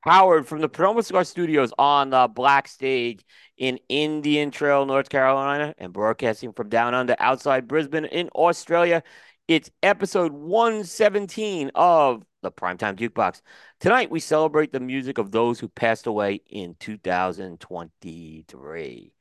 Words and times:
Howard 0.00 0.46
from 0.46 0.60
the 0.60 0.68
Perdomo 0.68 1.04
Cigar 1.04 1.24
Studios 1.24 1.72
on 1.78 2.10
the 2.10 2.28
Black 2.28 2.68
Stage 2.68 3.24
in 3.56 3.78
Indian 3.88 4.50
Trail, 4.50 4.86
North 4.86 5.08
Carolina, 5.08 5.74
and 5.76 5.92
broadcasting 5.92 6.52
from 6.52 6.68
down 6.68 6.94
under 6.94 7.16
outside 7.18 7.68
Brisbane 7.68 8.04
in 8.04 8.28
Australia. 8.30 9.02
It's 9.48 9.70
episode 9.82 10.32
117 10.32 11.72
of 11.74 12.24
the 12.42 12.52
Primetime 12.52 12.96
Jukebox. 12.96 13.40
Tonight, 13.80 14.10
we 14.10 14.20
celebrate 14.20 14.72
the 14.72 14.80
music 14.80 15.18
of 15.18 15.30
those 15.30 15.58
who 15.58 15.68
passed 15.68 16.06
away 16.06 16.40
in 16.46 16.76
2023. 16.78 19.12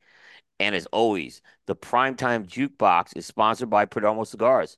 And 0.59 0.75
as 0.75 0.85
always, 0.87 1.41
the 1.65 1.75
Primetime 1.75 2.47
Jukebox 2.47 3.15
is 3.15 3.25
sponsored 3.25 3.69
by 3.69 3.85
Perdomo 3.85 4.25
Cigars. 4.25 4.77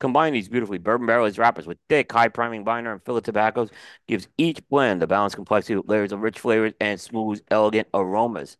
Combine 0.00 0.32
these 0.32 0.48
beautifully 0.48 0.78
bourbon 0.78 1.06
barrel 1.06 1.26
aged 1.26 1.38
wrappers 1.38 1.66
with 1.66 1.78
thick, 1.88 2.12
high 2.12 2.28
priming 2.28 2.62
binder 2.62 2.92
and 2.92 3.02
filler 3.04 3.20
tobaccos 3.20 3.70
gives 4.06 4.28
each 4.38 4.66
blend 4.68 5.02
a 5.02 5.06
balanced 5.06 5.36
complexity 5.36 5.76
with 5.76 5.88
layers 5.88 6.12
of 6.12 6.20
rich 6.20 6.38
flavors 6.38 6.72
and 6.80 7.00
smooth, 7.00 7.42
elegant 7.50 7.88
aromas. 7.92 8.56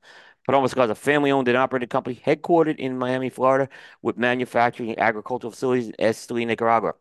Perdomo 0.48 0.69
Cigars 0.69 0.87
is 0.87 0.92
a 0.92 0.95
family-owned 0.95 1.47
and 1.47 1.56
operated 1.56 1.91
company 1.91 2.20
headquartered 2.24 2.78
in 2.78 2.98
Miami, 2.98 3.28
Florida, 3.28 3.69
with 4.03 4.16
manufacturing 4.16 4.91
and 4.91 4.98
agricultural 4.98 5.50
facilities 5.53 5.89
in 5.89 5.94
Esteli, 6.00 6.47
Nicaragua. 6.47 6.94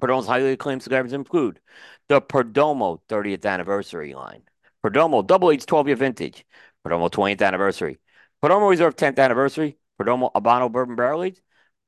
Perdomo's 0.00 0.26
highly 0.26 0.52
acclaimed 0.52 0.82
cigars 0.82 1.12
include 1.12 1.60
the 2.08 2.20
Perdomo 2.20 3.00
30th 3.08 3.44
anniversary 3.46 4.14
line, 4.14 4.42
Perdomo 4.84 5.26
Double 5.26 5.50
Aged 5.50 5.66
12 5.68 5.88
year 5.88 5.96
vintage, 5.96 6.44
Perdomo 6.86 7.10
20th 7.10 7.42
anniversary, 7.42 7.98
Perdomo 8.42 8.70
Reserve 8.70 8.96
10th 8.96 9.18
anniversary, 9.18 9.78
Perdomo 10.00 10.32
Habano 10.32 10.70
Bourbon 10.70 10.96
Barrel 10.96 11.22
Aged, 11.24 11.40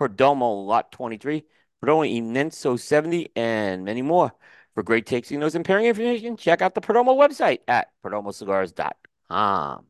Perdomo 0.02 0.66
Lot 0.66 0.90
23, 0.90 1.44
Perdomo 1.82 2.20
Inmenso 2.20 2.78
70, 2.78 3.30
and 3.36 3.84
many 3.84 4.02
more. 4.02 4.32
For 4.74 4.82
great 4.82 5.06
tasting 5.06 5.38
notes 5.38 5.54
and 5.54 5.64
pairing 5.64 5.86
information, 5.86 6.36
check 6.36 6.60
out 6.60 6.74
the 6.74 6.80
Perdomo 6.80 7.14
website 7.16 7.60
at 7.68 7.88
perdomocigars.com. 8.04 9.86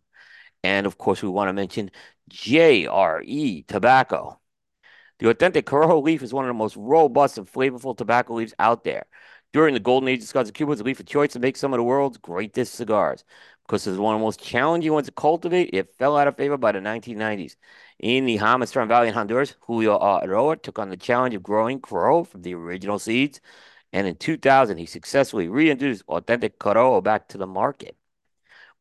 And 0.65 0.87
of 0.87 0.99
course, 0.99 1.23
we 1.23 1.29
want 1.29 1.49
to 1.49 1.53
mention 1.55 1.91
JRE 2.31 3.67
Tobacco. 3.67 4.39
The 5.19 5.31
authentic 5.31 5.67
Corojo 5.67 6.03
leaf 6.03 6.23
is 6.23 6.35
one 6.35 6.45
of 6.45 6.49
the 6.49 6.55
most 6.55 6.77
robust 6.77 7.39
and 7.39 7.51
flavorful 7.51 7.97
tobacco 7.97 8.35
leaves 8.35 8.55
out 8.59 8.85
there. 8.85 9.07
During 9.53 9.73
the 9.73 9.81
golden 9.81 10.09
age 10.09 10.21
of 10.23 10.29
cigars 10.29 10.51
Cuba, 10.51 10.71
was 10.71 10.81
a 10.81 10.85
leaf 10.85 11.01
of 11.01 11.07
choice 11.07 11.33
to 11.33 11.39
make 11.39 11.57
some 11.57 11.73
of 11.73 11.79
the 11.79 11.85
world's 11.85 12.19
greatest 12.19 12.75
cigars. 12.75 13.25
Because 13.73 13.87
it's 13.87 13.97
one 13.97 14.15
of 14.15 14.21
the 14.21 14.25
most 14.27 14.39
challenging 14.39 14.93
ones 14.93 15.07
to 15.07 15.13
cultivate, 15.13 15.71
it 15.73 15.95
fell 15.99 16.19
out 16.19 16.29
of 16.29 16.37
favor 16.37 16.59
by 16.59 16.73
the 16.73 16.79
1990s. 16.79 17.57
In 18.01 18.27
the 18.27 18.37
Jamastran 18.37 18.87
Valley 18.87 19.09
in 19.09 19.15
Honduras, 19.15 19.57
Julio 19.61 19.99
Eiroa 19.99 20.61
took 20.63 20.79
on 20.79 20.91
the 20.91 20.97
challenge 20.99 21.35
of 21.35 21.43
growing 21.43 21.81
Corojo 21.81 22.27
from 22.27 22.43
the 22.43 22.53
original 22.53 22.99
seeds. 22.99 23.41
And 23.91 24.07
in 24.07 24.17
2000, 24.17 24.77
he 24.77 24.85
successfully 24.85 25.49
reintroduced 25.49 26.05
authentic 26.07 26.59
Corojo 26.59 27.03
back 27.03 27.29
to 27.29 27.39
the 27.39 27.47
market. 27.47 27.97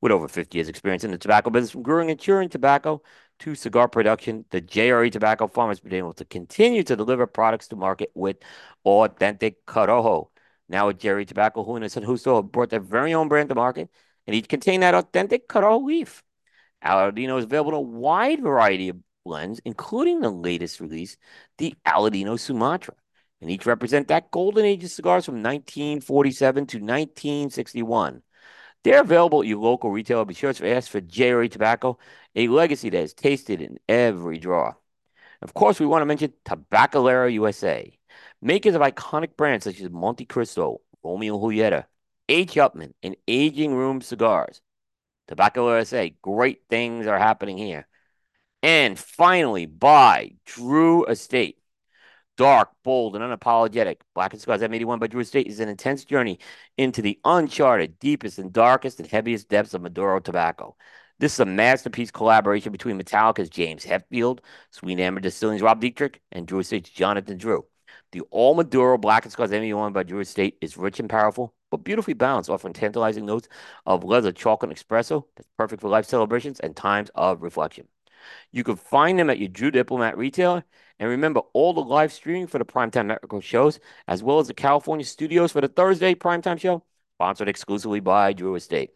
With 0.02 0.12
over 0.12 0.28
50 0.28 0.58
years' 0.58 0.68
experience 0.68 1.06
in 1.06 1.12
the 1.12 1.18
tobacco 1.18 1.52
business, 1.52 1.72
from 1.72 1.84
growing 1.84 2.10
and 2.10 2.20
curing 2.20 2.50
tobacco 2.50 3.02
to 3.40 3.56
cigar 3.56 3.88
production, 3.88 4.44
the 4.50 4.62
JRE 4.62 5.10
Tobacco 5.10 5.48
Farm 5.48 5.70
has 5.70 5.80
been 5.80 5.94
able 5.94 6.12
to 6.16 6.26
continue 6.26 6.84
to 6.84 6.98
deliver 6.98 7.28
products 7.28 7.70
to 7.70 7.78
market 7.78 8.12
with 8.14 8.40
authentic 8.84 9.66
Corojo. 9.66 10.32
Now 10.68 10.88
with 10.88 11.00
JRE 11.00 11.26
Tobacco, 11.26 11.64
Julio 11.64 11.82
and 11.82 12.06
Justo 12.06 12.36
have 12.36 12.52
brought 12.52 12.72
their 12.72 12.82
very 12.82 13.14
own 13.14 13.30
brand 13.30 13.48
to 13.48 13.56
market, 13.56 13.90
and 14.32 14.38
each 14.38 14.48
contain 14.48 14.80
that 14.80 14.96
authentic 14.96 15.50
Corojo 15.50 15.84
leaf. 15.84 16.24
Aladino 16.82 17.38
is 17.38 17.44
available 17.44 17.72
in 17.72 17.76
a 17.76 17.82
wide 17.82 18.42
variety 18.42 18.88
of 18.88 18.96
blends, 19.26 19.60
including 19.66 20.22
the 20.22 20.30
latest 20.30 20.80
release, 20.80 21.18
the 21.58 21.76
Aladino 21.86 22.40
Sumatra. 22.40 22.94
And 23.42 23.52
each 23.52 23.66
represent 23.66 24.08
that 24.08 24.32
golden 24.32 24.64
age 24.64 24.86
of 24.86 24.90
cigars 24.90 25.26
from 25.26 25.44
1947 25.44 26.66
to 26.68 26.78
1961. 26.78 28.22
They're 28.86 29.02
available 29.02 29.42
at 29.42 29.48
your 29.48 29.60
local 29.60 29.92
retailer. 29.92 30.24
Be 30.24 30.34
sure 30.34 30.54
to 30.54 30.70
ask 30.70 30.90
for 30.90 31.02
JRE 31.02 31.52
Tobacco, 31.52 32.00
a 32.34 32.48
legacy 32.48 32.90
that 32.90 33.04
is 33.04 33.14
tasted 33.14 33.62
in 33.62 33.80
every 33.90 34.38
draw. 34.38 34.76
Of 35.42 35.54
course, 35.54 35.78
we 35.78 35.86
want 35.86 36.04
to 36.04 36.06
mention 36.06 36.32
Tabacalera 36.46 37.34
USA, 37.34 37.92
makers 38.42 38.76
of 38.76 38.82
iconic 38.82 39.36
brands 39.36 39.66
such 39.66 39.82
as 39.82 39.90
Montecristo, 39.90 40.78
Romeo 41.04 41.38
Julieta, 41.38 41.84
H. 42.32 42.56
Upmann, 42.56 42.94
and 43.04 43.18
Aging 43.28 43.76
Room 43.76 44.00
Cigars. 44.00 44.62
Tobacco 45.28 45.68
USA, 45.68 46.16
great 46.22 46.62
things 46.70 47.06
are 47.06 47.20
happening 47.20 47.58
here. 47.58 47.90
And 48.64 48.98
finally, 48.98 49.66
by 49.66 50.36
Drew 50.46 51.04
Estate. 51.08 51.58
Dark, 52.38 52.70
bold, 52.86 53.18
and 53.18 53.24
unapologetic. 53.24 53.98
Blackened 54.16 54.40
Cigars 54.40 54.62
M81 54.62 54.98
by 54.98 55.08
Drew 55.08 55.20
Estate 55.20 55.48
is 55.48 55.60
an 55.60 55.68
intense 55.68 56.06
journey 56.06 56.40
into 56.78 57.02
the 57.02 57.20
uncharted, 57.26 58.00
deepest, 58.00 58.40
and 58.40 58.54
darkest 58.54 59.02
and 59.02 59.10
heaviest 59.10 59.50
depths 59.50 59.74
of 59.74 59.82
Maduro 59.82 60.22
tobacco. 60.22 60.78
This 61.20 61.34
is 61.34 61.42
a 61.42 61.46
masterpiece 61.46 62.12
collaboration 62.12 62.72
between 62.72 62.98
Metallica's 62.98 63.50
James 63.50 63.84
Hetfield, 63.84 64.40
Sweet 64.70 65.02
Amber 65.02 65.20
Distilling's 65.20 65.62
Rob 65.62 65.82
Dietrich, 65.82 66.22
and 66.32 66.48
Drew 66.48 66.60
Estate's 66.60 66.90
Jonathan 66.90 67.38
Drew. 67.38 67.66
The 68.14 68.22
All 68.32 68.56
Maduro 68.56 68.98
Blackened 68.98 69.34
Cigars 69.34 69.52
M81 69.52 69.92
by 69.92 70.04
Drew 70.04 70.22
Estate 70.22 70.58
is 70.62 70.78
rich 70.78 71.02
and 71.02 71.10
powerful, 71.10 71.54
but 71.72 71.84
beautifully 71.84 72.14
balanced, 72.14 72.50
offering 72.50 72.74
tantalizing 72.74 73.26
notes 73.26 73.48
of 73.86 74.04
leather, 74.04 74.32
chocolate, 74.32 74.70
and 74.70 74.78
espresso 74.78 75.26
that's 75.36 75.50
perfect 75.58 75.82
for 75.82 75.90
life 75.90 76.06
celebrations 76.06 76.60
and 76.60 76.76
times 76.76 77.10
of 77.16 77.42
reflection. 77.42 77.88
You 78.52 78.64
can 78.64 78.76
find 78.76 79.18
them 79.18 79.30
at 79.30 79.40
your 79.40 79.50
Drew 79.50 79.72
Diplomat 79.72 80.18
retailer. 80.18 80.64
And 81.00 81.10
remember, 81.10 81.42
all 81.54 81.74
the 81.74 81.82
live 81.82 82.14
streaming 82.14 82.46
for 82.46 82.60
the 82.60 82.66
Primetime 82.66 83.08
Network 83.08 83.44
shows, 83.44 83.80
as 84.08 84.22
well 84.22 84.38
as 84.38 84.48
the 84.48 84.54
California 84.54 85.06
studios 85.06 85.52
for 85.52 85.62
the 85.62 85.68
Thursday 85.68 86.14
Primetime 86.14 86.60
show, 86.60 86.84
sponsored 87.16 87.50
exclusively 87.50 88.00
by 88.00 88.34
Drew 88.34 88.54
Estate. 88.54 88.92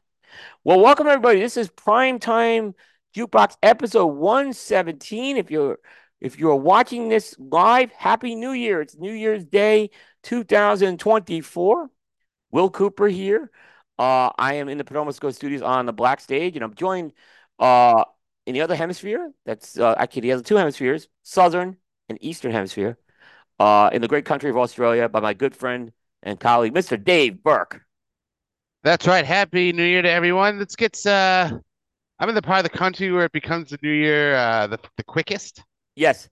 Well, 0.64 0.80
welcome 0.80 1.08
everybody. 1.08 1.40
This 1.40 1.58
is 1.58 1.70
Primetime 1.70 2.76
Jukebox 3.16 3.58
episode 3.64 4.08
117. 4.08 5.38
If 5.38 5.50
you're 5.50 5.80
if 6.22 6.40
you're 6.40 6.56
watching 6.56 7.10
this 7.10 7.36
live, 7.38 7.92
Happy 7.92 8.36
New 8.36 8.52
Year. 8.52 8.82
It's 8.82 8.96
New 8.96 9.12
Year's 9.12 9.46
Day 9.46 9.90
2024. 10.24 11.90
Will 12.56 12.70
Cooper 12.70 13.10
here. 13.10 13.52
Uh, 14.00 14.30
I 14.38 14.54
am 14.54 14.70
in 14.70 14.78
the 14.78 14.86
Perdomo 14.86 15.14
Cigar 15.14 15.34
Studios 15.34 15.62
on 15.62 15.86
the 15.86 15.92
Black 15.92 16.22
Stage, 16.22 16.56
and 16.56 16.64
I'm 16.64 16.74
joined 16.74 17.12
uh, 17.60 18.06
in 18.46 18.54
the 18.54 18.62
other 18.62 18.76
hemisphere. 18.76 19.30
That's 19.46 19.78
uh, 19.78 19.94
actually 19.98 20.22
the 20.22 20.32
other 20.32 20.44
two 20.44 20.56
hemispheres, 20.56 21.10
Southern 21.24 21.76
and 22.08 22.18
Eastern 22.22 22.54
Hemisphere, 22.54 22.98
uh, 23.60 23.90
in 23.92 24.02
the 24.02 24.08
great 24.08 24.24
country 24.24 24.50
of 24.50 24.56
Australia 24.56 25.10
by 25.10 25.20
my 25.20 25.34
good 25.34 25.54
friend 25.54 25.92
and 26.24 26.40
colleague, 26.40 26.74
Mr. 26.74 27.02
Dave 27.02 27.44
Burke. 27.44 27.82
That's 28.84 29.06
right. 29.06 29.26
Happy 29.26 29.74
New 29.74 29.84
Year 29.84 30.02
to 30.02 30.10
everyone. 30.10 30.58
Let's 30.58 30.78
get. 30.78 31.06
Uh, 31.06 31.60
I'm 32.20 32.30
in 32.30 32.36
the 32.36 32.42
part 32.42 32.66
of 32.66 32.72
the 32.72 32.78
country 32.78 33.12
where 33.12 33.26
it 33.26 33.34
becomes 33.34 33.72
the 33.72 33.80
New 33.84 33.92
Year 33.92 34.34
uh, 34.34 34.68
the 34.68 34.80
the 34.96 35.04
quickest. 35.04 35.62
Yes. 35.98 36.30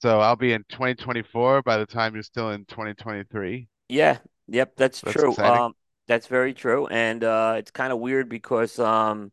So 0.00 0.20
I'll 0.20 0.36
be 0.36 0.54
in 0.54 0.64
2024 0.70 1.60
by 1.60 1.76
the 1.76 1.84
time 1.84 2.14
you're 2.14 2.22
still 2.22 2.52
in 2.52 2.64
2023. 2.64 3.68
Yeah. 3.90 4.16
Yep. 4.48 4.72
That's, 4.76 5.00
that's 5.00 5.12
true. 5.12 5.30
Exciting. 5.30 5.60
Um, 5.60 5.74
that's 6.08 6.26
very 6.26 6.52
true, 6.52 6.88
and 6.88 7.22
uh, 7.22 7.54
it's 7.58 7.70
kind 7.70 7.92
of 7.92 7.98
weird 7.98 8.28
because 8.28 8.78
um, 8.78 9.30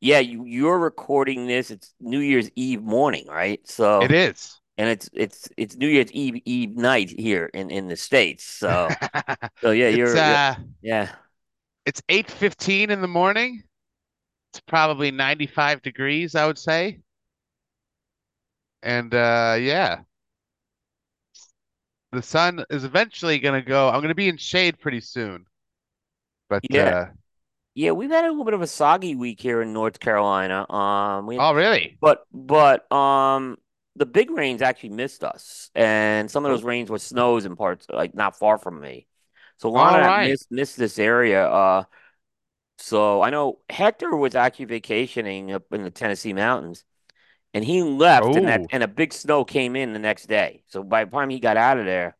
yeah, 0.00 0.18
you 0.18 0.44
you're 0.44 0.78
recording 0.78 1.46
this. 1.46 1.70
It's 1.70 1.94
New 2.00 2.20
Year's 2.20 2.50
Eve 2.56 2.82
morning, 2.82 3.26
right? 3.26 3.60
So 3.66 4.02
it 4.02 4.12
is, 4.12 4.60
and 4.76 4.88
it's 4.88 5.08
it's 5.14 5.48
it's 5.56 5.76
New 5.76 5.88
Year's 5.88 6.12
Eve 6.12 6.42
Eve 6.44 6.76
night 6.76 7.10
here 7.10 7.46
in 7.54 7.70
in 7.70 7.88
the 7.88 7.96
states. 7.96 8.44
So 8.44 8.90
so 9.62 9.70
yeah, 9.70 9.88
you're, 9.88 10.16
uh, 10.16 10.56
yeah. 10.82 11.08
It's 11.86 12.02
eight 12.08 12.30
fifteen 12.30 12.90
in 12.90 13.00
the 13.00 13.08
morning. 13.08 13.62
It's 14.52 14.60
probably 14.60 15.10
ninety 15.10 15.46
five 15.46 15.80
degrees, 15.82 16.34
I 16.34 16.46
would 16.46 16.58
say. 16.58 17.00
And 18.82 19.14
uh, 19.14 19.56
yeah, 19.58 20.00
the 22.14 22.22
sun 22.22 22.64
is 22.70 22.84
eventually 22.84 23.38
gonna 23.38 23.62
go. 23.62 23.88
I'm 23.90 24.00
gonna 24.00 24.14
be 24.14 24.28
in 24.28 24.36
shade 24.38 24.78
pretty 24.80 25.00
soon, 25.00 25.46
but 26.48 26.64
yeah. 26.68 26.92
Uh, 26.92 27.06
yeah, 27.74 27.92
we've 27.92 28.10
had 28.10 28.24
a 28.26 28.30
little 28.30 28.44
bit 28.44 28.54
of 28.54 28.62
a 28.62 28.66
soggy 28.66 29.14
week 29.16 29.40
here 29.40 29.62
in 29.62 29.72
North 29.72 30.00
Carolina. 30.00 30.70
Um, 30.72 31.26
we, 31.26 31.42
oh, 31.42 31.52
really? 31.54 32.00
But 32.00 32.26
but 32.32 32.90
um, 32.92 33.58
the 33.96 34.06
big 34.06 34.30
rains 34.30 34.62
actually 34.62 34.90
missed 34.90 35.24
us, 35.24 35.70
and 35.74 36.30
some 36.30 36.44
of 36.46 36.50
those 36.52 36.64
rains 36.64 36.90
were 36.90 36.98
snows 37.00 37.46
in 37.46 37.56
parts 37.56 37.86
like 37.90 38.14
not 38.14 38.38
far 38.38 38.58
from 38.58 38.80
me. 38.80 39.08
So 39.58 39.68
a 39.68 39.72
lot 39.72 39.94
All 39.94 40.00
of 40.00 40.00
right. 40.00 40.16
missed, 40.16 40.50
missed 40.52 40.76
this 40.78 40.98
area. 40.98 41.46
Uh, 41.48 41.84
So 42.78 43.22
I 43.22 43.30
know 43.30 43.60
Hector 43.70 44.14
was 44.16 44.34
actually 44.34 44.66
vacationing 44.66 45.52
up 45.52 45.64
in 45.72 45.82
the 45.82 45.90
Tennessee 45.90 46.32
mountains, 46.32 46.84
and 47.54 47.64
he 47.64 47.82
left, 47.82 48.36
and 48.36 48.48
that 48.48 48.64
Oh, 48.64 48.70
and 48.70 48.82
a 48.82 48.88
big 48.88 49.12
snow 49.14 49.44
came 49.44 49.76
in 49.76 49.92
the 49.94 50.00
next 50.00 50.26
day. 50.26 50.64
So 50.68 50.82
by 50.84 51.04
the 51.04 51.12
time 51.12 51.30
he 51.30 51.40
got 51.40 51.56
out 51.56 51.78
of 51.78 51.86
there, 51.86 52.16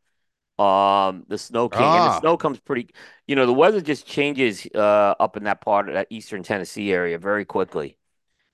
um, 0.58 1.24
the 1.28 1.38
snow 1.38 1.68
came, 1.68 1.94
and 1.96 2.06
the 2.06 2.10
ah, 2.10 2.20
snow 2.20 2.36
comes 2.36 2.60
pretty. 2.60 2.90
You 3.28 3.36
know, 3.36 3.46
the 3.46 3.54
weather 3.54 3.80
just 3.80 4.06
changes 4.06 4.66
uh 4.74 5.14
up 5.20 5.36
in 5.36 5.44
that 5.44 5.60
part 5.62 5.88
of 5.88 5.94
that 5.94 6.08
eastern 6.10 6.42
Tennessee 6.44 6.92
area 6.92 7.18
very 7.18 7.44
quickly. 7.46 7.98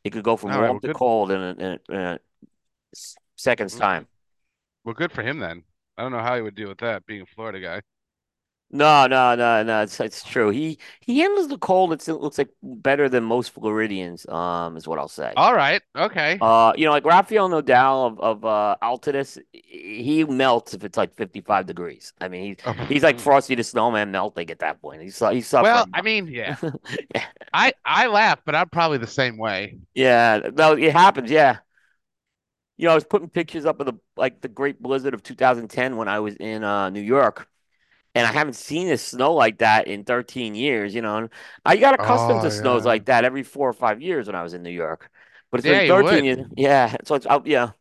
It 0.04 0.10
could 0.12 0.24
go 0.24 0.36
from 0.36 0.52
all 0.52 0.60
right. 0.60 0.70
warm 0.70 0.80
Well, 0.82 0.82
to 0.82 0.90
cold 0.90 1.30
in 1.32 1.40
a, 1.42 1.50
in 1.52 1.62
a, 1.62 1.80
in 1.90 2.00
a 2.00 2.20
second's 3.36 3.74
mm, 3.74 3.76
time. 3.76 4.08
Well, 4.84 4.94
good 4.94 5.12
for 5.12 5.22
him 5.22 5.38
then. 5.38 5.64
I 5.96 6.02
don't 6.02 6.12
know 6.12 6.20
how 6.20 6.36
he 6.36 6.42
would 6.42 6.54
deal 6.54 6.68
with 6.68 6.78
that, 6.78 7.06
being 7.06 7.22
a 7.22 7.26
Florida 7.26 7.60
guy. 7.60 7.82
No, 8.72 9.08
no, 9.08 9.34
no, 9.34 9.62
no. 9.64 9.82
It's 9.82 9.98
it's 9.98 10.22
true. 10.22 10.50
He 10.50 10.78
he 11.00 11.18
handles 11.18 11.48
the 11.48 11.58
cold. 11.58 11.92
It's, 11.92 12.08
it 12.08 12.14
looks 12.14 12.38
like 12.38 12.50
better 12.62 13.08
than 13.08 13.24
most 13.24 13.50
Floridians. 13.50 14.28
Um, 14.28 14.76
is 14.76 14.86
what 14.86 14.98
I'll 14.98 15.08
say. 15.08 15.32
All 15.36 15.54
right. 15.54 15.82
Okay. 15.96 16.38
Uh, 16.40 16.72
you 16.76 16.84
know, 16.84 16.92
like 16.92 17.04
Rafael 17.04 17.48
Nodal 17.48 18.06
of 18.06 18.20
of 18.20 18.44
uh, 18.44 18.76
Altadis, 18.80 19.38
he 19.52 20.22
melts 20.24 20.72
if 20.72 20.84
it's 20.84 20.96
like 20.96 21.14
55 21.16 21.66
degrees. 21.66 22.12
I 22.20 22.28
mean, 22.28 22.56
he's 22.64 22.88
he's 22.88 23.02
like 23.02 23.18
Frosty 23.18 23.56
the 23.56 23.64
Snowman 23.64 24.12
melting 24.12 24.50
at 24.50 24.60
that 24.60 24.80
point. 24.80 25.02
He's 25.02 25.18
he's 25.18 25.52
Well. 25.52 25.86
I 25.92 26.02
mean, 26.02 26.26
yeah. 26.28 26.56
I 27.52 27.72
I 27.84 28.06
laugh, 28.06 28.38
but 28.44 28.54
I'm 28.54 28.68
probably 28.68 28.98
the 28.98 29.08
same 29.08 29.36
way. 29.36 29.78
Yeah, 29.94 30.48
no, 30.54 30.74
it 30.74 30.92
happens. 30.92 31.28
Yeah, 31.28 31.58
you 32.80 32.86
know, 32.86 32.92
I 32.92 32.94
was 32.94 33.04
putting 33.04 33.28
pictures 33.28 33.66
up 33.66 33.78
of 33.80 33.86
the 33.86 33.92
like 34.16 34.40
the 34.40 34.48
Great 34.48 34.80
Blizzard 34.80 35.12
of 35.12 35.22
2010 35.22 35.98
when 35.98 36.08
I 36.08 36.20
was 36.20 36.34
in 36.36 36.64
uh 36.64 36.88
New 36.88 37.02
York, 37.02 37.46
and 38.20 38.26
I 38.28 38.32
haven't 38.32 38.54
seen 38.54 38.88
it 38.88 38.98
snow 39.00 39.34
like 39.34 39.58
that 39.58 39.86
in 39.88 40.04
13 40.04 40.54
years. 40.54 40.94
You 40.94 41.02
know, 41.02 41.16
and 41.18 41.30
I 41.64 41.76
got 41.76 41.94
accustomed 41.94 42.40
Oh 42.40 42.44
to 42.44 42.50
snows 42.50 42.84
yeah. 42.84 42.86
like 42.86 43.06
that 43.06 43.24
every 43.24 43.42
four 43.42 43.68
or 43.68 43.72
five 43.72 44.02
years 44.02 44.26
when 44.26 44.36
I 44.36 44.42
was 44.42 44.54
in 44.54 44.62
New 44.62 44.70
York, 44.70 45.10
but 45.50 45.58
it's 45.60 45.66
Yeah, 45.66 45.68
been 45.68 45.82
13 45.82 46.24
years. 46.24 46.38
Yeah, 46.56 46.96
so 47.04 47.14
it's 47.16 47.26
out. 47.26 47.46
Yeah. 47.46 47.72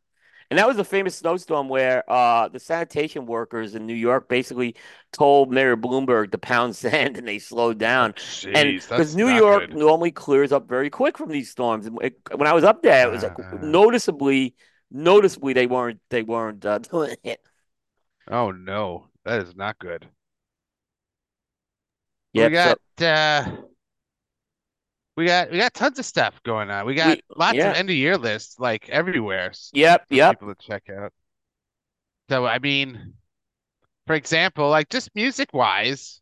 And 0.52 0.60
that 0.60 0.68
was 0.68 0.80
a 0.80 0.84
famous 0.84 1.16
snowstorm 1.16 1.70
where 1.70 2.10
uh, 2.12 2.48
the 2.50 2.60
sanitation 2.60 3.26
workers 3.28 3.76
in 3.76 3.86
New 3.86 3.94
York 3.96 4.30
basically 4.30 4.76
told 5.12 5.52
Mayor 5.52 5.78
Bloomberg 5.78 6.32
to 6.32 6.38
pound 6.40 6.76
sand 6.78 7.18
and 7.18 7.28
they 7.28 7.40
slowed 7.40 7.78
Oh, 7.80 7.80
down. 7.80 8.14
And 8.54 8.78
because 8.96 9.14
New 9.16 9.28
York 9.30 9.72
good. 9.72 9.74
normally 9.74 10.12
clears 10.12 10.52
up 10.52 10.68
very 10.68 10.90
quick 10.90 11.18
from 11.18 11.30
these 11.30 11.52
storms. 11.52 11.86
And 11.88 12.00
it- 12.02 12.20
when 12.36 12.48
I 12.48 12.54
was 12.54 12.64
up 12.64 12.84
there, 12.84 13.08
it 13.08 13.12
was 13.12 13.24
like 13.24 13.40
Uh, 13.42 13.62
noticeably, 13.62 14.56
noticeably 14.92 15.54
they 15.54 15.68
weren't 15.68 16.00
they 16.10 16.24
weren't 16.24 16.66
uh, 16.66 16.80
doing 16.92 17.18
it. 17.24 17.42
oh 18.30 18.50
no, 18.52 19.10
that 19.26 19.42
is 19.42 19.56
not 19.58 19.78
good. 19.78 20.10
We 22.48 22.56
Yep. 22.56 22.78
So 22.98 23.06
got 23.06 23.06
uh 23.06 23.52
we 25.18 25.26
got 25.26 25.52
we 25.52 25.58
got 25.58 25.74
tons 25.74 26.00
of 26.00 26.06
stuff 26.06 26.42
going 26.44 26.70
on. 26.70 26.86
We 26.86 26.96
got 26.96 27.18
we 27.18 27.22
lots 27.36 27.58
of 27.58 27.76
end 27.76 27.90
of 27.90 27.96
year 27.96 28.18
lists 28.18 28.58
like 28.58 28.88
everywhere 28.90 29.52
Yep. 29.74 30.06
Yep. 30.10 30.40
people 30.40 30.56
to 30.56 30.62
check 30.66 30.84
out. 30.90 31.12
So 32.30 32.46
I 32.46 32.60
mean, 32.60 33.16
for 34.08 34.16
example, 34.16 34.70
like 34.70 34.90
just 34.90 35.10
music 35.16 35.50
wise, 35.54 36.22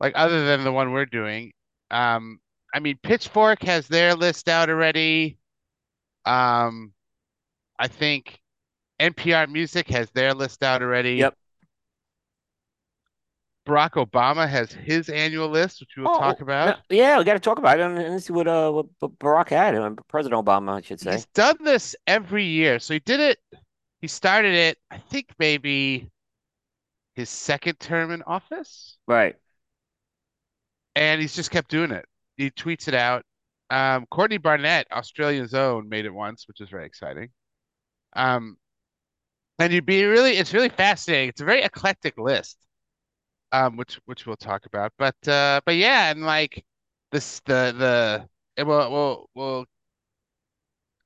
like 0.00 0.14
other 0.16 0.44
than 0.44 0.64
the 0.64 0.72
one 0.72 0.92
we're 0.92 1.06
doing, 1.06 1.52
um, 1.90 2.40
I 2.74 2.80
mean 2.80 2.98
Pitchfork 3.02 3.62
has 3.62 3.86
their 3.86 4.14
list 4.14 4.48
out 4.48 4.70
already. 4.70 5.38
Um, 6.24 6.92
I 7.78 7.88
think 7.88 8.40
NPR 9.00 9.48
Music 9.48 9.88
has 9.88 10.10
their 10.10 10.34
list 10.34 10.62
out 10.62 10.82
already. 10.82 11.14
Yep. 11.14 11.34
Barack 13.66 13.92
Obama 13.92 14.48
has 14.48 14.72
his 14.72 15.08
annual 15.08 15.48
list, 15.48 15.80
which 15.80 15.96
we 15.96 16.02
will 16.02 16.10
talk 16.10 16.36
Oh 16.40 16.44
no, 16.66 16.74
about. 16.74 16.78
yeah. 16.90 17.18
We 17.18 17.24
got 17.24 17.34
to 17.34 17.40
talk 17.40 17.58
about 17.58 17.78
it 17.80 17.82
and, 17.86 17.98
and 17.98 18.22
see 18.22 18.32
what 18.32 18.46
uh 18.48 18.70
what, 18.70 18.86
what 19.00 19.18
Barack 19.18 19.48
had. 19.50 19.74
uh, 19.74 19.90
President 20.08 20.44
Obama, 20.44 20.74
I 20.74 20.80
should 20.82 21.00
say. 21.00 21.12
He's 21.12 21.26
done 21.26 21.56
this 21.62 21.96
every 22.06 22.44
year. 22.44 22.78
So 22.78 22.94
he 22.94 23.00
did 23.00 23.20
it, 23.20 23.38
he 24.00 24.08
started 24.08 24.54
it, 24.54 24.78
I 24.90 24.98
think 24.98 25.28
maybe 25.38 26.10
his 27.14 27.30
second 27.30 27.78
term 27.80 28.10
in 28.10 28.22
office, 28.22 28.98
Right. 29.06 29.36
and 30.96 31.20
he's 31.20 31.34
just 31.34 31.50
kept 31.50 31.70
doing 31.70 31.90
it. 31.90 32.04
He 32.36 32.50
tweets 32.50 32.88
it 32.88 32.94
out. 32.94 33.24
Um, 33.70 34.06
Courtney 34.10 34.38
Barnett, 34.38 34.86
Australia's 34.92 35.54
own, 35.54 35.88
made 35.88 36.04
it 36.04 36.14
once, 36.14 36.46
which 36.48 36.60
is 36.60 36.68
very 36.68 36.86
exciting. 36.86 37.30
Um, 38.14 38.56
and 39.58 39.72
you'd 39.72 39.86
be 39.86 40.04
really, 40.04 40.32
it's 40.36 40.52
really 40.54 40.68
fascinating. 40.68 41.28
It's 41.30 41.40
a 41.40 41.44
very 41.44 41.62
eclectic 41.62 42.18
list. 42.18 42.58
Um, 43.52 43.76
which 43.76 44.00
which 44.06 44.26
we'll 44.26 44.36
talk 44.36 44.66
about. 44.66 44.92
But 44.98 45.16
uh, 45.28 45.60
but 45.64 45.76
yeah, 45.76 46.10
and 46.10 46.22
like 46.22 46.64
this 47.12 47.40
the 47.46 47.74
the 47.78 48.28
it 48.56 48.64
will 48.64 48.90
we'll 48.90 49.30
we'll 49.34 49.66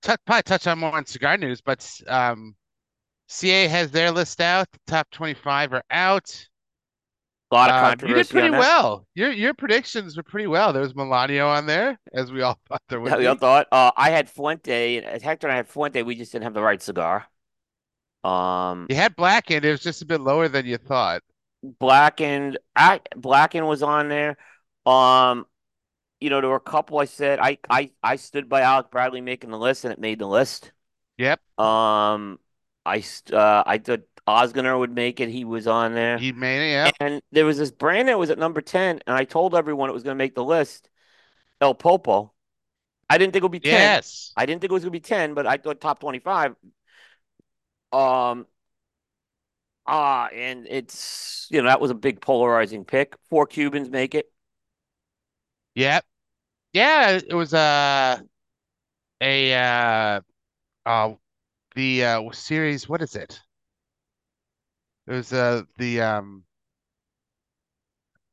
touch, 0.02 0.20
probably 0.26 0.42
touch 0.42 0.66
on 0.66 0.78
more 0.78 0.92
on 0.94 1.06
cigar 1.06 1.36
news, 1.36 1.60
but 1.60 1.88
um, 2.08 2.54
CA 3.28 3.68
has 3.68 3.90
their 3.90 4.10
list 4.10 4.40
out. 4.40 4.70
The 4.72 4.80
top 4.86 5.10
25 5.10 5.72
are 5.74 5.84
out. 5.90 6.48
A 7.50 7.54
lot 7.54 7.70
of 7.70 7.76
Um, 7.76 8.00
you 8.04 8.14
did 8.14 8.30
pretty 8.30 8.50
well. 8.50 9.06
Your 9.14 9.30
your 9.32 9.52
predictions 9.54 10.16
were 10.16 10.22
pretty 10.22 10.46
well. 10.46 10.72
There 10.72 10.82
was 10.82 10.94
on 10.94 11.66
there, 11.66 11.98
as 12.12 12.32
we 12.32 12.42
all 12.42 12.58
thought 12.68 12.82
there 12.88 13.00
Yeah, 13.04 13.16
would 13.16 13.16
we 13.16 13.26
all 13.26 13.36
thought. 13.36 13.68
Uh, 13.72 13.90
I 13.96 14.10
had 14.10 14.28
Fuente, 14.30 14.98
and 14.98 15.22
Hector 15.22 15.46
and 15.46 15.54
I 15.54 15.56
had 15.56 15.68
Fuente. 15.68 16.02
We 16.02 16.14
just 16.14 16.32
didn't 16.32 16.44
have 16.44 16.54
the 16.54 16.62
right 16.62 16.80
cigar. 16.82 17.26
Um, 18.24 18.90
You 18.90 18.96
had 18.96 19.14
black, 19.16 19.50
and 19.50 19.64
It 19.64 19.70
was 19.70 19.80
just 19.80 20.02
a 20.02 20.06
bit 20.06 20.20
lower 20.20 20.48
than 20.48 20.66
you 20.66 20.78
thought. 20.78 21.22
Blackened, 21.62 22.58
I 22.76 23.00
Blackened 23.16 23.66
was 23.66 23.82
on 23.82 24.08
there. 24.08 24.36
Um, 24.86 25.46
you 26.20 26.30
know, 26.30 26.40
there 26.40 26.50
were 26.50 26.56
a 26.56 26.60
couple 26.60 26.98
I 26.98 27.04
said 27.04 27.38
I 27.38 27.58
I 27.68 27.90
I 28.02 28.16
stood 28.16 28.48
by 28.48 28.62
Alec 28.62 28.90
Bradley 28.90 29.20
making 29.20 29.50
the 29.50 29.58
list, 29.58 29.84
and 29.84 29.92
it 29.92 29.98
made 29.98 30.18
the 30.18 30.26
list. 30.26 30.72
Yep, 31.18 31.40
Um, 31.58 32.38
I 32.86 33.02
uh 33.32 33.62
I 33.66 33.78
thought 33.78 34.02
Osgoner 34.26 34.78
would 34.78 34.94
make 34.94 35.20
it. 35.20 35.28
He 35.28 35.44
was 35.44 35.66
on 35.66 35.94
there, 35.94 36.18
he 36.18 36.32
made 36.32 36.60
it. 36.60 36.70
Yep. 36.70 36.94
and 37.00 37.22
there 37.32 37.44
was 37.44 37.58
this 37.58 37.70
brand 37.70 38.08
that 38.08 38.18
was 38.18 38.30
at 38.30 38.38
number 38.38 38.60
ten, 38.60 39.00
and 39.06 39.16
I 39.16 39.24
told 39.24 39.54
everyone 39.54 39.90
it 39.90 39.94
was 39.94 40.02
going 40.02 40.16
to 40.16 40.18
make 40.18 40.34
the 40.34 40.44
list. 40.44 40.88
El 41.60 41.74
Popo. 41.74 42.32
I 43.10 43.18
didn't 43.18 43.32
think 43.32 43.42
it 43.42 43.44
would 43.46 43.52
be 43.52 43.60
ten. 43.60 43.72
Yes. 43.72 44.32
I 44.36 44.46
didn't 44.46 44.60
think 44.60 44.70
it 44.70 44.74
was 44.74 44.84
going 44.84 44.92
to 44.92 44.96
be 44.96 45.00
ten, 45.00 45.34
but 45.34 45.46
I 45.46 45.56
thought 45.56 45.80
top 45.80 45.98
twenty-five. 45.98 46.54
Um, 47.92 48.46
Ah, 49.90 50.28
and 50.34 50.66
it's 50.68 51.46
you 51.50 51.62
know 51.62 51.68
that 51.68 51.80
was 51.80 51.90
a 51.90 51.94
big 51.94 52.20
polarizing 52.20 52.84
pick. 52.84 53.16
Four 53.30 53.46
Cubans 53.46 53.88
make 53.90 54.14
it. 54.14 54.30
Yep. 55.74 56.04
Yeah. 56.74 57.10
It 57.26 57.34
was 57.34 57.54
uh, 57.54 58.20
a 59.20 59.54
uh, 59.54 60.20
uh 60.86 61.14
the 61.76 62.04
uh 62.04 62.32
series. 62.32 62.88
What 62.88 63.02
is 63.02 63.16
it? 63.16 63.40
It 65.08 65.12
was 65.12 65.32
uh 65.32 65.64
the 65.76 66.00
um 66.02 66.44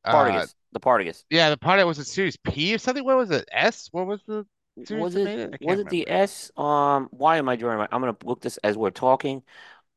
uh 0.04 0.46
Partagas, 0.46 0.54
the 0.72 0.80
Partagas. 0.80 1.24
yeah 1.30 1.50
the 1.50 1.56
part 1.56 1.78
that 1.78 1.86
was 1.86 1.98
a 1.98 2.04
series 2.04 2.36
P 2.36 2.74
or 2.74 2.78
something. 2.78 3.04
What 3.04 3.16
was 3.16 3.30
it? 3.30 3.48
S? 3.52 3.88
What 3.92 4.06
was 4.06 4.22
the 4.26 4.46
series 4.84 5.08
Was 5.08 5.16
it 5.16 5.22
made 5.22 5.38
it? 5.40 5.50
I 5.52 5.58
was 5.60 5.78
can't 5.78 5.80
it 5.80 5.88
the. 5.88 6.08
S? 6.08 6.50
Um, 6.56 7.08
why 7.10 7.38
am 7.38 7.48
I 7.48 7.56
drawing 7.56 7.78
my? 7.78 7.88
I'm 7.90 8.00
gonna 8.00 8.16
look 8.24 8.40
this 8.40 8.56
as 8.58 8.76
we're 8.76 8.90
talking. 8.90 9.42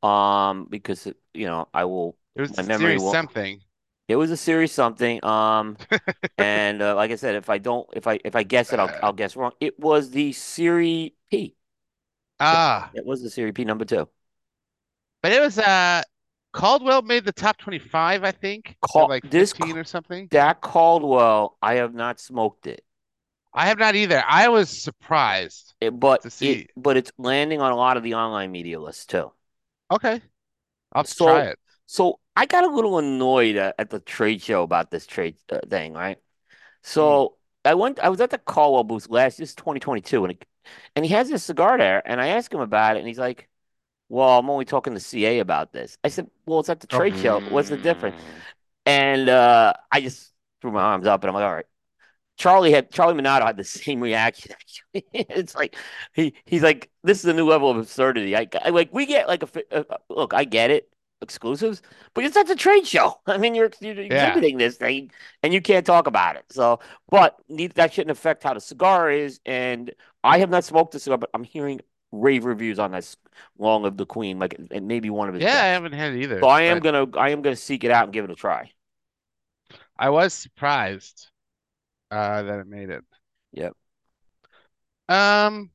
Um, 0.02 0.66
because 0.70 1.06
it, 1.06 1.16
you 1.34 1.46
know 1.46 1.68
I 1.74 1.84
will. 1.84 2.16
It 2.34 2.42
was 2.42 2.56
My 2.56 2.62
memory 2.62 2.96
series 2.96 2.98
will. 2.98 3.20
something. 3.20 3.62
It 4.08 4.16
was 4.16 4.30
a 4.32 4.36
series 4.38 4.72
something. 4.72 5.24
Um, 5.24 5.78
and 6.38 6.82
uh, 6.82 6.96
like 6.96 7.10
I 7.12 7.16
said, 7.16 7.36
if 7.36 7.50
I 7.50 7.58
don't, 7.58 7.88
if 7.94 8.06
I 8.08 8.20
if 8.24 8.36
I 8.36 8.42
guess 8.44 8.72
it, 8.72 8.80
I'll 8.80 8.92
Uh, 8.92 9.02
I'll 9.02 9.12
guess 9.14 9.36
wrong. 9.36 9.52
It 9.60 9.78
was 9.80 10.10
the 10.12 10.32
Series 10.34 11.12
P. 11.30 11.56
Ah, 12.38 12.92
it 12.92 13.04
was 13.04 13.22
the 13.22 13.30
Series 13.30 13.52
P 13.54 13.64
number 13.64 13.84
two. 13.84 14.08
but 15.22 15.32
it 15.32 15.40
was 15.40 15.58
uh 15.58 16.02
Caldwell 16.52 17.02
made 17.02 17.24
the 17.24 17.32
top 17.32 17.58
25, 17.58 18.24
I 18.24 18.32
think, 18.32 18.76
or 18.94 19.04
Call 19.04 19.06
like 19.06 19.24
this 19.24 19.54
15 19.54 19.76
or 19.78 19.84
something. 19.84 20.30
that 20.30 20.60
Caldwell. 20.62 21.58
I 21.62 21.74
have 21.74 21.94
not 21.94 22.20
smoked 22.20 22.66
it. 22.66 22.84
I 23.54 23.68
have 23.68 23.78
not 23.78 23.94
either. 23.94 24.24
I 24.26 24.48
was 24.48 24.68
surprised 24.82 25.74
It, 25.80 25.90
but 25.98 26.22
to 26.22 26.30
it 26.40 26.60
see. 26.60 26.68
but 26.76 26.96
it's 26.96 27.12
landing 27.18 27.60
on 27.60 27.72
a 27.72 27.76
lot 27.76 27.96
of 27.96 28.02
the 28.02 28.14
online 28.14 28.50
media 28.52 28.80
lists 28.80 29.06
too. 29.06 29.32
Okay, 29.90 30.14
I'll 30.92 31.00
have 31.02 31.08
to 31.08 31.14
try 31.14 31.48
it. 31.50 31.58
so 31.86 32.20
I 32.36 32.46
got 32.46 32.64
a 32.64 32.68
little 32.74 32.98
annoyed 32.98 33.56
at, 33.56 33.74
at 33.78 33.90
the 33.90 34.00
trade 34.00 34.42
show 34.42 34.62
about 34.62 34.90
this 34.90 35.06
trade 35.06 35.36
uh, 35.50 35.60
thing, 35.68 35.92
right? 35.94 36.18
Mm, 36.96 37.20
So 37.22 37.36
I 37.64 37.74
went 37.74 38.00
I 38.00 38.10
was 38.10 38.20
at 38.22 38.30
the 38.30 38.38
Caldwell 38.38 38.84
booth 38.84 39.08
last 39.10 39.38
this 39.38 39.50
is 39.50 39.54
2022 39.56 40.24
and 40.24 40.32
it, 40.34 40.46
and 40.96 41.04
he 41.06 41.12
has 41.14 41.30
this 41.30 41.44
cigar 41.44 41.78
there 41.78 42.02
and 42.08 42.20
I 42.20 42.28
asked 42.28 42.52
him 42.54 42.60
about 42.60 42.96
it 42.96 43.00
and 43.00 43.08
he's 43.08 43.18
like, 43.18 43.48
"Well, 44.08 44.38
I'm 44.38 44.50
only 44.50 44.64
talking 44.66 44.94
to 44.94 45.00
CA 45.00 45.40
about 45.40 45.72
this." 45.72 45.98
I 46.04 46.08
said, 46.08 46.30
"Well, 46.46 46.60
it's 46.60 46.70
at 46.70 46.80
the 46.80 46.88
Oh, 46.92 47.02
trade 47.02 47.16
show. 47.18 47.42
What's 47.48 47.70
the 47.70 47.78
difference?" 47.78 48.16
And 48.86 49.28
uh 49.30 49.74
I 49.92 50.02
just 50.02 50.32
threw 50.62 50.72
my 50.72 50.82
arms 50.82 51.06
up 51.08 51.22
and 51.24 51.30
I'm 51.30 51.34
like, 51.36 51.44
"All 51.46 51.54
right." 51.56 51.66
Charlie 52.40 52.72
had 52.72 52.90
Charlie 52.90 53.14
Minato 53.20 53.44
had 53.46 53.56
the 53.56 53.64
same 53.64 54.00
reaction. 54.00 54.54
It's 55.12 55.54
like 55.54 55.76
he 56.14 56.34
he's 56.46 56.62
like, 56.64 56.90
this 57.04 57.20
is 57.20 57.26
a 57.26 57.32
new 57.32 57.46
level 57.48 57.70
of 57.70 57.76
absurdity. 57.76 58.36
I, 58.36 58.48
I 58.64 58.70
like 58.70 58.92
we 58.92 59.06
get 59.06 59.28
like 59.28 59.42
a, 59.44 59.46
fi- 59.46 59.64
uh, 59.70 59.84
uh, 59.90 59.98
look, 60.08 60.34
I 60.34 60.44
get 60.44 60.70
it. 60.70 60.90
exclusives, 61.22 61.82
but 62.14 62.24
it's 62.24 62.36
at 62.36 62.50
a 62.50 62.56
trade 62.56 62.86
show. 62.86 63.20
I 63.26 63.38
mean, 63.38 63.54
you're, 63.54 63.70
you're 63.80 63.98
Yeah. 64.08 64.40
exhibiting 64.40 64.58
this 64.58 64.76
thing 64.78 65.10
and 65.42 65.52
you 65.52 65.60
can't 65.62 65.86
talk 65.86 66.06
about 66.08 66.36
it. 66.36 66.44
So, 66.50 66.80
but 67.10 67.38
that 67.76 67.92
shouldn't 67.92 68.10
affect 68.10 68.42
how 68.42 68.54
the 68.54 68.60
cigar 68.60 69.10
is. 69.10 69.40
And 69.46 69.92
I 70.24 70.38
have 70.38 70.50
not 70.50 70.64
smoked 70.64 70.92
the 70.92 70.98
cigar, 71.00 71.18
but 71.18 71.30
I'm 71.34 71.44
hearing 71.44 71.80
rave 72.12 72.44
reviews 72.46 72.78
on 72.80 72.90
this 72.92 73.16
Long 73.58 73.82
Live 73.84 73.96
the 73.98 74.06
Queen, 74.06 74.38
like 74.38 74.54
it 74.70 74.82
may 74.82 75.00
be 75.00 75.10
one 75.10 75.28
of 75.28 75.34
his 75.34 75.44
Yeah, 75.44 75.54
I 75.62 75.66
haven't 75.68 75.92
had 75.92 76.12
it 76.14 76.22
either. 76.22 76.44
So 76.44 76.48
I 76.48 76.62
am 76.62 76.80
but 76.80 76.82
gonna 76.82 77.06
I 77.16 77.30
am 77.30 77.42
gonna 77.42 77.56
seek 77.56 77.84
it 77.84 77.90
out 77.90 78.04
and 78.04 78.12
give 78.12 78.24
it 78.24 78.30
a 78.30 78.34
try. 78.34 78.72
I 79.96 80.10
was 80.10 80.34
surprised 80.34 81.29
uh 82.10 82.42
that 82.42 82.58
it 82.60 82.66
made 82.66 82.90
it. 82.90 83.04
Yep. 83.52 83.72
Um, 85.08 85.70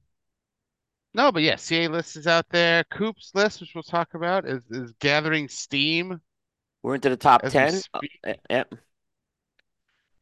no, 1.13 1.31
but 1.31 1.43
yeah, 1.43 1.55
CA 1.55 1.87
list 1.87 2.15
is 2.17 2.27
out 2.27 2.45
there. 2.49 2.83
Coop's 2.85 3.31
list, 3.33 3.61
which 3.61 3.71
we'll 3.75 3.83
talk 3.83 4.13
about, 4.13 4.47
is 4.47 4.63
is 4.69 4.93
gathering 4.99 5.47
steam 5.47 6.21
We're 6.83 6.95
into 6.95 7.09
the 7.09 7.17
top 7.17 7.41
10. 7.43 7.81
Uh, 7.93 7.99
eh, 8.25 8.35
yep. 8.49 8.75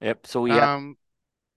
Yep. 0.02 0.28
So 0.28 0.42
we 0.42 0.52
have 0.52 0.64
Um, 0.70 0.98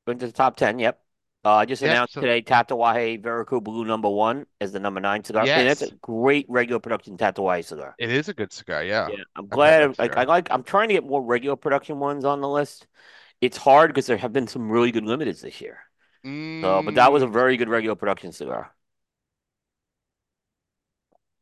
into 0.07 0.27
the 0.27 0.33
top 0.33 0.57
10. 0.57 0.79
Yep. 0.79 1.01
Uh, 1.45 1.55
I 1.55 1.65
just 1.65 1.81
Yep, 1.81 1.91
announced 1.93 2.15
so- 2.15 2.21
today 2.21 2.43
Tatuaje 2.43 3.23
Verocu 3.23 3.63
Blue 3.63 3.85
number 3.85 4.09
one 4.11 4.47
as 4.61 4.73
the 4.73 4.81
number 4.81 5.01
nine 5.01 5.23
cigar. 5.23 5.43
And 5.43 5.69
that's 5.69 5.81
Yes. 5.83 5.91
a 5.93 5.95
great 5.97 6.45
regular 6.49 6.81
production 6.81 7.17
Tatuaje 7.17 7.65
cigar. 7.67 7.95
it 7.99 8.11
is 8.11 8.29
a 8.29 8.35
good 8.35 8.53
cigar, 8.53 8.83
yeah. 8.83 9.09
Yeah, 9.09 9.23
I'm 9.37 9.47
glad. 9.47 9.97
Like 9.99 10.17
I 10.17 10.25
like. 10.25 10.49
I'm 10.51 10.65
trying 10.65 10.89
to 10.89 10.95
get 10.95 11.05
more 11.05 11.23
regular 11.23 11.55
production 11.57 12.01
ones 12.01 12.25
on 12.25 12.41
the 12.41 12.49
list. 12.49 12.87
It's 13.41 13.57
hard 13.57 13.91
because 13.91 14.07
there 14.07 14.17
have 14.17 14.33
been 14.33 14.49
some 14.49 14.71
really 14.71 14.93
good 14.93 15.05
limiteds 15.05 15.41
this 15.43 15.61
year. 15.61 15.81
So, 16.63 16.83
but 16.83 16.95
that 16.97 17.13
was 17.13 17.23
a 17.23 17.27
Mm, 17.27 17.29
very 17.29 17.57
good 17.57 17.69
regular 17.71 17.97
production 17.97 18.33
cigar. 18.33 18.75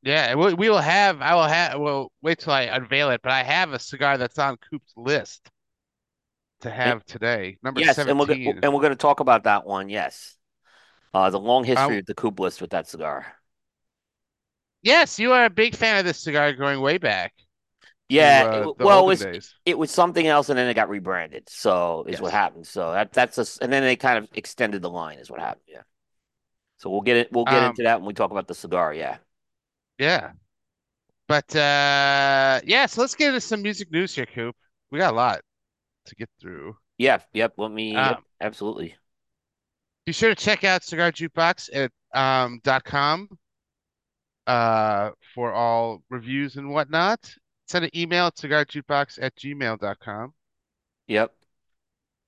yeah, 0.03 0.35
we, 0.35 0.55
we 0.55 0.69
will 0.71 0.81
have. 0.81 1.21
I 1.23 1.35
will 1.35 1.45
have. 1.49 1.81
Well, 1.81 2.13
wait 2.23 2.39
till 2.41 2.53
I 2.53 2.63
unveil 2.63 3.11
it. 3.11 3.23
But 3.23 3.33
I 3.33 3.43
have 3.43 3.73
a 3.73 3.79
cigar 3.79 4.19
that's 4.19 4.39
on 4.39 4.57
Coop's 4.71 4.93
list 4.97 5.51
to 6.63 6.71
have 6.71 7.05
today, 7.05 7.59
number 7.63 7.81
Yes, 7.81 8.07
and 8.07 8.19
we're 8.19 8.27
go- 8.27 8.37
17. 8.45 8.61
and 8.63 8.73
we're 8.73 8.81
going 8.81 8.93
to 8.93 8.97
talk 8.97 9.21
about 9.21 9.45
that 9.45 9.67
one. 9.67 9.89
Yes, 9.89 10.37
uh, 11.15 11.31
the 11.31 11.41
long 11.41 11.65
history 11.65 11.99
Um, 11.99 12.01
of 12.01 12.07
the 12.07 12.15
Coop 12.15 12.41
list 12.41 12.61
with 12.63 12.71
that 12.73 12.89
cigar. 12.89 13.27
Yes, 14.83 15.19
you 15.19 15.33
are 15.33 15.47
a 15.47 15.51
big 15.51 15.75
fan 15.75 15.99
of 15.99 16.05
this 16.05 16.21
cigar 16.21 16.53
going 16.53 16.81
way 16.81 16.99
back 16.99 17.35
to, 18.09 18.15
Yeah, 18.15 18.45
uh, 18.45 18.69
it- 18.71 18.79
well, 18.79 19.01
it 19.05 19.07
was 19.07 19.21
days. 19.21 19.55
it 19.65 19.79
was 19.79 19.91
something 19.91 20.27
else, 20.27 20.49
and 20.49 20.59
then 20.59 20.69
it 20.69 20.75
got 20.75 20.89
rebranded. 20.89 21.49
So 21.49 22.05
is 22.09 22.21
what 22.21 22.33
happened. 22.33 22.67
So 22.67 22.93
that 22.93 23.13
that's 23.13 23.39
a, 23.39 23.47
and 23.63 23.73
then 23.73 23.83
they 23.83 23.97
kind 23.97 24.19
of 24.19 24.29
extended 24.35 24.83
the 24.83 24.91
line. 24.91 25.19
Is 25.19 25.31
what 25.31 25.41
happened. 25.41 25.65
Yeah. 25.67 25.83
So 26.79 26.91
we'll 26.91 27.01
get 27.03 27.17
it. 27.17 27.33
We'll 27.33 27.45
get 27.45 27.63
Um, 27.63 27.71
into 27.71 27.85
that 27.85 28.01
when 28.01 28.07
we 28.07 28.15
talk 28.15 28.31
about 28.31 28.47
the 28.49 28.55
cigar. 28.55 28.93
Yeah. 28.93 29.19
Yeah. 29.99 30.33
But 31.29 31.55
uh 31.57 32.61
yeah, 32.65 32.87
so 32.87 33.01
let's 33.01 33.15
get 33.15 33.29
into 33.29 33.41
some 33.41 33.63
music 33.63 33.91
news 33.91 34.15
here, 34.15 34.27
Coop. 34.27 34.55
We 34.91 34.99
got 34.99 35.13
a 35.13 35.17
lot 35.17 35.41
to 36.07 36.15
get 36.15 36.29
through. 36.41 36.77
Yeah. 36.99 37.21
Yep. 37.33 37.55
Let 37.57 37.71
me. 37.71 37.93
yep, 37.93 38.19
Um, 38.19 38.25
absolutely. 38.41 38.97
Be 40.05 40.13
sure 40.13 40.29
to 40.29 40.35
check 40.35 40.65
out 40.65 40.85
Cigar 40.85 41.11
Jukebox 41.13 41.71
at 41.73 41.91
um 42.15 42.61
dot 42.63 42.85
com 42.85 43.29
uh 44.47 45.11
for 45.35 45.53
all 45.53 46.03
reviews 46.11 46.57
and 46.57 46.69
whatnot. 46.71 47.35
Send 47.67 47.85
an 47.85 47.91
email 47.97 48.27
at 48.27 48.37
cigarjukebox 48.37 49.19
at 49.21 49.37
gmail.com 49.37 50.35
Yep. 51.07 51.35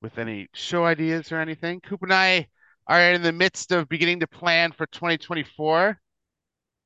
with 0.02 0.19
any 0.19 0.49
show 0.55 0.85
ideas 0.85 1.33
or 1.33 1.38
anything. 1.40 1.81
Coop 1.81 2.02
and 2.02 2.12
I 2.12 2.49
are 2.87 3.12
in 3.12 3.23
the 3.23 3.33
midst 3.33 3.73
of 3.73 3.88
beginning 3.88 4.21
to 4.21 4.26
plan 4.26 4.73
for 4.73 4.87
2024. 4.87 6.00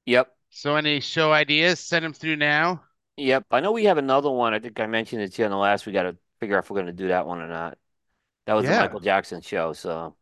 Yep. 0.07 0.35
So 0.51 0.77
any 0.77 1.01
show 1.01 1.33
ideas, 1.33 1.81
send 1.81 2.05
them 2.05 2.13
through 2.13 2.37
now. 2.37 2.83
Yep. 3.17 3.47
I 3.51 3.61
know 3.61 3.73
we 3.73 3.85
have 3.85 3.99
another 3.99 4.31
one. 4.31 4.55
I 4.55 4.59
think 4.59 4.81
I 4.81 4.87
mentioned 4.87 5.23
it 5.23 5.33
to 5.35 5.43
you 5.43 5.47
on 5.47 5.51
the 5.51 5.57
last. 5.57 5.87
We 5.87 5.93
got 5.93 6.05
to 6.05 6.17
figure 6.41 6.57
out 6.57 6.65
if 6.65 6.71
we're 6.71 6.77
going 6.77 6.87
to 6.87 6.93
do 6.93 7.09
that 7.09 7.27
one 7.27 7.41
or 7.41 7.49
not. 7.49 7.79
That 8.47 8.55
was 8.55 8.67
the 8.67 8.73
Yeah. 8.73 8.81
Michael 8.81 9.01
Jackson 9.01 9.43
show. 9.43 9.73
So, 9.73 10.17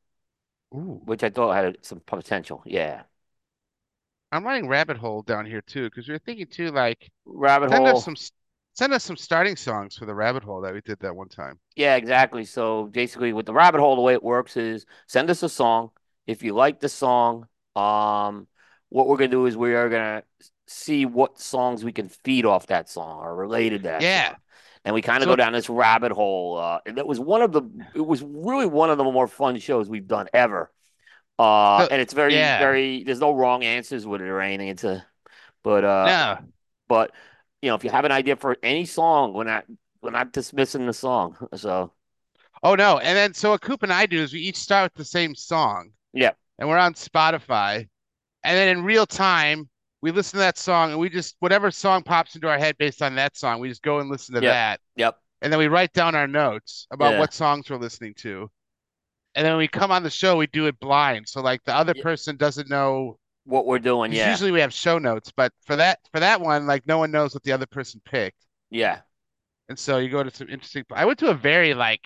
Ooh. 0.75 1.01
which 1.05 1.23
I 1.23 1.31
thought 1.31 1.55
had 1.55 1.79
some 1.85 2.01
potential. 2.01 2.63
Yeah. 2.67 3.05
I'm 4.31 4.45
writing 4.45 4.69
rabbit 4.69 4.97
hole 4.99 5.23
down 5.23 5.47
here 5.47 5.63
too, 5.63 5.85
because 5.85 6.09
we 6.09 6.15
are 6.15 6.19
thinking 6.19 6.47
too, 6.47 6.71
like 6.71 7.11
Rabbit 7.25 7.71
send 7.71 7.87
hole. 7.87 7.97
us 7.97 8.05
some 8.05 8.17
send 8.75 8.93
us 8.93 9.03
some 9.03 9.17
starting 9.17 9.57
songs 9.57 9.97
for 9.97 10.07
the 10.07 10.15
rabbit 10.15 10.43
hole 10.45 10.61
that 10.61 10.73
we 10.75 10.81
did 10.83 10.99
that 11.01 11.17
one 11.17 11.29
time. 11.29 11.59
Yeah, 11.77 11.97
exactly. 11.97 12.45
So 12.45 12.85
basically, 12.85 13.33
with 13.33 13.47
the 13.47 13.55
rabbit 13.55 13.81
hole, 13.81 13.97
the 13.97 14.03
way 14.03 14.13
it 14.13 14.23
works 14.23 14.57
is 14.57 14.87
send 15.07 15.31
us 15.31 15.43
a 15.43 15.49
song. 15.49 15.91
If 16.27 16.43
you 16.43 16.53
like 16.55 16.81
the 16.81 16.89
song, 16.89 17.47
um, 17.75 18.47
what 18.91 19.09
we're 19.09 19.17
gonna 19.17 19.29
do 19.29 19.47
is 19.47 19.57
we 19.57 19.75
are 19.75 19.89
gonna 19.89 20.23
see 20.67 21.07
what 21.07 21.41
songs 21.41 21.83
we 21.83 21.93
can 21.93 22.09
feed 22.11 22.45
off 22.45 22.67
that 22.67 22.91
song 22.91 23.21
or 23.21 23.35
related 23.35 23.83
to 23.85 23.89
that 23.89 24.03
Yeah. 24.03 24.29
song. 24.29 24.37
And 24.85 24.95
we 24.95 25.03
kind 25.03 25.19
of 25.23 25.25
So- 25.25 25.33
go 25.33 25.37
down 25.37 25.55
this 25.55 25.71
rabbit 25.71 26.13
hole. 26.13 26.59
Uh, 26.59 26.81
and 26.87 26.99
that 26.99 27.07
was 27.07 27.19
one 27.19 27.41
of 27.43 27.53
the, 27.53 27.63
it 27.95 28.07
was 28.07 28.23
really 28.23 28.67
one 28.67 28.91
of 28.91 28.99
the 28.99 29.05
more 29.05 29.27
fun 29.27 29.59
shows 29.59 29.89
we've 29.89 30.07
done 30.07 30.29
ever. 30.35 30.71
Uh, 31.38 31.85
So- 31.87 31.88
and 31.92 32.00
it's 32.02 32.12
very, 32.12 32.35
yeah. 32.35 32.59
very, 32.59 33.04
there's 33.04 33.21
no 33.21 33.33
wrong 33.35 33.62
answers 33.64 34.07
with 34.07 34.21
it 34.21 34.28
or 34.28 34.40
anything. 34.40 34.68
It's 34.68 34.85
a, 34.85 35.07
but, 35.62 35.85
uh, 35.85 36.04
no, 36.07 36.49
but, 36.88 37.12
you 37.62 37.68
know, 37.71 37.75
if 37.76 37.85
you 37.85 37.90
have 37.90 38.04
an 38.04 38.12
idea 38.12 38.37
for 38.37 38.57
any 38.62 38.85
song, 38.85 39.33
we're 39.35 39.45
not, 39.45 39.64
we're 40.02 40.11
not 40.11 40.33
dismissing 40.33 40.87
the 40.87 40.92
song. 40.92 41.37
So, 41.57 41.92
oh 42.62 42.75
no. 42.75 42.99
And 42.99 43.16
then 43.16 43.35
so 43.35 43.50
what 43.50 43.61
Coop 43.61 43.83
and 43.83 43.92
I 43.92 44.07
do 44.07 44.21
is 44.23 44.33
we 44.33 44.40
each 44.40 44.57
start 44.57 44.92
with 44.92 44.95
the 44.99 45.04
same 45.04 45.35
song. 45.35 45.90
Yeah. 46.12 46.33
And 46.59 46.68
we're 46.68 46.78
on 46.78 46.95
Spotify, 46.95 47.88
and 48.42 48.57
then 48.57 48.68
in 48.76 48.83
real 48.85 49.07
time 49.07 49.68
we 50.00 50.11
listen 50.11 50.38
to 50.38 50.38
that 50.38 50.59
song, 50.59 50.90
and 50.90 50.99
we 50.99 51.09
just 51.09 51.37
whatever 51.38 51.71
song 51.71 52.02
pops 52.02 52.35
into 52.35 52.49
our 52.49 52.59
head 52.59 52.76
based 52.78 53.00
on 53.02 53.14
that 53.16 53.37
song, 53.37 53.61
we 53.61 53.68
just 53.68 53.83
go 53.83 54.00
and 54.00 54.11
listen 54.11 54.35
to 54.35 54.40
Yep. 54.40 54.52
that, 54.52 54.80
yep. 54.97 55.18
and 55.42 55.52
then 55.52 55.59
we 55.59 55.68
write 55.68 55.92
down 55.92 56.14
our 56.16 56.26
notes 56.26 56.87
about 56.90 57.12
Yeah. 57.14 57.18
what 57.21 57.33
songs 57.33 57.71
we're 57.71 57.76
listening 57.76 58.14
to. 58.18 58.50
And 59.38 59.47
then 59.47 59.57
we 59.57 59.68
come 59.68 59.92
on 59.92 60.02
the 60.02 60.11
show, 60.11 60.37
we 60.37 60.49
do 60.49 60.66
it 60.66 60.80
blind. 60.80 61.28
So 61.28 61.40
like 61.40 61.62
the 61.64 61.75
other 61.75 61.95
Yeah. 61.95 62.02
person 62.02 62.37
doesn't 62.37 62.68
know 62.68 63.18
What 63.45 63.66
we're 63.66 63.78
doing. 63.78 64.12
Yeah. 64.12 64.30
Usually 64.30 64.50
we 64.52 64.61
have 64.61 64.75
show 64.75 64.99
notes, 64.99 65.33
but 65.35 65.52
for 65.64 65.76
that 65.76 66.00
for 66.12 66.21
that 66.21 66.40
one, 66.40 66.66
like 66.66 66.87
no 66.87 66.99
one 66.99 67.11
knows 67.11 67.35
what 67.35 67.42
the 67.45 67.52
other 67.52 67.66
person 67.66 68.00
picked, 68.04 68.45
Yeah. 68.71 69.00
and 69.68 69.78
so 69.78 69.99
you 69.99 70.09
go 70.11 70.23
to 70.23 70.30
some 70.30 70.49
interesting. 70.49 70.85
I 70.92 71.04
went 71.07 71.18
to 71.21 71.30
a 71.30 71.35
very 71.35 71.75
like 71.75 72.02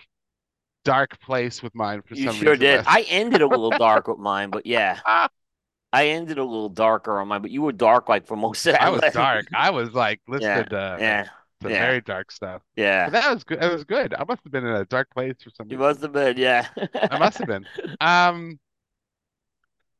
dark 0.84 1.20
place 1.20 1.62
with 1.62 1.74
mine 1.74 2.02
for 2.02 2.14
You 2.16 2.26
some 2.26 2.36
sure 2.36 2.52
reason. 2.52 2.60
did. 2.60 2.84
I 2.86 3.02
ended 3.08 3.42
a 3.42 3.46
little 3.46 3.70
dark 3.78 4.08
with 4.08 4.18
mine, 4.18 4.50
but 4.50 4.66
yeah, 4.66 5.00
Ah, 5.06 5.28
I 5.92 6.08
ended 6.08 6.38
a 6.38 6.44
little 6.44 6.68
darker 6.70 7.20
on 7.20 7.28
mine. 7.28 7.42
But 7.42 7.50
you 7.50 7.62
were 7.62 7.72
dark 7.72 8.08
like 8.08 8.26
for 8.26 8.36
most 8.36 8.66
of 8.66 8.72
that. 8.74 8.82
I 8.82 8.90
was 8.90 9.02
dark. 9.12 9.46
I 9.54 9.70
was 9.70 9.92
like 9.94 10.20
listening 10.28 10.66
to 10.70 10.96
Yeah. 11.00 11.28
The 11.62 11.70
yeah. 11.70 11.86
very 11.86 12.00
dark 12.00 12.30
stuff. 12.30 12.62
Yeah. 12.76 13.06
But 13.06 13.12
that 13.12 13.32
was 13.32 13.44
good. 13.44 13.62
It 13.62 13.72
was 13.72 13.84
good. 13.84 14.14
I 14.14 14.24
must 14.24 14.42
have 14.44 14.52
been 14.52 14.66
in 14.66 14.74
a 14.74 14.84
dark 14.84 15.10
place 15.10 15.36
or 15.46 15.50
something. 15.50 15.72
You 15.72 15.78
must 15.78 16.02
have 16.02 16.12
been. 16.12 16.36
Yeah. 16.36 16.68
I 17.10 17.18
must 17.18 17.38
have 17.38 17.48
been. 17.48 17.66
Um. 18.00 18.58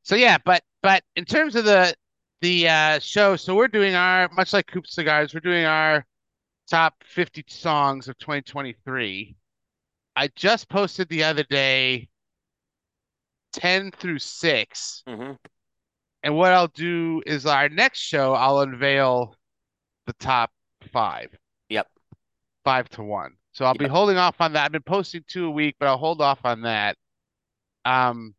So 0.03 0.15
yeah, 0.15 0.37
but 0.43 0.63
but 0.81 1.03
in 1.15 1.25
terms 1.25 1.55
of 1.55 1.65
the 1.65 1.95
the 2.41 2.67
uh 2.67 2.99
show, 2.99 3.35
so 3.35 3.55
we're 3.55 3.67
doing 3.67 3.95
our 3.95 4.29
much 4.33 4.53
like 4.53 4.67
Coop 4.67 4.85
Cigars, 4.87 5.33
we're 5.33 5.39
doing 5.39 5.65
our 5.65 6.05
top 6.69 6.95
50 7.05 7.45
songs 7.47 8.07
of 8.07 8.17
2023. 8.17 9.35
I 10.15 10.29
just 10.35 10.69
posted 10.69 11.09
the 11.09 11.23
other 11.23 11.43
day 11.43 12.09
10 13.53 13.91
through 13.91 14.19
6. 14.19 15.03
hmm 15.07 15.31
And 16.23 16.35
what 16.35 16.53
I'll 16.53 16.67
do 16.67 17.21
is 17.25 17.45
our 17.45 17.69
next 17.69 17.99
show, 17.99 18.33
I'll 18.33 18.59
unveil 18.59 19.35
the 20.05 20.13
top 20.13 20.51
five. 20.91 21.29
Five 22.63 22.89
to 22.91 23.03
one. 23.03 23.33
So 23.53 23.65
I'll 23.65 23.75
be 23.75 23.87
holding 23.87 24.17
off 24.17 24.41
on 24.41 24.53
that. 24.53 24.65
I've 24.65 24.71
been 24.71 24.81
posting 24.81 25.23
two 25.27 25.45
a 25.45 25.51
week, 25.51 25.75
but 25.79 25.87
I'll 25.87 25.97
hold 25.97 26.21
off 26.21 26.39
on 26.45 26.61
that. 26.63 26.97
Um, 27.85 28.35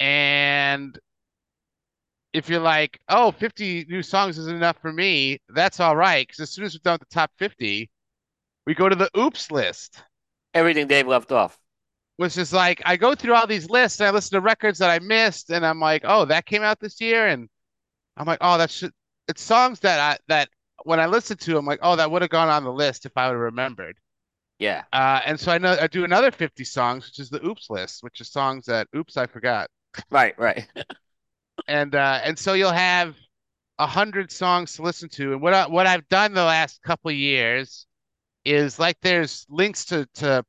and 0.00 0.98
if 2.32 2.48
you're 2.48 2.60
like, 2.60 2.98
oh, 3.08 3.32
50 3.32 3.86
new 3.88 4.02
songs 4.02 4.38
isn't 4.38 4.56
enough 4.56 4.78
for 4.80 4.92
me, 4.92 5.40
that's 5.48 5.80
all 5.80 5.96
right. 5.96 6.26
Because 6.26 6.40
as 6.40 6.50
soon 6.50 6.64
as 6.64 6.74
we're 6.74 6.80
done 6.82 6.94
with 7.00 7.08
the 7.08 7.14
top 7.14 7.30
50, 7.38 7.90
we 8.66 8.74
go 8.74 8.88
to 8.88 8.96
the 8.96 9.10
oops 9.18 9.50
list. 9.50 10.02
Everything 10.54 10.86
Dave 10.86 11.06
left 11.06 11.32
off. 11.32 11.58
which 12.16 12.36
is 12.36 12.52
like 12.52 12.82
I 12.84 12.96
go 12.96 13.14
through 13.14 13.34
all 13.34 13.46
these 13.46 13.70
lists 13.70 14.00
and 14.00 14.08
I 14.08 14.10
listen 14.12 14.36
to 14.36 14.40
records 14.42 14.78
that 14.80 14.90
I 14.90 14.98
missed, 14.98 15.50
and 15.50 15.64
I'm 15.64 15.80
like, 15.80 16.02
oh, 16.04 16.24
that 16.26 16.46
came 16.46 16.62
out 16.62 16.78
this 16.80 17.00
year, 17.00 17.26
and 17.28 17.48
I'm 18.16 18.26
like, 18.26 18.38
oh, 18.42 18.58
that's. 18.58 18.84
It's 19.28 19.42
songs 19.42 19.80
that 19.80 20.00
I 20.00 20.18
that 20.28 20.48
when 20.84 21.00
I 21.00 21.06
listen 21.06 21.36
to, 21.38 21.58
I'm 21.58 21.66
like, 21.66 21.80
oh, 21.82 21.96
that 21.96 22.10
would 22.10 22.22
have 22.22 22.30
gone 22.30 22.48
on 22.48 22.64
the 22.64 22.72
list 22.72 23.06
if 23.06 23.12
I 23.16 23.26
would 23.26 23.34
have 23.34 23.40
remembered. 23.40 23.96
Yeah. 24.58 24.84
Uh, 24.92 25.20
and 25.24 25.40
so 25.40 25.52
I 25.52 25.58
know 25.58 25.76
I 25.80 25.86
do 25.86 26.04
another 26.04 26.30
50 26.30 26.64
songs, 26.64 27.06
which 27.06 27.18
is 27.18 27.30
the 27.30 27.44
oops 27.44 27.70
list, 27.70 28.02
which 28.02 28.20
is 28.20 28.30
songs 28.30 28.66
that 28.66 28.88
oops 28.94 29.16
I 29.16 29.26
forgot, 29.26 29.70
Right. 30.10 30.38
Right. 30.38 30.66
and 31.68 31.94
uh, 31.94 32.20
and 32.22 32.38
so 32.38 32.52
you'll 32.52 32.70
have 32.70 33.16
a 33.78 33.86
hundred 33.86 34.30
songs 34.30 34.74
to 34.74 34.82
listen 34.82 35.08
to, 35.10 35.32
and 35.32 35.40
what 35.40 35.54
I, 35.54 35.66
what 35.66 35.86
I've 35.86 36.06
done 36.08 36.34
the 36.34 36.44
last 36.44 36.82
couple 36.82 37.10
years 37.10 37.86
is 38.44 38.78
like 38.78 38.96
there's 39.02 39.46
links 39.48 39.84
to 39.86 40.06
to 40.14 40.44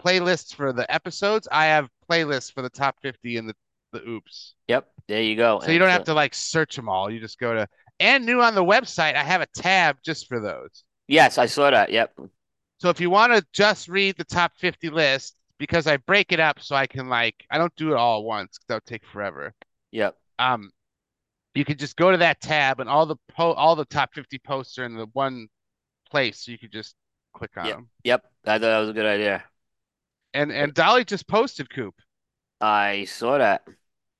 playlists 0.00 0.54
for 0.54 0.72
the 0.72 0.92
episodes. 0.92 1.48
I 1.50 1.66
have 1.66 1.88
playlists 2.10 2.52
for 2.52 2.62
the 2.62 2.70
top 2.70 2.96
50 3.02 3.38
and 3.38 3.48
the 3.48 3.54
the 3.92 4.06
oops. 4.08 4.54
Yep. 4.68 4.88
There 5.06 5.22
you 5.22 5.36
go. 5.36 5.60
So 5.60 5.70
you 5.70 5.78
don't 5.78 5.90
have 5.90 6.04
to 6.04 6.14
like 6.14 6.34
search 6.34 6.76
them 6.76 6.88
all. 6.88 7.10
You 7.10 7.20
just 7.20 7.38
go 7.38 7.54
to 7.54 7.68
and 8.00 8.26
new 8.26 8.40
on 8.40 8.54
the 8.54 8.64
website, 8.64 9.14
I 9.14 9.22
have 9.22 9.40
a 9.40 9.46
tab 9.54 9.98
just 10.04 10.28
for 10.28 10.40
those. 10.40 10.84
Yes, 11.08 11.38
I 11.38 11.46
saw 11.46 11.70
that. 11.70 11.90
Yep. 11.90 12.18
So 12.78 12.88
if 12.88 13.00
you 13.00 13.10
want 13.10 13.32
to 13.34 13.44
just 13.52 13.88
read 13.88 14.16
the 14.16 14.24
top 14.24 14.52
50 14.56 14.90
list, 14.90 15.36
because 15.58 15.86
I 15.86 15.96
break 15.98 16.32
it 16.32 16.40
up 16.40 16.60
so 16.60 16.74
I 16.74 16.86
can 16.86 17.08
like 17.08 17.36
I 17.50 17.58
don't 17.58 17.74
do 17.76 17.92
it 17.92 17.96
all 17.96 18.18
at 18.20 18.24
once 18.24 18.58
because 18.58 18.66
that 18.68 18.74
would 18.74 18.86
take 18.86 19.06
forever. 19.06 19.54
Yep. 19.92 20.16
Um, 20.38 20.70
you 21.54 21.64
can 21.64 21.78
just 21.78 21.96
go 21.96 22.10
to 22.10 22.16
that 22.18 22.40
tab 22.40 22.80
and 22.80 22.90
all 22.90 23.06
the 23.06 23.16
po 23.28 23.52
all 23.52 23.76
the 23.76 23.84
top 23.84 24.12
50 24.14 24.38
posts 24.40 24.78
are 24.78 24.84
in 24.84 24.96
the 24.96 25.06
one 25.12 25.46
place, 26.10 26.44
so 26.44 26.50
you 26.52 26.58
could 26.58 26.72
just 26.72 26.96
click 27.34 27.52
on 27.56 27.66
Yep. 27.66 27.76
them. 27.76 27.88
Yep. 28.02 28.24
I 28.44 28.50
thought 28.50 28.60
that 28.62 28.78
was 28.80 28.90
a 28.90 28.92
good 28.92 29.06
idea. 29.06 29.44
And 30.34 30.50
and 30.50 30.74
Dolly 30.74 31.04
just 31.04 31.28
posted 31.28 31.70
Coop. 31.70 31.94
I 32.60 33.04
saw 33.04 33.38
that. 33.38 33.62
I 33.68 33.72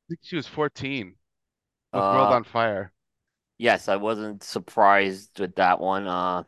think 0.09 0.21
she 0.23 0.37
was 0.37 0.47
14 0.47 1.17
with 1.93 2.03
World 2.03 2.29
Uh, 2.31 2.35
on 2.35 2.45
Fire. 2.45 2.93
Yes, 3.59 3.89
I 3.89 3.97
wasn't 3.97 4.43
surprised 4.43 5.39
with 5.41 5.57
that 5.57 5.81
one. 5.81 6.07
Uh, 6.07 6.45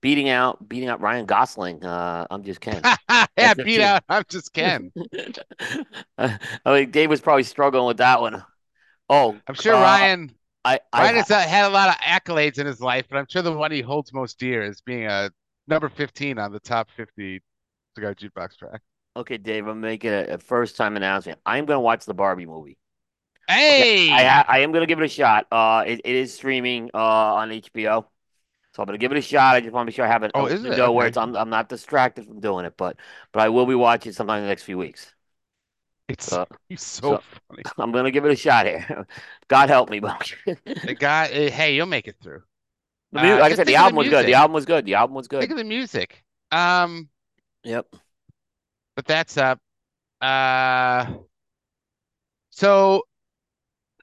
beating 0.00 0.28
out 0.30 0.68
beating 0.68 0.88
out 0.88 1.00
Ryan 1.00 1.26
Gosling. 1.26 1.84
Uh, 1.84 2.26
I'm 2.30 2.44
just 2.44 2.60
Ken. 2.60 2.88
yeah, 3.10 3.26
At 3.36 3.62
beat 3.62 3.80
15. 3.80 3.80
out. 3.80 4.04
I'm 4.08 4.24
just 4.28 4.52
Ken. 4.52 4.92
I 6.18 6.38
mean, 6.66 6.90
Dave 6.90 7.10
was 7.10 7.20
probably 7.20 7.44
struggling 7.44 7.86
with 7.86 7.98
that 7.98 8.20
one. 8.20 8.44
Oh, 9.08 9.40
I'm 9.46 9.54
sure 9.54 9.74
uh, 9.74 9.80
Ryan 9.80 10.32
I 10.64 10.80
I 10.92 11.02
Ryan 11.02 11.16
has 11.16 11.30
uh, 11.30 11.40
had 11.40 11.66
a 11.66 11.70
lot 11.70 11.88
of 11.88 11.96
accolades 11.96 12.58
in 12.58 12.66
his 12.66 12.80
life, 12.80 13.06
but 13.10 13.18
I'm 13.18 13.26
sure 13.28 13.42
the 13.42 13.52
one 13.52 13.72
he 13.72 13.80
holds 13.82 14.12
most 14.12 14.38
dear 14.38 14.62
is 14.62 14.80
being 14.80 15.06
a 15.06 15.30
number 15.68 15.88
15 15.88 16.38
on 16.38 16.52
the 16.52 16.60
top 16.60 16.90
50 16.96 17.42
cigar 17.96 18.14
jukebox 18.14 18.56
track. 18.58 18.82
okay, 19.16 19.36
Dave. 19.38 19.66
I'm 19.66 19.80
making 19.80 20.10
a, 20.12 20.24
a 20.34 20.38
first 20.38 20.76
time 20.76 20.96
announcement. 20.96 21.40
I'm 21.46 21.66
gonna 21.66 21.80
watch 21.80 22.04
the 22.04 22.14
Barbie 22.14 22.46
movie. 22.46 22.78
Hey, 23.48 23.94
I 24.08 24.24
ha- 24.24 24.44
I 24.48 24.58
am 24.60 24.72
gonna 24.72 24.86
give 24.86 25.00
it 25.00 25.04
a 25.04 25.08
shot. 25.08 25.46
Uh, 25.50 25.84
it, 25.86 26.00
it 26.04 26.14
is 26.16 26.34
streaming 26.34 26.90
uh 26.94 26.98
on 26.98 27.50
HBO, 27.52 28.00
so 28.74 28.82
I'm 28.82 28.86
gonna 28.86 28.98
give 28.98 29.12
it 29.12 29.18
a 29.18 29.22
shot. 29.22 29.56
I 29.56 29.60
just 29.60 29.72
want 29.72 29.86
to 29.86 29.90
be 29.92 29.94
sure 29.94 30.04
I 30.06 30.08
have 30.08 30.22
it 30.24 30.34
Oh, 30.34 30.46
is 30.46 30.64
it? 30.64 30.72
window 30.72 30.92
where 30.92 31.06
it's 31.06 31.16
I'm 31.16 31.36
I'm 31.36 31.50
not 31.50 31.68
distracted 31.68 32.26
from 32.26 32.40
doing 32.40 32.64
it, 32.66 32.76
but 32.76 32.98
but 33.32 33.42
I 33.42 33.48
will 33.50 33.66
be 33.66 33.74
watching 33.74 34.12
sometime 34.12 34.38
in 34.38 34.44
the 34.44 34.48
next 34.48 34.64
few 34.64 34.78
weeks. 34.78 35.14
it's 36.08 36.38
So 36.38 36.46
so 37.00 37.18
so 37.18 37.20
funny. 37.48 37.64
I'm 37.78 37.92
gonna 37.92 38.10
give 38.10 38.24
it 38.24 38.32
a 38.32 38.36
shot 38.36 38.66
here. 38.66 39.06
God 39.48 39.68
help 39.68 39.90
me, 39.90 40.00
but 40.00 40.32
The 40.84 40.94
guy, 40.94 41.26
eh, 41.28 41.50
hey, 41.50 41.74
you'll 41.74 41.86
make 41.86 42.06
it 42.08 42.16
through. 42.20 42.42
The 43.12 43.20
mu- 43.20 43.36
Uh, 43.36 43.40
like 43.40 43.52
I 43.52 43.54
said, 43.54 43.66
the 43.66 43.76
of 43.76 43.76
the 43.76 43.76
album 43.76 43.96
was 43.96 44.08
good. 44.08 44.26
The 44.26 44.34
album 44.34 44.54
was 44.54 44.64
good. 44.64 44.84
The 44.86 44.94
album 44.94 45.14
was 45.14 45.28
good. 45.28 45.40
Think 45.40 45.52
of 45.52 45.58
the 45.58 45.64
music. 45.64 46.24
Um, 46.50 47.08
Yep. 47.64 47.96
but 48.96 49.06
that's 49.06 49.36
up. 49.36 49.60
Uh, 50.20 51.06
so 52.50 53.02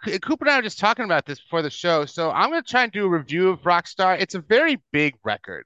Cooper 0.01 0.45
and 0.45 0.51
I 0.51 0.57
were 0.57 0.61
just 0.61 0.79
talking 0.79 1.05
about 1.05 1.25
this 1.25 1.39
before 1.39 1.61
the 1.61 1.69
show. 1.69 2.05
So 2.05 2.31
I'm 2.31 2.49
gonna 2.49 2.61
try 2.61 2.83
and 2.83 2.91
do 2.91 3.05
a 3.05 3.09
review 3.09 3.49
of 3.49 3.61
Rockstar. 3.63 4.19
It's 4.19 4.35
a 4.35 4.39
very 4.39 4.79
big 4.91 5.15
record. 5.23 5.65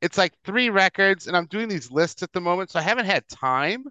It's 0.00 0.16
like 0.16 0.32
three 0.44 0.70
records, 0.70 1.26
and 1.26 1.36
I'm 1.36 1.46
doing 1.46 1.68
these 1.68 1.90
lists 1.90 2.22
at 2.22 2.32
the 2.32 2.40
moment, 2.40 2.70
so 2.70 2.78
I 2.78 2.82
haven't 2.82 3.06
had 3.06 3.28
time 3.28 3.84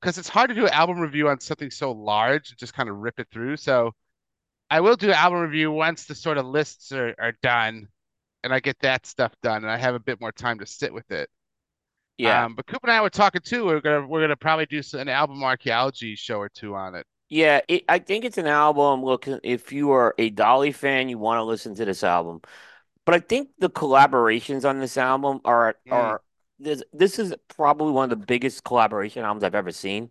because 0.00 0.18
it's 0.18 0.28
hard 0.28 0.48
to 0.48 0.54
do 0.54 0.66
an 0.66 0.72
album 0.72 0.98
review 0.98 1.28
on 1.28 1.40
something 1.40 1.70
so 1.70 1.92
large 1.92 2.50
and 2.50 2.58
just 2.58 2.74
kind 2.74 2.88
of 2.88 2.96
rip 2.96 3.20
it 3.20 3.28
through. 3.30 3.56
So 3.58 3.94
I 4.70 4.80
will 4.80 4.96
do 4.96 5.08
an 5.08 5.14
album 5.14 5.40
review 5.40 5.70
once 5.70 6.04
the 6.04 6.14
sort 6.14 6.38
of 6.38 6.46
lists 6.46 6.92
are, 6.92 7.14
are 7.18 7.32
done 7.42 7.88
and 8.42 8.52
I 8.52 8.60
get 8.60 8.78
that 8.80 9.04
stuff 9.06 9.34
done 9.42 9.62
and 9.62 9.70
I 9.70 9.76
have 9.76 9.94
a 9.94 10.00
bit 10.00 10.20
more 10.20 10.32
time 10.32 10.58
to 10.60 10.66
sit 10.66 10.92
with 10.92 11.10
it. 11.10 11.28
Yeah. 12.16 12.44
Um, 12.44 12.54
but 12.54 12.66
Coop 12.66 12.80
and 12.82 12.92
I 12.92 13.00
were 13.00 13.10
talking 13.10 13.40
too. 13.42 13.64
We're 13.64 13.80
gonna 13.80 14.06
we're 14.06 14.20
gonna 14.20 14.36
probably 14.36 14.66
do 14.66 14.82
an 14.94 15.08
album 15.08 15.42
archaeology 15.42 16.16
show 16.16 16.38
or 16.38 16.48
two 16.48 16.74
on 16.74 16.94
it. 16.94 17.06
Yeah, 17.30 17.60
it, 17.68 17.84
I 17.88 18.00
think 18.00 18.24
it's 18.24 18.38
an 18.38 18.46
album. 18.48 19.04
Look, 19.04 19.28
if 19.28 19.72
you 19.72 19.92
are 19.92 20.14
a 20.18 20.30
Dolly 20.30 20.72
fan, 20.72 21.08
you 21.08 21.18
want 21.18 21.38
to 21.38 21.44
listen 21.44 21.74
to 21.76 21.84
this 21.84 22.02
album. 22.04 22.42
But 23.06 23.14
I 23.16 23.20
think 23.20 23.50
the 23.58 23.70
collaborations 23.70 24.68
on 24.68 24.80
this 24.80 24.96
album 24.98 25.40
are 25.44 25.78
Mm. 25.86 25.90
are 25.90 26.22
this 26.58 26.82
this 26.92 27.18
is 27.18 27.34
probably 27.48 27.92
one 27.92 28.04
of 28.04 28.10
the 28.20 28.26
biggest 28.26 28.64
collaboration 28.64 29.24
albums 29.24 29.44
I've 29.44 29.54
ever 29.56 29.72
seen. 29.72 30.10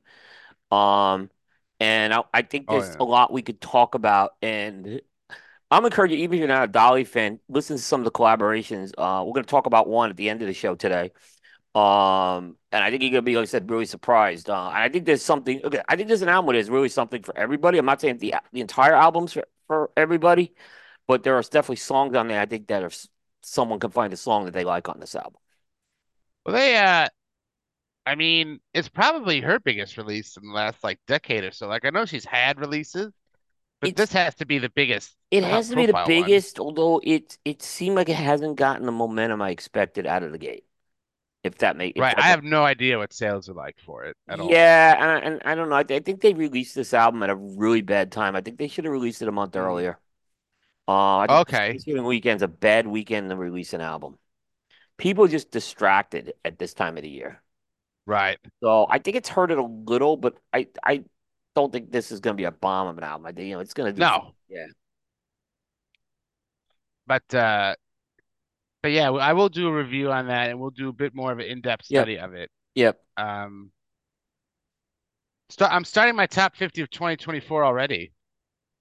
Um, 0.72 1.32
and 1.80 2.14
I, 2.14 2.24
I 2.34 2.42
think 2.44 2.70
Oh 2.70 2.72
there's 2.72 2.96
yeah. 2.96 3.02
a 3.02 3.06
lot 3.06 3.34
we 3.34 3.42
could 3.44 3.62
talk 3.62 3.96
about. 3.96 4.34
And 4.42 5.01
I'm 5.72 5.86
encouraging 5.86 6.20
you, 6.20 6.25
even 6.25 6.36
if 6.38 6.40
you're 6.42 6.50
not 6.50 6.66
a 6.70 6.72
Dolly 6.72 7.05
fan, 7.05 7.40
listen 7.50 7.77
to 7.77 7.84
some 7.84 8.01
of 8.01 8.05
the 8.05 8.12
collaborations. 8.12 8.94
Uh, 8.98 9.24
we're 9.25 9.34
gonna 9.34 9.46
talk 9.46 9.68
about 9.68 9.88
one 9.90 10.10
at 10.12 10.18
the 10.18 10.29
end 10.29 10.42
of 10.42 10.48
the 10.48 10.53
show 10.53 10.75
today. 10.75 11.12
Um, 11.75 12.58
and 12.72 12.84
I 12.84 12.90
think 12.90 13.03
you're 13.03 13.12
gonna 13.12 13.22
be, 13.22 13.36
like 13.36 13.44
I 13.44 13.46
said, 13.46 13.70
really 13.70 13.86
surprised. 13.86 14.50
Uh, 14.50 14.68
and 14.70 14.77
I 14.77 14.90
think 14.90 15.05
there's 15.05 15.24
something. 15.24 15.62
Okay, 15.64 15.82
I 15.88 15.96
think 15.96 16.08
there's 16.08 16.22
an 16.24 16.29
album 16.29 16.53
there's 16.53 16.70
really 16.70 16.90
something 16.90 17.24
for 17.24 17.38
everybody. 17.38 17.77
I'm 17.77 17.86
not 17.86 18.01
saying 18.01 18.18
the 18.18 18.36
the 18.51 18.62
entire 18.62 18.94
album's 18.96 19.34
for, 19.34 19.46
for 19.68 19.92
everybody, 19.96 20.53
but 21.08 21.24
there 21.24 21.36
are 21.38 21.44
definitely 21.44 21.77
songs 21.77 22.16
on 22.16 22.27
there. 22.27 22.42
I 22.42 22.46
think 22.48 22.68
that 22.68 22.84
if 22.84 23.08
someone 23.44 23.79
can 23.79 23.92
find 23.92 24.14
a 24.14 24.18
song 24.18 24.46
that 24.46 24.53
they 24.53 24.64
like 24.66 24.90
on 24.90 25.00
this 25.00 25.16
album. 25.16 25.36
Well, 26.46 26.55
they 26.55 26.77
uh, 26.77 27.08
I 28.05 28.16
mean, 28.16 28.60
it's 28.74 28.90
probably 28.90 29.42
her 29.42 29.60
biggest 29.60 29.98
release 29.98 30.38
in 30.38 30.48
the 30.48 30.53
last 30.53 30.84
like 30.84 31.00
decade 31.08 31.44
or 31.44 31.51
so. 31.51 31.68
Like 31.68 31.86
I 31.86 31.92
know 31.92 32.05
she's 32.05 32.25
had 32.25 32.60
releases, 32.60 33.14
but 33.82 33.92
It's 33.92 33.98
this 33.98 34.14
has 34.14 34.36
to 34.36 34.46
be 34.46 34.60
the 34.60 34.70
biggest 34.72 35.16
it 35.32 35.44
has 35.44 35.70
to 35.70 35.75
be 35.75 35.86
the 35.86 35.94
profile 35.94 36.14
one. 36.14 36.34
biggest, 36.34 36.60
although 36.60 37.00
it 37.03 37.38
it 37.46 37.62
seemed 37.62 37.96
like 37.96 38.10
it 38.10 38.16
hasn't 38.16 38.58
gotten 38.58 38.86
the 38.86 38.92
momentum 38.92 39.42
I 39.42 39.51
expected 39.51 40.05
out 40.08 40.24
of 40.24 40.32
the 40.32 40.38
gate. 40.38 40.66
If 41.44 41.58
that 41.60 41.78
makes 41.78 41.98
Right. 42.00 42.18
I 42.18 42.24
have 42.30 42.44
no 42.44 42.66
idea 42.66 42.98
what 42.98 43.14
sales 43.14 43.48
are 43.50 43.54
like 43.54 43.78
for 43.86 44.04
it 44.06 44.18
at 44.28 44.40
all. 44.40 44.50
Yeah, 44.52 44.96
and, 45.00 45.10
I- 45.12 45.20
and 45.20 45.42
I 45.46 45.56
don't 45.56 45.70
know. 45.70 45.75
I, 45.75 45.84
th- 45.84 46.02
I 46.02 46.04
think 46.04 46.22
they 46.22 46.34
released 46.34 46.75
this 46.75 46.94
album 46.94 47.24
at 47.24 47.30
a 47.30 47.36
really 47.36 47.82
bad 47.82 48.12
time. 48.12 48.36
I 48.36 48.42
think 48.42 48.58
they 48.58 48.68
should 48.68 48.84
have 48.86 48.92
released 48.92 49.22
it 49.22 49.28
a 49.28 49.32
month 49.32 49.54
Mm. 49.54 49.62
earlier. 49.62 50.00
Uh, 50.88 51.28
Okay. 51.42 51.70
Thanksgiving 51.70 52.04
weekend's 52.04 52.44
a 52.44 52.48
bad 52.48 52.88
weekend 52.88 53.30
to 53.30 53.36
release 53.38 53.74
an 53.74 53.82
album. 53.82 54.18
People 54.98 55.25
are 55.25 55.30
just 55.30 55.52
distracted 55.52 56.34
at 56.44 56.60
this 56.60 56.74
time 56.74 56.98
of 56.98 57.04
the 57.04 57.10
year. 57.10 57.42
Right. 58.06 58.38
So 58.62 58.88
I 58.90 59.00
think 59.00 59.16
it's 59.16 59.30
hurt 59.30 59.52
it 59.52 59.58
a 59.58 59.64
little, 59.64 60.18
but 60.18 60.36
I 60.52 60.68
I 60.84 61.04
don't 61.56 61.72
think 61.72 61.92
this 61.92 62.12
is 62.12 62.20
going 62.20 62.36
to 62.36 62.42
be 62.42 62.46
a 62.46 62.52
bomb 62.52 62.88
of 62.88 62.98
an 62.98 63.04
album. 63.04 63.25
I 63.28 63.32
think, 63.32 63.48
you 63.48 63.54
know, 63.54 63.60
it's 63.62 63.74
going 63.74 63.94
to 63.94 63.96
do. 63.96 64.00
No. 64.00 64.34
Yeah. 64.50 64.66
But 67.08 67.34
uh 67.34 67.75
but 68.81 68.92
yeah, 68.92 69.11
I 69.11 69.33
will 69.33 69.50
do 69.50 69.68
a 69.68 69.74
review 69.74 70.11
on 70.11 70.27
that 70.27 70.50
and 70.50 70.59
we'll 70.59 70.70
do 70.72 70.89
a 70.89 70.94
bit 70.94 71.13
more 71.15 71.31
of 71.31 71.39
an 71.39 71.46
in-depth 71.46 71.85
Yep. 71.89 72.05
study 72.05 72.18
of 72.20 72.33
it. 72.33 72.50
Yep. 72.75 73.01
Um 73.18 73.72
start 75.50 75.72
I'm 75.74 75.85
starting 75.85 76.15
my 76.15 76.27
top 76.27 76.55
50 76.55 76.81
of 76.81 76.89
2024 76.89 77.63
already. 77.65 78.13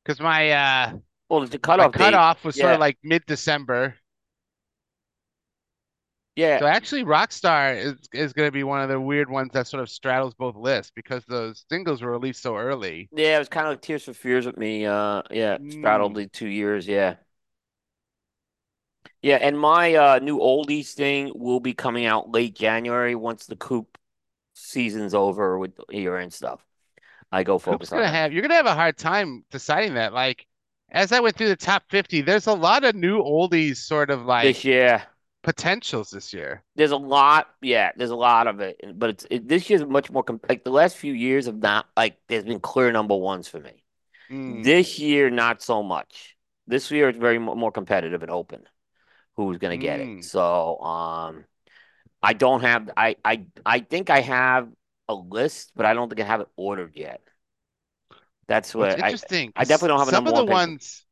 Because 0.04 0.20
my 0.20 0.50
uh 0.52 0.92
Well, 1.28 1.46
the 1.46 1.58
my 1.76 1.86
cutoff 1.86 1.96
date. 1.96 2.00
cutoff 2.00 2.44
was 2.44 2.56
sort 2.56 2.72
of 2.74 2.80
like 2.80 2.98
mid-December. 3.02 3.96
Yeah. 6.36 6.58
So 6.58 6.66
actually 6.66 7.04
Rockstar 7.04 7.76
is 7.76 7.94
is 8.12 8.32
gonna 8.32 8.50
be 8.50 8.64
one 8.64 8.80
of 8.82 8.88
the 8.88 9.00
weird 9.00 9.30
ones 9.30 9.52
that 9.52 9.66
sort 9.66 9.82
of 9.82 9.90
straddles 9.90 10.34
both 10.34 10.56
lists 10.56 10.92
because 10.94 11.24
those 11.26 11.64
singles 11.68 12.02
were 12.02 12.10
released 12.10 12.42
so 12.42 12.56
early. 12.56 13.10
Yeah, 13.10 13.36
it 13.36 13.38
was 13.38 13.48
kind 13.48 13.66
of 13.66 13.72
like 13.72 13.80
Tears 13.82 14.04
for 14.04 14.12
Fears 14.12 14.44
with 14.46 14.56
me. 14.58 14.84
Uh, 14.86 15.22
yeah, 15.30 15.58
straddled 15.68 16.12
Mm. 16.12 16.14
the 16.14 16.26
two 16.26 16.48
years. 16.48 16.86
Yeah, 16.86 17.16
yeah, 19.22 19.36
and 19.36 19.58
my 19.58 19.94
uh 19.94 20.18
new 20.20 20.38
oldies 20.38 20.92
thing 20.94 21.32
will 21.34 21.60
be 21.60 21.74
coming 21.74 22.06
out 22.06 22.30
late 22.30 22.54
January 22.54 23.14
once 23.14 23.46
the 23.46 23.56
Coop 23.56 23.98
season's 24.54 25.14
over 25.14 25.58
with 25.58 25.72
year 25.90 26.16
and 26.16 26.32
stuff. 26.32 26.64
I 27.32 27.42
go 27.44 27.58
Coop's 27.62 27.88
focus 27.88 27.92
on 27.92 28.00
gonna 28.00 28.10
that 28.10 28.12
have 28.12 28.32
you're 28.32 28.42
gonna 28.42 28.54
have 28.54 28.66
a 28.66 28.74
hard 28.74 28.96
time 28.98 29.44
deciding 29.50 29.94
that. 29.94 30.12
Like 30.12 30.46
as 30.90 31.12
I 31.12 31.20
went 31.20 31.36
through 31.36 31.48
the 31.48 31.56
top 31.56 31.84
50, 31.90 32.22
there's 32.22 32.46
a 32.46 32.52
lot 32.54 32.84
of 32.84 32.94
new 32.94 33.18
oldies 33.22 33.76
sort 33.78 34.10
of 34.10 34.24
like 34.24 34.58
this 34.58 34.64
year. 34.64 35.04
potentials 35.42 36.10
this 36.10 36.32
year. 36.32 36.62
There's 36.76 36.92
a 36.92 36.96
lot, 36.96 37.48
yeah, 37.60 37.90
there's 37.96 38.10
a 38.10 38.16
lot 38.16 38.46
of 38.46 38.60
it, 38.60 38.80
but 38.94 39.10
it's 39.10 39.26
it, 39.30 39.48
this 39.48 39.68
year's 39.68 39.84
much 39.84 40.10
more 40.10 40.22
com 40.22 40.40
like 40.48 40.62
the 40.64 40.70
last 40.70 40.96
few 40.96 41.12
years 41.12 41.46
have 41.46 41.58
not 41.58 41.86
like 41.96 42.18
there's 42.28 42.44
been 42.44 42.60
clear 42.60 42.92
number 42.92 43.16
ones 43.16 43.48
for 43.48 43.58
me. 43.58 43.82
Mm. 44.30 44.62
This 44.64 44.98
year, 44.98 45.30
not 45.30 45.62
so 45.62 45.82
much. 45.82 46.36
This 46.66 46.90
year, 46.90 47.08
it's 47.08 47.18
very 47.18 47.38
mo- 47.38 47.54
more 47.56 47.72
competitive 47.72 48.22
and 48.22 48.30
open. 48.30 48.62
Who's 49.38 49.58
gonna 49.58 49.78
get 49.78 50.00
it? 50.02 50.12
Mm. 50.12 50.24
So, 50.24 50.80
um, 50.80 51.46
I 52.22 52.34
don't 52.34 52.62
have. 52.62 52.90
I 52.96 53.16
I 53.24 53.46
I 53.66 53.80
think 53.80 54.10
I 54.10 54.20
have 54.22 54.70
a 55.08 55.14
list, 55.14 55.72
but 55.76 55.86
I 55.86 55.94
don't 55.94 56.08
think 56.10 56.20
I 56.22 56.26
have 56.26 56.42
it 56.42 56.48
ordered 56.56 56.96
yet. 56.96 57.22
That's 58.46 58.74
What's 58.76 58.94
what 58.94 59.02
I. 59.02 59.18
interesting, 59.18 59.52
I 59.56 59.64
'cause 59.64 59.66
definitely 59.66 59.88
don't 59.88 59.98
have 60.00 60.08
a 60.08 60.12
some 60.12 60.26
of 60.26 60.34
the 60.34 60.44
ones. 60.44 61.04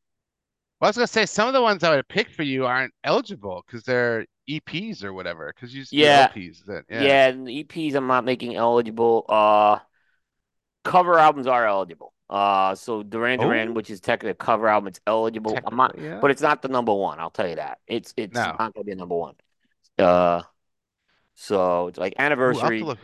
Well, 0.81 0.87
I 0.87 0.91
was 0.91 0.97
gonna 0.97 1.07
say 1.07 1.25
some 1.27 1.47
of 1.49 1.53
the 1.55 1.61
ones 1.61 1.83
I 1.83 1.95
would 1.95 2.07
pick 2.09 2.29
for 2.29 2.43
you 2.43 2.65
aren't 2.67 2.93
eligible 3.03 3.63
because 3.67 3.83
they're 3.83 4.25
EPs 4.47 5.03
or 5.03 5.13
whatever. 5.13 5.53
Because 5.55 5.73
you 5.75 5.85
to 5.85 5.91
Yeah, 5.91 6.29
LPs. 6.29 6.63
Then 6.65 6.83
yeah, 6.89 7.17
yeah. 7.29 7.31
EPs 7.47 7.95
I'm 7.95 8.07
not 8.07 8.25
making 8.25 8.55
eligible. 8.55 9.25
Uh, 9.29 9.79
cover 10.83 11.19
albums 11.19 11.47
are 11.47 11.65
eligible. 11.67 12.13
Uh, 12.29 12.75
so 12.75 13.03
Duran 13.03 13.39
Duran, 13.39 13.69
Oh, 13.69 13.71
which 13.73 13.89
is 13.89 14.01
technically 14.01 14.31
a 14.31 14.33
cover 14.35 14.67
album, 14.67 14.87
it's 14.87 14.99
eligible. 15.07 15.57
I'm 15.65 15.77
not, 15.77 15.97
yeah. 15.97 16.19
but 16.19 16.29
it's 16.31 16.41
not 16.41 16.61
the 16.61 16.67
number 16.67 16.93
one. 16.93 17.19
I'll 17.19 17.29
tell 17.31 17.47
you 17.47 17.55
that. 17.55 17.79
It's 17.87 18.13
it's 18.17 18.33
No. 18.33 18.55
not 18.59 18.73
gonna 18.73 18.83
be 18.83 18.95
number 18.95 19.15
one. 19.15 19.35
Uh, 19.97 20.41
so 21.35 21.87
it's 21.87 21.97
like 21.97 22.13
Ooh, 22.19 22.21
I'll 22.21 22.29
have 22.29 22.29
to 22.29 22.33
anniversary. 22.33 22.81
look. 22.83 22.99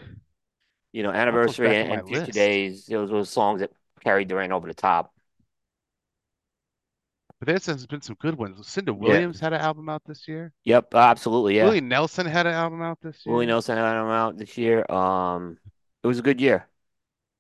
you 0.92 1.04
know, 1.04 1.10
I'll 1.10 1.16
have 1.16 1.26
to 1.28 1.32
look 1.32 1.38
anniversary 1.38 1.76
and, 1.76 1.92
and 1.94 2.08
Future. 2.08 2.32
Days. 2.32 2.86
Those 2.86 3.12
were 3.12 3.24
songs 3.26 3.62
that 3.62 3.72
carried 4.02 4.28
Duran 4.28 4.52
over 4.52 4.68
the 4.68 4.74
top. 4.74 5.14
But 7.40 7.48
there's 7.48 7.86
been 7.88 8.02
some 8.02 8.16
good 8.20 8.36
ones. 8.38 8.58
Lucinda 8.58 8.92
Yeah. 8.94 8.98
Williams 9.00 9.40
had 9.40 9.54
an 9.54 9.62
album 9.62 9.90
out 9.90 10.04
this 10.06 10.28
year. 10.28 10.54
Yep, 10.64 10.96
absolutely. 10.96 11.58
Yeah. 11.58 11.66
Willie 11.66 11.82
Nelson 11.82 12.26
had 12.26 12.46
an 12.48 12.54
album 12.54 12.82
out 12.82 13.00
this 13.02 13.26
year. 13.26 13.34
Willie 13.34 13.46
Nelson 13.48 13.78
had 13.78 14.00
him 14.00 14.08
out 14.10 14.38
this 14.38 14.58
year. 14.58 14.90
Um, 14.90 15.58
it 16.04 16.08
was 16.08 16.20
a 16.20 16.22
good 16.22 16.40
year. 16.40 16.68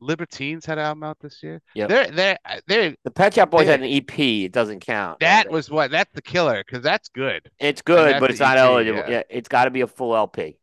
Libertines 0.03 0.65
had 0.65 0.77
an 0.77 0.85
album 0.85 1.03
out 1.03 1.17
this 1.19 1.41
year. 1.41 1.61
Yeah, 1.73 1.87
They're 1.87 2.11
they're 2.11 2.37
they're 2.67 2.95
The 3.03 3.11
Pet 3.11 3.33
Shop 3.33 3.49
Boys 3.51 3.67
had 3.67 3.81
an 3.81 3.87
EP. 3.87 4.19
It 4.19 4.51
doesn't 4.51 4.81
count. 4.81 5.19
that 5.21 5.49
was 5.49 5.69
what 5.69 5.91
that's 5.91 6.11
the 6.13 6.21
killer 6.21 6.63
because 6.65 6.83
that's 6.83 7.09
good. 7.09 7.49
It's 7.59 7.81
good, 7.81 8.19
but 8.19 8.29
it's 8.31 8.39
not 8.39 8.57
EP, 8.57 8.63
eligible. 8.63 8.99
yeah. 8.99 9.09
Yeah, 9.09 9.23
it's 9.29 9.49
got 9.49 9.65
to 9.65 9.71
be 9.71 9.81
a 9.81 9.87
full 9.87 10.15
LP. 10.15 10.57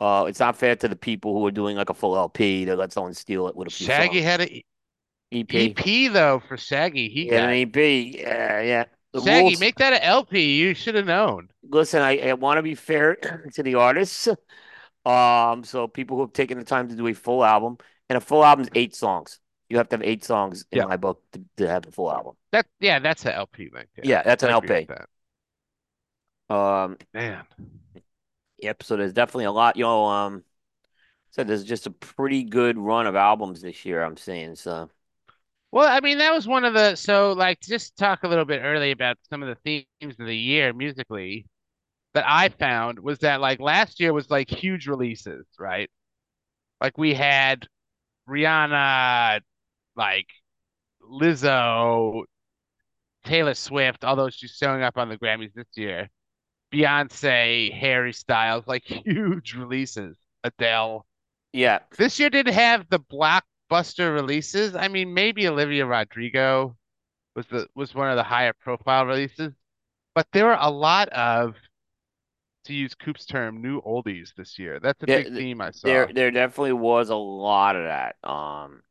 Uh, 0.00 0.24
it's 0.28 0.40
not 0.40 0.56
fair 0.56 0.74
to 0.76 0.88
the 0.88 0.96
people 0.96 1.34
who 1.38 1.46
are 1.46 1.50
doing 1.50 1.76
like 1.76 1.90
a 1.90 1.94
full 1.94 2.16
LP 2.16 2.64
to 2.64 2.74
let 2.76 2.92
someone 2.92 3.12
steal 3.14 3.48
it 3.48 3.56
with 3.56 3.68
a 3.68 3.70
few 3.70 3.86
Shaggy 3.86 4.14
songs. 4.20 4.24
had 4.24 4.40
an 4.40 4.48
EP. 5.32 5.54
EP 5.54 6.12
though 6.12 6.42
for 6.48 6.56
Shaggy. 6.56 7.08
He 7.10 7.26
Yeah, 7.26 7.40
got 7.40 7.50
an 7.50 7.54
EP. 7.56 7.76
Yeah, 7.76 8.60
yeah. 8.62 8.84
The 9.12 9.20
Shaggy. 9.20 9.40
rules- 9.42 9.60
Make 9.60 9.74
that 9.76 9.92
an 9.92 10.00
LP. 10.02 10.56
You 10.58 10.72
should 10.74 10.94
have 10.94 11.04
known. 11.06 11.48
listen, 11.62 12.00
I, 12.00 12.18
I 12.30 12.32
want 12.32 12.58
to 12.58 12.62
be 12.62 12.74
fair 12.74 13.16
to 13.54 13.62
the 13.62 13.74
artists. 13.74 14.28
Um, 15.04 15.64
so 15.64 15.88
people 15.88 16.16
who 16.16 16.22
have 16.24 16.32
taken 16.32 16.58
the 16.58 16.64
time 16.64 16.88
to 16.88 16.94
do 16.94 17.06
a 17.06 17.12
full 17.14 17.44
album, 17.44 17.78
and 18.10 18.18
a 18.18 18.20
full 18.20 18.44
album 18.44 18.64
is 18.64 18.70
eight 18.74 18.94
songs. 18.94 19.40
You 19.70 19.78
have 19.78 19.88
to 19.90 19.96
have 19.96 20.02
eight 20.04 20.24
songs 20.24 20.66
in 20.72 20.78
Yeah. 20.78 20.84
my 20.86 20.98
book 20.98 21.22
to, 21.32 21.42
to 21.58 21.68
have 21.68 21.84
the 21.84 21.92
full 21.92 22.12
album. 22.12 22.34
That 22.52 22.66
yeah, 22.80 22.98
that's 22.98 23.24
an 23.24 23.32
LP 23.32 23.70
length. 23.72 23.92
Yeah, 24.02 24.22
that's 24.22 24.42
an 24.42 24.50
LP. 24.50 24.68
with 24.80 24.90
Um, 26.50 26.96
that. 27.14 27.14
Man, 27.14 27.44
yep. 28.58 28.82
So 28.82 28.96
there's 28.96 29.12
definitely 29.12 29.44
a 29.44 29.52
lot. 29.52 29.76
You 29.76 29.84
know, 29.84 30.04
um, 30.06 30.44
said 31.30 31.48
there's 31.48 31.64
just 31.64 31.86
a 31.86 31.90
pretty 31.90 32.44
good 32.44 32.78
run 32.78 33.06
of 33.06 33.16
albums 33.16 33.62
this 33.62 33.84
year. 33.84 34.02
I'm 34.02 34.16
seeing. 34.16 34.56
So 34.56 34.90
Well, 35.72 35.88
I 35.88 36.00
mean, 36.00 36.18
that 36.18 36.32
was 36.32 36.48
one 36.48 36.64
of 36.64 36.74
the 36.74 36.96
so 36.96 37.32
like 37.32 37.60
just 37.60 37.96
talk 37.96 38.24
a 38.24 38.28
little 38.28 38.44
bit 38.44 38.60
early 38.62 38.90
about 38.90 39.18
some 39.28 39.42
of 39.42 39.48
the 39.48 39.88
themes 40.00 40.16
of 40.18 40.26
the 40.26 40.36
year 40.36 40.72
musically 40.72 41.46
that 42.14 42.24
I 42.28 42.48
found 42.50 42.98
was 43.00 43.20
that 43.20 43.40
like 43.40 43.60
last 43.60 44.00
year 44.00 44.12
was 44.12 44.30
like 44.30 44.50
huge 44.50 44.86
releases, 44.88 45.46
right? 45.58 45.90
Like 46.80 46.98
we 46.98 47.14
had 47.14 47.66
Rihanna, 48.30 49.40
like 49.96 50.28
Lizzo, 51.02 52.24
Taylor 53.24 53.54
Swift, 53.54 54.04
although 54.04 54.30
she's 54.30 54.52
showing 54.56 54.82
up 54.82 54.96
on 54.98 55.08
the 55.08 55.16
Grammys 55.18 55.52
this 55.54 55.66
year, 55.76 56.08
Beyonce, 56.72 57.72
Harry 57.72 58.12
Styles, 58.12 58.66
like 58.66 58.84
huge 58.86 59.54
releases, 59.54 60.16
Adele. 60.44 61.06
yeah, 61.52 61.80
This 61.98 62.18
year 62.20 62.30
didn't 62.30 62.54
have 62.54 62.88
the 62.90 63.00
blockbuster 63.00 64.12
releases. 64.14 64.74
I 64.76 64.88
mean, 64.88 65.14
maybe 65.14 65.48
Olivia 65.48 65.86
Rodrigo 65.86 66.76
was 67.36 67.46
the 67.48 67.68
was 67.74 67.94
one 67.94 68.10
of 68.10 68.16
the 68.16 68.24
higher 68.24 68.52
profile 68.54 69.06
releases, 69.06 69.52
but 70.14 70.28
there 70.32 70.46
were 70.46 70.58
a 70.60 70.70
lot 70.70 71.08
of, 71.10 71.56
to 72.70 72.74
use 72.76 72.94
Coop's 72.94 73.26
term, 73.26 73.60
new 73.62 73.80
oldies 73.82 74.34
this 74.34 74.58
year. 74.58 74.80
That's 74.80 75.02
a 75.02 75.06
Yeah, 75.06 75.20
big 75.20 75.30
theme 75.36 75.60
I 75.60 75.70
saw. 75.72 76.06
there 76.06 76.12
there 76.12 76.30
definitely 76.30 76.72
was 76.72 77.10
a 77.10 77.16
lot 77.16 77.76
of 77.76 77.84
that. 77.84 78.16
Um, 78.28 78.82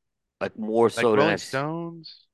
like 0.42 0.58
more 0.58 0.90
Like 0.96 1.10
so 1.10 1.16
than 1.16 1.16
Rolling 1.16 1.40
Stones. 1.40 2.28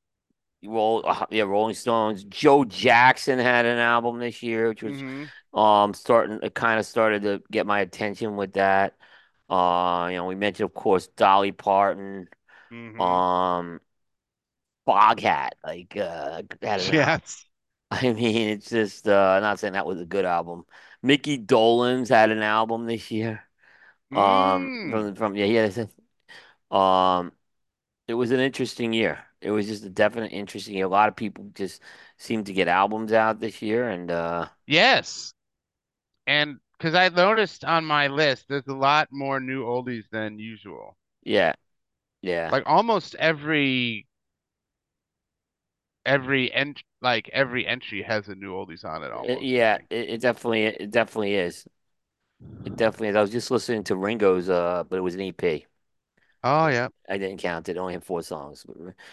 Roll, 0.64 1.04
uh, 1.08 1.26
yeah, 1.30 1.44
Rolling 1.44 1.76
Stones. 1.76 2.24
Joe 2.24 2.64
Jackson 2.66 3.38
had 3.40 3.66
an 3.66 3.78
album 3.78 4.18
this 4.20 4.42
year, 4.42 4.70
which 4.70 4.82
was 4.84 5.04
Mhm. 5.04 5.32
um 5.54 5.94
starting. 5.94 6.40
It 6.44 6.56
kind 6.56 6.80
of 6.80 6.86
started 6.86 7.22
to 7.24 7.44
get 7.52 7.68
my 7.68 7.82
attention 7.82 8.36
with 8.36 8.54
that. 8.54 8.98
Uh, 9.50 10.08
you 10.12 10.18
know, 10.18 10.26
we 10.26 10.36
mentioned, 10.36 10.66
of 10.70 10.74
course, 10.74 11.08
Dolly 11.08 11.52
Parton. 11.52 12.28
Mhm. 12.72 13.26
Um, 13.28 13.82
Foghat, 14.88 15.52
like 15.64 15.96
uh, 15.98 16.44
had 16.62 16.82
an 16.82 16.90
album. 16.92 16.92
Yes. 16.92 17.46
I 17.92 18.14
mean, 18.14 18.50
it's 18.50 18.70
just 18.70 19.08
uh, 19.08 19.40
not 19.42 19.60
saying 19.60 19.74
that 19.74 19.86
was 19.88 20.02
a 20.02 20.06
good 20.06 20.26
album. 20.26 20.66
Micky 21.06 21.38
Dolenz 21.40 22.10
had 22.10 22.32
an 22.32 22.42
album 22.42 22.86
this 22.86 23.12
year. 23.12 23.44
Um, 24.16 24.74
Mm. 24.74 24.90
from 24.90 25.16
from 25.16 25.36
yeah, 25.36 25.46
yeah. 25.46 25.86
Um, 26.72 27.34
it 28.08 28.16
was 28.16 28.32
an 28.32 28.40
interesting 28.42 28.94
year. 28.94 29.26
It 29.42 29.52
was 29.52 29.68
just 29.68 29.86
a 29.86 29.90
definite 29.90 30.32
interesting 30.34 30.76
year. 30.76 30.86
A 30.86 30.90
lot 30.90 31.10
of 31.10 31.16
people 31.16 31.52
just 31.56 31.82
seemed 32.18 32.48
to 32.48 32.54
get 32.54 32.68
albums 32.70 33.14
out 33.14 33.40
this 33.40 33.62
year, 33.62 33.90
and 33.90 34.12
uh, 34.12 34.50
Yes. 34.68 35.34
And 36.28 36.60
because 36.78 36.96
I 36.96 37.10
noticed 37.10 37.66
on 37.66 37.86
my 37.86 38.08
list, 38.08 38.48
there's 38.50 38.68
a 38.68 38.74
lot 38.76 39.10
more 39.12 39.40
new 39.40 39.64
oldies 39.66 40.10
than 40.12 40.40
usual. 40.40 40.98
yeah, 41.24 41.54
yeah, 42.22 42.52
Like 42.52 42.64
almost 42.66 43.14
every 43.16 44.08
every 46.06 46.52
ent 46.54 46.84
like 47.02 47.30
every 47.34 47.66
entry 47.68 48.02
has 48.02 48.28
a 48.28 48.36
new 48.36 48.52
oldies 48.54 48.86
on 48.86 49.04
it 49.04 49.12
almost. 49.12 49.42
yeah. 49.42 49.80
It, 49.90 50.10
it 50.10 50.22
definitely, 50.22 50.64
it 50.66 50.92
definitely 50.92 51.36
is. 51.36 51.66
It 52.66 52.76
definitely 52.76 53.10
is. 53.10 53.16
I 53.16 53.22
was 53.22 53.32
just 53.32 53.52
listening 53.52 53.84
to 53.86 53.96
Ringo's, 53.96 54.50
uh, 54.50 54.84
but 54.90 54.98
it 54.98 55.02
was 55.02 55.16
an 55.16 55.22
EP. 55.22 55.66
Oh 56.44 56.68
yeah. 56.68 56.90
I 57.10 57.18
didn't 57.18 57.38
count 57.40 57.70
it. 57.70 57.78
Only 57.78 57.94
had 57.94 58.04
four 58.04 58.22
songs. 58.22 58.66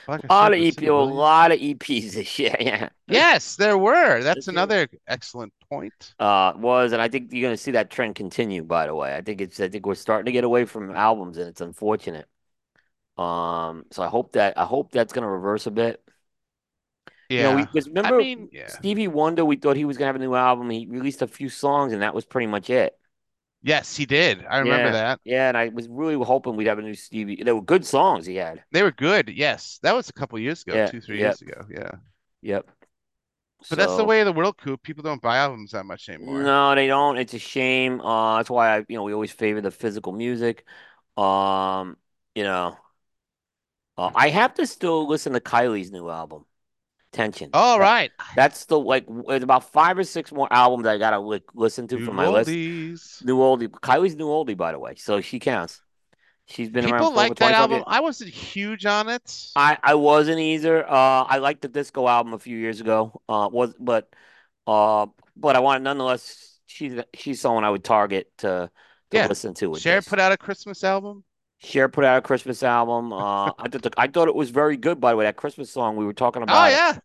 Like 0.07 0.22
A 0.28 0.35
lot 0.35 0.52
of 0.52 0.61
EP, 0.61 0.87
a 0.87 0.92
lot 0.92 1.52
of 1.52 1.61
EPs 1.61 2.14
this 2.14 2.38
year. 2.38 2.55
Yeah. 2.61 2.88
Yes, 3.09 3.57
there 3.57 3.76
were. 3.76 4.22
That's 4.22 4.48
another 4.48 4.88
excellent 5.07 5.52
point. 5.68 6.14
Uh, 6.18 6.52
was, 6.57 6.92
and 6.92 7.02
I 7.02 7.09
think 7.09 7.33
you're 7.33 7.48
gonna 7.48 7.57
see 7.57 7.72
that 7.72 7.90
trend 7.90 8.14
continue, 8.14 8.62
by 8.62 8.87
the 8.87 8.94
way. 8.94 9.14
I 9.14 9.22
think 9.22 9.40
it's 9.40 9.61
I 9.61 9.68
think 9.68 9.87
we're 9.87 9.94
starting 9.94 10.26
to 10.26 10.33
get 10.33 10.44
away 10.44 10.64
from 10.64 10.90
albums 10.94 11.37
and 11.38 11.48
it's 11.48 11.61
unfortunate. 11.61 12.28
Um, 13.18 13.85
so 13.92 14.02
I 14.02 14.09
hope 14.09 14.33
that 14.33 14.59
I 14.59 14.64
hope 14.64 14.92
that's 14.92 15.12
gonna 15.12 15.28
reverse 15.31 15.66
a 15.66 15.70
bit. 15.70 16.02
You 17.36 17.44
know, 17.44 17.52
we 17.52 17.62
Yeah. 17.62 17.66
because 17.66 17.88
I 18.02 18.10
remember 18.10 18.16
mean, 18.18 18.48
yeah. 18.52 18.66
Stevie 18.66 19.08
Wonder, 19.08 19.44
we 19.44 19.56
thought 19.56 19.76
he 19.76 19.84
was 19.84 19.96
gonna 19.98 20.08
have 20.08 20.16
a 20.16 20.18
new 20.18 20.34
album. 20.34 20.70
He 20.70 20.86
released 20.86 21.22
a 21.22 21.26
few 21.26 21.48
songs 21.48 21.92
and 21.92 22.02
that 22.02 22.14
was 22.14 22.24
pretty 22.24 22.46
much 22.46 22.70
it. 22.70 22.98
Yes, 23.62 23.96
he 23.96 24.06
did. 24.06 24.44
I 24.44 24.58
remember 24.58 24.86
Yeah. 24.86 24.92
that. 24.92 25.20
Yeah, 25.24 25.48
and 25.48 25.56
I 25.56 25.68
was 25.68 25.86
really 25.88 26.14
hoping 26.24 26.56
we'd 26.56 26.66
have 26.66 26.78
a 26.78 26.82
new 26.82 26.94
Stevie. 26.94 27.42
They 27.42 27.52
were 27.52 27.62
good 27.62 27.86
songs 27.86 28.26
he 28.26 28.36
had. 28.36 28.64
They 28.72 28.82
were 28.82 28.90
good. 28.90 29.28
Yes. 29.28 29.78
That 29.82 29.94
was 29.94 30.08
a 30.08 30.12
couple 30.12 30.38
years 30.38 30.62
ago, 30.62 30.74
Yeah, 30.74 30.86
two, 30.86 31.00
three 31.00 31.20
yeah. 31.20 31.26
years 31.26 31.42
ago. 31.42 31.64
Yeah. 31.70 31.92
Yep. 32.42 32.66
But 33.70 33.78
that's 33.78 33.96
the 33.96 34.04
way 34.04 34.20
of 34.20 34.26
the 34.26 34.32
world, 34.32 34.58
Coop. 34.58 34.82
People 34.82 35.04
don't 35.04 35.22
buy 35.22 35.36
albums 35.36 35.70
that 35.70 35.84
much 35.84 36.08
anymore. 36.08 36.42
No, 36.42 36.74
they 36.74 36.88
don't. 36.88 37.16
It's 37.16 37.34
a 37.34 37.38
shame. 37.38 38.00
Uh, 38.00 38.38
that's 38.38 38.50
why 38.50 38.78
I, 38.78 38.84
you 38.88 38.96
know, 38.96 39.04
we 39.04 39.14
always 39.14 39.30
favor 39.32 39.60
the 39.60 39.70
physical 39.70 40.12
music. 40.12 40.64
Um, 41.16 41.96
you 42.34 42.42
know, 42.42 42.76
uh, 43.96 44.10
I 44.14 44.28
have 44.30 44.54
to 44.54 44.66
still 44.66 45.06
listen 45.06 45.32
to 45.34 45.40
Kylie's 45.40 45.90
new 45.90 46.08
album, 46.08 46.44
Tension. 47.12 47.51
All 47.53 47.79
That- 47.79 47.85
right. 47.85 48.11
That's 48.37 48.64
the 48.64 48.79
like 48.79 49.07
there's 49.29 49.42
about 49.42 49.70
five 49.72 49.98
or 49.98 50.05
six 50.05 50.33
more 50.33 50.48
albums 50.51 50.87
I 50.87 50.96
gotta 50.98 51.18
like 51.18 51.44
listen 51.55 51.87
to 51.88 51.96
New 51.96 52.05
for 52.07 52.12
my 52.12 52.27
list. 52.29 52.48
New 52.48 53.37
oldie. 53.38 53.68
Kylie's 53.68 54.16
new 54.16 54.27
oldie, 54.29 54.57
by 54.57 54.72
the 54.72 54.79
way, 54.79 54.94
so 54.96 55.20
she 55.20 55.38
counts. 55.38 55.83
She's 56.46 56.68
been 56.70 56.85
around 56.85 56.94
People 56.94 57.07
for 57.12 57.12
over 57.12 57.29
like 57.29 57.37
that 57.38 57.53
album. 57.53 57.77
years. 57.79 57.85
I 57.87 58.01
wasn't 58.01 58.31
huge 58.31 58.85
on 58.87 59.09
it. 59.09 59.46
I 59.55 59.79
I 59.83 59.94
wasn't 59.94 60.38
either. 60.40 60.85
Uh, 60.85 61.22
I 61.25 61.38
liked 61.38 61.62
the 61.62 61.68
disco 61.68 62.09
album 62.09 62.33
a 62.35 62.38
few 62.38 62.57
years 62.59 62.81
ago. 62.81 63.20
Uh, 63.29 63.48
was 63.53 63.75
but 63.79 64.09
uh, 64.66 65.07
but 65.37 65.55
I 65.57 65.61
want 65.61 65.83
nonetheless. 65.83 66.59
She's 66.66 66.98
she's 67.14 67.40
someone 67.40 67.64
I 67.64 67.70
would 67.70 67.85
target 67.85 68.33
to 68.38 68.70
to 69.11 69.16
Yeah. 69.16 69.27
listen 69.29 69.53
to 69.55 69.75
Cher 69.77 69.96
this. 69.96 70.09
put 70.09 70.18
out 70.18 70.33
a 70.33 70.37
Christmas 70.38 70.83
album. 70.83 71.25
Cher 71.62 71.88
put 71.88 72.05
out 72.05 72.18
a 72.18 72.22
Christmas 72.22 72.62
album. 72.62 73.12
Uh, 73.12 73.46
I 73.59 73.68
thought 73.68 73.83
the, 73.83 73.92
I 73.96 74.09
thought 74.09 74.29
it 74.29 74.35
was 74.35 74.51
very 74.51 74.77
good. 74.77 75.01
By 75.01 75.12
the 75.12 75.16
way, 75.16 75.25
that 75.25 75.37
Christmas 75.37 75.70
song 75.70 75.96
we 75.96 76.05
were 76.05 76.12
talking 76.12 76.42
about. 76.42 76.66
Oh 76.66 76.68
yeah. 76.68 76.98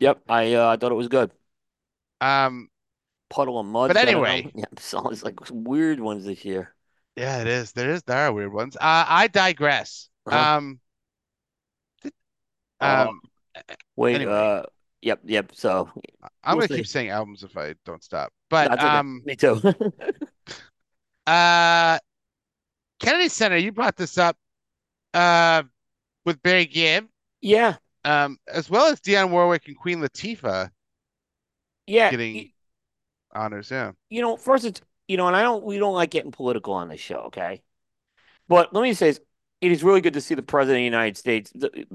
Yep. 0.00 0.20
I 0.28 0.54
uh, 0.54 0.68
I 0.68 0.76
thought 0.76 0.92
it 0.92 0.96
was 0.96 1.08
good. 1.08 1.30
Um. 2.20 2.68
Puddle 3.28 3.58
of 3.58 3.66
Mudd. 3.66 3.88
But 3.88 3.96
anyway. 3.96 4.52
yeah. 4.54 4.66
So 4.78 5.08
it's 5.08 5.22
like 5.24 5.44
some 5.46 5.64
weird 5.64 5.98
ones 5.98 6.24
this 6.24 6.44
year. 6.44 6.74
Yeah, 7.16 7.40
it 7.40 7.48
is. 7.48 7.72
There 7.72 7.90
is. 7.90 8.02
There 8.02 8.16
are 8.16 8.32
weird 8.32 8.52
ones. 8.52 8.76
Uh, 8.76 8.80
I 9.08 9.28
digress. 9.28 10.08
Uh-huh. 10.26 10.56
Um. 10.56 10.80
th- 12.02 12.14
Uh, 12.80 13.06
Um. 13.08 13.20
Wait. 13.96 14.16
anyway. 14.16 14.32
Uh. 14.32 14.62
Yep. 15.02 15.20
Yep. 15.24 15.52
So 15.54 15.90
I'm 16.44 16.58
we'll 16.58 16.66
gonna 16.66 16.78
keep 16.78 16.86
saying 16.86 17.08
albums 17.10 17.42
if 17.42 17.56
I 17.56 17.74
don't 17.84 18.04
stop. 18.04 18.32
But 18.50 18.68
that's 18.68 18.84
okay. 18.84 18.96
um. 18.96 19.22
Me 19.24 19.36
too. 19.36 19.60
Uh. 21.26 21.98
Kennedy 23.00 23.28
Center. 23.28 23.56
You 23.56 23.72
brought 23.72 23.96
this 23.96 24.18
up. 24.18 24.36
Uh. 25.14 25.64
With 26.24 26.42
Barry 26.42 26.66
Gibb. 26.66 27.06
yeah. 27.40 27.76
Um. 28.04 28.38
As 28.52 28.68
well 28.68 28.86
as 28.86 29.00
Dionne 29.00 29.30
Warwick 29.30 29.68
and 29.68 29.76
Queen 29.76 30.00
Latifah 30.00 30.70
Yeah. 31.86 32.10
getting 32.10 32.34
y- 32.34 32.52
honors. 33.34 33.70
Yeah. 33.70 33.92
you 34.10 34.22
know, 34.22 34.36
first 34.36 34.64
it's 34.64 34.80
you 35.08 35.16
know, 35.16 35.26
and 35.28 35.36
I 35.36 35.42
don't 35.42 35.64
we 35.64 35.78
don't 35.78 35.94
like 35.94 36.10
getting 36.10 36.32
political 36.32 36.74
on 36.74 36.88
this 36.88 37.00
show, 37.00 37.18
okay? 37.26 37.62
But 38.48 38.74
let 38.74 38.82
me 38.82 38.94
say 38.94 39.08
this, 39.10 39.20
it 39.60 39.72
is 39.72 39.82
really 39.84 40.00
good 40.00 40.14
to 40.14 40.20
see 40.20 40.34
the 40.34 40.42
president 40.42 40.76
of 40.78 40.80
the 40.80 40.84
United 40.84 41.16
States. 41.16 41.50
the- 41.54 41.86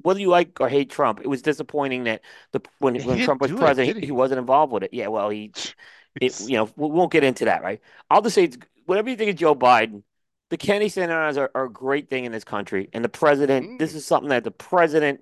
Whether 0.00 0.20
you 0.20 0.28
like 0.28 0.60
or 0.60 0.68
hate 0.68 0.90
Trump, 0.90 1.20
it 1.20 1.26
was 1.28 1.42
disappointing 1.42 2.04
that 2.04 2.22
the 2.52 2.60
when 2.78 2.94
when 3.04 3.18
Trump 3.24 3.40
was 3.40 3.50
do 3.50 3.56
it, 3.56 3.60
president, 3.60 3.98
he, 4.00 4.06
he? 4.06 4.12
wasn't 4.12 4.38
involved 4.38 4.72
with 4.72 4.84
it. 4.84 4.94
Yeah, 4.94 5.08
well, 5.08 5.28
he, 5.30 5.52
it, 6.20 6.40
you 6.40 6.56
know, 6.56 6.70
we 6.76 6.88
won't 6.88 7.12
get 7.12 7.24
into 7.24 7.46
that, 7.46 7.62
right? 7.62 7.80
I'll 8.10 8.22
just 8.22 8.34
say, 8.36 8.44
it's, 8.44 8.58
whatever 8.86 9.10
you 9.10 9.16
think 9.16 9.30
of 9.30 9.36
Joe 9.36 9.54
Biden, 9.54 10.02
the 10.50 10.56
Kennedy 10.56 10.88
Centers 10.88 11.36
are, 11.36 11.50
are 11.54 11.64
a 11.64 11.72
great 11.72 12.08
thing 12.08 12.24
in 12.24 12.32
this 12.32 12.44
country, 12.44 12.88
and 12.92 13.04
the 13.04 13.08
president. 13.08 13.70
This 13.78 13.92
Mm. 13.92 13.96
is 13.96 14.06
something 14.06 14.30
that 14.30 14.44
the 14.44 14.50
president 14.50 15.20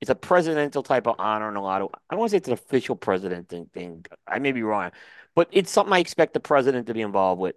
It's 0.00 0.10
a 0.10 0.14
presidential 0.14 0.82
type 0.82 1.06
of 1.06 1.16
honor 1.18 1.48
and 1.48 1.56
a 1.56 1.60
lot 1.60 1.80
of. 1.82 1.88
I 1.94 2.14
don't 2.14 2.20
want 2.20 2.30
to 2.30 2.32
say 2.34 2.36
it's 2.38 2.48
an 2.48 2.54
official 2.54 2.96
president 2.96 3.48
thing. 3.48 3.66
thing. 3.72 4.04
I 4.26 4.38
may 4.38 4.52
be 4.52 4.62
wrong, 4.62 4.90
but 5.34 5.48
it's 5.52 5.70
something 5.70 5.92
I 5.94 6.00
expect 6.00 6.34
the 6.34 6.40
president 6.40 6.88
to 6.88 6.94
be 6.94 7.00
involved 7.02 7.40
with. 7.40 7.56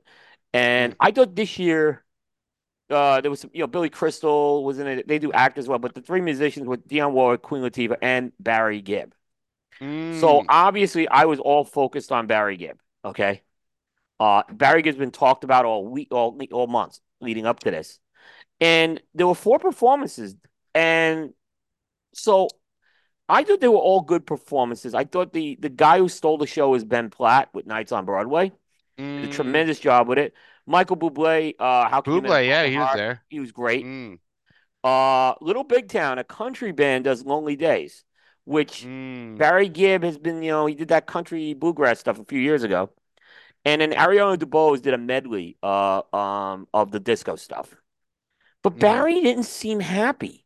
And 0.53 0.93
Mm. 0.93 0.97
I 0.99 1.11
thought 1.11 1.35
this 1.35 1.59
year 1.59 2.03
uh, 2.89 3.21
there 3.21 3.31
was 3.31 3.41
some, 3.41 3.51
you 3.53 3.61
know, 3.61 3.67
Billy 3.67 3.89
Crystal 3.89 4.63
was 4.63 4.79
in 4.79 4.87
it. 4.87 5.07
They 5.07 5.19
do 5.19 5.31
act 5.33 5.57
as 5.57 5.67
well, 5.67 5.79
but 5.79 5.93
the 5.95 6.01
three 6.01 6.21
musicians 6.21 6.67
were 6.67 6.77
Dionne 6.77 7.13
Warwick, 7.13 7.41
Queen 7.41 7.61
Latifah, 7.63 7.97
and 8.01 8.31
Barry 8.39 8.81
Gibb. 8.81 9.13
So 10.09 10.43
Mm. 10.43 10.47
obviously, 10.49 11.07
I 11.07 11.25
was 11.25 11.39
all 11.39 11.63
focused 11.63 12.11
on 12.11 12.27
Barry 12.27 12.57
Gibb. 12.57 12.79
Okay, 13.05 13.43
uh, 14.19 14.43
Barry 14.51 14.81
Gibb's 14.81 14.97
been 14.97 15.11
talked 15.11 15.43
about 15.43 15.65
all 15.65 15.85
week, 15.87 16.09
all 16.11 16.39
all 16.51 16.67
months 16.67 17.01
leading 17.21 17.45
up 17.45 17.59
to 17.61 17.71
this, 17.71 17.99
and 18.59 19.01
there 19.13 19.27
were 19.27 19.35
four 19.35 19.59
performances, 19.59 20.35
and 20.73 21.33
so 22.13 22.47
I 23.29 23.43
thought 23.43 23.59
they 23.59 23.67
were 23.67 23.75
all 23.77 24.01
good 24.01 24.25
performances. 24.25 24.93
I 24.93 25.03
thought 25.03 25.33
the 25.33 25.57
the 25.59 25.69
guy 25.69 25.99
who 25.99 26.09
stole 26.09 26.37
the 26.37 26.47
show 26.47 26.73
is 26.75 26.83
Ben 26.83 27.09
Platt 27.09 27.49
with 27.53 27.65
Nights 27.65 27.91
on 27.91 28.05
Broadway. 28.05 28.51
Did 28.97 29.25
a 29.25 29.27
Mm. 29.27 29.31
tremendous 29.31 29.79
job 29.79 30.07
with 30.07 30.17
it. 30.17 30.33
Michael 30.65 30.97
Bublé, 30.97 31.53
uh, 31.59 31.87
how 31.87 32.01
can 32.01 32.13
you 32.13 32.21
Bublé, 32.21 32.47
yeah, 32.47 32.65
he 32.65 32.77
was 32.77 32.95
there. 32.95 33.23
He 33.29 33.39
was 33.39 33.51
great. 33.51 33.85
Mm. 33.85 34.17
Uh, 34.83 35.35
Little 35.39 35.63
Big 35.63 35.87
Town, 35.87 36.17
a 36.17 36.23
country 36.23 36.71
band, 36.71 37.03
does 37.03 37.23
Lonely 37.23 37.55
Days, 37.55 38.03
which 38.45 38.83
Mm. 38.85 39.37
Barry 39.37 39.69
Gibb 39.69 40.03
has 40.03 40.17
been, 40.17 40.41
you 40.41 40.51
know, 40.51 40.65
he 40.65 40.73
did 40.75 40.87
that 40.87 41.05
country 41.05 41.53
bluegrass 41.53 41.99
stuff 41.99 42.19
a 42.19 42.25
few 42.25 42.39
years 42.39 42.63
ago. 42.63 42.89
And 43.67 43.81
then 43.81 43.91
Ariana 43.93 44.37
DeBose 44.39 44.81
did 44.81 44.95
a 44.95 44.99
medley 44.99 45.57
uh, 45.63 46.03
um, 46.15 46.69
of 46.73 46.91
the 46.91 47.01
disco 47.01 47.37
stuff. 47.37 47.75
But 48.63 48.71
Mhm. 48.75 48.79
Barry 48.79 49.21
didn't 49.21 49.43
seem 49.43 49.79
happy. 49.81 50.45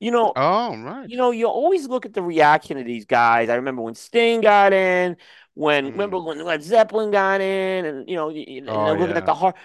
You 0.00 0.12
know, 0.12 0.34
Oh, 0.36 0.76
right. 0.76 1.10
you 1.10 1.16
know, 1.18 1.32
you 1.32 1.48
always 1.48 1.88
look 1.88 2.06
at 2.06 2.14
the 2.14 2.22
reaction 2.22 2.78
of 2.78 2.86
these 2.86 3.06
guys. 3.06 3.50
I 3.50 3.56
remember 3.56 3.82
when 3.82 3.94
Sting 3.96 4.42
got 4.42 4.72
in, 4.74 5.16
when 5.54 5.86
Mm. 5.86 5.92
remember 5.92 6.20
when 6.20 6.44
Led 6.44 6.62
Zeppelin 6.62 7.10
got 7.12 7.40
in, 7.42 7.86
and 7.86 8.08
you 8.10 8.16
know, 8.16 8.30
and 8.30 8.68
Oh, 8.68 8.94
looking 8.98 9.16
yeah. 9.16 9.18
at 9.18 9.26
the 9.26 9.34
heart. 9.34 9.56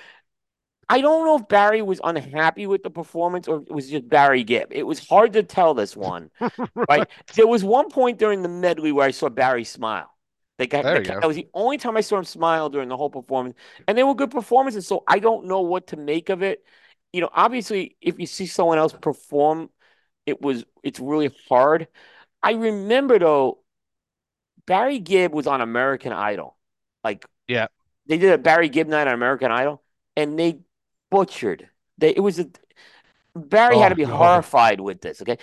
I 0.90 1.02
don't 1.02 1.26
know 1.26 1.38
if 1.38 1.48
Barry 1.50 1.82
was 1.82 2.00
unhappy 2.04 2.68
with 2.68 2.84
the 2.84 2.90
performance 2.90 3.48
or 3.48 3.58
it 3.62 3.72
was 3.72 3.90
just 3.90 4.08
Barry 4.10 4.44
Gibb. 4.44 4.70
It 4.72 4.84
was 4.84 5.06
hard 5.08 5.34
to 5.34 5.44
tell 5.44 5.74
this 5.74 5.96
one, 5.98 6.32
right? 6.90 7.08
There 7.36 7.48
was 7.48 7.64
one 7.64 7.90
point 7.92 8.20
during 8.20 8.44
the 8.44 8.50
medley 8.50 8.92
where 8.94 9.08
I 9.08 9.12
saw 9.12 9.30
Barry 9.30 9.66
smile. 9.66 10.12
I, 10.60 10.66
There 10.82 10.96
that, 10.96 11.04
you 11.04 11.12
go. 11.14 11.22
that 11.22 11.28
was 11.28 11.36
the 11.36 11.48
only 11.54 11.78
time 11.78 11.98
I 11.98 12.02
saw 12.02 12.18
him 12.18 12.24
smile 12.26 12.70
during 12.70 12.90
the 12.90 12.98
whole 12.98 13.10
performance, 13.10 13.56
and 13.88 13.98
they 13.98 14.04
were 14.04 14.16
good 14.16 14.32
performances. 14.32 14.88
So 14.88 15.04
I 15.08 15.20
don't 15.20 15.46
know 15.46 15.62
what 15.62 15.88
to 15.88 15.98
make 15.98 16.30
of 16.30 16.42
it. 16.44 16.64
You 17.14 17.22
know, 17.22 17.30
obviously, 17.34 17.96
if 18.02 18.20
you 18.20 18.26
see 18.26 18.48
someone 18.48 18.78
else 18.78 18.94
perform, 18.94 19.70
it 20.26 20.42
was 20.42 20.66
it's 20.84 21.00
really 21.00 21.32
hard. 21.50 21.88
I 22.44 22.54
remember 22.54 23.20
though, 23.20 23.60
Barry 24.66 25.00
Gibb 25.00 25.34
was 25.34 25.48
on 25.48 25.62
American 25.62 26.12
Idol. 26.14 26.58
Like 27.04 27.26
Yeah. 27.48 27.68
they 28.08 28.18
did 28.18 28.34
a 28.34 28.38
Barry 28.38 28.70
Gibb 28.70 28.88
night 28.88 29.08
on 29.08 29.14
American 29.16 29.52
Idol, 29.52 29.84
and 30.18 30.40
they 30.40 30.62
butchered. 31.12 31.70
They 31.98 32.12
it 32.12 32.22
was 32.22 32.40
a 32.40 32.50
Barry 33.36 33.80
had 33.80 33.90
Oh, 33.90 33.92
to 33.92 33.96
be 33.96 34.04
oh, 34.06 34.18
no. 34.18 34.44
horrified 34.44 34.82
with 34.82 35.02
this. 35.02 35.22
Okay, 35.22 35.38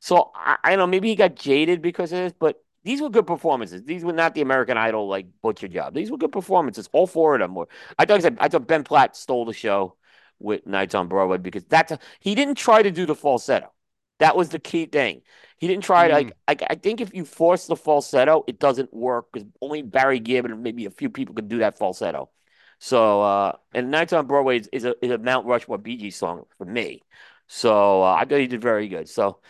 so 0.00 0.32
I, 0.34 0.58
I 0.64 0.70
don't 0.70 0.80
know. 0.80 0.86
Maybe 0.88 1.08
he 1.08 1.16
got 1.16 1.36
jaded 1.36 1.82
because 1.82 2.12
of 2.12 2.18
this, 2.20 2.34
but 2.38 2.62
these 2.84 3.00
were 3.00 3.10
good 3.10 3.26
performances. 3.26 3.82
These 3.84 4.04
were 4.04 4.12
not 4.12 4.34
the 4.34 4.40
American 4.40 4.76
Idol 4.76 5.08
like 5.08 5.26
butcher 5.42 5.68
job. 5.68 5.94
These 5.94 6.10
were 6.10 6.18
good 6.18 6.32
performances. 6.32 6.88
All 6.92 7.06
four 7.06 7.34
of 7.34 7.40
them 7.40 7.54
were. 7.54 7.68
I 7.98 8.04
thought 8.04 8.18
I 8.18 8.20
said, 8.20 8.36
I 8.40 8.48
thought 8.48 8.66
Ben 8.66 8.84
Platt 8.84 9.16
stole 9.16 9.44
the 9.44 9.52
show 9.52 9.96
with 10.38 10.66
Nights 10.66 10.94
on 10.94 11.08
Broadway 11.08 11.38
because 11.38 11.64
that's 11.64 11.92
a, 11.92 11.98
he 12.20 12.34
didn't 12.34 12.56
try 12.56 12.82
to 12.82 12.90
do 12.90 13.06
the 13.06 13.14
falsetto. 13.14 13.72
That 14.18 14.36
was 14.36 14.50
the 14.50 14.58
key 14.58 14.86
thing. 14.86 15.22
He 15.58 15.68
didn't 15.68 15.84
try 15.84 16.08
to 16.08 16.14
Mm. 16.14 16.16
like. 16.16 16.62
I, 16.62 16.66
I 16.70 16.74
think 16.76 17.00
if 17.00 17.14
you 17.14 17.24
force 17.24 17.66
the 17.66 17.76
falsetto, 17.76 18.44
it 18.46 18.58
doesn't 18.58 18.92
work 18.92 19.32
because 19.32 19.48
only 19.60 19.82
Barry 19.82 20.18
Gibb 20.20 20.44
and 20.44 20.62
maybe 20.62 20.86
a 20.86 20.90
few 20.90 21.10
people 21.10 21.34
could 21.34 21.48
do 21.48 21.58
that 21.58 21.78
falsetto. 21.78 22.30
So, 22.78 23.22
uh, 23.22 23.56
and 23.72 23.90
Nights 23.90 24.12
on 24.12 24.26
Broadway 24.26 24.58
is, 24.58 24.68
is 24.72 24.84
a 24.84 24.94
is 25.04 25.10
a 25.12 25.18
Mount 25.18 25.46
Rushmore 25.46 25.78
Bee 25.78 25.96
Gees 25.96 26.16
song 26.16 26.44
for 26.58 26.64
me. 26.64 27.02
So 27.46 28.02
uh, 28.02 28.14
I 28.14 28.24
thought 28.24 28.40
he 28.40 28.46
did 28.46 28.60
very 28.62 28.88
good. 28.88 29.08
So, 29.08 29.40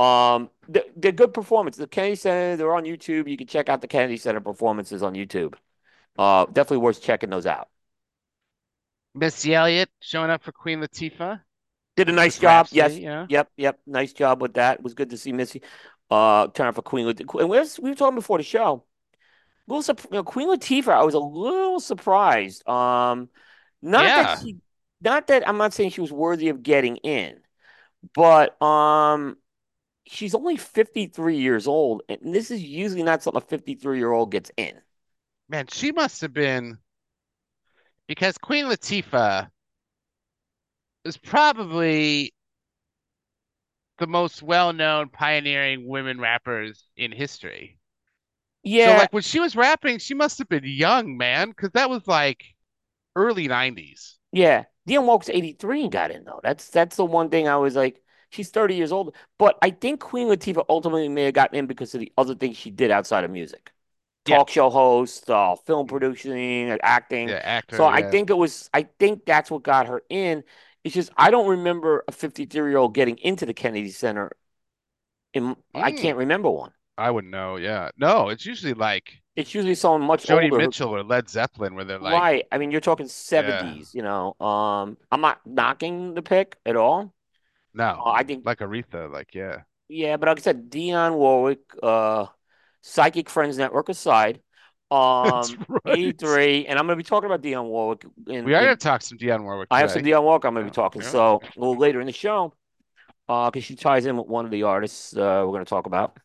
um, 0.00 0.50
they're, 0.68 0.84
they're 0.96 1.12
good 1.12 1.34
performances. 1.34 1.78
The 1.78 1.86
Kennedy 1.86 2.16
Center, 2.16 2.56
they're 2.56 2.74
on 2.74 2.84
YouTube. 2.84 3.28
You 3.28 3.36
can 3.36 3.46
check 3.46 3.68
out 3.68 3.80
the 3.80 3.88
Kennedy 3.88 4.16
Center 4.16 4.40
performances 4.40 5.02
on 5.02 5.14
YouTube. 5.14 5.54
Uh, 6.18 6.46
definitely 6.46 6.78
worth 6.78 7.02
checking 7.02 7.30
those 7.30 7.46
out. 7.46 7.68
Missy 9.14 9.54
Elliott 9.54 9.90
showing 10.00 10.30
up 10.30 10.42
for 10.42 10.52
Queen 10.52 10.80
Latifah. 10.80 11.40
Did 11.96 12.08
a 12.08 12.12
nice 12.12 12.38
job. 12.38 12.66
Rhapsody, 12.66 12.76
Yes. 12.76 12.98
Yeah. 12.98 13.26
Yep. 13.28 13.48
Yep. 13.56 13.80
Nice 13.86 14.12
job 14.12 14.40
with 14.40 14.54
that. 14.54 14.78
It 14.78 14.82
was 14.82 14.94
good 14.94 15.10
to 15.10 15.18
see 15.18 15.32
Missy. 15.32 15.62
Uh, 16.10 16.46
turn 16.48 16.66
out 16.66 16.74
for 16.76 16.82
Queen 16.82 17.06
Latifah. 17.06 17.40
And 17.40 17.50
we 17.50 17.58
we 17.82 17.90
were 17.90 17.96
talking 17.96 18.14
before 18.14 18.38
the 18.38 18.44
show. 18.44 18.84
A 19.68 19.72
little, 19.72 19.96
you 20.10 20.16
know, 20.16 20.24
Queen 20.24 20.48
Latifah. 20.48 20.88
I 20.88 21.04
was 21.04 21.14
a 21.14 21.18
little 21.18 21.80
surprised. 21.80 22.66
Um, 22.68 23.28
not 23.82 24.04
Yeah. 24.04 24.22
that 24.22 24.40
she, 24.42 24.56
not 25.00 25.26
that 25.28 25.48
I'm 25.48 25.58
not 25.58 25.72
saying 25.72 25.90
she 25.90 26.00
was 26.00 26.12
worthy 26.12 26.48
of 26.48 26.62
getting 26.62 26.96
in, 26.98 27.40
but 28.14 28.60
um, 28.62 29.36
she's 30.10 30.34
only 30.34 30.56
53 30.56 31.38
years 31.38 31.66
old, 31.66 32.02
and 32.08 32.34
this 32.34 32.50
is 32.50 32.62
usually 32.62 33.02
not 33.02 33.22
something 33.22 33.42
a 33.42 33.46
53 33.46 33.98
year 33.98 34.12
old 34.12 34.30
gets 34.30 34.50
in. 34.56 34.80
Man, 35.48 35.66
she 35.68 35.92
must 35.92 36.20
have 36.20 36.32
been 36.32 36.78
because 38.08 38.38
Queen 38.38 38.66
Latifah 38.66 39.48
is 41.04 41.16
probably 41.16 42.34
the 43.98 44.06
most 44.06 44.42
well-known 44.42 45.08
pioneering 45.10 45.86
women 45.86 46.18
rappers 46.20 46.84
in 46.96 47.12
history. 47.12 47.78
Yeah. 48.62 48.92
So 48.92 48.98
like 48.98 49.12
when 49.12 49.22
she 49.22 49.40
was 49.40 49.56
rapping, 49.56 49.98
she 49.98 50.14
must 50.14 50.38
have 50.38 50.48
been 50.48 50.64
young, 50.64 51.16
man, 51.16 51.50
because 51.50 51.70
that 51.72 51.90
was 51.90 52.06
like 52.06 52.44
early 53.16 53.48
90s. 53.48 54.16
yeah. 54.32 54.64
Dionne 54.88 55.04
Warwick's 55.04 55.28
83 55.28 55.82
and 55.84 55.92
got 55.92 56.10
in 56.10 56.24
though. 56.24 56.40
That's 56.42 56.68
that's 56.70 56.96
the 56.96 57.04
one 57.04 57.28
thing 57.30 57.46
I 57.48 57.56
was 57.56 57.76
like, 57.76 58.02
she's 58.30 58.50
30 58.50 58.74
years 58.74 58.92
old. 58.92 59.14
But 59.38 59.58
I 59.62 59.70
think 59.70 60.00
Queen 60.00 60.28
Latifah 60.28 60.64
ultimately 60.68 61.08
may 61.08 61.24
have 61.24 61.34
gotten 61.34 61.58
in 61.58 61.66
because 61.66 61.94
of 61.94 62.00
the 62.00 62.12
other 62.18 62.34
things 62.34 62.56
she 62.56 62.70
did 62.70 62.90
outside 62.90 63.24
of 63.24 63.30
music. 63.30 63.72
Yeah. 64.26 64.36
Talk 64.36 64.50
show 64.50 64.70
host, 64.70 65.30
uh, 65.30 65.56
film 65.56 65.86
producing, 65.86 66.70
acting. 66.82 67.28
Yeah, 67.28 67.40
actor. 67.42 67.76
So 67.76 67.84
I 67.86 68.02
think 68.02 68.30
it 68.30 68.34
was, 68.36 68.68
I 68.74 68.82
think 68.98 69.24
that's 69.26 69.50
what 69.50 69.62
got 69.62 69.86
her 69.88 70.02
in. 70.10 70.44
It's 70.84 70.94
just 70.94 71.10
I 71.16 71.30
don't 71.30 71.48
remember 71.48 72.04
a 72.08 72.12
53 72.12 72.70
year 72.70 72.78
old 72.78 72.94
getting 72.94 73.18
into 73.18 73.46
the 73.46 73.54
Kennedy 73.54 73.90
Center. 73.90 74.32
In, 75.32 75.56
I 75.74 75.90
Mm. 75.90 75.96
can't 75.96 76.18
remember 76.18 76.50
one. 76.50 76.72
I 76.98 77.10
wouldn't 77.10 77.32
know. 77.32 77.56
Yeah. 77.56 77.90
No, 77.96 78.28
it's 78.28 78.46
usually 78.46 78.74
like 78.74 79.22
It's 79.36 79.54
usually 79.54 79.74
someone 79.74 80.02
much 80.02 80.26
Joni 80.26 80.52
older. 80.52 80.56
Mitchell 80.56 80.94
or 80.96 81.02
Led 81.02 81.28
Zeppelin 81.28 81.74
where 81.74 81.84
they're 81.84 81.98
like, 81.98 82.22
right. 82.22 82.46
I 82.50 82.58
mean, 82.58 82.70
you're 82.70 82.80
talking 82.80 83.08
70s, 83.08 83.94
you 83.94 84.02
know. 84.02 84.34
Um, 84.40 84.96
I'm 85.10 85.20
not 85.20 85.40
knocking 85.46 86.14
the 86.14 86.22
pick 86.22 86.56
at 86.66 86.76
all. 86.76 87.14
No, 87.74 88.04
Uh, 88.04 88.10
I 88.10 88.22
think, 88.24 88.44
like 88.44 88.58
Aretha, 88.58 89.10
like, 89.10 89.34
yeah. 89.34 89.62
yeah, 89.88 90.16
but 90.16 90.28
like 90.28 90.38
I 90.38 90.42
said, 90.42 90.70
Dionne 90.70 91.14
Warwick, 91.16 91.60
uh, 91.82 92.26
Psychic 92.82 93.28
Friends 93.30 93.58
Network 93.58 93.88
aside, 93.88 94.40
um, 94.90 95.66
right. 95.68 95.80
83, 95.86 96.66
and 96.66 96.78
I'm 96.78 96.86
going 96.86 96.96
to 96.98 97.02
be 97.02 97.08
talking 97.08 97.26
about 97.26 97.42
Dionne 97.42 97.66
Warwick 97.68 98.04
in, 98.26 98.44
We 98.44 98.54
are 98.54 98.60
in 98.60 98.64
going 98.64 98.76
to 98.76 98.82
talk 98.82 99.02
some 99.02 99.18
Dionne 99.18 99.42
Warwick 99.42 99.68
I 99.70 99.80
have 99.80 99.90
some 99.90 100.02
today. 100.02 100.12
Dionne 100.12 100.22
Warwick 100.22 100.44
I'm 100.44 100.54
going 100.54 100.66
to 100.66 100.70
be 100.70 100.74
talking. 100.74 101.02
yeah. 101.02 101.08
So 101.08 101.40
a 101.56 101.60
little 101.60 101.76
later 101.76 102.00
in 102.00 102.06
the 102.06 102.12
show, 102.12 102.54
uh, 103.28 103.50
because 103.50 103.64
she 103.64 103.76
ties 103.76 104.06
in 104.06 104.16
with 104.16 104.26
one 104.26 104.44
of 104.44 104.50
the 104.50 104.64
artists 104.64 105.16
uh, 105.16 105.42
we're 105.46 105.52
going 105.52 105.64
to 105.64 105.68
talk 105.70 105.86
about. 105.86 106.18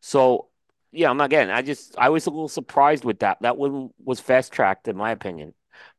So 0.00 0.48
yeah, 0.92 1.10
I'm 1.10 1.20
again. 1.20 1.50
I 1.50 1.62
just 1.62 1.96
I 1.98 2.08
was 2.08 2.26
a 2.26 2.30
little 2.30 2.48
surprised 2.48 3.04
with 3.04 3.20
that. 3.20 3.38
That 3.42 3.56
one 3.56 3.90
was 4.04 4.20
fast 4.20 4.52
tracked 4.52 4.88
in 4.88 4.96
my 4.96 5.10
opinion. 5.12 5.54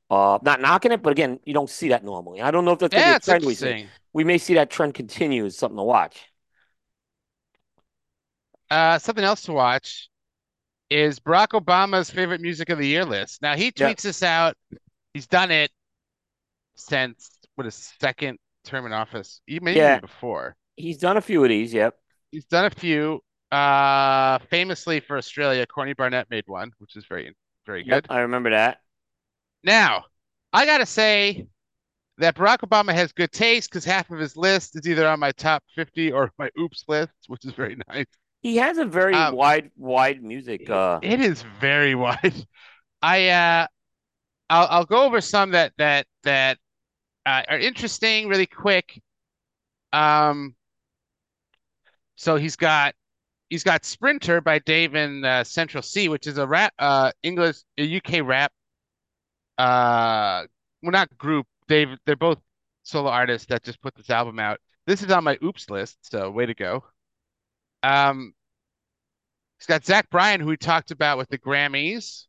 Uh, 0.10 0.40
not 0.42 0.60
knocking 0.60 0.92
it, 0.92 1.02
but 1.02 1.12
again, 1.12 1.40
you 1.46 1.54
don't 1.54 1.70
see 1.70 1.90
that 1.90 2.04
normally. 2.04 2.42
I 2.42 2.52
don't 2.52 2.66
know 2.66 2.74
if 2.74 2.80
that's 2.80 2.94
Yeah, 2.94 3.16
a 3.16 3.20
trend 3.20 3.46
we 3.46 3.56
see. 3.56 3.88
We 4.14 4.24
may 4.24 4.38
see 4.38 4.56
that 4.56 4.70
trend 4.70 4.94
continue 4.94 5.46
as 5.46 5.58
something 5.58 5.78
to 5.78 5.84
watch. 5.84 6.22
Uh, 8.70 9.00
something 9.00 9.24
else 9.24 9.44
to 9.44 9.54
watch 9.54 10.10
is 10.90 11.20
Barack 11.20 11.50
Obama's 11.50 12.10
favorite 12.10 12.42
music 12.42 12.70
of 12.70 12.78
the 12.78 12.88
year 12.88 13.06
list. 13.06 13.42
Now 13.42 13.56
he 13.56 13.72
Yeah. 13.76 13.94
tweets 13.94 14.02
this 14.02 14.24
out. 14.24 14.58
He's 15.14 15.28
done 15.28 15.52
it 15.52 15.72
since 16.76 17.38
what 17.56 17.66
his 17.66 17.94
second 18.00 18.40
term 18.64 18.86
in 18.86 18.94
office, 18.94 19.42
even 19.48 19.76
Yeah. 19.76 19.98
even 19.98 20.02
before. 20.02 20.56
He's 20.76 20.98
done 20.98 21.18
a 21.18 21.22
few 21.22 21.44
of 21.44 21.50
these. 21.50 21.74
Yep. 21.74 21.98
He's 22.32 22.46
done 22.46 22.66
a 22.66 22.70
few. 22.70 23.24
Uh, 23.52 24.40
famously 24.50 25.02
for 25.02 25.18
Australia, 25.18 25.66
Courtney 25.66 25.94
Barnett 25.94 26.30
made 26.30 26.46
one, 26.48 26.72
which 26.80 26.96
is 26.96 27.06
very 27.06 27.36
very 27.66 27.86
Yep. 27.86 28.04
good. 28.04 28.12
I 28.12 28.22
remember 28.22 28.50
that. 28.52 28.82
Now, 29.64 30.06
I 30.54 30.66
gotta 30.66 30.86
say 30.86 31.48
that 32.22 32.36
Barack 32.36 32.60
Obama 32.60 32.94
has 32.94 33.12
good 33.12 33.32
taste 33.32 33.70
because 33.70 33.86
half 33.86 34.10
of 34.12 34.20
his 34.20 34.36
list 34.38 34.76
is 34.78 34.88
either 34.88 35.08
on 35.08 35.20
my 35.20 35.32
top 35.34 35.64
50 35.76 36.12
or 36.12 36.32
my 36.40 36.50
oops 36.60 36.86
list, 36.88 37.14
which 37.28 37.46
is 37.46 37.54
very 37.54 37.78
nice. 37.88 38.06
He 38.42 38.58
has 38.58 38.78
a 38.78 38.86
very 38.86 39.14
Um, 39.16 39.36
wide, 39.36 39.72
wide 39.78 40.24
music. 40.24 40.70
Uh, 40.70 41.00
It 41.02 41.20
is 41.20 41.44
very 41.60 41.96
wide. 41.96 42.34
I 43.02 43.30
uh 43.30 43.68
I'll 44.50 44.68
I'll 44.70 44.86
go 44.86 45.04
over 45.06 45.22
some 45.22 45.52
that 45.52 45.74
that 45.78 46.06
that 46.24 46.58
uh, 47.26 47.44
are 47.50 47.60
interesting 47.60 48.28
really 48.30 48.48
quick. 48.48 49.02
Um 49.94 50.56
So 52.16 52.36
he's 52.36 52.56
got 52.56 52.96
he's 53.50 53.64
got 53.64 53.86
Sprinter 53.86 54.42
by 54.42 54.60
Dave 54.60 54.96
and 54.96 55.26
uh, 55.26 55.44
Central 55.44 55.84
Cee, 55.84 56.10
which 56.10 56.28
is 56.28 56.38
a 56.38 56.48
rap 56.48 56.74
uh 56.80 57.12
English 57.24 57.58
a 57.78 57.84
UK 57.84 58.22
rap 58.22 58.52
uh 59.58 60.46
well 60.82 60.92
not 60.92 61.16
group. 61.18 61.46
Dave 61.72 61.98
they're 62.06 62.18
both 62.18 62.40
solo 62.84 63.10
artists 63.10 63.48
that 63.48 63.64
just 63.64 63.82
put 63.82 63.96
this 63.96 64.10
album 64.10 64.40
out. 64.40 64.60
This 64.88 65.02
is 65.02 65.10
on 65.10 65.24
my 65.24 65.38
oops 65.42 65.70
list, 65.70 65.98
so 66.02 66.30
way 66.30 66.46
to 66.46 66.54
go. 66.54 66.84
Um 67.82 68.34
he's 69.58 69.68
got 69.68 69.86
Zach 69.86 70.10
Bryan, 70.10 70.42
who 70.42 70.48
we 70.48 70.58
talked 70.58 70.92
about 70.92 71.18
with 71.18 71.30
the 71.30 71.38
Grammys. 71.38 72.26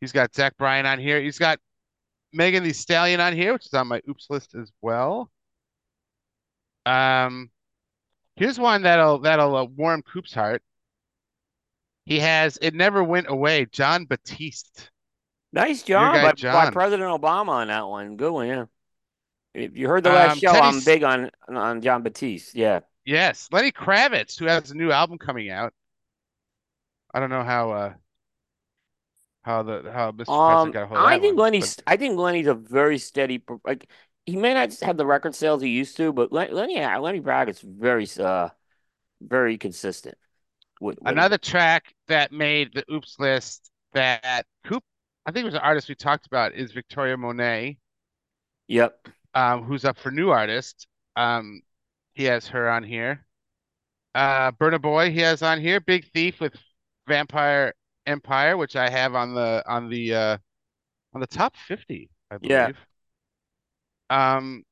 He's 0.00 0.12
got 0.12 0.32
Zach 0.34 0.56
Bryan 0.56 0.86
on 0.86 1.00
here. 1.00 1.20
He's 1.20 1.38
got 1.38 1.58
Megan 2.32 2.62
Thee 2.62 2.72
Stallion 2.72 3.20
on 3.20 3.34
here, 3.34 3.54
which 3.54 3.66
is 3.66 3.74
on 3.74 3.88
my 3.88 4.00
oops 4.08 4.28
list 4.30 4.54
as 4.54 4.70
well. 4.80 5.32
Um 6.86 7.50
Here's 8.36 8.58
one 8.58 8.82
that'll 8.82 9.18
that'll 9.18 9.56
uh, 9.56 9.64
warm 9.64 10.02
Coop's 10.02 10.34
heart. 10.34 10.62
He 12.04 12.20
has 12.20 12.56
"It 12.62 12.74
Never 12.74 13.02
Went 13.02 13.26
Away." 13.28 13.66
Jon 13.66 14.06
Batiste. 14.06 14.90
Nice 15.54 15.82
job 15.82 16.14
by, 16.14 16.32
by 16.42 16.70
President 16.70 17.08
Obama 17.08 17.48
on 17.48 17.68
that 17.68 17.86
one. 17.86 18.16
Good 18.16 18.32
one, 18.32 18.46
yeah. 18.48 18.64
If 19.54 19.76
you 19.76 19.88
heard 19.88 20.02
the 20.02 20.10
last 20.10 20.32
Um, 20.32 20.38
show, 20.40 20.48
Teddy 20.52 20.60
I'm 20.60 20.80
big 20.80 21.04
on 21.04 21.30
on 21.48 21.80
Jon 21.80 22.02
Batiste. 22.02 22.54
Yeah. 22.54 22.80
Yes, 23.04 23.48
Lenny 23.52 23.70
Kravitz, 23.70 24.38
who 24.38 24.46
has 24.46 24.70
a 24.70 24.74
new 24.74 24.90
album 24.90 25.18
coming 25.18 25.50
out. 25.50 25.72
I 27.12 27.20
don't 27.20 27.30
know 27.30 27.44
how 27.44 27.70
uh 27.70 27.94
how 29.42 29.62
the 29.62 29.90
how 29.92 30.10
Mr. 30.10 30.24
President 30.26 30.40
Um, 30.40 30.70
got 30.72 30.82
a 30.82 30.86
hold 30.86 30.98
of 31.00 31.06
I 31.06 31.18
think 31.18 31.36
one, 31.36 31.44
Lenny's. 31.44 31.76
I 31.86 31.96
think 31.96 32.18
Lenny's 32.18 32.46
a 32.46 32.54
very 32.54 32.98
steady. 32.98 33.38
pro- 33.38 33.60
Like 33.64 33.88
he 34.26 34.36
may 34.36 34.54
not 34.54 34.72
have 34.80 34.96
the 34.96 35.06
record 35.06 35.34
sales 35.34 35.62
he 35.62 35.68
used 35.68 35.96
to, 35.98 36.12
but 36.12 36.32
Lenny 36.32 36.52
Lenny 36.52 36.76
yeah, 36.76 36.96
Lenny 36.98 37.20
Kravitz 37.20 37.62
very 37.62 38.08
uh 38.18 38.48
very 39.20 39.58
consistent. 39.58 40.16
With, 40.80 40.98
with 41.00 41.08
another 41.08 41.38
track 41.38 41.94
that 42.08 42.32
made 42.32 42.72
the 42.74 42.84
Oops 42.92 43.16
list 43.20 43.70
that 43.92 44.46
Coop, 44.64 44.82
I 45.26 45.32
think 45.32 45.42
it 45.42 45.46
was 45.46 45.54
an 45.54 45.60
artist 45.60 45.88
we 45.88 45.94
talked 45.94 46.26
about, 46.26 46.54
is 46.54 46.72
Victoria 46.72 47.16
Monet, 47.18 47.78
Yep. 48.68 49.08
um, 49.34 49.62
who's 49.64 49.84
up 49.84 49.98
for 49.98 50.10
new 50.10 50.30
artist. 50.30 50.86
Um, 51.16 51.62
he 52.14 52.24
has 52.24 52.46
her 52.48 52.70
on 52.70 52.84
here. 52.84 53.26
Uh, 54.14 54.52
Burna 54.52 54.80
Boy 54.80 55.10
he 55.12 55.20
has 55.20 55.42
on 55.42 55.60
here. 55.60 55.80
Big 55.80 56.06
Thief 56.12 56.40
with 56.40 56.54
Vampire 57.08 57.74
Empire, 58.06 58.56
which 58.56 58.76
I 58.76 58.90
have 58.90 59.14
on 59.14 59.34
the 59.34 59.64
on 59.66 59.90
the 59.90 60.14
uh 60.14 60.38
on 61.14 61.20
the 61.20 61.26
top 61.28 61.56
50, 61.56 62.10
I 62.30 62.38
Yeah. 62.40 62.72
believe. 62.72 62.76
Um, 64.10 64.64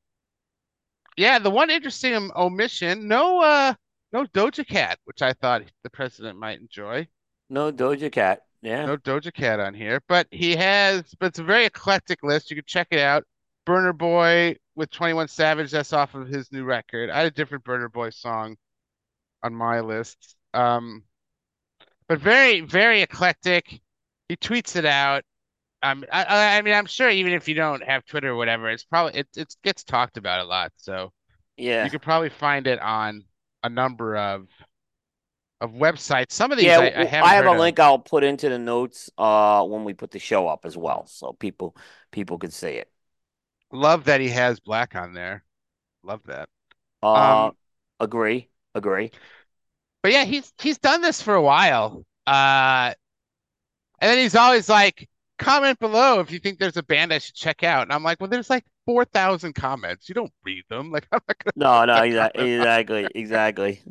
yeah, 1.17 1.39
the 1.39 1.51
one 1.51 1.71
interesting 1.71 2.31
omission, 2.37 3.09
no 3.09 3.41
uh 3.43 3.75
no 4.13 4.25
Doja 4.27 4.67
Cat, 4.67 4.99
which 5.05 5.23
I 5.23 5.33
thought 5.33 5.63
the 5.83 5.91
president 5.91 6.39
might 6.39 6.61
enjoy. 6.61 7.09
No 7.49 7.71
Doja 7.71 8.11
Cat. 8.11 8.45
Yeah. 8.63 8.87
No 8.87 8.97
Doja 8.97 9.33
Cat 9.35 9.61
on 9.61 9.75
here, 9.75 10.01
but 10.09 10.27
he 10.31 10.55
has, 10.57 11.03
but 11.19 11.27
it's 11.27 11.39
a 11.41 11.45
very 11.45 11.65
eclectic 11.67 12.23
list. 12.23 12.51
You 12.51 12.57
can 12.57 12.65
check 12.67 12.89
it 12.93 13.01
out. 13.01 13.25
Burna 13.67 13.97
Boy 13.97 14.57
with 14.75 14.91
21 14.91 15.29
Savage, 15.29 15.71
that's 15.71 15.93
off 15.93 16.15
of 16.15 16.29
his 16.29 16.51
new 16.53 16.65
record. 16.65 17.11
I 17.11 17.19
had 17.19 17.27
a 17.27 17.31
different 17.31 17.65
Burna 17.65 17.91
Boy 17.93 18.11
song 18.11 18.57
on 19.43 19.55
my 19.55 19.81
list. 19.81 20.37
Um, 20.55 21.03
but 22.09 22.19
very, 22.21 22.61
very 22.61 23.03
eclectic. 23.03 23.81
He 24.29 24.37
tweets 24.37 24.77
it 24.77 24.85
out. 24.85 25.25
Um, 25.83 26.05
I, 26.13 26.25
I, 26.25 26.57
I 26.59 26.63
mean, 26.63 26.75
I'm 26.75 26.87
sure 26.87 27.11
even 27.11 27.33
if 27.33 27.49
you 27.49 27.55
don't 27.55 27.83
have 27.83 28.05
Twitter 28.05 28.31
or 28.31 28.37
whatever, 28.37 28.71
it's 28.71 28.85
probably 28.85 29.19
it, 29.21 29.29
it 29.37 29.55
gets 29.65 29.83
talked 29.83 30.17
about 30.17 30.41
a 30.41 30.45
lot. 30.45 30.73
So 30.77 31.13
Yeah. 31.57 31.85
you 31.85 31.91
could 31.91 32.03
probably 32.03 32.29
find 32.31 32.67
it 32.69 32.81
on 32.81 33.25
a 33.65 33.69
number 33.69 34.17
of 34.17 34.47
of 35.63 35.73
websites. 35.73 36.33
Some 36.33 36.53
of 36.53 36.59
these 36.59 36.79
Yeah, 36.79 36.81
I, 36.81 37.03
I 37.03 37.05
I 37.21 37.35
have 37.35 37.47
a 37.47 37.53
of. 37.53 37.53
link 37.53 37.79
I'll 37.81 37.99
put 37.99 38.23
into 38.25 38.49
the 38.49 38.59
notes 38.59 39.11
uh 39.19 39.65
when 39.67 39.85
we 39.85 39.95
put 39.95 40.11
the 40.11 40.19
show 40.19 40.47
up 40.49 40.65
as 40.65 40.77
well, 40.77 41.07
so 41.07 41.33
people 41.33 41.77
people 42.11 42.39
can 42.39 42.51
see 42.51 42.69
it. 42.77 42.91
Love 43.73 44.05
that 44.05 44.21
he 44.21 44.29
has 44.29 44.61
black 44.61 44.95
on 44.95 45.15
there. 45.15 45.45
Love 46.03 46.23
that. 46.27 46.49
Uh, 47.03 47.51
Um, 47.51 47.57
agree, 48.01 48.51
agree. 48.75 49.13
But 50.03 50.13
yeah, 50.13 50.25
he's 50.25 50.53
he's 50.61 50.79
done 50.79 51.01
this 51.01 51.23
for 51.23 51.35
a 51.35 51.43
while. 51.43 52.05
Uh, 52.27 52.95
and 54.01 54.11
then 54.11 54.19
he's 54.19 54.35
always 54.35 54.69
like, 54.69 55.09
comment 55.39 55.79
below 55.79 56.21
if 56.21 56.31
you 56.31 56.39
think 56.39 56.59
there's 56.59 56.77
a 56.77 56.83
band 56.83 57.13
I 57.13 57.19
should 57.19 57.35
check 57.35 57.63
out. 57.63 57.83
And 57.83 57.93
I'm 57.93 58.03
like, 58.03 58.21
well, 58.21 58.29
there's 58.31 58.51
like 58.51 58.65
4,000 58.87 59.55
comments. 59.55 60.09
You 60.09 60.15
don't 60.15 60.33
read 60.45 60.65
them. 60.69 60.91
Like, 60.91 61.07
I'm 61.13 61.21
not 61.29 61.39
No, 61.55 61.85
no, 61.85 62.03
gonna 62.03 62.09
No, 62.09 62.31
comment. 62.35 62.35
exactly, 62.35 63.11
exactly. 63.15 63.83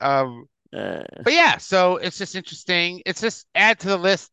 Um, 0.00 0.48
Uh, 0.72 1.02
but 1.24 1.32
yeah, 1.32 1.56
so 1.58 1.96
it's 1.96 2.18
just 2.18 2.34
interesting. 2.34 3.02
It's 3.04 3.20
just 3.20 3.46
add 3.54 3.80
to 3.80 3.88
the 3.88 3.96
list 3.96 4.30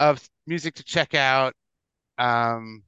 of 0.00 0.28
music 0.46 0.76
to 0.76 0.84
check 0.84 1.14
out. 1.14 1.54
Um, 2.18 2.84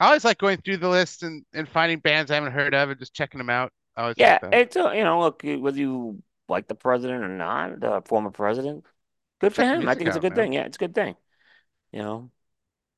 I 0.00 0.06
always 0.06 0.24
like 0.24 0.38
going 0.38 0.58
through 0.58 0.78
the 0.78 0.88
list 0.88 1.22
and, 1.22 1.44
and 1.52 1.68
finding 1.68 1.98
bands 1.98 2.30
I 2.30 2.34
haven't 2.36 2.52
heard 2.52 2.74
of 2.74 2.90
and 2.90 2.98
just 2.98 3.14
checking 3.14 3.38
them 3.38 3.50
out. 3.50 3.72
Yeah, 4.16 4.38
like 4.42 4.60
it's 4.60 4.76
a, 4.76 4.96
you 4.96 5.04
know, 5.04 5.20
look, 5.20 5.42
whether 5.42 5.78
you 5.78 6.22
like 6.48 6.66
the 6.68 6.74
president 6.74 7.22
or 7.22 7.28
not, 7.28 7.80
the 7.80 8.02
former 8.06 8.30
president, 8.30 8.84
good 9.40 9.54
for 9.54 9.62
him. 9.62 9.88
I 9.88 9.94
think 9.94 10.08
it's 10.08 10.16
a 10.16 10.20
good 10.20 10.34
man. 10.34 10.36
thing. 10.36 10.52
Yeah, 10.52 10.64
it's 10.64 10.76
a 10.76 10.80
good 10.80 10.94
thing. 10.94 11.16
You 11.92 12.00
know, 12.00 12.30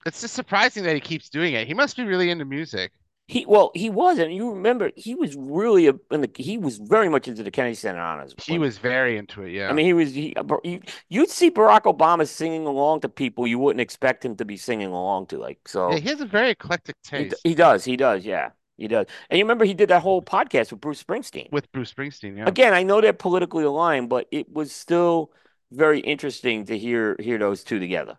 It's 0.04 0.20
just 0.20 0.34
surprising 0.34 0.84
that 0.84 0.94
he 0.94 1.00
keeps 1.00 1.30
doing 1.30 1.54
it. 1.54 1.66
He 1.66 1.72
must 1.74 1.96
be 1.96 2.04
really 2.04 2.28
into 2.30 2.44
music. 2.44 2.92
He 3.30 3.44
well, 3.46 3.70
he 3.76 3.90
wasn't. 3.90 4.32
You 4.32 4.50
remember, 4.50 4.90
he 4.96 5.14
was 5.14 5.36
really 5.36 5.86
a, 5.86 5.94
in 6.10 6.20
the 6.20 6.30
he 6.36 6.58
was 6.58 6.78
very 6.78 7.08
much 7.08 7.28
into 7.28 7.44
the 7.44 7.50
Kennedy 7.52 7.76
Center 7.76 8.00
Honors. 8.00 8.34
He 8.42 8.58
was 8.58 8.78
very 8.78 9.16
into 9.16 9.44
it, 9.44 9.52
yeah. 9.52 9.68
I 9.70 9.72
mean, 9.72 9.86
he 9.86 9.92
was. 9.92 10.12
He, 10.12 10.34
you, 10.64 10.80
you'd 11.08 11.30
see 11.30 11.48
Barack 11.48 11.82
Obama 11.82 12.26
singing 12.26 12.66
along 12.66 13.02
to 13.02 13.08
people 13.08 13.46
you 13.46 13.60
wouldn't 13.60 13.80
expect 13.80 14.24
him 14.24 14.34
to 14.34 14.44
be 14.44 14.56
singing 14.56 14.88
along 14.88 15.26
to. 15.26 15.38
Like 15.38 15.60
so, 15.68 15.92
Yeah, 15.92 15.98
he 15.98 16.08
has 16.08 16.20
a 16.20 16.26
very 16.26 16.50
eclectic 16.50 16.96
he, 17.04 17.10
taste 17.10 17.36
he 17.44 17.54
does. 17.54 17.84
He 17.84 17.96
does. 17.96 18.24
Yeah, 18.24 18.50
he 18.76 18.88
does. 18.88 19.06
And 19.28 19.38
you 19.38 19.44
remember 19.44 19.64
he 19.64 19.74
did 19.74 19.90
that 19.90 20.02
whole 20.02 20.22
podcast 20.22 20.72
with 20.72 20.80
Bruce 20.80 21.00
Springsteen. 21.00 21.52
with 21.52 21.70
Bruce 21.70 21.94
Springsteen, 21.94 22.36
yeah. 22.36 22.48
Again, 22.48 22.74
I 22.74 22.82
know 22.82 23.00
they're 23.00 23.12
politically 23.12 23.62
aligned, 23.62 24.08
but 24.08 24.26
it 24.32 24.52
was 24.52 24.72
still 24.72 25.30
very 25.70 26.00
interesting 26.00 26.66
to 26.66 26.76
hear 26.76 27.14
hear 27.20 27.38
those 27.38 27.62
two 27.62 27.78
together. 27.78 28.18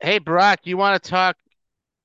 Hey, 0.00 0.18
Barack, 0.18 0.60
you 0.64 0.78
want 0.78 1.02
to 1.02 1.10
talk, 1.10 1.36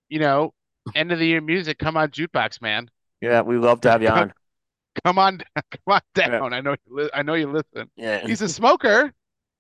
you 0.10 0.20
know, 0.20 0.54
end 0.96 1.12
of 1.12 1.20
the 1.20 1.26
year 1.28 1.42
music? 1.42 1.78
Come 1.80 1.98
on, 1.98 2.10
Jukebox 2.10 2.62
Man. 2.62 2.90
Yeah, 3.22 3.42
we 3.42 3.58
love 3.58 3.82
to 3.82 3.92
have 3.92 4.02
you 4.02 4.10
on. 4.10 4.34
Come 5.06 5.18
on, 5.20 5.38
come 5.56 5.64
on 5.88 6.02
Yeah. 6.18 6.28
down. 6.28 6.54
I 6.54 6.60
know, 6.60 6.72
you 6.72 6.96
li- 6.98 7.10
I 7.14 7.24
know 7.24 7.34
you 7.36 7.50
listen. 7.50 7.90
Yeah. 7.96 8.28
He's 8.28 8.42
a 8.42 8.50
smoker. 8.50 9.14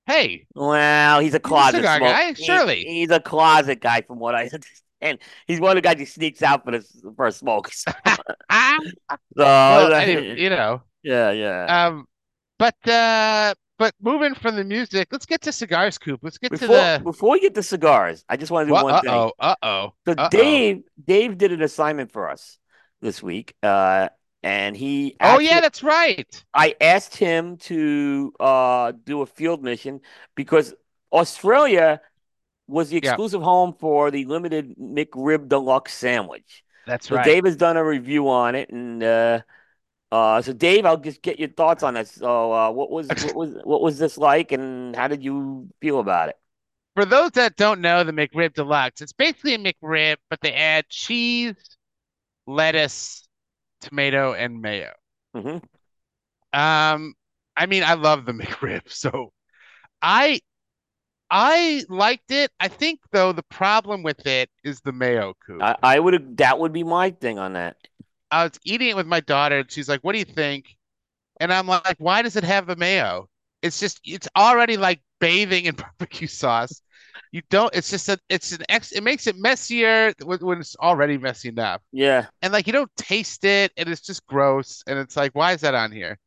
Hey, 0.06 0.46
Well, 0.56 1.22
he's 1.22 1.34
a 1.34 1.40
closet 1.40 1.78
cigar 1.78 2.00
smoke- 2.00 2.10
guy, 2.12 2.34
he- 2.34 2.44
surely. 2.44 2.84
he's 2.84 3.12
a 3.12 3.20
closet 3.22 3.80
guy, 3.80 4.02
from 4.02 4.20
what 4.20 4.36
I 4.36 4.42
understand. 4.54 5.20
He's 5.48 5.62
one 5.62 5.72
of 5.78 5.82
the 5.82 5.88
guys 5.88 6.00
who 6.00 6.06
sneaks 6.06 6.42
out 6.44 6.66
for 6.66 6.72
the 6.72 6.86
for 7.16 7.28
a 7.28 7.32
smoke. 7.32 7.72
So, 7.72 7.92
well, 9.36 10.08
you 10.38 10.50
know. 10.50 10.82
yeah, 11.02 11.32
yeah. 11.32 11.88
Um, 11.88 12.06
but 12.60 12.76
uh, 12.88 13.54
but 13.82 13.96
moving 14.00 14.36
from 14.36 14.56
the 14.56 14.64
music, 14.64 15.08
let's 15.12 15.26
get 15.26 15.42
to 15.42 15.52
cigars, 15.52 15.98
Coop. 15.98 16.20
Let's 16.22 16.38
get 16.38 16.52
to 16.52 16.60
Before 16.60 16.78
the. 16.78 17.00
before 17.04 17.32
we 17.32 17.40
get 17.40 17.56
to 17.56 17.64
cigars, 17.64 18.24
I 18.30 18.38
just 18.38 18.52
want 18.52 18.68
to 18.68 18.70
do 18.70 18.74
Well, 18.76 18.86
one 18.86 19.02
thing. 19.02 19.12
uh-oh, 19.12 19.32
uh-oh, 19.40 19.94
So 20.08 20.14
uh-oh. 20.14 20.30
Dave 20.30 20.84
Dave 21.04 21.38
did 21.40 21.52
an 21.52 21.64
assignment 21.64 22.12
for 22.12 22.30
us 22.30 22.60
this 23.02 23.24
week, 23.24 23.56
uh, 23.64 24.10
and 24.44 24.78
he 24.78 25.16
Oh 25.20 25.40
yeah, 25.40 25.62
that's 25.62 25.82
right. 25.82 26.46
I 26.54 26.76
asked 26.80 27.18
him 27.18 27.58
to 27.58 28.34
uh, 28.40 28.92
do 29.04 29.22
a 29.24 29.26
field 29.26 29.64
mission 29.64 30.02
because 30.36 30.76
Australia 31.12 32.02
was 32.68 32.90
the 32.92 32.98
Yeah. 32.98 33.10
exclusive 33.10 33.42
home 33.42 33.74
for 33.74 34.12
the 34.12 34.26
limited 34.26 34.76
McRib 34.78 35.48
Deluxe 35.50 35.94
sandwich. 35.94 36.64
That's 36.86 37.08
So 37.08 37.16
right. 37.16 37.26
Dave 37.26 37.46
has 37.46 37.56
done 37.56 37.78
a 37.78 37.84
review 37.84 38.30
on 38.30 38.54
it, 38.54 38.70
and 38.70 39.02
uh, 39.02 39.42
uh, 40.12 40.42
so 40.42 40.54
Dave, 40.54 40.86
I'll 40.86 40.98
just 40.98 41.22
get 41.22 41.40
your 41.40 41.50
thoughts 41.50 41.84
on 41.84 41.94
this. 41.96 42.12
So, 42.14 42.54
uh, 42.54 42.72
what 42.72 42.92
was 42.92 43.16
what 43.18 43.36
was 43.36 43.56
what 43.64 43.82
was 43.82 43.98
this 44.00 44.18
like, 44.18 44.52
and 44.52 44.96
how 44.96 45.08
did 45.08 45.24
you 45.24 45.70
feel 45.82 46.00
about 46.00 46.30
it? 46.30 46.38
For 46.96 47.04
those 47.06 47.32
that 47.32 47.58
don't 47.58 47.82
know 47.82 48.04
the 48.06 48.14
McRib 48.14 48.54
Deluxe, 48.54 49.02
it's 49.02 49.12
basically 49.12 49.56
a 49.56 49.58
McRib, 49.58 50.18
but 50.30 50.40
they 50.42 50.54
add 50.54 50.88
cheese, 50.90 51.56
lettuce, 52.48 53.28
tomato, 53.82 54.34
and 54.34 54.62
mayo. 54.62 54.94
hmm 55.34 55.62
Um, 56.54 57.14
I 57.56 57.66
mean, 57.66 57.84
I 57.84 57.94
love 57.94 58.26
the 58.26 58.32
McRib, 58.42 58.90
so 58.92 59.32
I 60.02 60.42
I 61.32 61.86
liked 61.90 62.32
it. 62.32 62.52
I 62.60 62.70
think 62.70 63.02
though 63.12 63.34
the 63.34 63.44
problem 63.44 64.04
with 64.04 64.28
it 64.28 64.50
is 64.64 64.82
the 64.82 64.94
mayo 64.94 65.36
Coop. 65.46 65.62
I, 65.62 65.76
I 65.84 66.00
would 66.00 66.38
that 66.38 66.60
would 66.60 66.74
be 66.74 66.84
my 66.84 67.12
thing 67.12 67.40
on 67.40 67.54
that. 67.54 67.78
I 68.32 68.44
was 68.46 68.54
eating 68.66 68.90
it 68.90 68.96
with 68.96 69.08
my 69.08 69.20
daughter, 69.22 69.60
and 69.60 69.72
she's 69.72 69.90
like, 69.90 70.02
"What 70.02 70.14
do 70.14 70.20
you 70.20 70.26
think?" 70.26 70.78
And 71.40 71.54
I'm 71.54 71.68
like, 71.68 71.98
"Why 72.00 72.22
does 72.22 72.36
it 72.36 72.44
have 72.44 72.68
the 72.68 72.76
mayo? 72.76 73.30
It's 73.62 73.80
just 73.80 74.02
it's 74.06 74.28
already 74.38 74.78
like 74.78 75.02
bathing 75.20 75.66
in 75.66 75.76
barbecue 75.78 76.28
sauce. 76.28 76.82
You 77.32 77.42
don't. 77.50 77.74
It's 77.76 77.90
just 77.92 78.10
a. 78.10 78.20
It's 78.30 78.52
an 78.54 78.64
ex. 78.70 78.92
It 78.94 79.04
makes 79.04 79.28
it 79.28 79.38
messier 79.38 80.14
when, 80.24 80.60
it's 80.60 80.76
already 80.78 81.18
messy 81.18 81.50
enough. 81.50 81.82
Yeah, 81.92 82.30
And 82.42 82.54
like 82.54 82.68
you 82.68 82.74
don't 82.74 82.96
taste 82.98 83.46
it, 83.46 83.72
and 83.78 83.90
it's 83.90 84.02
just 84.02 84.26
gross. 84.28 84.84
And 84.88 85.00
it's 85.00 85.18
like, 85.18 85.36
why 85.36 85.54
is 85.54 85.62
that 85.62 85.76
on 85.76 85.92
here? 85.92 86.20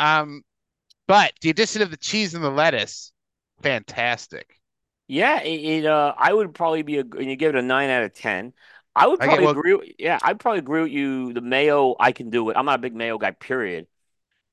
Um, 0.00 0.42
but 1.08 1.32
the 1.42 1.50
addition 1.50 1.82
of 1.82 1.90
the 1.92 1.96
cheese 1.98 2.34
and 2.34 2.44
the 2.44 2.50
lettuce, 2.50 3.12
fantastic. 3.62 4.48
Yeah, 5.06 5.40
it, 5.42 5.60
it 5.84 5.86
uh 5.86 6.14
I 6.16 6.32
would 6.32 6.54
probably 6.54 6.82
be 6.82 6.98
a 6.98 7.04
you 7.18 7.36
give 7.36 7.54
it 7.54 7.58
a 7.58 7.62
nine 7.62 7.88
out 7.90 8.02
of 8.04 8.12
ten. 8.14 8.52
I 8.98 9.06
would 9.06 9.20
I 9.22 9.26
get 9.26 9.30
probably 9.30 9.44
well, 9.44 9.58
agree. 9.58 9.74
with- 9.74 9.88
Yeah, 9.98 10.18
I'd 10.22 10.38
probably 10.40 10.58
agree 10.58 10.82
with 10.82 10.92
you. 10.92 11.32
The 11.32 11.40
mayo, 11.40 11.96
I 11.98 12.12
can 12.12 12.30
do 12.30 12.50
it. 12.50 12.56
I'm 12.56 12.66
not 12.66 12.78
a 12.78 12.82
big 12.82 12.94
mayo 12.94 13.18
guy, 13.18 13.30
period. 13.32 13.86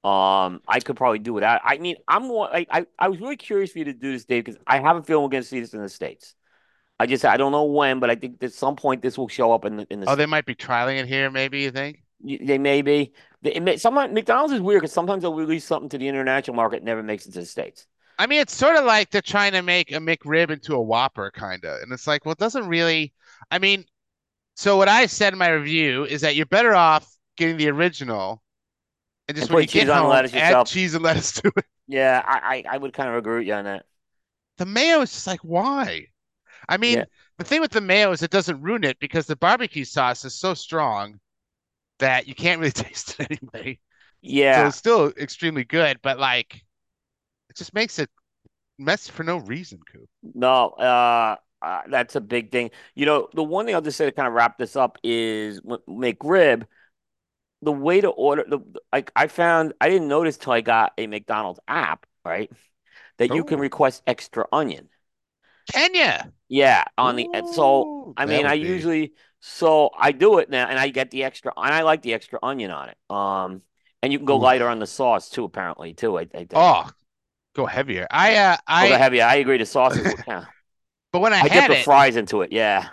Um, 0.04 0.62
I 0.68 0.80
could 0.84 0.96
probably 0.96 1.20
do 1.20 1.38
it. 1.40 1.44
I, 1.44 1.60
I 1.64 1.78
mean, 1.80 1.96
I'm 2.08 2.28
more. 2.28 2.48
I, 2.56 2.86
I 3.00 3.08
was 3.08 3.20
really 3.20 3.38
curious 3.38 3.72
for 3.72 3.80
you 3.80 3.86
to 3.86 3.94
do 3.94 4.12
this, 4.12 4.26
Dave, 4.26 4.46
because 4.46 4.62
I 4.68 4.80
have 4.80 4.98
a 4.98 5.04
feeling 5.04 5.24
we're 5.24 5.30
going 5.30 5.44
to 5.44 5.50
see 5.50 5.60
this 5.60 5.74
in 5.74 5.82
the 5.82 5.90
states. 5.90 6.36
I 7.00 7.08
just 7.08 7.26
I 7.26 7.38
don't 7.38 7.52
know 7.52 7.66
when, 7.66 8.00
but 8.00 8.10
I 8.10 8.16
think 8.16 8.42
at 8.44 8.54
some 8.54 8.76
point 8.76 9.02
this 9.02 9.18
will 9.18 9.28
show 9.28 9.52
up 9.52 9.66
in 9.66 9.78
the 9.78 9.88
in 9.90 10.00
the 10.00 10.10
oh, 10.10 10.16
they 10.16 10.28
might 10.28 10.46
be 10.46 10.56
trialing 10.56 11.00
it 11.00 11.08
here, 11.08 11.30
maybe 11.30 11.62
you 11.62 11.72
think? 11.72 12.04
They 12.24 12.58
may 12.58 12.82
be. 12.82 13.14
They, 13.42 13.56
it 13.56 13.64
may, 13.64 13.78
sometimes 13.78 14.14
McDonald's 14.14 14.54
is 14.54 14.62
weird 14.62 14.82
because 14.82 14.94
sometimes 14.94 15.24
they'll 15.24 15.34
release 15.34 15.66
something 15.66 15.90
to 15.90 15.98
the 15.98 16.08
international 16.08 16.56
market, 16.56 16.78
and 16.78 16.86
never 16.86 17.04
makes 17.04 17.26
it 17.26 17.34
to 17.34 17.40
the 17.40 17.46
States. 17.46 17.88
I 18.18 18.28
mean, 18.28 18.40
it's 18.40 18.56
sort 18.56 18.78
of 18.78 18.86
like 18.86 19.10
they're 19.10 19.22
trying 19.22 19.52
to 19.52 19.62
make 19.62 19.92
a 19.92 19.96
McRib 19.96 20.50
into 20.50 20.76
a 20.76 20.82
Whopper, 20.82 21.32
kind 21.32 21.66
of. 21.66 21.82
And 21.82 21.92
it's 21.92 22.08
like, 22.08 22.26
well, 22.26 22.32
it 22.32 22.38
doesn't 22.38 22.68
really. 22.68 23.14
I 23.52 23.60
mean, 23.60 23.86
so 24.56 24.78
what 24.78 24.90
I 24.90 25.06
said 25.08 25.34
in 25.34 25.40
my 25.40 25.50
review 25.50 26.06
is 26.06 26.22
that 26.22 26.36
you're 26.36 26.46
better 26.46 26.76
off 26.76 27.08
getting 27.38 27.58
the 27.58 27.70
original 27.70 28.42
and 29.28 29.38
just 29.38 29.50
And 29.50 29.58
when 29.58 29.62
you 29.62 29.68
cheese 29.68 29.88
get 29.88 29.90
on 29.90 30.08
home, 30.08 30.10
lettuce 30.10 30.34
add 30.34 30.36
yourself. 30.36 30.68
cheese 30.68 30.96
and 30.96 31.04
lettuce 31.04 31.34
to 31.34 31.52
it. 31.58 31.66
Yeah, 31.88 32.22
I, 32.26 32.64
I, 32.68 32.76
I 32.76 32.78
would 32.78 32.94
kind 32.94 33.10
of 33.10 33.16
agree 33.16 33.40
with 33.40 33.48
you 33.48 33.54
on 33.54 33.66
that. 33.66 33.86
The 34.58 34.66
mayo 34.66 35.00
is 35.00 35.14
just 35.14 35.28
like, 35.28 35.40
why? 35.46 36.08
I 36.70 36.78
mean, 36.78 37.04
Yeah, 37.04 37.06
the 37.38 37.46
thing 37.46 37.62
with 37.62 37.72
the 37.72 37.82
mayo 37.82 38.12
is 38.12 38.24
it 38.24 38.32
doesn't 38.32 38.62
ruin 38.62 38.84
it 38.84 39.00
because 39.00 39.28
the 39.28 39.36
barbecue 39.38 39.86
sauce 39.86 40.26
is 40.26 40.40
so 40.40 40.54
strong 40.56 41.20
that 42.00 42.28
you 42.28 42.36
can't 42.36 42.60
really 42.62 42.72
taste 42.74 43.20
it 43.20 43.40
anyway. 43.42 43.80
So 44.52 44.66
yeah, 44.66 44.68
it's 44.68 44.78
still 44.78 45.08
extremely 45.18 45.66
good, 45.66 46.02
but 46.04 46.20
like 46.20 46.56
it 47.50 47.58
just 47.58 47.74
makes 47.74 48.00
it 48.00 48.10
mess 48.80 49.08
for 49.10 49.24
no 49.24 49.38
reason, 49.38 49.80
Coop. 49.92 50.10
no, 50.34 50.70
uh, 50.72 51.36
uh, 51.66 51.82
that's 51.90 52.16
a 52.16 52.22
big 52.22 52.52
thing. 52.52 52.72
You 52.96 53.06
know, 53.06 53.30
the 53.34 53.44
one 53.44 53.66
thing 53.66 53.76
I'll 53.76 53.82
just 53.82 53.98
say 53.98 54.06
to 54.06 54.12
kind 54.12 54.28
of 54.28 54.34
wrap 54.34 54.58
this 54.58 54.76
up 54.76 54.98
is 55.04 55.62
McRib. 55.62 56.66
The 57.62 57.72
way 57.72 58.02
to 58.02 58.10
order 58.10 58.46
the 58.48 58.60
like 58.94 59.12
I 59.16 59.28
found 59.28 59.74
I 59.82 59.90
didn't 59.90 60.08
notice 60.08 60.38
till 60.38 60.54
I 60.54 60.62
got 60.62 60.94
a 60.98 61.08
McDonald's 61.08 61.60
app, 61.68 62.06
right? 62.26 62.52
That 63.18 63.30
you 63.32 63.44
can 63.44 63.60
Oh, 63.60 63.62
request 63.62 64.04
extra 64.08 64.48
onion. 64.52 64.90
Kenya. 65.72 66.32
Yeah, 66.48 66.84
on 66.98 67.16
the 67.16 67.30
so 67.46 67.92
I 68.18 68.26
mean 68.26 68.46
I 68.46 68.54
be. 68.60 68.70
usually 68.70 69.14
so 69.40 69.90
I 69.98 70.12
do 70.12 70.40
it 70.40 70.50
now 70.50 70.68
and 70.68 70.78
I 70.80 70.90
get 70.90 71.12
the 71.12 71.24
extra 71.24 71.52
and 71.58 71.74
I 71.74 71.82
like 71.84 72.02
the 72.02 72.14
extra 72.14 72.40
onion 72.44 72.72
on 72.72 72.90
it. 72.90 72.98
Um 73.10 73.62
and 74.02 74.14
you 74.14 74.20
can 74.20 74.26
go 74.26 74.38
Ooh. 74.38 74.38
lighter 74.38 74.68
on 74.68 74.80
the 74.80 74.88
sauce 74.88 75.30
too, 75.30 75.44
apparently 75.46 75.94
too. 75.94 76.18
I, 76.20 76.28
I 76.34 76.46
think. 76.46 76.68
Oh, 76.68 76.90
go 77.56 77.66
heavier. 77.68 78.08
I 78.12 78.36
uh 78.38 78.58
I 78.68 78.88
heavy. 78.98 79.22
I 79.22 79.36
agree. 79.36 79.58
The 79.58 79.66
sauce 79.66 79.98
is 79.98 80.16
yeah. 80.28 80.46
But 81.16 81.22
when 81.22 81.34
I 81.34 81.42
I 81.42 81.48
dip 81.48 81.68
the 81.68 81.74
it, 81.74 81.86
fries 81.86 82.18
into 82.18 82.42
it. 82.42 82.52
Yeah, 82.52 82.90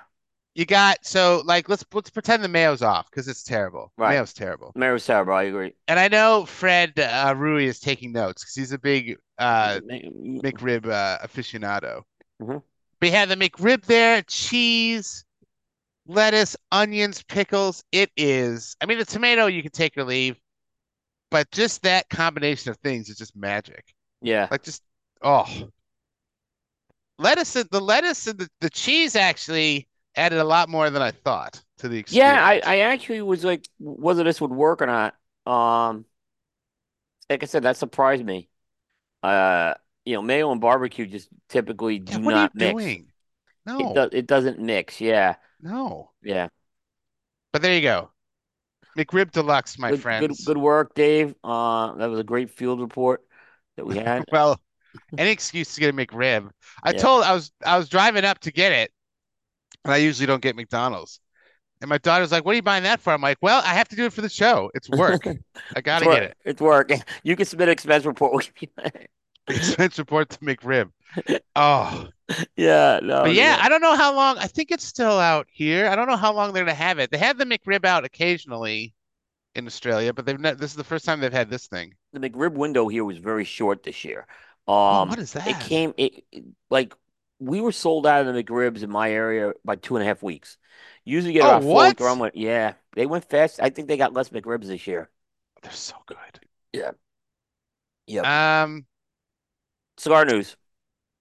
you 0.55 0.67
got 0.67 0.99
so 1.03 1.43
like 1.45 1.69
let's 1.69 1.85
let's 1.93 2.11
pretend 2.11 2.45
the 2.45 2.49
mayo's 2.49 2.83
off 2.83 3.11
because 3.11 3.27
it's 3.27 3.43
terrible. 3.43 3.91
Right. 3.97 4.11
mayo's 4.17 4.33
terrible. 4.33 4.73
Mayo's 4.77 5.05
terrible. 5.05 5.33
I 5.33 5.45
agree. 5.45 5.75
And 5.89 5.99
I 5.99 6.09
know 6.09 6.45
Fred 6.47 6.99
uh, 6.99 7.35
Rui 7.37 7.65
is 7.65 7.81
taking 7.81 8.13
notes 8.13 8.43
because 8.45 8.55
he's 8.55 8.73
a 8.73 8.79
big 8.79 9.17
uh 9.39 9.81
Mhm. 9.81 10.41
McRib 10.43 10.87
uh, 10.87 11.19
aficionado. 11.27 12.03
We 13.01 13.11
have 13.11 13.29
the 13.29 13.37
McRib 13.37 13.85
there, 13.87 14.23
cheese, 14.23 15.25
lettuce, 16.07 16.57
onions, 16.71 17.23
pickles. 17.25 17.83
It 17.93 18.11
is, 18.17 18.77
I 18.81 18.87
mean, 18.87 18.99
the 18.99 19.05
tomato 19.05 19.47
you 19.47 19.63
can 19.63 19.73
take 19.73 19.97
or 19.97 20.05
leave, 20.05 20.37
but 21.31 21.51
just 21.51 21.83
that 21.83 22.09
combination 22.11 22.71
of 22.71 22.79
things 22.79 23.09
is 23.09 23.17
just 23.17 23.35
magic. 23.37 23.85
Yeah, 24.21 24.49
Like 24.51 24.63
just 24.63 24.83
oh, 25.23 25.47
lettuce 27.23 27.53
the 27.55 27.81
lettuce 27.81 28.27
and 28.27 28.39
the, 28.39 28.49
the 28.61 28.71
cheese 28.71 29.17
actually 29.17 29.89
added 30.17 30.39
a 30.39 30.45
lot 30.45 30.69
more 30.69 30.91
than 30.91 31.03
I 31.03 31.11
thought 31.13 31.63
to 31.79 31.89
the 31.89 31.99
experience. 31.99 32.43
yeah. 32.43 32.45
I. 32.45 32.61
I 32.65 32.79
actually 32.81 33.23
was 33.23 33.45
like 33.45 33.69
whether 33.79 34.25
this 34.25 34.41
would 34.41 34.51
work 34.51 34.83
or 34.83 34.87
not. 34.87 35.17
Um, 35.47 36.05
like 37.31 37.43
I 37.43 37.47
said, 37.47 37.63
that 37.65 37.77
surprised 37.77 38.25
me. 38.25 38.49
Uh, 39.23 39.75
you 40.07 40.15
know, 40.15 40.23
mayo 40.23 40.53
and 40.53 40.61
barbecue 40.61 41.07
just 41.07 41.31
typically 41.49 41.99
Yeah, 42.07 42.19
do 42.19 42.31
you 42.31 42.31
not 42.31 42.55
mix. 42.55 42.99
doing? 42.99 43.13
It 43.79 43.93
No, 43.93 43.93
does. 43.93 44.11
It 44.13 44.27
doesn't 44.27 44.61
mix. 44.61 45.01
Yeah, 45.01 45.37
no. 45.61 46.13
yeah. 46.23 46.49
But 47.51 47.63
there 47.63 47.75
you 47.75 47.81
go. 47.81 48.13
McRib 48.99 49.33
Deluxe, 49.33 49.79
my 49.79 49.91
Good, 49.91 50.05
good, 50.17 50.33
friends. 50.33 50.45
good 50.45 50.59
work, 50.59 50.95
Dave. 50.95 51.35
Uh, 51.43 51.95
that 51.97 52.07
was 52.07 52.21
a 52.21 52.25
great 52.25 52.51
field 52.51 52.81
report 52.81 53.27
that 53.77 53.85
we 53.87 53.97
had. 53.97 54.25
Well, 54.33 54.61
any 55.19 55.31
excuse 55.31 55.75
to 55.75 55.81
get 55.81 55.91
a 55.91 55.97
McRib. 55.97 56.51
I 56.83 56.93
Yeah. 56.93 56.99
told 56.99 57.25
I 57.25 57.33
was 57.35 57.53
I 57.65 57.79
was 57.79 57.89
driving 57.89 58.25
up 58.25 58.39
to 58.41 58.53
get 58.53 58.73
it, 58.73 58.91
and 59.85 59.93
I 59.93 59.99
usually 59.99 60.27
don't 60.27 60.43
get 60.43 60.57
McDonald's. 60.57 61.21
And 61.81 61.89
my 61.89 61.99
daughter's 61.99 62.31
like, 62.31 62.45
"What 62.45 62.53
are 62.53 62.57
you 62.57 62.63
buying 62.63 62.85
that 62.85 63.01
for?" 63.01 63.13
I'm 63.13 63.21
like, 63.21 63.39
"Well, 63.43 63.61
I 63.65 63.75
have 63.75 63.89
to 63.89 63.97
do 63.97 64.05
it 64.07 64.13
for 64.13 64.21
the 64.21 64.29
show. 64.29 64.71
It's 64.75 64.89
work. 64.99 65.27
I 65.75 65.81
gotta 65.81 66.05
get 66.05 66.23
it." 66.23 66.37
It's 66.45 66.61
work. 66.61 66.91
You 67.25 67.37
can 67.37 67.47
submit 67.47 67.69
an 67.69 67.73
expense 67.73 68.05
report. 68.05 68.33
We'll 68.43 68.43
give 68.55 68.71
you 68.89 69.07
Expense 69.49 69.99
report 69.99 70.31
to 70.31 70.39
McRib. 70.39 70.91
Oh, 71.57 72.09
Yeah, 72.57 73.01
no, 73.03 73.23
but 73.25 73.35
yeah, 73.35 73.57
yeah. 73.57 73.59
I 73.61 73.69
don't 73.69 73.81
know 73.83 73.97
how 73.97 74.15
long. 74.15 74.39
I 74.39 74.47
think 74.47 74.71
it's 74.71 74.85
still 74.85 75.19
out 75.19 75.47
here. 75.53 75.89
I 75.89 75.97
don't 75.97 76.07
know 76.07 76.17
how 76.17 76.33
long 76.33 76.53
they're 76.53 76.65
gonna 76.65 76.75
have 76.75 76.99
it. 77.01 77.11
They 77.11 77.19
have 77.19 77.39
the 77.39 77.45
McRib 77.45 77.85
out 77.85 78.05
occasionally 78.05 78.95
in 79.55 79.67
Australia, 79.67 80.13
but 80.13 80.25
they've 80.25 80.39
not. 80.39 80.59
This 80.59 80.71
is 80.71 80.77
the 80.77 80.85
first 80.85 81.05
time 81.05 81.21
they've 81.21 81.33
had 81.33 81.51
this 81.51 81.67
thing. 81.67 81.95
The 82.13 82.21
McRib 82.21 82.53
window 82.55 82.89
here 82.89 83.05
was 83.05 83.19
very 83.19 83.45
short 83.45 83.83
this 83.83 84.05
year. 84.05 84.27
Oh, 84.91 85.03
Um, 85.03 85.09
what 85.09 85.19
is 85.19 85.35
it 85.45 85.59
came 85.61 85.95
it 85.97 86.25
it- 86.33 86.45
like 86.71 86.95
we 87.39 87.61
were 87.61 87.73
sold 87.73 88.07
out 88.07 88.27
of 88.27 88.33
the 88.35 88.45
McRibs 88.45 88.83
in 88.83 88.91
my 88.91 89.11
area 89.11 89.53
by 89.65 89.77
two 89.77 89.97
and 89.97 90.03
a 90.05 90.07
half 90.07 90.23
weeks. 90.23 90.59
Usually 91.05 91.33
get 91.33 91.41
Oh, 91.41 91.47
about 91.47 91.65
four 91.65 91.85
what? 91.85 91.99
with 92.21 92.35
yeah. 92.35 92.75
They 92.95 93.07
went 93.07 93.25
fast. 93.29 93.61
I 93.61 93.71
think 93.71 93.89
they 93.89 93.97
got 93.97 94.13
less 94.13 94.29
McRibs 94.31 94.67
this 94.67 94.87
year. 94.87 95.11
They're 95.63 95.73
so 95.73 95.97
good. 96.07 96.41
Yeah. 96.73 96.93
Yeah. 98.07 98.27
Um, 98.63 98.87
Cigar 99.97 100.25
news. 100.27 100.57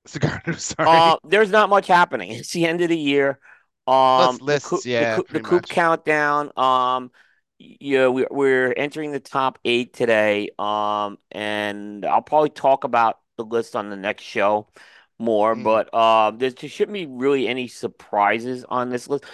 cigar 0.05 0.41
news. 0.47 0.63
Uh, 0.83 1.17
Sorry. 1.17 1.17
there's 1.23 1.49
not 1.51 1.69
much 1.69 1.87
happening. 1.87 2.31
It's 2.39 2.51
the 2.53 2.65
end 2.65 2.81
of 2.81 2.89
the 2.89 2.97
year. 2.97 3.39
Um, 3.87 4.37
Let's 4.37 4.41
the 4.45 4.59
coop, 4.59 4.83
lists. 4.83 4.85
the 4.97 5.05
Yeah, 5.05 5.21
the 5.31 5.39
coop 5.39 5.67
countdown. 5.67 6.51
Um, 6.57 7.11
yeah, 7.59 8.07
we, 8.07 8.25
we're 8.29 8.73
entering 8.75 9.11
the 9.11 9.19
top 9.19 9.59
eight 9.65 9.93
today. 9.93 10.49
Um, 10.57 11.17
and 11.31 12.05
I'll 12.05 12.21
probably 12.21 12.49
talk 12.49 12.83
about 12.83 13.19
the 13.43 13.55
list 13.55 13.75
on 13.75 13.89
the 13.89 13.95
next 13.95 14.23
show 14.23 14.67
more. 15.19 15.55
Mm. 15.55 15.63
But 15.63 15.93
um, 15.93 16.37
there, 16.37 16.49
there 16.51 16.69
shouldn't 16.69 16.93
be 16.93 17.05
really 17.05 17.47
any 17.47 17.67
surprises 17.67 18.65
on 18.67 18.89
this 18.89 19.07
list. 19.07 19.25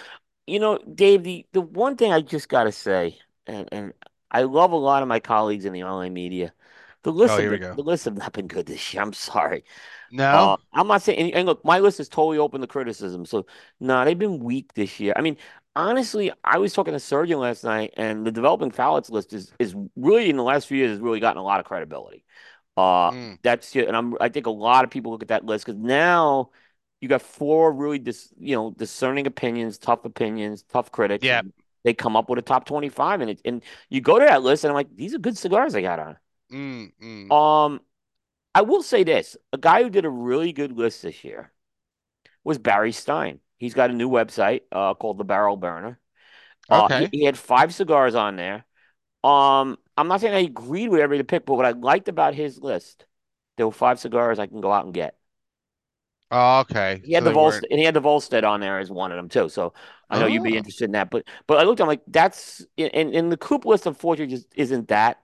You 0.46 0.60
know, 0.60 0.78
Dave, 0.78 1.24
the 1.24 1.46
the 1.52 1.60
one 1.60 1.96
thing 1.96 2.12
I 2.12 2.20
just 2.20 2.48
gotta 2.48 2.72
say, 2.72 3.18
and 3.46 3.68
and 3.72 3.92
I 4.30 4.42
love 4.42 4.72
a 4.72 4.76
lot 4.76 5.02
of 5.02 5.08
my 5.08 5.20
colleagues 5.20 5.64
in 5.64 5.72
the 5.72 5.84
online 5.84 6.12
media. 6.12 6.52
The 7.04 7.12
list, 7.12 7.34
Oh, 7.38 7.50
have 7.50 7.76
the 7.76 7.82
list 7.82 8.06
have 8.06 8.16
not 8.16 8.32
been 8.32 8.48
good 8.48 8.66
this 8.66 8.92
year. 8.92 9.02
I'm 9.02 9.12
sorry. 9.12 9.64
No? 10.10 10.24
Uh, 10.24 10.56
I'm 10.72 10.88
not 10.88 11.02
saying, 11.02 11.18
and, 11.18 11.32
and 11.32 11.46
look, 11.46 11.64
my 11.64 11.78
list 11.78 12.00
is 12.00 12.08
totally 12.08 12.38
open 12.38 12.60
to 12.60 12.66
criticism. 12.66 13.24
So, 13.24 13.46
no, 13.78 14.04
they've 14.04 14.18
been 14.18 14.40
weak 14.40 14.74
this 14.74 14.98
year. 14.98 15.12
I 15.14 15.20
mean, 15.20 15.36
honestly, 15.76 16.32
I 16.42 16.58
was 16.58 16.72
talking 16.72 16.94
to 16.94 17.00
Surgeon 17.00 17.38
last 17.38 17.62
night, 17.62 17.94
and 17.96 18.26
the 18.26 18.32
Developing 18.32 18.70
Palates 18.72 19.10
list 19.10 19.32
is 19.32 19.52
is 19.58 19.74
really 19.96 20.28
in 20.28 20.36
the 20.36 20.42
last 20.42 20.66
few 20.66 20.76
years 20.78 20.90
has 20.90 21.00
really 21.00 21.20
gotten 21.20 21.38
a 21.38 21.44
lot 21.44 21.60
of 21.60 21.66
credibility. 21.66 22.24
Uh, 22.78 23.12
Mm. 23.12 23.38
that's 23.42 23.74
it, 23.76 23.88
and 23.88 23.96
I'm 23.96 24.16
I 24.20 24.28
think 24.30 24.46
a 24.46 24.50
lot 24.50 24.84
of 24.84 24.90
people 24.90 25.12
look 25.12 25.22
at 25.22 25.28
that 25.28 25.44
list 25.46 25.66
because 25.66 25.80
now 25.80 26.50
you 27.00 27.08
got 27.08 27.22
four 27.22 27.72
really 27.72 27.98
dis, 27.98 28.32
you 28.38 28.56
know 28.56 28.70
discerning 28.72 29.26
opinions, 29.26 29.78
tough 29.78 30.04
opinions, 30.04 30.62
tough 30.64 30.92
critics, 30.92 31.28
Yeah. 31.28 31.42
they 31.84 31.94
come 31.94 32.16
up 32.16 32.30
with 32.30 32.38
a 32.40 32.42
top 32.42 32.66
25, 32.66 33.20
and 33.22 33.30
it 33.30 33.40
and 33.44 33.62
you 33.90 34.00
go 34.00 34.18
to 34.18 34.26
that 34.26 34.42
list, 34.42 34.64
and 34.64 34.70
I'm 34.70 34.76
like, 34.76 34.94
these 34.96 35.14
are 35.14 35.18
good 35.18 35.38
cigars 35.38 35.74
I 35.74 35.82
got 35.82 35.98
on. 36.00 36.16
Mm, 36.50 36.92
mm. 37.00 37.36
Um, 37.36 37.80
I 38.54 38.62
will 38.62 38.82
say 38.82 39.04
this: 39.04 39.36
a 39.52 39.58
guy 39.58 39.82
who 39.84 39.90
did 39.90 40.04
a 40.04 40.10
really 40.10 40.52
good 40.52 40.72
list 40.72 41.02
this 41.02 41.24
year 41.24 41.52
was 42.44 42.58
Barry 42.58 42.92
Stein. 42.92 43.40
He's 43.58 43.74
got 43.74 43.90
a 43.90 43.94
new 43.94 44.10
website 44.10 44.62
uh, 44.72 44.94
called 44.94 45.18
The 45.18 45.24
Barrel 45.24 45.56
Burner. 45.56 46.00
Uh, 46.70 46.90
he, 46.94 47.08
Okay. 47.08 47.10
he 47.12 47.24
had 47.24 47.38
five 47.38 47.74
cigars 47.74 48.14
on 48.14 48.36
there. 48.36 48.64
Um, 49.24 49.78
I'm 49.98 50.08
not 50.08 50.22
saying 50.22 50.34
I 50.34 50.40
agreed 50.40 50.88
with 50.90 51.00
every 51.02 51.22
pick, 51.24 51.46
but 51.46 51.56
what 51.56 51.66
I 51.66 51.72
liked 51.72 52.08
about 52.08 52.34
his 52.34 52.60
list, 52.60 53.06
there 53.56 53.66
were 53.66 53.72
five 53.72 54.00
cigars 54.00 54.38
I 54.40 54.46
can 54.48 54.60
go 54.62 54.72
out 54.72 54.86
and 54.86 54.94
get. 54.94 55.18
Oh, 56.30 56.60
okay. 56.60 57.02
He 57.02 57.12
had 57.14 57.22
So 57.22 57.24
the 57.24 57.30
Volstead, 57.30 57.68
and 57.70 57.78
he 57.78 57.84
had 57.84 57.94
the 57.94 58.00
Volstead 58.00 58.44
on 58.44 58.60
there 58.60 58.78
as 58.78 58.90
one 58.90 59.12
of 59.12 59.16
them 59.16 59.28
too. 59.28 59.48
So 59.48 59.72
I 60.10 60.18
know 60.18 60.26
you'd 60.26 60.42
be 60.42 60.56
Oh, 60.56 60.56
interested 60.56 60.84
in 60.86 60.92
that. 60.92 61.10
But 61.10 61.26
but 61.46 61.58
I 61.58 61.62
looked, 61.62 61.80
I'm 61.80 61.86
like, 61.86 62.02
that's 62.08 62.64
in 62.76 62.88
in 63.14 63.28
the 63.28 63.36
Coop 63.36 63.64
list. 63.64 63.86
Unfortunately, 63.86 64.34
just 64.34 64.48
isn't 64.56 64.88
that. 64.88 65.22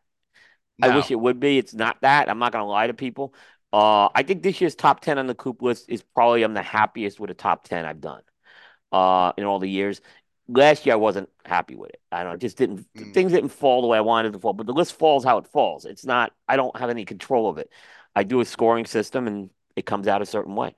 I 0.82 0.90
wish 0.90 1.10
it 1.10 1.16
would 1.20 1.40
be. 1.40 1.58
It's 1.58 1.74
not 1.74 2.00
that. 2.02 2.28
I'm 2.30 2.38
not 2.40 2.52
gonna 2.52 2.66
lie 2.66 2.88
to 2.88 2.94
people. 2.94 3.34
Uh, 3.72 4.08
I 4.14 4.22
think 4.24 4.42
this 4.42 4.60
year's 4.60 4.74
top 4.76 5.00
ten 5.00 5.18
on 5.18 5.26
the 5.28 5.34
Coop 5.36 5.62
list 5.62 5.86
is 5.90 6.02
probably 6.02 6.42
I'm 6.44 6.54
the 6.54 6.62
happiest 6.62 7.20
with 7.20 7.30
a 7.30 7.34
top 7.34 7.64
ten 7.64 7.84
I've 7.86 8.00
done. 8.02 8.22
Uh, 8.92 9.32
in 9.38 9.44
all 9.44 9.58
the 9.58 9.68
years. 9.70 10.00
Last 10.48 10.84
year 10.84 10.94
I 10.94 10.96
wasn't 10.96 11.30
happy 11.44 11.74
with 11.74 11.90
it. 11.90 12.00
I 12.12 12.18
don't 12.22 12.32
know, 12.32 12.34
it 12.34 12.40
just 12.40 12.56
didn't 12.56 12.86
Mm. 12.94 13.14
things 13.14 13.32
didn't 13.32 13.50
fall 13.50 13.80
the 13.82 13.88
way 13.88 13.98
I 13.98 14.02
wanted 14.02 14.34
to 14.34 14.38
fall. 14.38 14.52
But 14.52 14.66
the 14.66 14.72
list 14.74 14.98
falls 14.98 15.24
how 15.24 15.38
it 15.38 15.46
falls. 15.46 15.84
It's 15.84 16.04
not 16.04 16.32
I 16.48 16.56
don't 16.56 16.76
have 16.78 16.90
any 16.90 17.04
control 17.04 17.48
of 17.48 17.58
it. 17.58 17.70
I 18.14 18.24
do 18.24 18.40
a 18.40 18.44
scoring 18.44 18.86
system 18.86 19.26
and 19.26 19.50
it 19.76 19.86
comes 19.86 20.06
out 20.06 20.22
a 20.22 20.26
certain 20.26 20.54
way. 20.54 20.76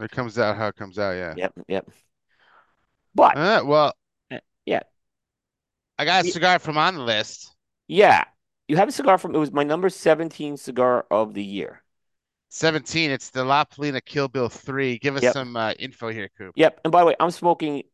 It 0.00 0.10
comes 0.10 0.38
out 0.38 0.56
how 0.56 0.68
it 0.68 0.76
comes 0.76 0.98
out, 0.98 1.12
yeah. 1.12 1.34
Yep, 1.36 1.52
yep. 1.68 1.90
But 3.14 3.36
Uh, 3.36 3.62
well, 3.64 3.92
yeah, 4.64 4.82
I 5.98 6.04
got 6.04 6.24
a 6.24 6.30
cigar 6.30 6.58
from 6.58 6.78
on 6.78 6.94
the 6.94 7.00
list. 7.02 7.54
yeah. 7.88 8.24
You 8.68 8.76
have 8.76 8.88
a 8.88 8.92
cigar 8.92 9.16
from 9.16 9.34
it 9.34 9.38
was 9.38 9.50
my 9.50 9.64
number 9.64 9.88
17 9.88 10.56
cigar 10.58 11.06
of 11.10 11.32
the 11.32 11.42
year. 11.42 11.82
17, 12.50 13.10
it's 13.10 13.30
the 13.30 13.44
La 13.44 13.64
Palina 13.64 14.04
Kill 14.04 14.28
Bill 14.28 14.48
3. 14.48 14.98
Give 14.98 15.16
us 15.16 15.22
Yep. 15.22 15.32
some 15.32 15.56
uh, 15.56 15.72
info 15.78 16.08
here, 16.08 16.28
Coop. 16.36 16.52
Yep. 16.56 16.80
And 16.84 16.92
by 16.92 17.00
the 17.00 17.06
way, 17.06 17.16
I'm 17.18 17.30
smoking. 17.30 17.84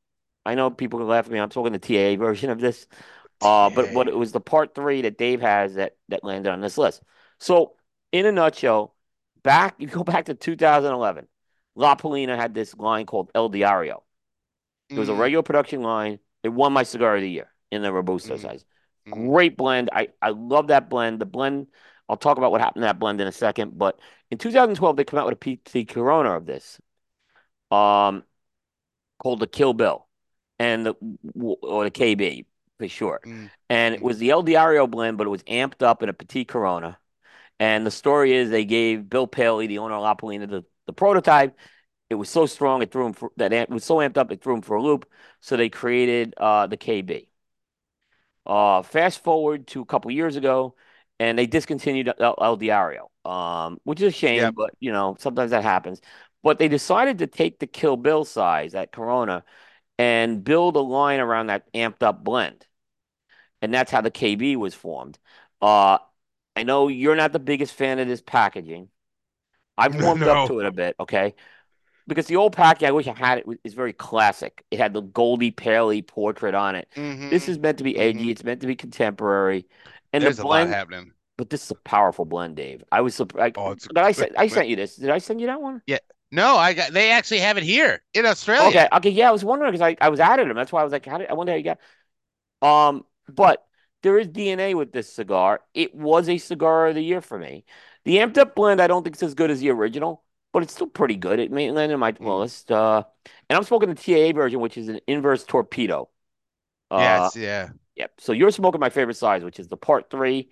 I 0.47 0.55
know 0.55 0.71
people 0.71 0.99
can 0.99 1.09
laugh 1.09 1.27
at 1.27 1.33
me. 1.33 1.39
I'm 1.39 1.51
smoking 1.51 1.73
the 1.73 1.79
TAA 1.79 2.17
version 2.17 2.51
of 2.51 2.61
this. 2.61 2.87
Uh, 3.43 3.71
but 3.71 3.91
what 3.91 4.09
it 4.09 4.17
was 4.17 4.33
the 4.33 4.41
part 4.41 4.75
three 4.75 5.03
that 5.03 5.19
Dave 5.19 5.41
has 5.43 5.75
that 5.75 5.97
that 6.09 6.25
landed 6.25 6.51
on 6.53 6.61
this 6.61 6.79
list. 6.79 7.03
So, 7.41 7.75
in 8.13 8.27
a 8.27 8.33
nutshell, 8.33 8.95
back 9.43 9.77
you 9.81 9.89
go 9.89 10.05
back 10.05 10.27
to 10.27 10.35
2011, 10.35 11.29
La 11.77 11.97
Palina 11.97 12.37
had 12.37 12.55
this 12.55 12.75
line 12.77 13.07
called 13.07 13.31
El 13.35 13.49
Diario. 13.51 14.05
It 14.95 15.01
was 15.01 15.09
a 15.09 15.15
Mhm, 15.15 15.15
regular 15.15 15.43
production 15.43 15.83
line. 15.83 16.19
It 16.43 16.49
won 16.51 16.73
my 16.73 16.83
cigar 16.83 17.17
of 17.17 17.23
the 17.23 17.31
year 17.31 17.51
in 17.71 17.83
the 17.83 17.93
Robusto 17.93 18.37
mhm, 18.37 18.37
size. 18.37 18.65
mhm. 19.07 19.29
Great 19.29 19.57
blend. 19.57 19.91
I 19.93 20.09
I 20.23 20.31
love 20.31 20.69
that 20.69 20.89
blend. 20.91 21.21
The 21.21 21.27
blend. 21.27 21.69
I'll 22.09 22.17
talk 22.17 22.39
about 22.39 22.53
what 22.53 22.61
happened 22.61 22.83
to 22.83 22.87
that 22.87 22.99
blend 22.99 23.21
in 23.21 23.27
a 23.27 23.33
second. 23.33 23.79
But 23.79 23.99
in 24.31 24.39
2012, 24.39 24.97
they 24.97 25.05
come 25.05 25.19
out 25.19 25.27
with 25.27 25.35
a 25.35 25.37
PT 25.37 25.85
Corona 25.85 26.33
of 26.37 26.47
this. 26.47 26.81
Um, 27.71 28.25
called 29.19 29.41
the 29.41 29.47
Kill 29.47 29.75
Bill 29.75 30.04
and 30.65 30.87
the 30.87 30.95
or 31.63 31.85
the 31.85 31.91
KB 31.91 32.47
for 32.79 32.89
sure. 32.89 33.21
Mm, 33.27 33.51
And 33.71 33.95
it 33.95 34.03
was 34.03 34.19
the 34.19 34.31
El 34.31 34.43
Diario 34.43 34.87
blend, 34.87 35.19
but 35.19 35.27
it 35.27 35.31
was 35.31 35.43
amped 35.45 35.83
up 35.83 36.03
in 36.03 36.09
a 36.09 36.13
Petit 36.13 36.45
Corona. 36.45 36.99
And 37.61 37.87
the 37.87 37.91
story 37.91 38.33
is 38.35 38.51
they 38.51 38.65
gave 38.65 39.09
Bill 39.09 39.27
Paley, 39.27 39.67
the 39.67 39.79
owner 39.79 39.95
of 39.95 40.03
La 40.03 40.15
Palina, 40.15 40.49
the, 40.49 40.65
the 40.87 40.93
prototype. 40.93 41.57
It 42.11 42.17
was 42.17 42.31
so 42.31 42.47
strong 42.47 42.83
it 42.83 42.93
threw 42.93 43.07
him 43.07 43.13
for 43.15 43.31
that 43.37 43.53
amp, 43.53 43.71
it 43.71 43.75
was 43.75 43.85
so 43.85 43.97
amped 43.99 44.19
up 44.19 44.33
it 44.33 44.43
threw 44.43 44.55
him 44.55 44.63
for 44.63 44.77
a 44.77 44.83
loop. 44.83 45.07
So 45.41 45.57
they 45.57 45.71
created 45.71 46.35
uh, 46.39 46.67
the 46.69 46.77
KB. 46.77 47.29
Uh, 48.47 48.83
fast 48.83 49.23
forward 49.25 49.67
to 49.69 49.81
a 49.81 49.87
couple 49.87 50.11
years 50.11 50.37
ago, 50.37 50.75
and 51.19 51.39
they 51.39 51.47
discontinued 51.47 52.13
El, 52.21 52.35
El 52.41 52.57
Diario, 52.57 53.11
um, 53.25 53.79
which 53.85 54.01
is 54.03 54.09
a 54.09 54.17
shame, 54.17 54.53
but 54.55 54.71
you 54.81 54.93
know 54.93 55.17
sometimes 55.19 55.51
that 55.53 55.63
happens. 55.63 56.01
But 56.43 56.59
they 56.59 56.69
decided 56.69 57.19
to 57.19 57.27
take 57.27 57.59
the 57.59 57.67
Kill 57.67 57.97
Bill 57.97 58.25
size, 58.25 58.75
at 58.75 58.93
Corona, 58.93 59.45
and 59.99 60.45
build 60.45 60.77
a 60.77 60.81
line 60.81 61.21
around 61.21 61.49
that 61.49 61.73
amped 61.75 62.03
up 62.03 62.25
blend. 62.25 62.67
And 63.63 63.73
that's 63.73 63.91
how 63.91 64.01
the 64.01 64.11
KB 64.11 64.57
was 64.57 64.75
formed. 64.75 65.19
Uh, 65.63 65.99
I 66.57 66.63
know 66.65 66.89
you're 66.89 67.17
not 67.17 67.33
the 67.33 67.39
biggest 67.41 67.75
fan 67.75 67.99
of 67.99 68.09
this 68.09 68.23
packaging. 68.23 68.89
I've 69.79 69.95
warmed 69.97 70.29
up 70.29 70.45
to 70.45 70.61
it 70.61 70.67
a 70.67 70.73
bit, 70.73 70.97
okay? 71.01 71.35
Because 72.07 72.27
the 72.27 72.37
old 72.37 72.55
packaging, 72.55 72.89
I 72.89 72.93
wish 72.93 73.09
I 73.09 73.15
had 73.15 73.39
it, 73.39 73.47
is 73.65 73.75
very 73.75 73.93
classic. 73.93 74.65
It 74.71 74.79
had 74.79 74.95
the 74.95 75.03
Goldie 75.03 75.53
Paley 75.53 76.03
portrait 76.03 76.55
on 76.55 76.77
it. 76.77 76.89
This 77.31 77.49
hmm 77.49 77.49
is 77.49 77.59
meant 77.59 77.79
to 77.79 77.85
be 77.85 77.99
edgy. 77.99 78.31
hmm 78.31 78.33
It's 78.33 78.45
meant 78.45 78.61
to 78.63 78.67
be 78.67 78.77
contemporary. 78.77 79.67
And 80.13 80.27
the 80.27 80.31
There's 80.31 80.41
a 80.41 80.45
lot 80.45 80.67
blend, 80.67 80.69
happening. 80.69 81.15
but 81.39 81.51
this 81.51 81.65
is 81.65 81.71
a 81.73 81.75
powerful 81.77 82.25
blend, 82.27 82.57
Dave. 82.57 82.85
I 82.93 83.03
was 83.03 83.15
surprised. 83.15 83.57
Oh, 83.57 83.73
it's 83.73 83.87
a 83.87 83.91
I 83.97 84.13
sent 84.13 84.35
I 84.39 84.49
sent 84.49 84.69
you 84.69 84.77
this? 84.77 84.97
Did 84.97 85.11
I 85.11 85.19
send 85.19 85.41
you 85.41 85.49
that 85.49 85.61
one? 85.63 85.83
Yeah. 85.87 85.99
No, 86.35 86.57
I 86.57 86.75
got 86.75 86.93
they 86.93 87.13
actually 87.13 87.41
have 87.41 87.57
it 87.59 87.63
here 87.63 88.03
in 88.13 88.27
Australia. 88.27 88.71
Okay, 88.71 88.89
okay, 88.93 89.11
yeah. 89.11 89.29
I 89.29 89.33
was 89.33 89.45
wondering 89.45 89.73
because 89.73 89.83
I, 89.83 89.97
I 90.01 90.09
was 90.11 90.21
added 90.21 90.49
them. 90.49 90.57
That's 90.57 90.71
why 90.73 90.81
I 90.81 90.85
was 90.85 90.93
like, 90.93 91.05
how 91.07 91.19
did 91.19 91.29
I 91.29 91.35
wonder 91.35 91.53
how 91.53 91.57
you 91.59 91.65
got 91.65 91.79
Um, 92.67 93.07
but 93.29 93.67
there 94.03 94.19
is 94.19 94.29
DNA 94.29 94.75
with 94.75 94.93
this 94.93 95.13
cigar. 95.13 95.63
It 95.75 95.95
was 95.95 96.29
a 96.29 96.39
cigar 96.39 96.89
of 96.89 96.95
the 96.97 97.03
year 97.03 97.21
for 97.23 97.39
me. 97.39 97.65
The 98.05 98.19
amped 98.19 98.39
up 98.39 98.55
blend, 98.57 98.81
I 98.83 98.89
don't 98.89 99.05
think 99.05 99.17
it's 99.17 99.23
as 99.25 99.35
good 99.35 99.51
as 99.51 99.61
the 99.61 99.71
original, 99.71 100.25
but 100.53 100.63
it's 100.65 100.75
still 100.75 100.89
pretty 100.89 101.17
good. 101.17 101.41
It 101.41 101.53
made 101.53 101.71
landed 101.73 101.95
in 101.95 102.01
my 102.01 102.17
Mm. 102.21 102.39
list. 102.41 102.73
Uh, 102.73 103.05
and 103.51 103.57
I'm 103.59 103.65
smoking 103.65 103.89
the 103.91 103.95
TAA 103.97 104.33
version, 104.35 104.61
which 104.61 104.79
is 104.79 104.89
an 104.89 105.01
inverse 105.09 105.45
torpedo. 105.45 106.11
Uh, 106.91 107.31
Yes, 107.31 107.37
yeah. 107.37 107.71
yep. 107.97 108.13
So 108.21 108.33
you're 108.33 108.51
smoking 108.51 108.81
my 108.81 108.91
favorite 108.91 109.17
size, 109.17 109.45
which 109.45 109.61
is 109.61 109.69
the 109.69 109.77
part 109.77 110.11
three. 110.11 110.51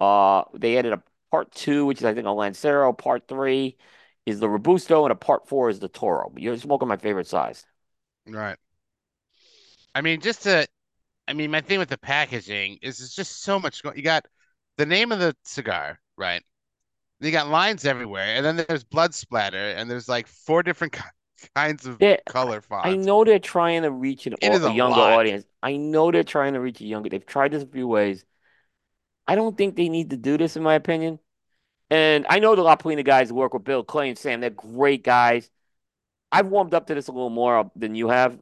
Uh, 0.00 0.44
they 0.54 0.78
added 0.78 0.92
a 0.94 1.02
part 1.30 1.52
two, 1.52 1.86
which 1.86 1.98
is 2.00 2.04
I 2.04 2.14
think 2.14 2.26
a 2.26 2.30
Lancero. 2.32 2.92
Part 2.92 3.28
three 3.28 3.78
is 4.26 4.40
the 4.40 4.48
Robusto, 4.48 5.04
and 5.04 5.12
a 5.12 5.16
part 5.16 5.48
four 5.48 5.70
is 5.70 5.80
the 5.80 5.88
Toro. 5.88 6.30
But 6.32 6.42
you're 6.42 6.56
smoking 6.58 6.88
my 6.88 6.96
favorite 6.96 7.26
size. 7.28 7.66
Right. 8.26 8.58
I 9.94 10.00
mean, 10.00 10.20
just 10.20 10.42
to 10.42 10.66
I 11.28 11.34
mean, 11.34 11.50
my 11.50 11.60
thing 11.60 11.78
with 11.80 11.90
the 11.90 11.98
packaging 11.98 12.78
is 12.82 13.00
it's 13.00 13.14
just 13.14 13.42
so 13.42 13.58
much 13.60 13.82
go 13.82 13.92
you 13.94 14.02
got 14.02 14.26
the 14.78 14.86
name 14.86 15.12
of 15.12 15.20
the 15.20 15.36
cigar, 15.44 16.00
right? 16.18 16.44
You 17.20 17.32
got 17.32 17.48
lines 17.48 17.84
everywhere, 17.86 18.36
and 18.36 18.44
then 18.46 18.56
there's 18.68 18.84
blood 18.84 19.14
splatter, 19.14 19.72
and 19.72 19.90
there's 19.90 20.08
like 20.08 20.26
four 20.28 20.62
different 20.62 20.96
kinds 21.56 21.86
of 21.86 22.00
They, 22.00 22.18
color 22.26 22.62
I 22.82 22.96
know 22.96 23.24
they're 23.24 23.38
trying 23.38 23.82
to 23.82 23.90
reach 23.90 24.26
an, 24.26 24.36
a 24.42 24.66
a 24.66 24.70
younger 24.70 25.02
lot. 25.02 25.12
audience. 25.12 25.46
I 25.62 25.76
know 25.76 26.10
they're 26.10 26.24
trying 26.24 26.54
to 26.54 26.60
reach 26.60 26.80
a 26.80 26.84
younger. 26.86 27.08
They've 27.10 27.26
tried 27.26 27.52
this 27.52 27.62
a 27.62 27.66
few 27.66 27.88
ways. 27.88 28.24
I 29.26 29.34
don't 29.34 29.56
think 29.58 29.74
they 29.76 29.88
need 29.88 30.10
to 30.10 30.16
do 30.16 30.38
this, 30.38 30.56
in 30.56 30.62
my 30.62 30.74
opinion. 30.74 31.18
And 31.92 32.24
I 32.30 32.38
know 32.38 32.54
the 32.56 32.62
La 32.62 32.76
Palina 32.76 33.04
guys 33.04 33.30
work 33.30 33.52
with 33.52 33.64
Bill 33.64 33.84
Clay 33.84 34.08
and 34.08 34.16
Sam. 34.16 34.40
They're 34.40 34.48
great 34.48 35.04
guys. 35.04 35.50
I've 36.30 36.46
warmed 36.46 36.72
up 36.72 36.86
to 36.86 36.94
this 36.94 37.08
a 37.08 37.12
little 37.12 37.28
more 37.28 37.70
than 37.76 37.94
you 37.94 38.08
have, 38.08 38.38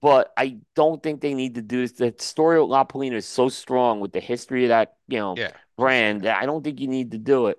but 0.00 0.32
I 0.36 0.58
don't 0.76 1.02
think 1.02 1.20
they 1.20 1.34
need 1.34 1.56
to 1.56 1.62
do 1.62 1.80
this. 1.80 1.92
The 1.92 2.14
story 2.18 2.60
of 2.60 2.68
La 2.68 2.84
Palina 2.84 3.14
is 3.14 3.26
so 3.26 3.48
strong 3.48 3.98
with 3.98 4.12
the 4.12 4.20
history 4.20 4.66
of 4.66 4.68
that, 4.68 4.94
you 5.08 5.18
know, 5.18 5.34
Yeah, 5.36 5.50
brand 5.76 6.22
that 6.22 6.40
I 6.40 6.46
don't 6.46 6.62
think 6.62 6.78
you 6.78 6.86
need 6.86 7.10
to 7.10 7.18
do 7.18 7.48
it. 7.48 7.58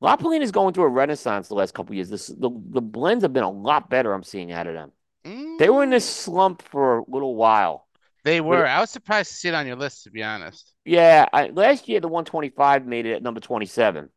La 0.00 0.16
Palina 0.16 0.42
is 0.42 0.50
going 0.50 0.74
through 0.74 0.84
a 0.84 0.88
renaissance 0.88 1.46
the 1.46 1.54
last 1.54 1.72
couple 1.72 1.92
of 1.92 1.96
years. 1.96 2.08
This 2.10 2.26
the 2.26 2.50
the 2.50 2.82
blends 2.82 3.22
have 3.22 3.32
been 3.32 3.44
a 3.44 3.50
lot 3.50 3.88
better. 3.88 4.12
I'm 4.12 4.24
seeing 4.24 4.50
out 4.50 4.66
of 4.66 4.74
them. 4.74 4.90
They 5.60 5.70
were 5.70 5.84
in 5.84 5.90
this 5.90 6.04
Mm, 6.04 6.24
slump 6.24 6.62
for 6.62 6.98
a 6.98 7.04
little 7.06 7.36
while. 7.36 7.86
they 8.24 8.40
were. 8.40 8.66
I 8.66 8.80
was 8.80 8.90
surprised 8.90 9.30
to 9.30 9.36
see 9.36 9.48
it 9.50 9.54
on 9.54 9.68
your 9.68 9.76
list, 9.76 10.02
to 10.04 10.10
be 10.10 10.24
honest. 10.24 10.74
yeah, 10.84 11.28
I, 11.32 11.46
last 11.50 11.88
year 11.88 12.00
the 12.00 12.08
125 12.08 12.86
made 12.86 13.06
it 13.06 13.14
at 13.14 13.22
number 13.22 13.40
27. 13.40 14.08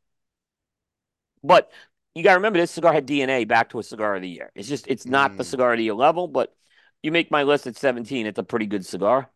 But 1.44 1.72
you 2.16 2.24
got 2.24 2.32
to 2.32 2.38
remember 2.38 2.60
this 2.60 2.72
cigar 2.72 2.94
had 2.94 3.06
DNA 3.06 3.46
back 3.46 3.70
to 3.72 3.80
a 3.80 3.84
cigar 3.84 4.16
of 4.16 4.22
the 4.22 4.30
year. 4.30 4.52
It's 4.56 4.68
just 4.68 4.88
it's 4.88 5.08
not 5.08 5.38
the 5.38 5.44
Mm, 5.44 5.46
cigar 5.46 5.74
of 5.74 5.78
the 5.78 5.84
year 5.86 5.94
level, 5.94 6.28
but 6.28 6.56
you 7.04 7.12
make 7.12 7.32
my 7.32 7.44
list 7.44 7.68
at 7.68 7.78
17, 7.78 8.28
it's 8.28 8.40
a 8.40 8.44
pretty 8.44 8.66
good 8.68 8.86
cigar. 8.86 9.30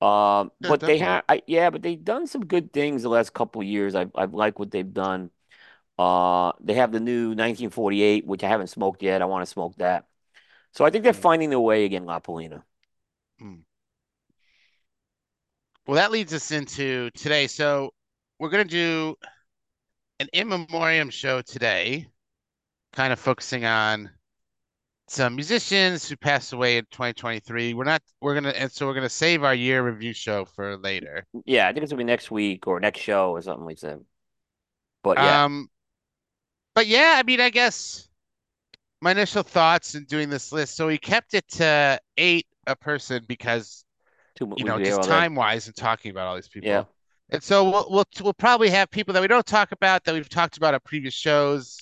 Um, 0.00 0.50
yeah, 0.60 0.72
but 0.72 0.84
they 0.84 0.98
have 0.98 1.24
yeah, 1.46 1.70
but 1.70 1.82
they've 1.82 2.02
done 2.04 2.26
some 2.26 2.44
good 2.46 2.72
things 2.72 3.02
the 3.02 3.08
last 3.08 3.32
couple 3.34 3.60
of 3.62 3.66
years. 3.68 3.94
I've 3.94 4.10
I've 4.16 4.34
liked 4.34 4.58
what 4.58 4.70
they've 4.72 4.92
done. 4.92 5.30
Uh, 5.98 6.52
they 6.60 6.74
have 6.74 6.92
the 6.92 7.00
new 7.00 7.34
1948, 7.36 8.26
which 8.26 8.44
I 8.44 8.48
haven't 8.48 8.68
smoked 8.68 9.02
yet. 9.02 9.22
I 9.22 9.26
want 9.26 9.42
to 9.46 9.50
smoke 9.52 9.76
that. 9.78 10.06
So 10.72 10.84
I 10.84 10.90
think 10.90 11.04
they're 11.04 11.12
Mm, 11.12 11.26
finding 11.28 11.50
their 11.50 11.60
way 11.60 11.84
again, 11.86 12.06
La 12.06 12.20
Palina. 12.20 12.64
mm. 13.40 13.62
Well, 15.86 15.96
that 15.96 16.10
leads 16.12 16.32
us 16.32 16.50
into 16.50 17.10
today. 17.12 17.46
So 17.46 17.92
we're 18.38 18.50
gonna 18.50 18.64
do 18.64 19.16
an 20.22 20.28
in 20.32 20.48
memoriam 20.48 21.10
show 21.10 21.42
today, 21.42 22.08
kind 22.94 23.12
of 23.12 23.20
focusing 23.20 23.64
on 23.64 24.10
some 25.08 25.34
musicians 25.36 26.08
who 26.08 26.16
passed 26.16 26.52
away 26.52 26.78
in 26.78 26.86
2023. 26.90 27.74
We're 27.74 27.84
not 27.84 28.02
we're 28.20 28.34
gonna 28.34 28.50
and 28.50 28.72
so 28.72 28.86
we're 28.86 28.94
gonna 28.94 29.08
save 29.10 29.44
our 29.44 29.54
year 29.54 29.82
review 29.84 30.12
show 30.14 30.44
for 30.46 30.76
later. 30.78 31.26
Yeah, 31.46 31.68
I 31.68 31.72
think 31.72 31.82
it's 31.84 31.92
gonna 31.92 31.98
be 32.00 32.04
next 32.04 32.30
week 32.30 32.66
or 32.66 32.80
next 32.80 33.00
show 33.00 33.30
or 33.30 33.40
something 33.42 33.64
like 33.66 33.80
that. 33.80 34.00
But 35.02 35.20
yeah, 35.20 35.40
Um, 35.44 35.68
but 36.74 36.86
yeah, 36.86 37.14
I 37.18 37.22
mean, 37.22 37.40
I 37.40 37.50
guess 37.50 38.08
my 39.02 39.12
initial 39.12 39.42
thoughts 39.42 39.94
in 39.94 40.04
doing 40.06 40.30
this 40.30 40.52
list. 40.52 40.76
So 40.76 40.88
we 40.88 40.98
kept 40.98 41.34
it 41.34 41.48
to 41.52 42.00
eight 42.18 42.46
a 42.66 42.76
person 42.76 43.24
because 43.28 43.84
too 44.34 44.46
you 44.56 44.64
know 44.64 44.80
just 44.80 45.02
time 45.02 45.34
wise 45.36 45.66
and 45.68 45.76
talking 45.76 46.10
about 46.10 46.28
all 46.28 46.36
these 46.36 46.48
people. 46.48 46.68
Yeah, 46.68 46.84
people. 46.84 46.94
And 47.32 47.42
so 47.42 47.64
we'll 47.68 47.86
we'll 47.90 48.04
we'll 48.22 48.34
probably 48.34 48.70
have 48.70 48.90
people 48.90 49.14
that 49.14 49.22
we 49.22 49.26
don't 49.26 49.46
talk 49.46 49.72
about 49.72 50.04
that 50.04 50.14
we've 50.14 50.28
talked 50.28 50.58
about 50.58 50.74
at 50.74 50.84
previous 50.84 51.14
shows, 51.14 51.78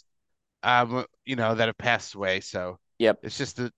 um, 0.63 1.05
you 1.27 1.37
know, 1.37 1.55
that 1.55 1.69
have 1.69 1.77
passed 1.79 2.15
away. 2.15 2.41
So 2.41 2.79
yep, 2.99 3.19
it's 3.23 3.37
just 3.37 3.57
the 3.57 3.73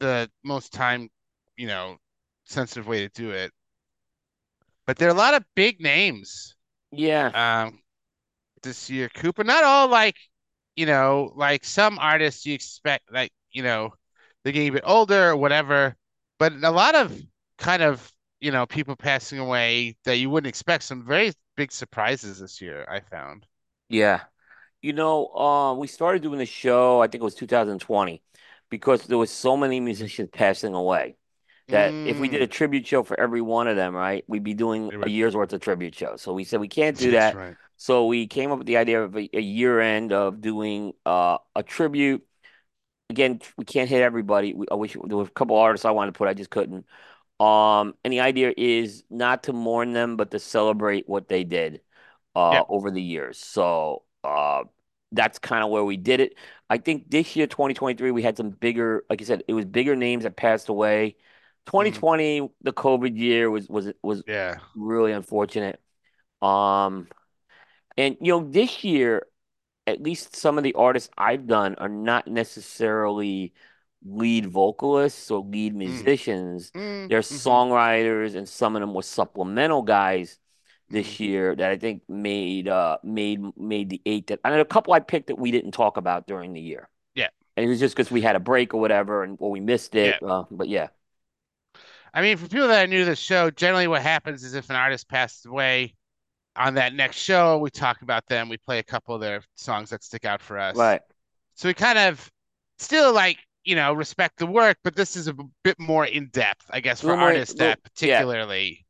the 0.00 0.30
most 0.42 0.72
time, 0.72 1.10
you 1.56 1.66
know, 1.68 1.98
sensitive 2.46 2.88
way 2.88 3.06
to 3.06 3.08
do 3.10 3.30
it. 3.30 3.52
But 4.86 4.98
there 4.98 5.08
are 5.08 5.12
a 5.12 5.14
lot 5.14 5.34
of 5.34 5.44
big 5.54 5.80
names 5.80 6.56
yeah, 6.92 7.30
um 7.34 7.80
this 8.62 8.90
year, 8.90 9.08
Cooper. 9.10 9.44
Not 9.44 9.64
all 9.64 9.88
like, 9.88 10.16
you 10.76 10.86
know, 10.86 11.32
like 11.36 11.64
some 11.64 11.98
artists 11.98 12.46
you 12.46 12.54
expect 12.54 13.12
like, 13.12 13.32
you 13.52 13.62
know, 13.62 13.92
they're 14.44 14.52
getting 14.52 14.70
a 14.70 14.72
bit 14.72 14.84
older 14.86 15.30
or 15.30 15.36
whatever, 15.36 15.96
but 16.38 16.52
a 16.52 16.70
lot 16.70 16.94
of 16.94 17.20
kind 17.58 17.82
of, 17.82 18.12
you 18.40 18.50
know, 18.52 18.66
people 18.66 18.96
passing 18.96 19.38
away 19.38 19.96
that 20.04 20.16
you 20.18 20.30
wouldn't 20.30 20.48
expect. 20.48 20.84
Some 20.84 21.04
very 21.06 21.32
big 21.56 21.72
surprises 21.72 22.40
this 22.40 22.60
year, 22.60 22.84
I 22.88 23.00
found. 23.00 23.46
yeah. 23.88 24.22
You 24.82 24.92
know, 24.94 25.28
uh, 25.28 25.74
we 25.74 25.86
started 25.88 26.22
doing 26.22 26.38
the 26.38 26.46
show. 26.46 27.02
I 27.02 27.06
think 27.08 27.22
it 27.22 27.24
was 27.24 27.34
2020 27.36 28.22
because 28.70 29.06
there 29.06 29.18
was 29.18 29.30
so 29.30 29.56
many 29.56 29.80
musicians 29.80 30.30
passing 30.32 30.74
away. 30.74 31.16
that 31.70 31.98
if 32.04 32.20
we 32.20 32.28
did 32.28 32.42
a 32.42 32.46
Mm, 32.46 32.48
tribute 32.48 32.86
show 32.86 33.02
for 33.04 33.18
every 33.20 33.40
one 33.42 33.68
of 33.68 33.76
them, 33.76 33.96
right, 33.96 34.24
we'd 34.28 34.44
be 34.44 34.54
doing 34.54 34.92
a 35.02 35.08
year's 35.10 35.36
worth 35.36 35.52
of 35.54 35.62
tribute 35.62 35.94
shows. 35.96 36.22
So 36.22 36.34
we 36.34 36.44
said 36.44 36.60
we 36.60 36.68
can't 36.68 36.98
do 36.98 37.12
That's 37.12 37.12
that. 37.12 37.34
right. 37.34 37.56
So 37.78 38.06
we 38.08 38.28
came 38.28 38.52
up 38.52 38.58
with 38.60 38.68
the 38.68 38.78
idea 38.78 39.02
of 39.04 39.16
a, 39.16 39.30
a 39.36 39.40
year 39.42 39.80
end 39.80 40.12
of 40.12 40.40
doing 40.42 40.94
uh, 41.06 41.38
a 41.56 41.62
tribute. 41.64 42.26
Again, 43.10 43.40
we 43.56 43.64
can't 43.64 43.88
hit 43.88 44.02
everybody. 44.02 44.54
We, 44.54 44.66
I 44.70 44.74
wish 44.74 44.96
there 45.04 45.16
were 45.16 45.24
a 45.24 45.30
couple 45.30 45.56
artists 45.56 45.84
I 45.84 45.90
wanted 45.90 46.14
to 46.14 46.18
put, 46.18 46.28
I 46.28 46.34
just 46.34 46.50
couldn't. 46.50 46.86
Um, 47.40 47.94
and 48.04 48.12
the 48.12 48.20
idea 48.20 48.52
is 48.56 49.04
not 49.10 49.44
to 49.44 49.52
mourn 49.54 49.92
them, 49.92 50.16
but 50.16 50.30
to 50.32 50.38
celebrate 50.38 51.08
what 51.08 51.28
they 51.28 51.44
did 51.44 51.82
uh 52.36 52.62
Yeah. 52.62 52.64
over 52.68 52.90
the 52.90 53.02
years. 53.02 53.38
So 53.38 54.04
uh 54.24 54.64
that's 55.12 55.38
kind 55.40 55.64
of 55.64 55.70
where 55.70 55.84
we 55.84 55.96
did 55.96 56.20
it. 56.20 56.34
I 56.70 56.78
think 56.78 57.10
this 57.10 57.36
year, 57.36 57.46
2023, 57.48 58.10
we 58.12 58.22
had 58.22 58.36
some 58.36 58.50
bigger, 58.50 59.04
like 59.10 59.20
I 59.22 59.24
said, 59.24 59.42
it 59.48 59.54
was 59.54 59.64
bigger 59.66 59.96
names 59.96 60.24
that 60.24 60.36
passed 60.36 60.68
away. 60.68 61.16
Mm, 61.76 62.00
2020, 62.00 62.50
the 62.62 62.72
COVID 62.72 63.16
year 63.18 63.50
was 63.50 63.68
was 63.68 63.92
was 64.02 64.22
yeah. 64.26 64.60
really 64.74 65.12
unfortunate. 65.12 65.80
Um, 66.42 67.08
and 67.96 68.16
you 68.20 68.32
know, 68.32 68.48
this 68.50 68.84
year 68.84 69.26
at 69.86 70.02
least 70.02 70.36
some 70.36 70.58
of 70.58 70.64
the 70.64 70.74
artists 70.74 71.10
I've 71.18 71.46
done 71.46 71.76
are 71.76 71.88
not 71.88 72.28
necessarily 72.28 73.54
lead 74.04 74.46
vocalists 74.46 75.30
or 75.30 75.40
lead 75.44 75.74
Mm, 75.86 76.10
musicians. 76.14 76.72
mm, 76.74 77.08
They're 77.08 77.20
hmm 77.30 77.50
songwriters, 77.50 78.36
and 78.36 78.48
some 78.48 78.76
of 78.76 78.80
them 78.80 78.94
were 78.94 79.02
supplemental 79.02 79.82
guys 79.82 80.38
this 80.90 81.20
year 81.20 81.54
that 81.56 81.70
I 81.70 81.76
think 81.78 82.02
made 82.08 82.68
uh 82.68 82.98
made 83.04 83.40
made 83.56 83.90
the 83.90 84.02
eight 84.06 84.26
that 84.28 84.40
and 84.44 84.54
a 84.60 84.64
couple 84.64 84.92
I 84.92 85.00
picked 85.00 85.28
that 85.28 85.38
we 85.38 85.50
didn't 85.52 85.72
talk 85.72 85.96
about 85.96 86.26
during 86.26 86.52
the 86.52 86.60
year. 86.60 86.88
Yeah. 87.14 87.28
And 87.56 87.66
it 87.66 87.68
was 87.70 87.80
just 87.80 87.96
because 87.96 88.10
we 88.10 88.22
had 88.22 88.36
a 88.36 88.40
break 88.40 88.74
or 88.74 88.80
whatever, 88.80 89.24
and 89.24 89.36
or 89.40 89.50
we 89.50 89.60
missed 89.60 89.94
Yeah. 90.02 90.18
it. 90.18 90.22
Uh, 90.22 90.44
but 90.50 90.68
yeah, 90.68 90.88
I 92.12 92.22
mean, 92.22 92.36
for 92.36 92.48
people 92.48 92.68
that 92.68 92.84
are 92.84 92.86
new 92.86 93.00
to 93.00 93.04
the 93.04 93.16
show, 93.16 93.50
generally 93.50 93.86
what 93.88 94.02
happens 94.02 94.42
is 94.44 94.54
if 94.54 94.70
an 94.70 94.76
artist 94.76 95.08
passes 95.08 95.44
away 95.46 95.94
on 96.56 96.74
that 96.74 96.94
next 96.94 97.18
show, 97.18 97.58
we 97.58 97.70
talk 97.70 98.02
about 98.02 98.26
them. 98.28 98.48
We 98.48 98.58
play 98.58 98.78
a 98.78 98.84
couple 98.84 99.14
of 99.14 99.20
their 99.20 99.42
songs 99.56 99.90
that 99.90 100.04
stick 100.04 100.24
out 100.26 100.42
for 100.42 100.58
us. 100.58 100.96
right. 100.96 101.02
So 101.56 101.68
we 101.68 101.74
kind 101.74 101.98
of 101.98 102.30
still 102.78 103.12
like, 103.14 103.38
you 103.64 103.74
know, 103.74 103.92
respect 103.92 104.38
the 104.38 104.46
work, 104.46 104.78
but 104.82 104.94
this 104.96 105.16
is 105.16 105.28
a 105.28 105.34
bit 105.62 105.78
more 105.78 106.04
in 106.04 106.28
depth, 106.28 106.64
I 106.70 106.80
guess, 106.80 107.00
for 107.00 107.08
more, 107.08 107.18
artists 107.18 107.54
that 107.56 107.78
yeah, 108.02 108.18
particularly 108.18 108.86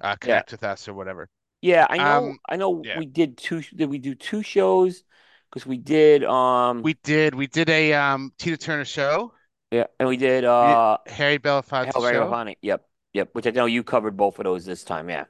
uh, 0.00 0.08
yeah. 0.08 0.14
connect 0.16 0.52
with 0.52 0.64
us 0.64 0.88
or 0.88 0.94
whatever. 0.94 1.28
Yeah, 1.62 1.86
I 1.88 1.96
know. 1.98 2.04
Um, 2.04 2.38
I 2.48 2.56
know. 2.56 2.82
yeah, 2.84 2.98
We 2.98 3.06
did 3.06 3.36
two. 3.36 3.62
Did 3.62 3.90
we 3.90 3.98
do 3.98 4.14
two 4.14 4.42
shows? 4.42 5.04
Because 5.50 5.66
we 5.66 5.78
did. 5.78 6.24
Um. 6.24 6.82
we 6.82 6.94
did. 6.94 7.34
We 7.34 7.46
did 7.46 7.68
a 7.68 7.92
um 7.94 8.32
Tina 8.38 8.56
Turner 8.56 8.84
show. 8.84 9.32
Yeah, 9.70 9.86
and 9.98 10.08
we 10.08 10.16
did. 10.16 10.36
We 10.36 10.40
did 10.40 10.46
Uh. 10.48 10.98
Harry 11.06 11.38
Belafonte 11.38 11.92
show. 11.92 12.28
Honey. 12.28 12.56
Yep. 12.62 12.86
Yep. 13.12 13.28
Which 13.32 13.46
I 13.46 13.50
know 13.50 13.66
you 13.66 13.82
covered 13.82 14.16
both 14.16 14.38
of 14.38 14.44
those 14.44 14.64
this 14.64 14.84
time. 14.84 15.10
Yeah. 15.10 15.24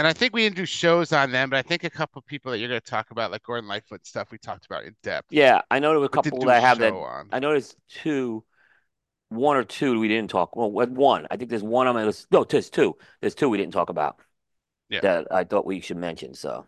And 0.00 0.06
I 0.06 0.14
think 0.14 0.32
we 0.32 0.44
didn't 0.44 0.56
do 0.56 0.64
shows 0.64 1.12
on 1.12 1.30
them, 1.30 1.50
but 1.50 1.58
I 1.58 1.62
think 1.62 1.84
a 1.84 1.90
couple 1.90 2.20
of 2.20 2.24
people 2.24 2.50
that 2.50 2.58
you're 2.58 2.70
going 2.70 2.80
to 2.80 2.90
talk 2.90 3.10
about, 3.10 3.30
like 3.30 3.42
Gordon 3.42 3.68
Lightfoot 3.68 4.06
stuff, 4.06 4.30
we 4.32 4.38
talked 4.38 4.64
about 4.64 4.84
in 4.84 4.96
depth. 5.02 5.26
Yeah. 5.30 5.60
I 5.70 5.78
know 5.78 5.90
there 5.90 5.98
were 6.00 6.06
a 6.06 6.08
couple 6.08 6.38
that 6.46 6.62
have 6.62 6.78
that. 6.78 6.94
on. 6.94 7.28
I 7.30 7.38
noticed 7.38 7.76
two, 7.86 8.42
one 9.28 9.58
or 9.58 9.62
two 9.62 10.00
we 10.00 10.08
didn't 10.08 10.30
talk. 10.30 10.56
Well, 10.56 10.70
one. 10.70 11.26
I 11.30 11.36
think 11.36 11.50
there's 11.50 11.62
one 11.62 11.86
on 11.86 11.94
my 11.94 12.04
list. 12.04 12.28
No, 12.30 12.44
there's 12.44 12.70
two. 12.70 12.96
There's 13.20 13.34
two 13.34 13.50
we 13.50 13.58
didn't 13.58 13.74
talk 13.74 13.90
about 13.90 14.22
Yeah. 14.88 15.00
that 15.02 15.26
I 15.30 15.44
thought 15.44 15.66
we 15.66 15.80
should 15.80 15.98
mention. 15.98 16.32
So. 16.32 16.64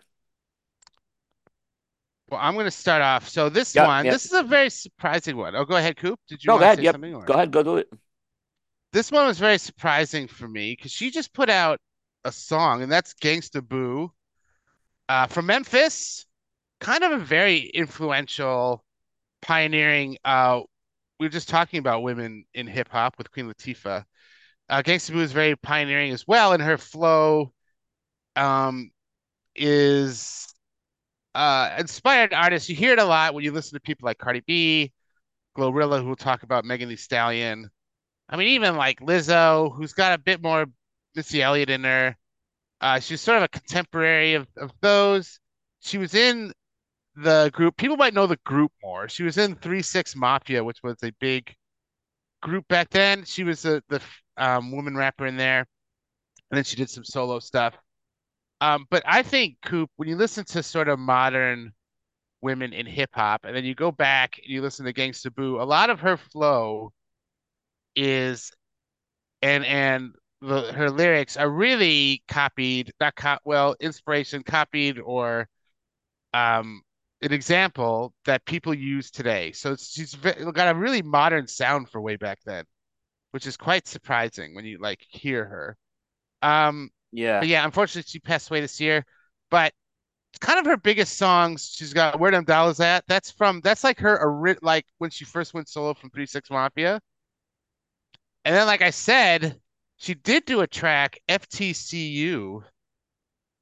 Well, 2.31 2.39
I'm 2.39 2.53
going 2.53 2.67
to 2.67 2.71
start 2.71 3.01
off. 3.01 3.31
So 3.31 3.49
this 3.49 3.75
one, 3.75 4.05
this 4.05 4.27
is 4.27 4.33
a 4.33 4.43
very 4.43 4.69
surprising 4.69 5.39
one. 5.39 5.57
Oh, 5.57 5.65
go 5.65 5.77
ahead, 5.77 5.97
Coop. 5.97 6.21
Did 6.29 6.45
you 6.45 6.49
No, 6.49 6.57
want 6.57 6.61
go 6.61 6.65
to 6.65 6.67
ahead. 6.67 6.79
say 6.81 6.85
Yep. 6.85 6.93
something 6.97 7.15
or? 7.15 7.25
Go 7.25 7.33
ahead. 7.33 7.51
Go 7.51 7.63
do 7.63 7.77
it. 7.79 7.89
This 8.93 9.11
one 9.11 9.27
was 9.27 9.39
very 9.39 9.57
surprising 9.57 10.29
for 10.29 10.47
me 10.47 10.77
because 10.77 10.93
she 10.93 11.11
just 11.11 11.33
put 11.33 11.49
out 11.49 11.81
a 12.25 12.33
song, 12.33 12.83
and 12.83 12.91
that's 12.91 13.15
Gangsta 13.15 13.67
Boo, 13.67 14.13
uh, 15.09 15.27
from 15.27 15.47
Memphis. 15.47 16.27
Kind 16.81 17.05
of 17.05 17.13
a 17.13 17.19
very 17.19 17.61
influential, 17.61 18.85
pioneering. 19.41 20.19
Uh, 20.25 20.63
we 21.21 21.27
were 21.27 21.31
just 21.31 21.49
talking 21.49 21.79
about 21.79 22.03
women 22.03 22.45
in 22.55 22.67
hip 22.67 22.89
hop 22.89 23.17
with 23.19 23.31
Queen 23.31 23.53
Latifah. 23.53 24.05
Uh, 24.69 24.83
Gangsta 24.83 25.13
Boo 25.13 25.21
is 25.21 25.33
very 25.33 25.57
pioneering 25.57 26.13
as 26.13 26.27
well, 26.27 26.53
and 26.53 26.63
her 26.63 26.79
flow, 26.79 27.53
um, 28.37 28.91
is 29.55 30.49
uh 31.35 31.75
inspired 31.79 32.33
artists. 32.35 32.69
You 32.69 32.77
hear 32.77 32.93
it 32.93 32.99
a 32.99 33.05
lot 33.05 33.35
when 33.35 33.45
you 33.45 33.53
listen 33.53 33.77
to 33.77 33.81
people 33.81 34.07
like 34.07 34.19
Cardi 34.19 34.43
B, 34.47 34.93
Glorilla, 35.57 36.01
who 36.01 36.09
will 36.09 36.17
talk 36.17 36.43
about 36.43 36.65
Megan 36.65 36.89
Thee 36.89 36.97
Stallion. 36.97 37.71
I 38.29 38.37
mean, 38.37 38.49
even 38.49 38.77
like 38.77 39.01
Lizzo, 39.01 39.75
who's 39.75 39.93
got 39.93 40.19
a 40.19 40.23
bit 40.23 40.43
more 40.43 40.67
Missy 41.15 41.43
Elliott 41.43 41.71
in 41.71 41.85
her. 41.85 42.17
Uh, 42.81 42.99
she's 42.99 43.21
sort 43.21 43.39
of 43.39 43.45
a 43.45 43.49
contemporary 43.49 44.35
of, 44.35 44.47
of 44.57 44.73
those. 44.81 45.39
She 45.81 45.99
was 45.99 46.15
in 46.15 46.53
the 47.17 47.51
group. 47.53 47.77
People 47.77 47.97
might 47.97 48.15
know 48.15 48.27
the 48.27 48.39
group 48.45 48.73
more. 48.83 49.09
She 49.09 49.23
was 49.23 49.39
in 49.39 49.55
Three 49.57 49.83
Six 49.83 50.17
Mafia, 50.17 50.65
which 50.65 50.83
was 50.83 50.97
a 51.03 51.13
big 51.21 51.55
group 52.41 52.67
back 52.69 52.91
then. 52.91 53.25
She 53.25 53.45
was 53.45 53.63
the 53.63 53.83
the 53.89 54.01
um, 54.37 54.73
woman 54.73 54.97
rapper 54.97 55.27
in 55.27 55.37
there, 55.37 55.61
and 56.51 56.57
then 56.57 56.65
she 56.65 56.77
did 56.77 56.91
some 56.91 57.05
solo 57.05 57.39
stuff. 57.39 57.75
Um, 58.61 58.87
but 58.91 59.03
I 59.07 59.23
think 59.23 59.57
Coop, 59.65 59.91
when 59.97 60.09
you 60.09 60.17
listen 60.17 60.45
to 60.47 60.63
sort 60.63 60.89
of 60.89 60.99
modern 60.99 61.73
women 62.41 62.73
in 62.73 62.87
hip 62.87 63.11
hop, 63.13 63.45
and 63.45 63.57
then 63.57 63.65
you 63.65 63.75
go 63.75 63.91
back 63.91 64.39
and 64.39 64.49
you 64.49 64.63
listen 64.63 64.87
to 64.87 64.93
Gangsta 64.93 65.35
Boo, 65.35 65.61
a 65.61 65.65
lot 65.65 65.91
of 65.91 66.01
her 66.01 66.17
flow 66.17 66.93
is 67.95 68.53
and 69.43 69.65
and 69.65 70.13
the, 70.43 70.73
her 70.75 70.91
lyrics 70.91 71.39
are 71.39 71.51
really 71.51 72.25
copied, 72.29 72.93
not 73.01 73.17
co 73.17 73.39
well, 73.45 73.77
inspiration 73.81 74.45
copied 74.45 75.01
or 75.01 75.49
um 76.35 76.83
an 77.23 77.33
example 77.33 78.15
that 78.27 78.45
people 78.47 78.75
use 78.75 79.11
today. 79.11 79.53
So 79.53 79.77
she's 79.77 80.15
got 80.15 80.75
a 80.75 80.79
really 80.79 81.03
modern 81.03 81.47
sound 81.49 81.91
for 81.91 82.01
way 82.01 82.17
back 82.17 82.41
then, 82.47 82.65
which 83.33 83.47
is 83.47 83.57
quite 83.57 83.89
surprising 83.89 84.55
when 84.55 84.65
you 84.67 84.79
like 84.81 85.07
hear 85.11 85.45
her. 85.47 85.79
Um, 86.43 86.91
Yeah. 87.13 87.41
but 87.41 87.49
yeah, 87.49 87.65
unfortunately 87.65 88.09
she 88.09 88.21
passed 88.21 88.51
away 88.51 88.61
this 88.61 88.81
year, 88.81 89.05
but 89.51 89.73
it's 90.33 90.41
kind 90.41 90.59
of 90.61 90.67
her 90.67 90.77
biggest 90.79 91.19
songs. 91.19 91.71
She's 91.77 91.93
got 91.95 92.21
Where 92.21 92.33
Them 92.33 92.45
Dollars 92.45 92.81
At. 92.81 93.05
That's 93.09 93.31
from 93.33 93.61
that's 93.63 93.85
like 93.85 93.99
her 94.01 94.59
like 94.63 94.87
when 94.99 95.11
she 95.11 95.25
first 95.27 95.55
went 95.55 95.69
solo 95.69 95.95
from 95.95 96.11
Three 96.11 96.27
Six 96.27 96.51
Mafia. 96.51 97.01
And 98.45 98.55
then, 98.57 98.67
like 98.67 98.83
I 98.83 98.91
said, 98.91 99.61
she 100.03 100.15
did 100.15 100.45
do 100.45 100.63
a 100.63 100.67
track, 100.67 101.21
FTCU, 101.29 102.65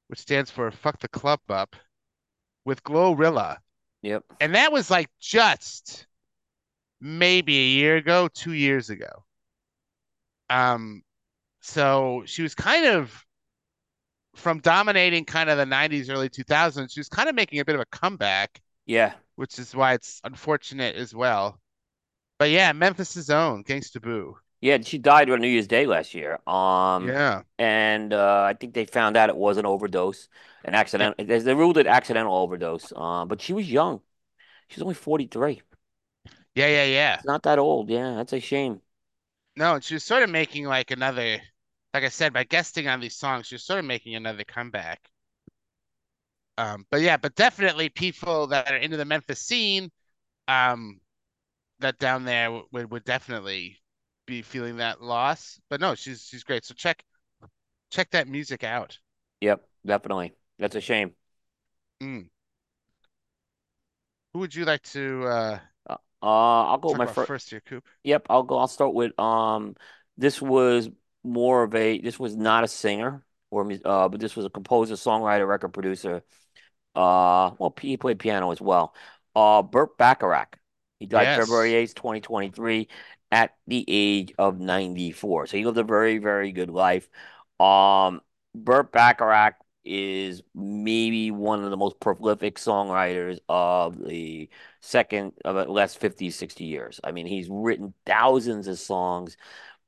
which 0.07 0.19
stands 0.19 0.49
for 0.49 0.71
Fuck 0.71 0.99
the 0.99 1.07
Club 1.07 1.39
Up, 1.49 1.75
with 2.65 2.83
Glorilla. 2.83 3.57
Yep. 4.01 4.23
And 4.39 4.55
that 4.55 4.71
was 4.71 4.89
like 4.89 5.07
just 5.19 6.07
maybe 6.99 7.55
a 7.59 7.67
year 7.79 7.97
ago, 7.97 8.27
two 8.27 8.53
years 8.53 8.89
ago. 8.89 9.23
Um, 10.49 11.03
so 11.61 12.23
she 12.25 12.41
was 12.41 12.55
kind 12.55 12.87
of 12.87 13.23
from 14.35 14.61
dominating 14.61 15.25
kind 15.25 15.47
of 15.47 15.59
the 15.59 15.65
90s, 15.65 16.09
early 16.09 16.27
2000s, 16.29 16.91
she 16.91 16.99
was 16.99 17.09
kind 17.09 17.29
of 17.29 17.35
making 17.35 17.59
a 17.59 17.65
bit 17.65 17.75
of 17.75 17.81
a 17.81 17.85
comeback, 17.85 18.59
Yeah. 18.87 19.13
which 19.35 19.59
is 19.59 19.75
why 19.75 19.93
it's 19.93 20.19
unfortunate 20.23 20.95
as 20.95 21.13
well. 21.13 21.59
But 22.39 22.49
yeah, 22.49 22.71
Memphis' 22.73 23.29
own 23.29 23.63
Gangsta 23.63 24.01
Boo. 24.01 24.37
Yeah. 24.61 24.79
She 24.81 24.97
died 24.97 25.29
on 25.29 25.41
New 25.41 25.47
Year's 25.47 25.67
Day 25.67 25.85
last 25.85 26.13
year. 26.13 26.39
Um. 26.47 27.15
Yeah. 27.15 27.43
and 27.59 28.11
uh, 28.13 28.43
I 28.43 28.53
think 28.55 28.73
they 28.73 28.85
found 28.85 29.15
out 29.17 29.29
it 29.29 29.35
was 29.37 29.57
an 29.57 29.65
overdose, 29.67 30.27
an 30.65 30.73
Yeah. 30.97 31.11
accident. 31.13 31.17
They 31.17 31.39
they 31.39 31.53
ruled 31.53 31.77
it 31.77 31.85
accidental 31.87 32.33
overdose. 32.35 32.91
Uh, 32.95 33.25
but 33.25 33.41
she 33.41 33.53
was 33.53 33.71
young. 33.71 34.01
She's 34.69 34.81
only 34.83 34.95
43. 34.95 35.61
Yeah, 36.55 36.67
yeah, 36.67 36.85
yeah. 36.85 37.21
It's 37.21 37.25
not 37.25 37.43
that 37.43 37.57
old. 37.59 37.89
Yeah, 37.89 38.15
that's 38.15 38.33
a 38.33 38.39
shame. 38.41 38.81
No, 39.55 39.75
and 39.75 39.83
she 39.83 39.93
was 39.93 40.03
sort 40.03 40.23
of 40.23 40.29
making 40.29 40.65
like 40.65 40.91
another, 40.91 41.41
like 41.93 42.03
I 42.03 42.09
said, 42.09 42.33
by 42.33 42.43
guesting 42.43 42.89
on 42.89 42.99
these 42.99 43.15
songs, 43.15 43.47
she 43.47 43.55
was 43.55 43.63
sort 43.63 43.79
of 43.79 43.85
making 43.85 44.13
another 44.15 44.43
comeback. 44.43 45.09
Um, 46.57 46.85
but 46.89 47.01
yeah, 47.01 47.17
but 47.17 47.35
definitely 47.35 47.89
people 47.89 48.47
that 48.47 48.71
are 48.71 48.77
into 48.77 48.97
the 48.97 49.05
Memphis 49.05 49.39
scene, 49.41 49.91
um, 50.47 51.01
that 51.79 51.99
down 51.99 52.25
there 52.25 52.51
would 52.73 52.91
would 52.91 53.05
definitely 53.05 53.80
be 54.25 54.41
feeling 54.41 54.77
that 54.77 55.01
loss. 55.01 55.59
But 55.69 55.81
no, 55.81 55.95
she's 55.95 56.25
she's 56.25 56.43
great. 56.43 56.65
So 56.65 56.73
check 56.73 57.03
check 57.89 58.09
that 58.11 58.27
music 58.27 58.63
out. 58.63 58.97
Yep, 59.41 59.63
definitely. 59.85 60.33
That's 60.59 60.75
a 60.75 60.81
shame. 60.81 61.13
Mm. 62.01 62.29
Who 64.33 64.39
would 64.39 64.55
you 64.55 64.65
like 64.65 64.83
to 64.83 65.25
uh 65.25 65.59
Uh, 65.89 65.95
I'll 66.21 66.77
go 66.77 66.89
with 66.89 66.97
my 66.99 67.05
about 67.05 67.27
first. 67.27 67.51
year 67.51 67.61
Coop? 67.65 67.83
Yep, 68.03 68.27
I'll 68.29 68.43
go. 68.43 68.57
I'll 68.57 68.67
start 68.67 68.93
with 68.93 69.19
um. 69.19 69.75
This 70.17 70.41
was 70.41 70.89
more 71.23 71.63
of 71.63 71.73
a. 71.73 71.99
This 71.99 72.19
was 72.19 72.35
not 72.35 72.63
a 72.63 72.67
singer 72.67 73.25
or 73.51 73.69
uh, 73.85 74.09
but 74.09 74.19
this 74.19 74.35
was 74.35 74.45
a 74.45 74.49
composer, 74.49 74.95
songwriter, 74.95 75.47
record 75.47 75.73
producer. 75.73 76.23
Uh, 76.95 77.51
well, 77.59 77.73
he 77.79 77.97
played 77.97 78.17
piano 78.17 78.51
as 78.51 78.61
well. 78.61 78.95
Uh, 79.35 79.61
Burt 79.61 79.97
Bacharach. 79.97 80.57
He 80.99 81.05
died 81.05 81.39
February 81.39 81.71
8th, 81.71 81.95
2023, 81.95 82.87
at 83.31 83.55
the 83.67 83.85
age 83.87 84.33
of 84.37 84.59
94. 84.59 85.47
So 85.47 85.57
he 85.57 85.65
lived 85.65 85.77
a 85.77 85.83
very, 85.83 86.17
very 86.17 86.51
good 86.51 86.69
life. 86.69 87.09
Um, 87.59 88.21
Burt 88.55 88.91
Bacharach 88.91 89.55
is 89.83 90.43
maybe 90.53 91.31
one 91.31 91.63
of 91.63 91.71
the 91.71 91.77
most 91.77 91.99
prolific 91.99 92.57
songwriters 92.57 93.39
of 93.49 93.97
the 94.03 94.49
second 94.81 95.33
of 95.43 95.55
the 95.55 95.65
last 95.65 95.97
50, 95.99 96.29
60 96.31 96.65
years. 96.65 96.99
I 97.03 97.11
mean, 97.11 97.25
he's 97.25 97.47
written 97.49 97.93
thousands 98.05 98.67
of 98.67 98.77
songs. 98.79 99.37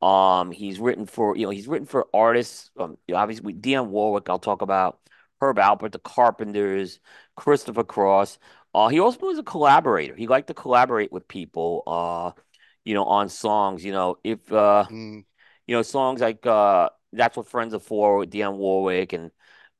Um, 0.02 0.52
he's 0.52 0.80
written 0.80 1.06
for, 1.06 1.38
you 1.38 1.46
know, 1.46 1.50
he's 1.52 1.68
written 1.68 1.88
for 1.88 2.08
artists. 2.14 2.72
Um, 2.78 2.98
obviously, 3.14 3.54
Dionne 3.54 3.88
Warwick, 3.88 4.30
I'll 4.30 4.40
talk 4.40 4.62
about 4.62 5.00
Herb 5.42 5.58
Alpert, 5.58 5.92
the 5.92 6.00
Carpenters, 6.00 7.00
Christopher 7.36 7.84
Cross. 7.84 8.40
Uh, 8.74 8.88
he 8.88 9.00
also 9.00 9.20
was 9.28 9.38
a 9.38 9.44
collaborator. 9.44 10.16
He 10.16 10.28
liked 10.28 10.48
to 10.48 10.54
collaborate 10.54 11.12
with 11.12 11.28
people, 11.28 11.84
uh, 11.88 12.32
you 12.86 12.94
know, 12.94 13.06
on 13.06 13.30
songs. 13.30 13.84
You 13.86 13.92
know, 13.92 14.18
if 14.24 14.52
uh, 14.52 14.86
Mm, 14.90 15.24
you 15.68 15.76
know, 15.76 15.82
songs 15.84 16.22
like 16.22 16.46
uh, 16.46 16.90
"That's 17.14 17.38
What 17.38 17.48
Friends 17.48 17.74
Are 17.74 17.80
For" 17.80 18.18
with 18.20 18.32
Dionne 18.32 18.58
Warwick 18.58 19.14
and 19.14 19.32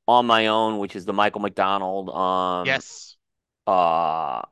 "On 0.08 0.26
My 0.26 0.48
Own," 0.48 0.78
which 0.78 0.96
is 0.96 1.04
the 1.06 1.12
Michael 1.14 1.40
McDonald, 1.42 2.10
um, 2.10 2.70
yes. 2.70 3.16
uh, 3.66 4.42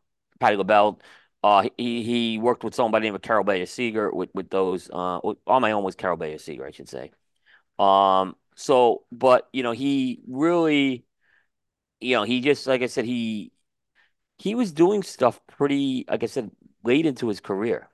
Patti 0.41 0.57
LaBelle. 0.57 1.01
Uh, 1.43 1.69
he 1.77 2.03
he 2.05 2.39
worked 2.39 2.65
with 2.65 2.75
somebody 2.75 3.11
named 3.11 3.23
Carole 3.23 3.45
Bayer 3.45 3.67
Sager 3.67 4.11
with 4.13 4.31
with 4.35 4.51
those. 4.51 4.91
Uh, 4.91 5.21
"On 5.47 5.63
My 5.63 5.73
Own" 5.73 5.85
was 5.85 5.97
Carole 5.97 6.17
Bayer 6.17 6.39
Sager, 6.39 6.67
I 6.67 6.71
should 6.71 6.89
say. 6.89 7.11
Um, 7.79 8.37
so, 8.57 9.05
but 9.13 9.49
you 9.53 9.63
know, 9.63 9.73
he 9.73 10.23
really, 10.29 11.05
you 12.01 12.17
know, 12.17 12.25
he 12.25 12.41
just 12.41 12.67
like 12.67 12.83
I 12.83 12.87
said, 12.87 13.05
he 13.05 13.53
he 14.39 14.55
was 14.57 14.73
doing 14.73 15.03
stuff 15.05 15.41
pretty, 15.49 16.07
like 16.09 16.23
I 16.25 16.27
said, 16.27 16.51
late 16.85 17.07
into 17.07 17.29
his 17.29 17.41
career. 17.41 17.89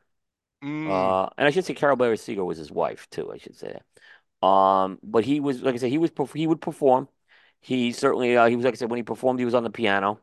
Mm, 0.63 1.15
Uh, 1.15 1.29
and 1.37 1.47
I 1.47 1.51
should 1.51 1.65
say 1.65 1.75
Carole 1.75 1.97
Bayer 1.97 2.17
Sager 2.17 2.45
was 2.45 2.59
his 2.59 2.71
wife 2.73 3.09
too. 3.11 3.31
I 3.33 3.39
should 3.39 3.57
say. 3.57 3.79
Um, 4.43 5.01
but 5.03 5.25
he 5.25 5.41
was, 5.41 5.63
like 5.63 5.75
I 5.75 5.79
said, 5.79 5.91
he 5.91 5.99
was 5.99 6.13
he 6.35 6.47
would 6.49 6.61
perform. 6.63 7.09
He 7.61 7.93
certainly, 7.93 8.37
uh, 8.37 8.47
he 8.49 8.57
was 8.57 8.65
like 8.67 8.75
I 8.75 8.79
said, 8.79 8.91
when 8.91 8.99
he 8.99 9.05
performed, 9.05 9.41
he 9.41 9.47
was 9.47 9.55
on 9.55 9.65
the 9.65 9.71
piano. 9.71 10.21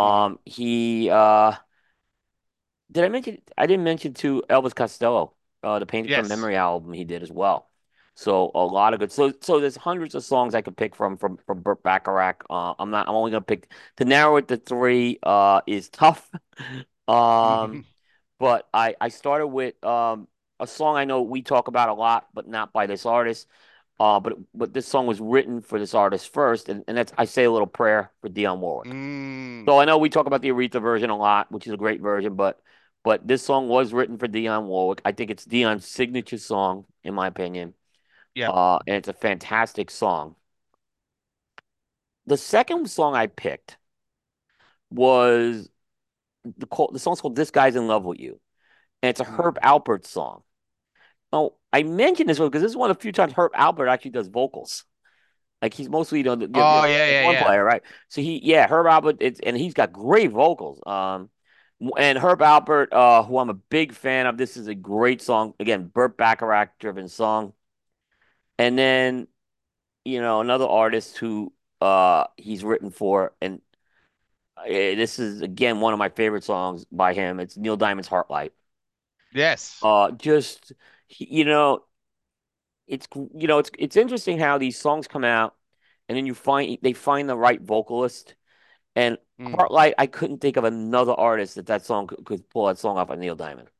hmm 0.00 0.26
Um, 0.26 0.40
he 0.46 1.10
uh, 1.10 1.54
did 2.90 3.04
I 3.04 3.08
mention? 3.08 3.38
I 3.58 3.66
didn't 3.66 3.84
mention 3.84 4.14
to 4.14 4.42
Elvis 4.48 4.74
Costello, 4.74 5.34
uh, 5.62 5.78
the 5.78 5.86
Painted 5.86 6.12
from 6.12 6.28
Yes. 6.28 6.28
Memory 6.28 6.56
album 6.56 6.92
he 6.92 7.04
did 7.04 7.22
as 7.22 7.30
well. 7.32 7.68
So 8.14 8.50
a 8.54 8.64
lot 8.64 8.94
of 8.94 9.00
good. 9.00 9.12
So 9.12 9.32
so 9.42 9.60
there's 9.60 9.76
hundreds 9.76 10.14
of 10.14 10.24
songs 10.24 10.54
I 10.54 10.62
could 10.62 10.76
pick 10.76 10.94
from 10.96 11.16
from 11.18 11.36
from 11.46 11.60
Burt 11.60 11.82
Bacharach. 11.82 12.44
Uh, 12.48 12.74
I'm 12.78 12.90
not. 12.90 13.08
I'm 13.08 13.14
only 13.14 13.30
gonna 13.32 13.42
pick 13.42 13.70
to 13.96 14.04
narrow 14.04 14.36
it 14.36 14.48
to 14.48 14.56
three. 14.56 15.18
Uh, 15.22 15.60
is 15.66 15.88
tough. 15.90 16.30
Um, 17.08 17.78
but 18.38 18.68
I 18.72 18.94
I 19.00 19.08
started 19.08 19.48
with 19.48 19.82
um 19.84 20.28
a 20.58 20.66
song 20.66 20.96
I 20.96 21.04
know 21.04 21.22
we 21.22 21.42
talk 21.42 21.68
about 21.68 21.88
a 21.88 21.94
lot, 21.94 22.28
but 22.34 22.48
not 22.48 22.72
by 22.72 22.86
this 22.86 23.06
artist. 23.06 23.46
Uh, 23.98 24.20
but 24.20 24.34
but 24.54 24.74
this 24.74 24.86
song 24.86 25.06
was 25.06 25.20
written 25.20 25.62
for 25.62 25.78
this 25.78 25.94
artist 25.94 26.32
first, 26.32 26.68
and, 26.68 26.84
and 26.86 26.96
that's 26.98 27.12
I 27.16 27.24
say 27.24 27.44
a 27.44 27.50
little 27.50 27.66
prayer 27.66 28.10
for 28.20 28.28
Dionne 28.28 28.58
Warwick. 28.58 28.90
Mm, 28.90 29.64
So 29.64 29.78
I 29.78 29.86
know 29.86 29.96
we 29.96 30.10
talk 30.10 30.26
about 30.26 30.42
the 30.42 30.50
Aretha 30.50 30.82
version 30.82 31.08
a 31.08 31.16
lot, 31.16 31.50
which 31.50 31.66
is 31.66 31.72
a 31.72 31.78
great 31.78 32.00
version, 32.02 32.34
but 32.34 32.60
but 33.04 33.26
this 33.26 33.42
song 33.42 33.68
was 33.68 33.94
written 33.94 34.18
for 34.18 34.28
Dionne 34.28 34.66
Warwick. 34.66 35.00
I 35.04 35.12
think 35.12 35.30
it's 35.30 35.46
Dionne's 35.46 35.86
signature 35.86 36.38
song, 36.38 36.84
in 37.04 37.14
my 37.14 37.26
opinion. 37.26 37.72
yep. 38.34 38.50
Uh, 38.52 38.80
and 38.86 38.96
it's 38.96 39.08
a 39.08 39.12
fantastic 39.14 39.90
song. 39.90 40.36
The 42.26 42.36
second 42.36 42.90
song 42.90 43.14
I 43.14 43.28
picked 43.28 43.78
was 44.90 45.68
the 46.58 46.88
the 46.92 46.98
song's 46.98 47.20
called 47.20 47.36
"This 47.36 47.50
Guy's 47.50 47.76
in 47.76 47.86
Love 47.86 48.04
with 48.04 48.20
You," 48.20 48.40
and 49.02 49.10
it's 49.10 49.20
a 49.20 49.24
Mm. 49.24 49.36
Herb 49.36 49.58
Alpert 49.62 50.06
song. 50.06 50.42
Oh, 51.32 51.56
I 51.72 51.82
mentioned 51.82 52.28
this 52.28 52.38
one 52.38 52.48
because 52.48 52.62
this 52.62 52.70
is 52.72 52.76
one 52.76 52.90
of 52.90 52.96
the 52.96 53.02
few 53.02 53.12
times 53.12 53.32
Herb 53.34 53.52
Alpert 53.52 53.88
actually 53.90 54.12
does 54.12 54.28
vocals. 54.28 54.84
Like 55.62 55.74
he's 55.74 55.88
mostly 55.88 56.18
you 56.18 56.24
know 56.24 56.36
the, 56.36 56.46
Oh 56.54 56.84
the 56.84 56.86
yeah, 56.86 57.06
yeah, 57.06 57.24
one 57.24 57.34
yeah. 57.34 57.44
player, 57.44 57.64
right? 57.64 57.82
So 58.08 58.20
he 58.20 58.40
yeah, 58.44 58.66
Herb 58.68 58.86
Alpert 58.86 59.18
it's 59.20 59.40
and 59.40 59.56
he's 59.56 59.74
got 59.74 59.92
great 59.92 60.30
vocals. 60.30 60.80
Um 60.86 61.30
and 61.98 62.18
Herb 62.18 62.40
Alpert, 62.40 62.88
uh, 62.92 63.22
who 63.24 63.38
I'm 63.38 63.50
a 63.50 63.54
big 63.54 63.92
fan 63.92 64.26
of, 64.26 64.38
this 64.38 64.56
is 64.56 64.66
a 64.66 64.74
great 64.74 65.20
song. 65.22 65.54
Again, 65.60 65.86
Burt 65.88 66.16
Bacharach 66.16 66.78
driven 66.78 67.08
song. 67.08 67.52
And 68.58 68.78
then, 68.78 69.28
you 70.04 70.20
know, 70.20 70.40
another 70.40 70.66
artist 70.66 71.18
who 71.18 71.52
uh 71.80 72.26
he's 72.36 72.64
written 72.64 72.90
for, 72.90 73.34
and 73.40 73.60
this 74.64 75.18
is 75.18 75.42
again 75.42 75.80
one 75.80 75.92
of 75.92 75.98
my 75.98 76.08
favorite 76.08 76.44
songs 76.44 76.84
by 76.90 77.14
him. 77.14 77.40
It's 77.40 77.56
Neil 77.56 77.76
Diamond's 77.76 78.08
Heartlight. 78.08 78.50
Yes. 79.32 79.80
Uh 79.82 80.10
just 80.12 80.72
you 81.08 81.44
know, 81.44 81.84
it's 82.86 83.06
you 83.14 83.48
know, 83.48 83.58
it's 83.58 83.70
it's 83.78 83.96
interesting 83.96 84.38
how 84.38 84.58
these 84.58 84.78
songs 84.78 85.06
come 85.08 85.24
out 85.24 85.54
and 86.08 86.16
then 86.16 86.26
you 86.26 86.34
find 86.34 86.78
they 86.82 86.92
find 86.92 87.28
the 87.28 87.36
right 87.36 87.60
vocalist. 87.60 88.34
And 88.96 89.18
Mm. 89.38 89.54
Heartlight, 89.54 89.94
I 89.98 90.06
couldn't 90.06 90.40
think 90.40 90.56
of 90.56 90.64
another 90.64 91.12
artist 91.12 91.56
that 91.56 91.66
that 91.66 91.84
song 91.84 92.06
could, 92.06 92.24
could 92.24 92.48
pull 92.50 92.66
that 92.66 92.78
song 92.78 92.98
off 92.98 93.10
of 93.10 93.18
Neil 93.18 93.36
Diamond. 93.36 93.70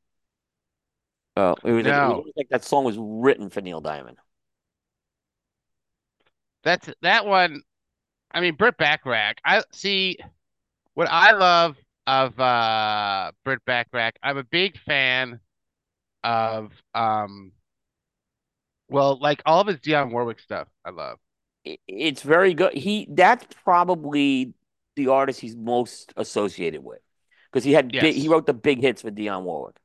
Oh, 1.35 1.55
it 1.63 1.71
was 1.71 1.85
like 1.85 1.95
it 1.95 2.07
was 2.07 2.33
like 2.35 2.49
that 2.49 2.63
song 2.65 2.83
was 2.83 2.97
written 2.99 3.49
for 3.49 3.61
Neil 3.61 3.79
Diamond. 3.81 4.17
That's 6.63 6.89
that 7.01 7.25
one. 7.25 7.61
I 8.31 8.41
mean, 8.41 8.55
Burt 8.55 8.77
Bacharach. 8.77 9.39
I 9.45 9.63
see 9.71 10.17
what 10.97 11.07
I 11.11 11.31
love 11.31 11.77
of 12.07 12.39
uh 12.39 13.31
Burt 13.45 13.63
Bacharach. 13.65 14.15
I'm 14.23 14.37
a 14.37 14.43
big 14.43 14.79
fan 14.79 15.39
of 16.23 16.71
um 16.95 17.51
well, 18.89 19.19
like 19.19 19.43
all 19.45 19.61
of 19.61 19.67
his 19.67 19.77
Dionne 19.77 20.11
Warwick 20.11 20.39
stuff. 20.39 20.67
I 20.83 20.89
love. 20.89 21.19
It's 21.87 22.23
very 22.23 22.53
good. 22.55 22.73
He 22.73 23.07
that's 23.11 23.45
probably 23.63 24.53
the 24.95 25.09
artist 25.09 25.39
he's 25.39 25.55
most 25.55 26.13
associated 26.17 26.83
with 26.83 27.01
because 27.51 27.63
he 27.63 27.73
had 27.73 27.91
big. 27.91 28.15
He 28.15 28.27
wrote 28.27 28.47
the 28.47 28.53
big 28.53 28.81
hits 28.81 29.03
for 29.03 29.11
Dionne 29.11 29.43
Warwick. 29.43 29.75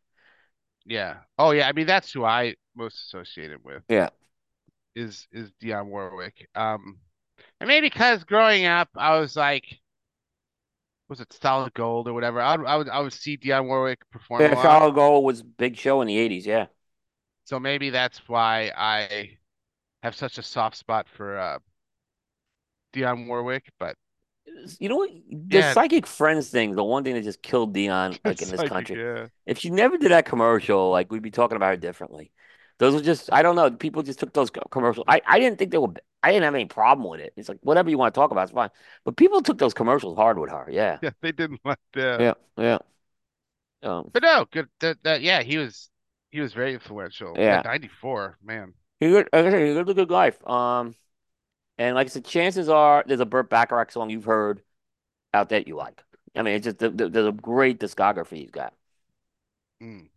Yeah. 0.87 1.19
Oh 1.39 1.51
yeah. 1.51 1.69
I 1.69 1.73
mean, 1.73 1.87
that's 1.87 2.11
who 2.11 2.25
I 2.25 2.55
most 2.75 3.03
associated 3.07 3.63
with 3.65 3.83
Yeah, 3.89 4.09
is 4.95 5.27
is 5.33 5.51
Dionne 5.63 5.87
Warwick. 5.89 6.49
Um, 6.55 6.99
and 7.61 7.69
maybe 7.69 7.89
because 7.89 8.25
growing 8.25 8.65
up, 8.67 8.89
I 8.97 9.19
was 9.19 9.37
like, 9.37 9.82
was 11.13 11.21
it 11.21 11.31
Solid 11.31 11.75
Gold 11.75 12.09
or 12.09 12.15
whatever? 12.15 12.41
I 12.41 12.57
would 12.57 12.67
I 12.67 12.77
would 12.77 12.89
I 12.89 13.01
would 13.01 13.13
see 13.13 13.37
Dionne 13.37 13.67
Warwick 13.67 14.01
perform 14.11 14.41
yeah. 14.41 14.63
Solid 14.63 14.95
Gold 14.95 15.25
was 15.25 15.43
big 15.43 15.77
show 15.77 16.01
in 16.01 16.09
the 16.09 16.17
'80s. 16.17 16.47
Yeah, 16.47 16.67
So 17.45 17.61
maybe 17.61 17.91
that's 17.91 18.27
why 18.29 18.73
I 18.75 19.37
have 20.03 20.15
such 20.15 20.39
a 20.39 20.43
soft 20.43 20.77
spot 20.77 21.07
for 21.09 21.39
uh 21.39 21.59
Dionne 22.95 23.27
Warwick. 23.27 23.71
But 23.79 23.97
you 24.79 24.89
know 24.89 24.97
what? 24.97 25.11
The 25.31 25.59
yeah, 25.59 25.73
Psychic 25.73 26.07
Friends 26.07 26.49
thing, 26.49 26.75
the 26.75 26.85
one 26.85 27.05
thing 27.05 27.15
that 27.15 27.25
just 27.25 27.43
killed 27.43 27.75
Dionne, 27.75 28.19
like 28.25 28.41
in 28.43 28.49
this 28.49 28.63
country. 28.63 28.97
yeah. 28.97 29.27
If 29.47 29.59
she 29.59 29.71
never 29.71 29.99
did 29.99 30.11
that 30.13 30.25
commercial, 30.25 30.91
like 30.91 31.11
we'd 31.11 31.23
be 31.23 31.31
talking 31.31 31.57
about 31.57 31.71
her 31.71 31.77
differently. 31.77 32.33
Those 32.79 32.95
were 32.95 33.03
just, 33.03 33.33
I 33.33 33.43
don't 33.43 33.55
know. 33.55 33.71
People 33.71 34.03
just 34.03 34.19
took 34.19 34.33
those 34.33 34.51
commercials. 34.71 35.05
I, 35.07 35.21
I 35.27 35.39
didn't 35.39 35.59
think 35.59 35.71
they 35.71 35.79
were, 35.79 35.95
I 36.23 36.31
didn't 36.31 36.45
have 36.45 36.55
any 36.55 36.67
problem 36.67 37.09
with 37.09 37.21
it. 37.21 37.33
It's 37.37 37.49
like 37.49 37.59
whatever 37.63 37.91
you 37.91 37.99
want 37.99 38.15
to 38.15 38.19
talk 38.21 38.31
about, 38.31 38.45
it's 38.45 38.53
fine. 38.53 38.71
But 39.05 39.17
people 39.17 39.43
took 39.43 39.59
those 39.59 39.75
commercials 39.75 40.17
hard 40.17 40.39
with 40.39 40.51
her. 40.51 40.69
Yeah, 40.71 40.99
Yeah, 41.03 41.11
they 41.21 41.33
didn't 41.33 41.61
like 41.65 41.79
that. 41.95 42.21
yeah, 42.21 42.35
yeah. 42.57 42.79
Um, 43.83 44.11
But 44.13 44.23
no, 44.23 44.47
good 44.51 44.69
that, 44.81 45.03
that 45.03 45.23
yeah, 45.23 45.43
he 45.43 45.59
was 45.59 45.91
he 46.31 46.41
was 46.41 46.53
very 46.55 46.75
influential. 46.75 47.35
Yeah, 47.37 47.57
yeah. 47.57 47.63
94, 47.65 48.39
man. 48.43 48.75
He 49.01 49.09
lived, 49.09 49.31
like 49.33 49.47
I 49.47 49.51
said, 49.51 49.67
he 49.67 49.73
lived 49.73 49.91
a 49.91 49.95
good 49.95 50.11
life. 50.11 50.47
Um, 50.49 50.95
and 51.79 51.95
like 51.97 52.07
I 52.07 52.11
said, 52.11 52.25
chances 52.25 52.69
are 52.69 53.05
there's 53.07 53.21
a 53.21 53.27
Burt 53.27 53.51
Bacharach 53.51 53.93
song 53.93 54.11
you've 54.11 54.25
heard 54.25 54.63
out 55.35 55.51
that 55.51 55.69
you 55.69 55.77
like. 55.77 56.03
I 56.37 56.43
mean, 56.43 56.57
it's 56.57 56.65
just 56.65 56.79
the, 56.79 56.91
the, 56.91 57.09
there's 57.09 57.29
a 57.29 57.33
great 57.33 57.81
discography 57.81 58.39
he's 58.39 58.51
got. 58.51 58.75
Mm. 59.81 60.09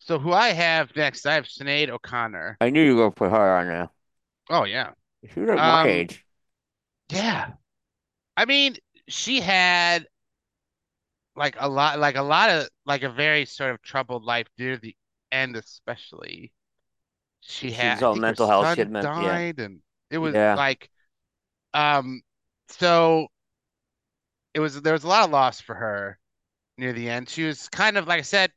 So 0.00 0.18
who 0.18 0.32
I 0.32 0.48
have 0.54 0.96
next, 0.96 1.24
I 1.24 1.34
have 1.34 1.44
Sinead 1.44 1.88
O'Connor. 1.88 2.58
I 2.60 2.70
knew 2.70 2.82
you 2.82 2.94
were 2.96 3.02
gonna 3.02 3.12
put 3.12 3.30
her 3.30 3.56
on 3.58 3.66
there. 3.66 3.90
Oh 4.50 4.64
yeah. 4.64 4.92
She 5.32 5.38
was 5.38 5.48
like 5.48 5.62
my 5.62 5.78
Um, 5.78 5.84
age. 5.84 6.26
yeah. 7.10 7.52
I 8.36 8.44
mean, 8.46 8.76
she 9.08 9.40
had 9.40 10.06
like 11.36 11.56
a 11.58 11.68
lot 11.68 11.98
like 11.98 12.16
a 12.16 12.22
lot 12.22 12.50
of 12.50 12.68
like 12.84 13.02
a 13.02 13.10
very 13.10 13.44
sort 13.44 13.70
of 13.70 13.82
troubled 13.82 14.24
life 14.24 14.46
near 14.58 14.76
the 14.76 14.96
end 15.32 15.56
especially. 15.56 16.52
She 17.40 17.72
had 17.72 18.04
on 18.04 18.20
her 18.20 18.20
mental 18.20 18.46
health. 18.46 18.74
Had 18.76 18.90
son 18.90 18.98
yeah, 19.14 19.40
died 19.40 19.60
and 19.60 19.82
it 20.10 20.18
was 20.18 20.34
yeah. 20.34 20.54
like 20.54 20.90
um 21.74 22.22
so 22.70 23.28
it 24.54 24.60
was 24.60 24.80
there 24.82 24.92
was 24.92 25.04
a 25.04 25.08
lot 25.08 25.24
of 25.24 25.30
loss 25.30 25.60
for 25.60 25.74
her 25.74 26.18
near 26.78 26.92
the 26.92 27.08
end. 27.10 27.28
She 27.30 27.44
was 27.44 27.68
kind 27.70 27.98
of 27.98 28.06
like 28.08 28.20
I 28.20 28.22
said, 28.22 28.52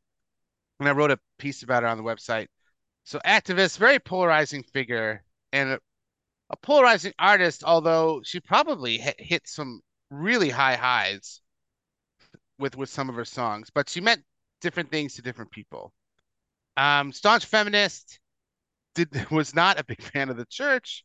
and 0.80 0.88
I 0.88 0.92
wrote 0.92 1.10
a 1.12 1.20
piece 1.38 1.62
about 1.64 1.82
her 1.84 1.88
on 1.88 1.98
the 1.98 2.04
website. 2.04 2.48
So 3.04 3.20
activist, 3.26 3.78
very 3.78 3.98
polarizing 4.00 4.62
figure 4.64 5.24
and 5.52 5.70
a, 5.70 5.78
a 6.50 6.56
polarizing 6.56 7.12
artist, 7.18 7.64
although 7.64 8.22
she 8.24 8.40
probably 8.40 8.98
hit, 8.98 9.16
hit 9.18 9.48
some 9.48 9.80
really 10.10 10.50
high 10.50 10.76
highs 10.76 11.40
with 12.58 12.76
with 12.76 12.90
some 12.90 13.08
of 13.08 13.14
her 13.14 13.24
songs, 13.24 13.70
but 13.74 13.88
she 13.88 14.00
meant 14.00 14.22
different 14.60 14.90
things 14.90 15.14
to 15.14 15.22
different 15.22 15.50
people. 15.50 15.92
Um, 16.76 17.12
staunch 17.12 17.44
feminist 17.44 18.18
did 18.94 19.08
was 19.30 19.54
not 19.54 19.78
a 19.78 19.84
big 19.84 20.02
fan 20.02 20.28
of 20.28 20.36
the 20.36 20.46
church. 20.46 21.04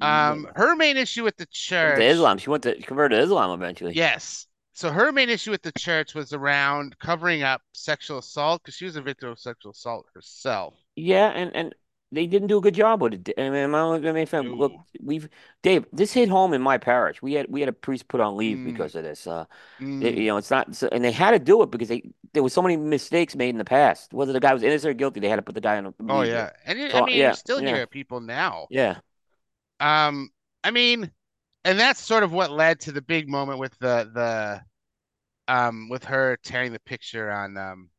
Um, 0.00 0.48
her 0.56 0.74
main 0.74 0.96
issue 0.96 1.22
with 1.22 1.36
the 1.36 1.46
church 1.46 1.98
to 1.98 2.04
Islam. 2.04 2.38
She 2.38 2.50
went 2.50 2.64
to 2.64 2.80
convert 2.82 3.12
to 3.12 3.20
Islam 3.20 3.50
eventually. 3.50 3.94
Yes. 3.94 4.46
So 4.72 4.90
her 4.90 5.12
main 5.12 5.28
issue 5.28 5.50
with 5.50 5.62
the 5.62 5.72
church 5.72 6.14
was 6.14 6.32
around 6.32 6.98
covering 6.98 7.42
up 7.42 7.60
sexual 7.72 8.18
assault 8.18 8.62
because 8.62 8.74
she 8.74 8.86
was 8.86 8.96
a 8.96 9.02
victim 9.02 9.28
of 9.28 9.38
sexual 9.38 9.72
assault 9.72 10.06
herself. 10.14 10.74
Yeah, 10.96 11.28
and 11.28 11.54
and 11.54 11.74
they 12.12 12.26
didn't 12.26 12.48
do 12.48 12.58
a 12.58 12.60
good 12.60 12.74
job 12.74 13.02
with 13.02 13.14
it. 13.14 13.34
I 13.38 13.50
mean, 13.50 13.70
my, 13.70 13.80
I 13.96 14.12
mean, 14.12 14.26
fam, 14.26 14.52
look, 14.54 14.72
No. 14.72 14.84
we've 15.02 15.28
Dave. 15.62 15.86
This 15.92 16.12
hit 16.12 16.28
home 16.28 16.52
in 16.54 16.62
my 16.62 16.78
parish. 16.78 17.22
We 17.22 17.32
had 17.34 17.46
we 17.48 17.60
had 17.60 17.68
a 17.68 17.72
priest 17.72 18.08
put 18.08 18.20
on 18.20 18.36
leave 18.36 18.58
Mm. 18.58 18.64
because 18.66 18.94
of 18.94 19.02
this. 19.04 19.26
Uh, 19.26 19.46
Mm. 19.80 20.04
it- 20.04 20.18
you 20.18 20.26
know, 20.28 20.36
it's 20.36 20.50
not, 20.50 20.74
so, 20.76 20.88
and 20.92 21.02
they 21.04 21.12
had 21.12 21.32
to 21.32 21.38
do 21.38 21.62
it 21.62 21.70
because 21.70 21.88
they 21.88 22.02
there 22.34 22.42
was 22.42 22.52
so 22.52 22.62
many 22.62 22.76
mistakes 22.76 23.34
made 23.36 23.50
in 23.50 23.58
the 23.58 23.64
past. 23.64 24.12
Whether 24.14 24.32
the 24.32 24.40
guy 24.40 24.54
was 24.54 24.62
innocent 24.62 24.90
or 24.90 24.94
guilty, 24.94 25.20
they 25.20 25.28
had 25.28 25.36
to 25.36 25.42
put 25.42 25.54
the 25.54 25.60
guy 25.60 25.78
on. 25.78 25.94
Oh 26.08 26.18
leave. 26.20 26.28
yeah, 26.28 26.50
and 26.66 26.78
you- 26.78 26.90
I 26.92 27.02
mean, 27.04 27.16
yeah, 27.16 27.30
you 27.30 27.36
still 27.36 27.62
yeah. 27.62 27.74
hear 27.76 27.86
people 27.86 28.20
now. 28.20 28.66
yeah. 28.70 28.98
Um, 29.80 30.30
I 30.64 30.70
mean, 30.70 31.10
and 31.64 31.78
that's 31.78 32.00
sort 32.00 32.22
of 32.22 32.32
what 32.32 32.50
led 32.50 32.80
to 32.80 32.92
the 32.92 33.02
big 33.02 33.28
moment 33.28 33.58
with 33.58 33.76
the 33.78 34.10
the 34.14 34.62
um 35.52 35.88
with 35.88 36.04
her 36.04 36.36
tearing 36.44 36.72
the 36.72 36.80
picture 36.80 37.30
on 37.30 37.56
um 37.56 37.90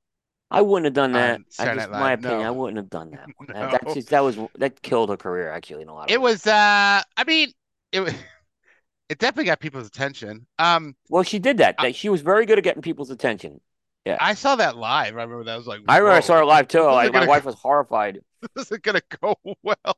I 0.54 0.62
wouldn't 0.62 0.86
have 0.86 0.94
done 0.94 1.12
that. 1.14 1.42
I 1.60 1.74
just 1.76 1.90
my 1.90 2.14
opinion. 2.14 2.42
I 2.42 2.52
wouldn't 2.52 2.78
have 2.78 2.90
done 2.90 3.12
that. 3.12 3.28
one. 3.38 3.48
That- 3.48 3.72
That's 3.72 3.94
just 3.96 4.10
that 4.10 4.22
was 4.22 4.38
that 4.56 4.82
killed 4.82 5.10
her 5.10 5.18
career 5.18 5.50
actually 5.52 5.82
in 5.82 5.90
a 5.90 5.94
lot 5.94 6.10
of 6.10 6.12
it 6.14 6.22
ways. 6.22 6.34
was 6.46 6.48
uh 6.48 7.02
I 7.18 7.24
mean 7.26 7.52
it 7.92 8.00
was 8.02 8.14
it 9.10 9.18
definitely 9.20 9.46
got 9.46 9.60
people's 9.60 9.88
attention. 9.88 10.48
Um, 10.60 10.96
Well, 11.10 11.24
she 11.24 11.40
did 11.40 11.58
that. 11.58 11.76
I- 11.80 11.92
she 11.92 12.10
was 12.10 12.22
very 12.22 12.46
good 12.46 12.58
at 12.58 12.64
getting 12.64 12.82
people's 12.82 13.10
attention. 13.10 13.60
Yeah. 14.06 14.18
I 14.20 14.34
saw 14.34 14.58
that 14.58 14.76
live. 14.76 15.16
I 15.18 15.22
remember 15.24 15.46
that 15.46 15.54
I 15.54 15.58
was 15.58 15.66
like, 15.68 15.80
I 15.88 15.98
remember 15.98 16.18
I 16.18 16.20
saw 16.20 16.36
her 16.38 16.46
live 16.46 16.68
too. 16.68 16.84
Like 16.86 17.14
my 17.14 17.26
wife 17.26 17.46
was 17.46 17.56
horrified. 17.56 18.20
This 18.56 18.66
isn't 18.68 18.84
gonna 18.84 19.02
go 19.22 19.36
well. 19.64 19.98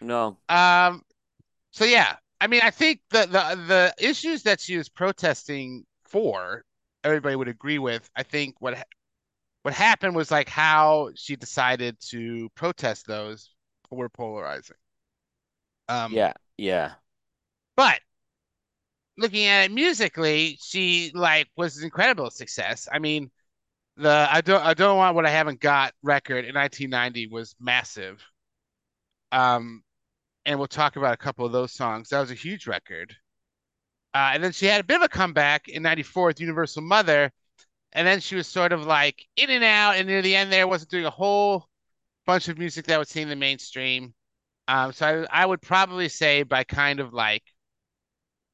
No. 0.00 0.38
Um, 0.48 1.02
so 1.70 1.84
yeah, 1.84 2.16
I 2.40 2.48
mean, 2.48 2.60
I 2.64 2.70
think 2.70 3.00
the 3.10 3.20
the 3.26 3.64
the 3.68 3.94
issues 3.98 4.42
that 4.42 4.60
she 4.60 4.76
was 4.76 4.88
protesting 4.88 5.84
for, 6.04 6.64
everybody 7.04 7.36
would 7.36 7.46
agree 7.48 7.78
with. 7.78 8.10
I 8.16 8.24
think 8.24 8.56
what 8.60 8.74
ha- 8.76 8.82
what 9.62 9.74
happened 9.74 10.14
was 10.16 10.30
like 10.30 10.48
how 10.48 11.10
she 11.14 11.36
decided 11.36 11.98
to 12.10 12.48
protest 12.54 13.06
those 13.06 13.50
were 13.90 14.08
polarizing. 14.08 14.76
Um, 15.88 16.12
Yeah. 16.12 16.32
Yeah. 16.56 16.94
but 17.76 18.00
looking 19.16 19.46
at 19.46 19.64
it 19.64 19.72
musically, 19.72 20.58
she 20.62 21.10
like 21.14 21.48
was 21.56 21.78
an 21.78 21.84
incredible 21.84 22.30
success. 22.30 22.88
I 22.92 22.98
mean, 22.98 23.30
the 23.96 24.28
I 24.30 24.40
don't 24.42 24.64
I 24.64 24.74
don't 24.74 24.98
want 24.98 25.16
what 25.16 25.26
I 25.26 25.30
haven't 25.30 25.60
got 25.60 25.94
record 26.02 26.44
in 26.46 26.54
1990 26.54 27.28
was 27.28 27.54
massive. 27.60 28.22
Um, 29.32 29.82
and 30.46 30.58
we'll 30.58 30.68
talk 30.68 30.96
about 30.96 31.14
a 31.14 31.18
couple 31.18 31.46
of 31.46 31.52
those 31.52 31.72
songs. 31.72 32.10
That 32.10 32.20
was 32.20 32.30
a 32.30 32.34
huge 32.34 32.66
record. 32.66 33.16
Uh, 34.14 34.32
and 34.34 34.44
then 34.44 34.52
she 34.52 34.66
had 34.66 34.80
a 34.80 34.84
bit 34.84 34.96
of 34.96 35.02
a 35.02 35.08
comeback 35.08 35.68
in 35.68 35.82
94 35.82 36.26
with 36.28 36.40
Universal 36.40 36.82
Mother. 36.82 37.32
And 37.92 38.06
then 38.06 38.20
she 38.20 38.36
was 38.36 38.46
sort 38.46 38.72
of 38.72 38.86
like 38.86 39.26
in 39.36 39.50
and 39.50 39.64
out. 39.64 39.96
And 39.96 40.08
near 40.08 40.22
the 40.22 40.36
end 40.36 40.52
there, 40.52 40.66
wasn't 40.66 40.90
doing 40.90 41.04
a 41.04 41.10
whole 41.10 41.66
bunch 42.26 42.48
of 42.48 42.58
music 42.58 42.86
that 42.86 42.98
was 42.98 43.08
seeing 43.08 43.28
the 43.28 43.36
mainstream. 43.36 44.14
Um, 44.68 44.92
so 44.92 45.26
I, 45.30 45.42
I 45.42 45.46
would 45.46 45.60
probably 45.60 46.08
say 46.08 46.42
by 46.44 46.64
kind 46.64 47.00
of 47.00 47.12
like 47.12 47.42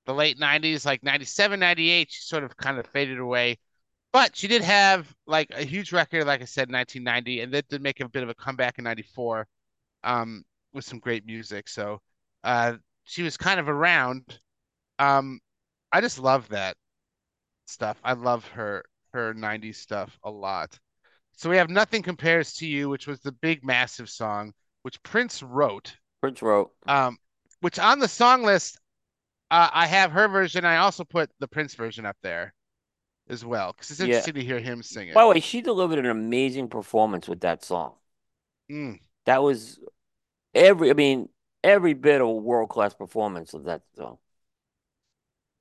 the 0.07 0.14
late 0.14 0.39
90s, 0.39 0.86
like 0.86 1.03
97, 1.03 1.61
98, 1.61 2.09
she 2.11 2.22
sort 2.22 2.45
of 2.45 2.57
kind 2.57 2.78
of 2.78 2.86
faded 2.86 3.18
away. 3.18 3.59
But 4.12 4.34
she 4.34 4.49
did 4.49 4.62
have 4.62 5.14
like 5.26 5.51
a 5.51 5.64
huge 5.64 5.93
record, 5.93 6.26
like 6.26 6.41
I 6.41 6.47
said, 6.47 6.68
in 6.68 6.72
1990, 6.72 7.41
and 7.43 7.53
that 7.55 7.68
did 7.68 7.82
make 7.82 8.01
a 8.01 8.09
bit 8.09 8.22
of 8.22 8.30
a 8.30 8.34
comeback 8.34 8.78
in 8.78 8.84
94 8.84 9.47
um, 10.05 10.45
with 10.72 10.84
some 10.86 10.99
great 10.99 11.26
music. 11.26 11.68
So 11.68 12.01
uh, 12.43 12.74
she 13.05 13.22
was 13.22 13.36
kind 13.36 13.61
of 13.61 13.68
around. 13.68 14.39
Um, 14.99 15.41
I 15.93 16.01
just 16.01 16.18
love 16.18 16.49
that 16.49 16.76
stuff. 17.66 17.99
I 18.03 18.14
love 18.14 18.47
her 18.49 18.84
her 19.18 19.34
90s 19.34 19.78
stuff 19.78 20.18
a 20.22 20.30
lot. 20.30 20.78
So 21.32 21.50
we 21.50 21.56
have 21.56 21.70
Nothing 21.70 22.02
Compares 22.02 22.54
to 22.54 22.66
You, 22.66 22.88
which 22.88 23.06
was 23.06 23.20
the 23.20 23.32
big 23.32 23.64
massive 23.64 24.08
song, 24.08 24.52
which 24.82 25.02
Prince 25.02 25.42
wrote. 25.42 25.96
Prince 26.20 26.42
wrote. 26.42 26.72
Um, 26.86 27.18
which 27.60 27.78
on 27.78 27.98
the 27.98 28.08
song 28.08 28.42
list, 28.42 28.78
uh, 29.50 29.68
I 29.72 29.86
have 29.86 30.12
her 30.12 30.28
version. 30.28 30.64
I 30.64 30.78
also 30.78 31.04
put 31.04 31.30
the 31.38 31.48
Prince 31.48 31.74
version 31.74 32.06
up 32.06 32.16
there 32.22 32.54
as 33.28 33.44
well 33.44 33.72
because 33.72 33.90
it's 33.90 34.00
Yeah. 34.00 34.06
interesting 34.06 34.34
to 34.34 34.44
hear 34.44 34.60
him 34.60 34.82
sing 34.82 35.08
it. 35.08 35.14
By 35.14 35.22
the 35.22 35.28
way, 35.28 35.40
she 35.40 35.60
delivered 35.60 35.98
an 35.98 36.06
amazing 36.06 36.68
performance 36.68 37.28
with 37.28 37.40
that 37.40 37.64
song. 37.64 37.94
Mm. 38.70 39.00
That 39.26 39.42
was 39.42 39.80
every. 40.54 40.90
I 40.90 40.94
mean, 40.94 41.28
every 41.62 41.94
bit 41.94 42.20
of 42.20 42.28
world 42.42 42.68
class 42.68 42.94
performance 42.94 43.54
of 43.54 43.64
that 43.64 43.82
song. 43.96 44.18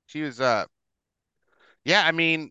She 0.06 0.22
was 0.22 0.40
uh 0.40 0.64
yeah, 1.84 2.02
I 2.04 2.12
mean 2.12 2.50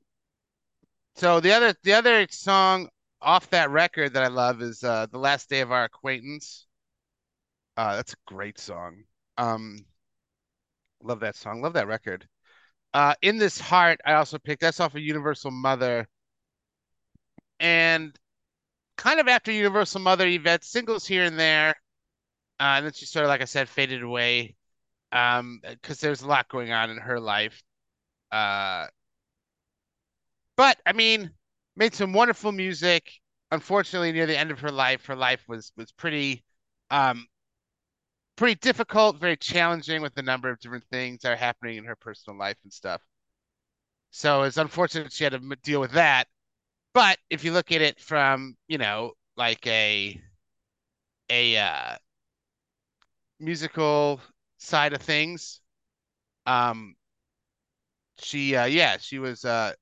so 1.18 1.40
the 1.40 1.52
other 1.52 1.74
the 1.84 1.94
other 1.94 2.28
song 2.30 2.90
off 3.22 3.50
that 3.50 3.70
record 3.72 4.14
that 4.14 4.24
I 4.24 4.28
love 4.28 4.62
is 4.62 4.84
uh 4.84 5.08
The 5.12 5.18
Last 5.18 5.50
Day 5.50 5.62
of 5.62 5.72
Our 5.72 5.86
Acquaintance. 5.86 6.68
Uh 7.76 7.96
that's 7.98 8.14
a 8.14 8.18
great 8.26 8.60
song. 8.60 9.04
Um 9.38 9.86
love 11.02 11.20
that 11.22 11.36
song. 11.36 11.62
Love 11.62 11.74
that 11.74 11.88
record. 11.88 12.28
Uh 12.94 13.16
In 13.22 13.38
This 13.38 13.60
Heart 13.60 14.02
I 14.06 14.14
also 14.14 14.38
picked 14.38 14.62
that's 14.62 14.80
off 14.80 14.96
of 14.96 15.02
Universal 15.02 15.52
Mother. 15.52 16.08
And 17.60 18.18
kind 18.98 19.20
of 19.20 19.28
after 19.28 19.52
Universal 19.52 20.02
Mother, 20.02 20.28
had 20.28 20.64
singles 20.64 21.08
here 21.08 21.24
and 21.24 21.40
there. 21.40 21.72
Uh, 22.60 22.78
and 22.78 22.86
then 22.86 22.94
she 22.94 23.06
sort 23.06 23.26
of, 23.26 23.30
like 23.30 23.42
I 23.42 23.46
said, 23.46 23.70
faded 23.70 24.04
away. 24.04 24.56
Um, 25.12 25.62
because 25.64 26.00
there's 26.00 26.22
a 26.22 26.28
lot 26.28 26.50
going 26.50 26.72
on 26.72 26.90
in 26.90 26.98
her 26.98 27.20
life. 27.20 27.64
Uh, 28.32 28.88
but 30.58 30.80
I 30.86 30.94
mean, 30.94 31.32
made 31.76 31.94
some 31.94 32.14
wonderful 32.14 32.52
music. 32.52 33.12
Unfortunately, 33.52 34.12
near 34.12 34.26
the 34.26 34.38
end 34.38 34.52
of 34.52 34.60
her 34.62 34.72
life, 34.72 35.06
her 35.06 35.16
life 35.16 35.44
was 35.48 35.72
was 35.78 35.92
pretty, 35.94 36.44
um, 36.92 37.28
pretty 38.38 38.56
difficult, 38.56 39.18
very 39.18 39.36
challenging 39.38 40.02
with 40.02 40.14
the 40.16 40.22
number 40.22 40.50
of 40.50 40.60
different 40.60 40.86
things 40.92 41.22
that 41.22 41.32
are 41.34 41.36
happening 41.36 41.78
in 41.78 41.86
her 41.86 41.96
personal 41.96 42.38
life 42.38 42.58
and 42.64 42.72
stuff. 42.72 43.02
So 44.12 44.44
it's 44.44 44.58
unfortunate 44.58 45.14
she 45.14 45.24
had 45.24 45.34
to 45.34 45.56
deal 45.64 45.80
with 45.80 45.92
that. 45.92 46.28
But 46.94 47.20
if 47.30 47.44
you 47.44 47.54
look 47.54 47.72
at 47.72 47.82
it 47.82 48.00
from, 48.00 48.58
you 48.68 48.78
know, 48.78 49.14
like 49.38 49.66
a 49.68 50.22
a 51.30 51.58
uh, 51.58 51.98
musical 53.40 54.22
side 54.58 54.94
of 54.94 55.02
things, 55.02 55.62
um, 56.46 56.96
she 58.20 58.56
uh, 58.56 58.66
yeah, 58.66 58.98
she 58.98 59.20
was 59.20 59.46
uh, 59.46 59.74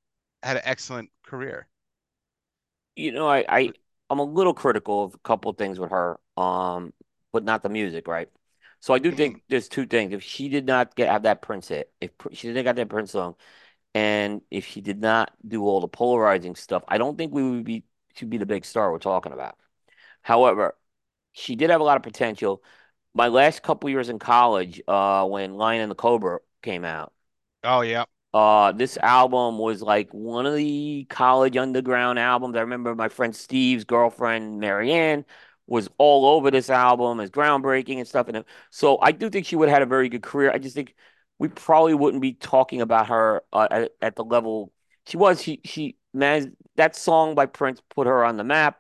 had 0.46 0.58
an 0.58 0.64
excellent 0.66 1.12
career. 1.24 1.68
You 2.96 3.12
know, 3.12 3.28
I, 3.28 3.46
I 3.50 3.74
I'm 4.10 4.20
a 4.20 4.24
little 4.24 4.54
critical 4.54 5.04
of 5.04 5.16
a 5.16 5.18
couple 5.20 5.52
of 5.52 5.58
things 5.58 5.80
with 5.80 5.92
her, 5.92 6.20
um, 6.38 6.94
but 7.34 7.44
not 7.44 7.64
the 7.64 7.70
music, 7.70 8.08
right? 8.08 8.30
So 8.80 8.94
I 8.94 9.00
do 9.00 9.12
think 9.12 9.44
there's 9.50 9.68
two 9.70 9.86
things. 9.86 10.14
If 10.14 10.24
she 10.24 10.48
did 10.50 10.66
not 10.66 10.96
get 10.96 11.10
have 11.10 11.24
that 11.24 11.42
Prince 11.42 11.68
hit, 11.70 11.92
if 12.00 12.12
she 12.34 12.48
didn't 12.48 12.64
get 12.64 12.76
that 12.78 12.90
Prince 12.90 13.12
song, 13.12 13.36
and 13.96 14.42
if 14.52 14.66
she 14.68 14.82
did 14.82 15.02
not 15.02 15.34
do 15.48 15.64
all 15.66 15.82
the 15.82 15.88
polarizing 15.88 16.56
stuff, 16.56 16.84
I 16.88 16.98
don't 17.00 17.18
think 17.18 17.34
we 17.34 17.44
would 17.50 17.66
be 17.66 17.86
she'd 18.16 18.30
be 18.30 18.38
the 18.40 18.46
big 18.46 18.66
star 18.66 18.92
we're 18.92 19.00
talking 19.00 19.34
about. 19.34 19.58
However, 20.24 20.78
she 21.34 21.56
did 21.56 21.72
have 21.72 21.82
a 21.82 21.84
lot 21.86 21.98
of 21.98 22.04
potential. 22.04 22.64
My 23.16 23.30
last 23.30 23.64
couple 23.64 23.90
years 23.92 24.10
in 24.10 24.20
college, 24.20 24.82
uh, 24.88 25.26
when 25.28 25.56
Lion 25.56 25.82
and 25.84 25.92
the 25.92 25.96
Cobra 25.96 26.40
came 26.64 26.86
out, 26.86 27.14
Oh 27.64 27.82
yeah. 27.82 28.06
Uh, 28.36 28.74
this 28.74 28.98
album 28.98 29.58
was 29.60 29.82
like 29.82 30.12
one 30.14 30.46
of 30.46 30.56
the 30.56 31.06
college 31.10 31.58
underground 31.58 32.20
albums. 32.20 32.58
I 32.58 32.62
remember 32.62 32.94
my 32.96 33.10
friend 33.10 33.36
Steve's 33.36 33.86
girlfriend, 33.86 34.60
Marianne, 34.60 35.26
was 35.68 35.90
all 35.98 36.26
over 36.26 36.52
this 36.52 36.70
album 36.70 37.22
as 37.22 37.32
groundbreaking 37.32 37.98
and 37.98 38.08
stuff. 38.08 38.28
And 38.28 38.44
so 38.72 39.00
I 39.02 39.14
do 39.14 39.30
think 39.30 39.46
she 39.46 39.56
would 39.56 39.70
have 39.70 39.78
had 39.78 39.84
a 39.84 39.88
very 39.88 40.10
good 40.10 40.24
career. 40.24 40.52
I 40.54 40.60
just 40.60 40.76
think 40.76 40.96
we 41.40 41.48
probably 41.48 41.94
wouldn't 41.94 42.22
be 42.22 42.34
talking 42.34 42.82
about 42.82 43.08
her 43.08 43.44
uh, 43.54 43.68
at, 43.72 43.92
at 44.02 44.16
the 44.18 44.26
level 44.26 44.74
she 45.08 45.18
was. 45.18 45.42
She, 45.42 45.62
she, 45.64 45.98
man, 46.14 46.58
that 46.76 46.96
song 46.96 47.36
by 47.36 47.46
Prince 47.46 47.82
put 47.90 48.08
her 48.08 48.26
on 48.26 48.38
the 48.38 48.44
map. 48.44 48.80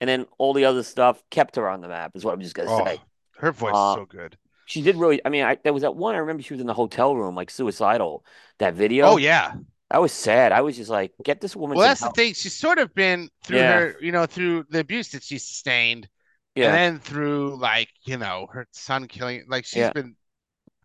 And 0.00 0.08
then 0.08 0.26
all 0.38 0.52
the 0.54 0.64
other 0.66 0.82
stuff 0.82 1.22
kept 1.30 1.56
her 1.56 1.68
on 1.68 1.80
the 1.80 1.88
map, 1.88 2.12
is 2.14 2.24
what 2.24 2.34
I'm 2.34 2.40
just 2.40 2.54
going 2.54 2.68
to 2.68 2.74
Oh, 2.74 2.84
say. 2.84 3.00
her 3.38 3.52
voice 3.52 3.74
Uh, 3.74 3.90
is 3.90 3.94
so 3.94 4.06
good. 4.06 4.36
She 4.66 4.82
did 4.82 4.96
really, 4.96 5.20
I 5.24 5.28
mean, 5.28 5.44
I, 5.44 5.56
there 5.62 5.72
was 5.72 5.82
that 5.82 5.94
one, 5.94 6.14
I 6.14 6.18
remember 6.18 6.42
she 6.42 6.54
was 6.54 6.60
in 6.60 6.66
the 6.66 6.74
hotel 6.74 7.14
room, 7.14 7.34
like 7.34 7.50
suicidal, 7.50 8.24
that 8.58 8.74
video. 8.74 9.06
Oh 9.06 9.16
yeah. 9.16 9.54
That 9.90 10.00
was 10.00 10.12
sad. 10.12 10.50
I 10.52 10.62
was 10.62 10.76
just 10.76 10.90
like, 10.90 11.12
get 11.22 11.40
this 11.40 11.54
woman 11.54 11.76
Well, 11.76 11.86
that's 11.86 12.00
the 12.00 12.10
thing. 12.10 12.34
She's 12.34 12.54
sort 12.54 12.78
of 12.78 12.94
been 12.94 13.28
through 13.44 13.58
Yeah. 13.58 13.78
her, 13.78 13.96
you 14.00 14.12
know, 14.12 14.26
through 14.26 14.64
the 14.70 14.80
abuse 14.80 15.10
that 15.10 15.22
she 15.22 15.38
sustained, 15.38 16.08
Yeah. 16.54 16.66
and 16.66 16.74
then 16.74 16.98
through 17.00 17.56
like, 17.60 17.90
you 18.04 18.16
know, 18.16 18.48
her 18.52 18.66
son 18.72 19.06
killing. 19.06 19.44
Like 19.48 19.64
she's 19.66 19.78
Yeah. 19.80 19.92
been 19.92 20.16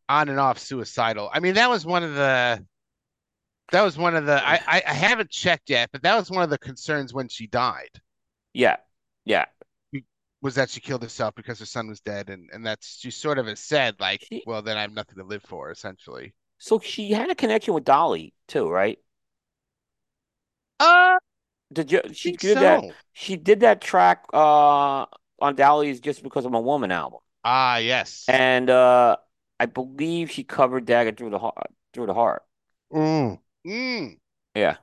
on 0.10 0.30
and 0.30 0.40
off 0.40 0.60
suicidal. 0.60 1.30
I 1.34 1.40
mean, 1.40 1.56
that 1.56 1.70
was 1.70 1.86
one 1.86 2.04
of 2.04 2.14
the 2.14 2.66
That 3.72 3.84
was 3.84 3.98
one 3.98 4.16
of 4.16 4.26
the 4.26 4.44
I, 4.46 4.60
I 4.68 4.84
I 4.88 4.94
haven't 4.94 5.30
checked 5.30 5.70
yet, 5.70 5.90
but 5.92 6.02
that 6.04 6.16
was 6.16 6.30
one 6.32 6.44
of 6.44 6.50
the 6.50 6.58
concerns 6.58 7.14
when 7.14 7.30
she 7.30 7.48
died. 7.48 8.02
Yeah, 8.54 8.78
yeah. 9.26 9.46
Was 10.42 10.56
that 10.56 10.70
she 10.70 10.82
killed 10.82 11.04
herself 11.04 11.34
because 11.36 11.60
her 11.60 11.66
son 11.66 11.88
was 11.88 12.02
dead, 12.02 12.30
and 12.30 12.50
and 12.52 12.66
that's 12.66 12.98
she 13.00 13.10
sort 13.10 13.38
of 13.40 13.48
has 13.48 13.62
said 13.62 14.00
like, 14.02 14.28
She, 14.32 14.46
well, 14.46 14.62
then 14.62 14.76
I 14.78 14.82
have 14.82 14.92
nothing 14.92 15.16
to 15.16 15.24
live 15.24 15.44
for, 15.44 15.72
essentially. 15.72 16.34
so 16.60 16.80
she 16.80 17.12
had 17.12 17.30
a 17.30 17.36
connection 17.36 17.74
with 17.74 17.84
Dolly 17.86 18.34
too, 18.48 18.70
right? 18.70 19.00
Uh, 20.80 21.20
Did 21.74 21.92
you? 21.92 22.02
She 22.14 22.34
did 22.34 22.62
that. 22.62 22.86
She 23.14 23.38
did 23.38 23.62
that 23.62 23.82
track 23.82 24.26
uh 24.34 25.06
on 25.42 25.56
Dolly's 25.56 26.00
"Just 26.02 26.24
Because 26.24 26.46
I'm 26.46 26.56
a 26.56 26.62
Woman" 26.62 26.92
album, 26.92 27.22
Ah, 27.44 27.78
yes. 27.80 28.28
and 28.28 28.70
uh 28.70 29.18
I 29.60 29.66
believe 29.66 30.32
she 30.32 30.44
covered 30.44 30.86
"Dagger 30.86 31.12
Through 31.12 31.32
the 31.32 31.40
Heart." 31.40 31.72
Through 31.94 32.06
the 32.08 32.14
Heart. 32.14 32.44
Mm. 32.92 33.40
Mm. 33.66 34.20
Yeah. 34.56 34.78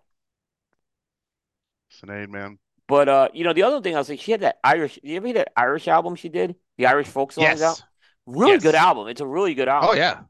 Sinead, 1.89 2.29
man. 2.31 2.59
But 2.89 3.09
uh, 3.09 3.29
you 3.35 3.45
know, 3.45 3.53
the 3.53 3.63
other 3.63 3.81
thing 3.81 3.95
I 3.95 3.99
was 3.99 4.09
like, 4.09 4.21
she 4.21 4.31
had 4.31 4.41
that 4.41 4.59
Irish. 4.63 4.99
You 5.03 5.17
ever 5.17 5.27
hear 5.27 5.35
that 5.35 5.53
Irish 5.57 5.89
album 5.89 6.15
she 6.15 6.29
did? 6.29 6.55
The 6.79 6.87
Irish 6.87 7.09
folk 7.09 7.33
songs 7.33 7.63
out. 7.63 7.79
Yes. 7.79 7.83
Really 8.27 8.59
good 8.59 8.75
album. 8.75 9.09
It's 9.09 9.21
a 9.21 9.27
really 9.27 9.55
good 9.55 9.69
album. 9.69 9.91
Oh 9.93 9.95
yeah. 9.95 10.21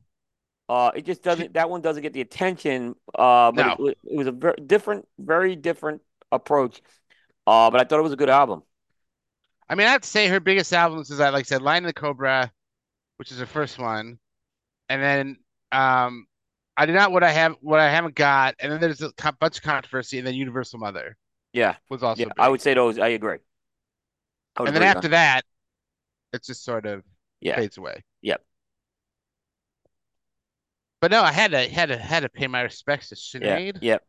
Uh, 0.68 0.90
it 0.94 1.04
just 1.04 1.22
doesn't. 1.22 1.54
That 1.54 1.70
one 1.70 1.80
doesn't 1.80 2.02
get 2.02 2.12
the 2.12 2.20
attention. 2.20 2.94
Uh, 3.14 3.52
but 3.52 3.66
it, 3.66 3.68
no. 3.68 3.76
wa- 3.78 3.90
it 3.90 4.16
was 4.16 4.26
a 4.26 4.32
very 4.32 4.56
different, 4.64 5.06
very 5.18 5.54
different 5.54 6.02
approach. 6.32 6.82
Uh, 7.46 7.70
but 7.70 7.80
I 7.80 7.84
thought 7.84 7.98
it 7.98 8.02
was 8.02 8.12
a 8.12 8.16
good 8.16 8.30
album. 8.30 8.62
I 9.68 9.74
mean, 9.74 9.86
I 9.86 9.90
have 9.90 10.02
to 10.02 10.08
say 10.08 10.28
her 10.28 10.40
biggest 10.40 10.72
albums 10.72 11.10
is 11.10 11.18
that, 11.18 11.32
like 11.32 11.40
I 11.40 11.48
said, 11.48 11.62
Lion 11.62 11.84
and 11.84 11.88
the 11.88 11.92
Cobra, 11.92 12.52
which 13.16 13.32
is 13.32 13.38
her 13.38 13.46
first 13.46 13.78
one, 13.78 14.18
and 14.88 15.02
then 15.02 15.36
um, 15.72 16.26
I 16.76 16.86
do 16.86 16.92
not 16.92 17.12
what 17.12 17.22
I 17.22 17.30
have 17.30 17.56
what 17.60 17.80
I 17.80 17.90
haven't 17.90 18.14
got, 18.14 18.54
and 18.60 18.72
then 18.72 18.80
there's 18.80 19.02
a 19.02 19.12
bunch 19.40 19.58
of 19.58 19.62
controversy, 19.62 20.18
and 20.18 20.26
then 20.26 20.34
Universal 20.34 20.78
Mother 20.78 21.16
Yeah, 21.56 21.76
was 21.88 22.02
yeah. 22.02 22.06
also 22.06 22.28
I 22.38 22.50
would 22.50 22.60
say 22.60 22.74
those. 22.74 22.98
I 22.98 23.08
agree. 23.08 23.38
I 24.58 24.64
and 24.64 24.76
then 24.76 24.82
after 24.82 25.08
that, 25.08 25.42
it 26.34 26.44
just 26.44 26.62
sort 26.64 26.84
of 26.84 27.02
Yeah. 27.40 27.56
fades 27.56 27.78
away. 27.78 28.04
Yep. 28.20 28.44
But 31.00 31.12
no, 31.12 31.22
I 31.22 31.32
had 31.32 31.52
to 31.52 31.66
had 31.68 31.88
to 31.88 31.96
had 31.96 32.20
to 32.20 32.28
pay 32.28 32.46
my 32.46 32.60
respects 32.60 33.08
to. 33.08 33.14
Sinead. 33.14 33.78
Yep. 33.80 34.02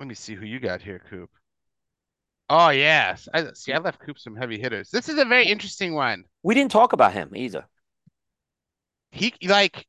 Let 0.00 0.08
me 0.08 0.16
see 0.16 0.34
who 0.34 0.44
you 0.44 0.58
got 0.58 0.82
here, 0.82 0.98
Coop. 0.98 1.30
Oh 2.50 2.70
yes, 2.70 3.28
I 3.32 3.52
see. 3.54 3.72
I 3.72 3.78
left 3.78 4.00
Coop 4.00 4.18
some 4.18 4.34
heavy 4.34 4.58
hitters. 4.58 4.90
This 4.90 5.08
is 5.08 5.18
a 5.18 5.24
very 5.24 5.46
interesting 5.46 5.94
one. 5.94 6.24
We 6.42 6.54
didn't 6.56 6.72
talk 6.72 6.92
about 6.92 7.12
him 7.12 7.36
either. 7.36 7.66
He 9.12 9.32
like 9.42 9.86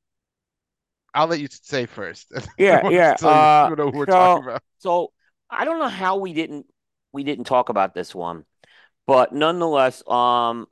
I'll 1.13 1.27
let 1.27 1.39
you 1.39 1.47
say 1.51 1.85
first. 1.85 2.31
Yeah, 2.57 2.83
yeah. 2.87 3.17
you, 3.23 3.49
Uh, 3.61 3.69
you 3.69 3.75
know 3.75 3.91
who 3.91 3.97
we're 3.97 4.05
so 4.09 4.31
talking 4.31 4.41
about. 4.43 4.61
so 4.79 5.11
I 5.49 5.65
don't 5.65 5.79
know 5.79 5.87
how 5.87 6.17
we 6.17 6.33
didn't 6.33 6.65
we 7.11 7.23
didn't 7.23 7.45
talk 7.45 7.69
about 7.69 7.93
this 7.93 8.13
one, 8.15 8.45
but 9.07 9.33
nonetheless, 9.33 10.07
um, 10.09 10.67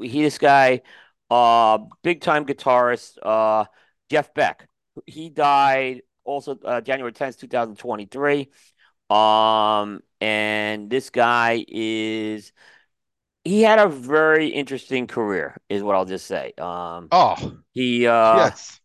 he 0.00 0.22
this 0.22 0.38
guy, 0.38 0.82
uh, 1.30 1.78
big 2.02 2.20
time 2.22 2.46
guitarist, 2.46 3.18
uh, 3.22 3.66
Jeff 4.10 4.34
Beck. 4.34 4.68
He 5.06 5.30
died 5.30 6.02
also 6.24 6.58
uh, 6.64 6.80
January 6.82 7.12
10th, 7.12 7.76
2023. 7.76 8.50
Um, 9.10 10.02
and 10.20 10.90
this 10.90 11.10
guy 11.10 11.64
is 11.68 12.52
he 13.44 13.62
had 13.62 13.78
a 13.78 13.88
very 13.88 14.48
interesting 14.48 15.06
career, 15.06 15.56
is 15.68 15.82
what 15.82 15.96
I'll 15.96 16.04
just 16.04 16.26
say. 16.26 16.52
Um, 16.58 17.12
Oh, 17.12 17.62
he 17.72 18.06
uh 18.08 18.50
yes. 18.50 18.80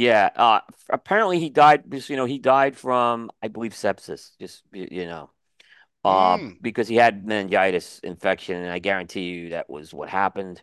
Yeah, 0.00 0.30
uh 0.36 0.60
apparently 0.88 1.38
he 1.40 1.50
died 1.50 1.88
because 1.88 2.08
you 2.10 2.16
know 2.16 2.24
he 2.24 2.38
died 2.38 2.76
from 2.76 3.30
I 3.42 3.48
believe 3.48 3.72
sepsis, 3.72 4.30
just 4.40 4.62
you 4.72 5.06
know. 5.06 5.30
Uh 6.04 6.38
Mm, 6.38 6.60
because 6.62 6.88
he 6.88 6.96
had 6.96 7.26
meningitis 7.26 8.00
infection 8.04 8.56
and 8.56 8.72
I 8.72 8.78
guarantee 8.80 9.22
you 9.30 9.50
that 9.50 9.70
was 9.70 9.94
what 9.94 10.08
happened. 10.10 10.62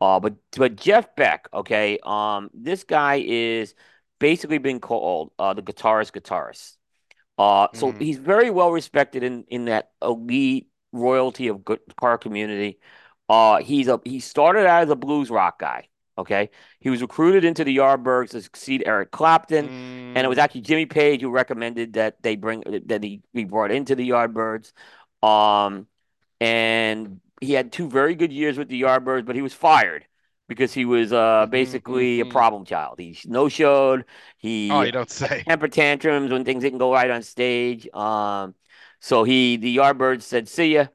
Uh 0.00 0.20
but 0.20 0.36
but 0.56 0.76
Jeff 0.76 1.14
Beck, 1.16 1.48
okay, 1.54 1.98
um 2.04 2.50
this 2.54 2.84
guy 2.84 3.24
is 3.26 3.74
basically 4.20 4.58
been 4.58 4.80
called 4.80 5.32
uh 5.38 5.54
the 5.54 5.62
guitarist 5.62 6.12
guitarist. 6.12 6.76
Uh, 7.38 7.68
so 7.74 7.94
mm, 7.94 8.00
he's 8.00 8.18
very 8.18 8.50
well 8.50 8.72
respected 8.72 9.22
in 9.22 9.44
in 9.48 9.66
that 9.66 9.92
elite 10.02 10.68
royalty 10.92 11.48
of 11.48 11.64
gu- 11.64 11.78
guitar 11.88 12.18
community. 12.18 12.78
Uh, 13.28 13.58
he's 13.62 13.88
a 13.88 14.00
he 14.04 14.20
started 14.20 14.66
out 14.66 14.82
as 14.84 14.90
a 14.90 14.96
blues 14.96 15.30
rock 15.30 15.58
guy. 15.58 15.88
Okay, 16.18 16.50
he 16.80 16.90
was 16.90 17.00
recruited 17.02 17.44
into 17.44 17.64
the 17.64 17.76
Yardbirds 17.78 18.30
to 18.30 18.42
succeed 18.42 18.82
Eric 18.86 19.10
Clapton, 19.12 19.70
and 20.14 20.24
it 20.24 20.28
was 20.28 20.36
mm, 20.36 20.38
actually 20.38 20.60
Jimmy 20.62 20.86
Page 20.86 21.22
who 21.22 21.30
recommended 21.30 21.94
that 21.94 22.22
they 22.22 22.36
bring 22.36 22.62
that 22.86 23.02
he 23.02 23.22
be 23.32 23.44
brought 23.44 23.70
into 23.70 23.94
the 23.94 24.08
Yardbirds. 24.10 24.72
Um, 25.26 25.86
and 26.40 27.20
he 27.40 27.52
had 27.54 27.72
two 27.72 27.88
very 27.88 28.14
good 28.14 28.32
years 28.32 28.58
with 28.58 28.68
the 28.68 28.80
Yardbirds, 28.82 29.26
but 29.26 29.36
he 29.36 29.42
was 29.42 29.54
fired 29.54 30.06
because 30.48 30.72
he 30.72 30.84
was 30.84 31.12
uh 31.12 31.46
mhm, 31.58 31.80
basically 31.86 32.20
a 32.20 32.26
mhm. 32.26 32.26
problem 32.26 32.64
child. 32.64 32.98
He 32.98 33.16
no 33.26 33.48
showed. 33.48 34.04
He 34.38 34.48
Oh, 34.68 34.82
you 34.82 34.92
don't 34.92 35.10
say. 35.10 35.46
temper 35.48 35.68
tantrums 35.68 36.30
when 36.32 36.44
things 36.44 36.62
didn't 36.62 36.78
go 36.78 36.92
right 36.92 37.10
on 37.10 37.22
stage. 37.22 37.88
Um, 37.94 38.54
so 39.00 39.24
he 39.24 39.56
the 39.56 39.76
Yardbirds 39.76 40.22
said, 40.22 40.48
"See 40.48 40.74
ya." 40.74 40.86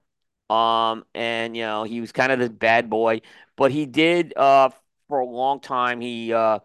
Um, 0.50 1.06
and 1.14 1.56
you 1.58 1.64
know 1.64 1.84
he 1.84 2.02
was 2.02 2.12
kind 2.12 2.32
of 2.32 2.40
this 2.40 2.50
bad 2.50 2.90
boy, 2.90 3.22
but 3.58 3.72
he 3.72 3.86
did 3.86 4.34
uh 4.38 4.70
for 5.08 5.20
a 5.20 5.26
long 5.26 5.60
time. 5.60 6.02
He 6.02 6.34
uh 6.34 6.60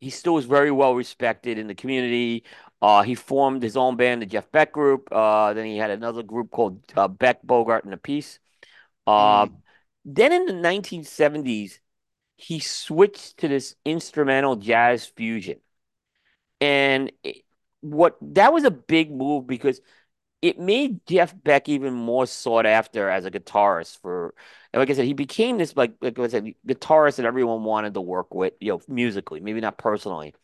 he 0.00 0.10
still 0.10 0.34
was 0.34 0.46
very 0.46 0.70
well 0.70 0.94
respected 0.94 1.58
in 1.58 1.68
the 1.68 1.74
community. 1.74 2.44
Uh, 2.82 3.02
he 3.02 3.14
formed 3.14 3.62
his 3.62 3.76
own 3.76 3.96
band, 3.96 4.22
the 4.22 4.26
Jeff 4.26 4.50
Beck 4.52 4.72
Group. 4.72 5.08
Uh, 5.12 5.54
then 5.54 5.66
he 5.66 5.78
had 5.78 5.90
another 5.90 6.22
group 6.24 6.50
called 6.50 6.82
uh, 6.96 7.08
Beck 7.08 7.42
Bogert 7.46 7.84
and 7.84 7.94
Appice. 7.94 8.38
Uh, 9.06 9.46
Mm, 9.46 9.62
then 10.04 10.32
in 10.32 10.46
the 10.46 10.54
1970s, 10.54 11.80
he 12.36 12.60
switched 12.60 13.38
to 13.38 13.48
this 13.48 13.76
instrumental 13.84 14.56
jazz 14.56 15.06
fusion. 15.06 15.60
And 16.60 17.12
it, 17.22 17.44
what 17.80 18.16
that 18.22 18.52
was 18.52 18.64
a 18.64 18.70
big 18.70 19.10
move 19.10 19.46
because 19.46 19.80
it 20.42 20.58
made 20.58 21.06
Jeff 21.06 21.34
Beck 21.42 21.68
even 21.68 21.94
more 21.94 22.26
sought 22.26 22.66
after 22.66 23.10
as 23.10 23.24
a 23.26 23.30
guitarist 23.30 24.00
for, 24.00 24.34
and 24.72 24.80
like 24.80 24.90
I 24.90 24.94
said, 24.94 25.06
he 25.06 25.14
became 25.14 25.58
this 25.58 25.76
like 25.76 25.94
like 26.00 26.18
I 26.18 26.28
said, 26.28 26.54
guitarist 26.66 27.16
that 27.16 27.26
everyone 27.26 27.64
wanted 27.64 27.94
to 27.94 28.00
work 28.00 28.34
with, 28.34 28.54
you 28.60 28.72
know, 28.72 28.80
musically, 28.88 29.40
maybe 29.40 29.60
not 29.60 29.78
personally. 29.78 30.34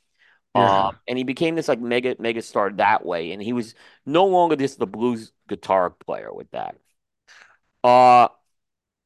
Um, 0.55 0.99
and 1.09 1.19
he 1.19 1.25
became 1.25 1.55
this 1.57 1.69
like 1.69 1.81
mega 1.81 2.17
mega 2.21 2.43
star 2.43 2.71
that 2.75 3.07
way, 3.07 3.33
and 3.33 3.43
he 3.43 3.53
was 3.55 3.75
no 4.07 4.27
longer 4.27 4.57
just 4.57 4.79
the 4.79 4.87
blues 4.87 5.33
guitar 5.49 5.91
player 5.91 6.33
with 6.33 6.51
that. 6.53 6.77
Uh, 7.85 8.29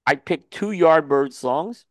I 0.07 0.17
picked 0.17 0.53
two 0.53 0.69
Yardbird 0.69 1.33
songs, 1.33 1.87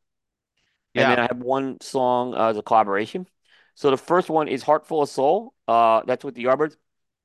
and 0.95 1.09
then 1.09 1.19
I 1.19 1.23
have 1.23 1.37
one 1.39 1.79
song 1.81 2.33
uh, 2.33 2.49
as 2.49 2.57
a 2.57 2.61
collaboration. 2.61 3.27
So 3.75 3.89
the 3.91 3.97
first 3.97 4.29
one 4.29 4.47
is 4.47 4.63
"Heart 4.63 4.85
Full 4.87 5.01
of 5.03 5.09
Soul." 5.09 5.53
Uh, 5.67 6.01
that's 6.05 6.23
with 6.25 6.35
the 6.35 6.43
Yardbirds. 6.45 6.75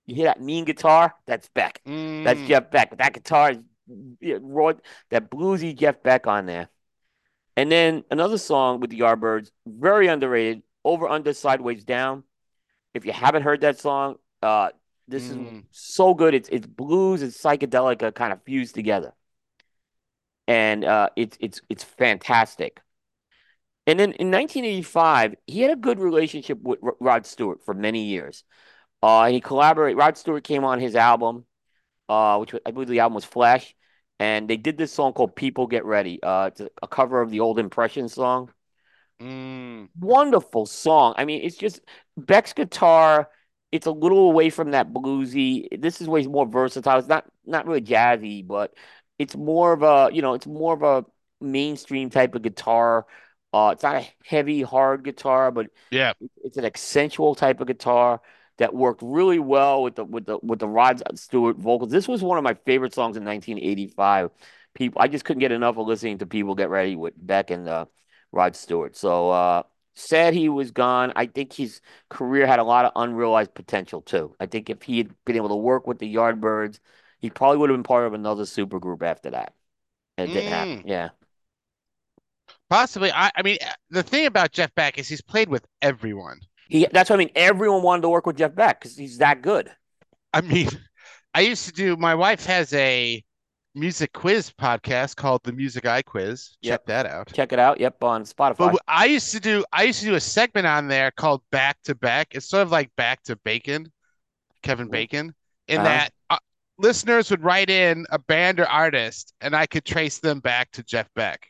You 0.06 0.16
hear 0.16 0.26
that 0.26 0.40
mean 0.40 0.64
guitar? 0.64 1.14
That's 1.26 1.48
Beck. 1.50 1.82
That's 2.24 2.42
Mm, 2.42 2.48
Jeff 2.48 2.70
Beck. 2.70 2.96
That 2.98 3.14
guitar 3.14 3.52
is 3.52 3.58
yeah, 4.20 4.38
raw, 4.40 4.72
that 5.10 5.30
bluesy 5.30 5.76
Jeff 5.76 6.02
Beck 6.02 6.26
on 6.26 6.46
there. 6.46 6.68
And 7.56 7.72
then 7.72 8.04
another 8.10 8.38
song 8.38 8.80
with 8.80 8.90
the 8.90 9.00
Yardbirds, 9.00 9.50
very 9.66 10.08
underrated, 10.08 10.62
Over 10.84 11.08
Under 11.08 11.32
Sideways 11.32 11.84
Down. 11.84 12.24
If 12.92 13.06
you 13.06 13.12
haven't 13.12 13.42
heard 13.42 13.62
that 13.62 13.78
song, 13.78 14.16
uh, 14.42 14.70
this 15.08 15.30
is 15.30 15.36
mm, 15.36 15.64
so 15.70 16.14
good. 16.14 16.34
It's 16.34 16.48
it's 16.48 16.66
blues 16.66 17.22
and 17.22 17.30
psychedelic 17.30 18.02
uh, 18.02 18.10
kind 18.10 18.32
of 18.32 18.42
fused 18.42 18.74
together, 18.74 19.14
and 20.48 20.84
uh, 20.84 21.10
it's 21.16 21.36
it's 21.40 21.60
it's 21.68 21.84
fantastic. 21.84 22.80
And 23.86 24.00
then 24.00 24.12
in 24.14 24.32
1985, 24.32 25.36
he 25.46 25.60
had 25.60 25.70
a 25.70 25.76
good 25.76 26.00
relationship 26.00 26.60
with 26.60 26.80
R 26.82 26.96
Rod 27.00 27.26
Stewart 27.26 27.64
for 27.64 27.72
many 27.72 28.04
years. 28.04 28.42
Uh, 29.02 29.24
and 29.24 29.34
he 29.34 29.40
collaborated. 29.40 29.98
Rod 29.98 30.16
Stewart 30.16 30.42
came 30.42 30.64
on 30.64 30.80
his 30.80 30.96
album, 30.96 31.44
uh, 32.08 32.38
which 32.38 32.54
I 32.64 32.70
believe 32.70 32.88
the 32.88 33.00
album 33.00 33.14
was 33.14 33.24
Flash, 33.24 33.74
and 34.18 34.48
they 34.48 34.56
did 34.56 34.78
this 34.78 34.92
song 34.92 35.12
called 35.12 35.36
"People 35.36 35.66
Get 35.66 35.84
Ready." 35.84 36.22
Uh, 36.22 36.46
it's 36.46 36.60
a, 36.60 36.88
cover 36.88 37.20
of 37.20 37.30
the 37.30 37.40
old 37.40 37.58
Impression 37.58 38.08
song. 38.08 38.52
mm. 39.20 39.88
Wonderful 39.98 40.66
song. 40.66 41.14
I 41.16 41.24
mean, 41.24 41.42
it's 41.42 41.56
just 41.56 41.80
Beck's 42.16 42.52
guitar. 42.52 43.28
It's 43.72 43.86
a 43.86 43.90
little 43.90 44.30
away 44.30 44.50
from 44.50 44.72
that 44.72 44.92
bluesy. 44.92 45.68
This 45.80 46.00
is 46.00 46.08
way 46.08 46.26
more 46.26 46.46
versatile. 46.46 46.98
It's 46.98 47.08
not 47.08 47.24
not 47.44 47.66
really 47.66 47.82
jazzy, 47.82 48.46
but 48.46 48.74
it's 49.18 49.36
more 49.36 49.72
of 49.72 49.82
a 49.82 50.14
you 50.14 50.22
know 50.22 50.34
it's 50.34 50.46
more 50.46 50.74
of 50.74 50.82
a 50.82 51.04
mainstream 51.44 52.10
type 52.10 52.34
of 52.34 52.42
guitar. 52.42 53.06
Uh, 53.52 53.70
it's 53.72 53.82
not 53.82 53.96
a 53.96 54.08
heavy 54.24 54.62
hard 54.62 55.02
guitar, 55.04 55.50
but 55.50 55.66
Yeah. 55.90 56.12
it's 56.44 56.56
an 56.58 56.64
accentual 56.64 57.36
type 57.36 57.60
of 57.60 57.66
guitar 57.66 58.20
that 58.58 58.74
worked 58.74 59.02
really 59.02 59.38
well 59.38 59.82
with 59.82 59.96
the 59.96 60.04
with 60.04 60.26
the 60.26 60.38
with 60.42 60.58
the 60.58 60.68
Rod 60.68 61.02
Stewart 61.18 61.56
vocals. 61.56 61.90
This 61.90 62.08
was 62.08 62.22
one 62.22 62.38
of 62.38 62.44
my 62.44 62.54
favorite 62.54 62.94
songs 62.94 63.16
in 63.16 63.24
1985. 63.24 64.30
People, 64.74 65.00
I 65.00 65.08
just 65.08 65.24
couldn't 65.24 65.40
get 65.40 65.52
enough 65.52 65.76
of 65.78 65.86
listening 65.86 66.18
to 66.18 66.26
people 66.26 66.54
get 66.54 66.68
ready 66.70 66.96
with 66.96 67.14
Beck 67.16 67.50
and 67.50 67.68
uh, 67.68 67.86
Rod 68.32 68.54
Stewart. 68.56 68.96
So, 68.96 69.30
uh, 69.30 69.62
sad 69.94 70.34
he 70.34 70.48
was 70.48 70.70
gone. 70.70 71.12
I 71.16 71.26
think 71.26 71.52
his 71.52 71.80
career 72.10 72.46
had 72.46 72.58
a 72.58 72.64
lot 72.64 72.84
of 72.84 72.92
unrealized 72.96 73.54
potential 73.54 74.02
too. 74.02 74.34
I 74.40 74.46
think 74.46 74.68
if 74.70 74.82
he 74.82 74.98
had 74.98 75.14
been 75.24 75.36
able 75.36 75.48
to 75.48 75.56
work 75.56 75.86
with 75.86 75.98
the 75.98 76.14
Yardbirds, 76.14 76.78
he 77.20 77.30
probably 77.30 77.58
would 77.58 77.70
have 77.70 77.76
been 77.78 77.82
part 77.84 78.06
of 78.06 78.12
another 78.14 78.42
supergroup 78.44 79.02
after 79.02 79.30
that. 79.30 79.54
And 80.18 80.26
it 80.26 80.32
didn't 80.32 80.50
happen. 80.52 80.78
Mm, 80.78 80.82
Yeah. 80.84 81.10
possibly. 82.68 83.10
I, 83.12 83.30
I 83.34 83.42
mean, 83.42 83.58
the 83.90 84.02
thing 84.02 84.26
about 84.26 84.52
Jeff 84.52 84.74
Beck 84.74 84.98
is 84.98 85.08
he's 85.08 85.20
played 85.22 85.48
with 85.48 85.66
everyone. 85.82 86.40
He 86.68 86.86
that's 86.92 87.10
what 87.10 87.16
I 87.16 87.18
mean. 87.18 87.30
Everyone 87.34 87.82
wanted 87.82 88.02
to 88.02 88.08
work 88.08 88.26
with 88.26 88.36
Jeff 88.36 88.54
Beck 88.54 88.80
because 88.80 88.96
he's 88.96 89.18
that 89.18 89.42
good. 89.42 89.70
I 90.32 90.40
mean, 90.40 90.68
I 91.34 91.40
used 91.40 91.66
to 91.66 91.72
do. 91.72 91.96
My 91.96 92.14
wife 92.14 92.44
has 92.46 92.72
a 92.72 93.22
music 93.74 94.12
quiz 94.12 94.50
podcast 94.58 95.16
called 95.16 95.42
the 95.44 95.52
Music 95.52 95.86
Eye 95.86 96.02
Quiz. 96.02 96.56
Check 96.64 96.70
Yep. 96.70 96.86
that 96.86 97.06
out. 97.06 97.32
Check 97.32 97.52
it 97.52 97.58
out. 97.58 97.78
Yep, 97.78 98.02
on 98.02 98.24
Spotify. 98.24 98.56
But 98.72 98.76
I 98.88 99.04
used 99.06 99.32
to 99.32 99.40
do. 99.40 99.64
I 99.72 99.84
used 99.84 100.00
to 100.00 100.06
do 100.06 100.14
a 100.14 100.20
segment 100.20 100.66
on 100.66 100.88
there 100.88 101.10
called 101.10 101.42
Back 101.52 101.76
to 101.84 101.94
Back. 101.94 102.28
It's 102.34 102.48
sort 102.48 102.62
of 102.62 102.70
like 102.70 102.90
Back 102.96 103.22
to 103.24 103.36
Bacon, 103.36 103.92
Kevin. 104.62 104.88
Bacon, 104.88 105.34
in 105.68 105.76
Uh-huh. 105.80 105.84
that 105.88 106.10
uh, 106.30 106.38
listeners 106.78 107.30
would 107.30 107.44
write 107.44 107.70
in 107.70 108.06
a 108.10 108.18
band 108.18 108.58
or 108.60 108.66
artist, 108.66 109.32
and 109.40 109.54
I 109.54 109.66
could 109.66 109.84
trace 109.84 110.18
them 110.18 110.40
back 110.40 110.70
to 110.72 110.82
Jeff 110.82 111.08
Beck. 111.14 111.46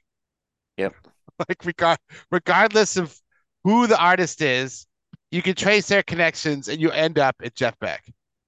Yep. 0.76 0.94
Like 1.48 1.66
regard 1.66 1.98
regardless 2.30 2.96
of 2.96 3.14
who 3.62 3.86
the 3.86 3.98
artist 3.98 4.40
is, 4.40 4.85
you 5.30 5.42
can 5.42 5.54
trace 5.54 5.88
their 5.88 6.02
connections, 6.02 6.68
and 6.68 6.80
you 6.80 6.90
end 6.90 7.18
up 7.18 7.36
at 7.42 7.54
Jeff 7.54 7.78
Beck 7.78 8.04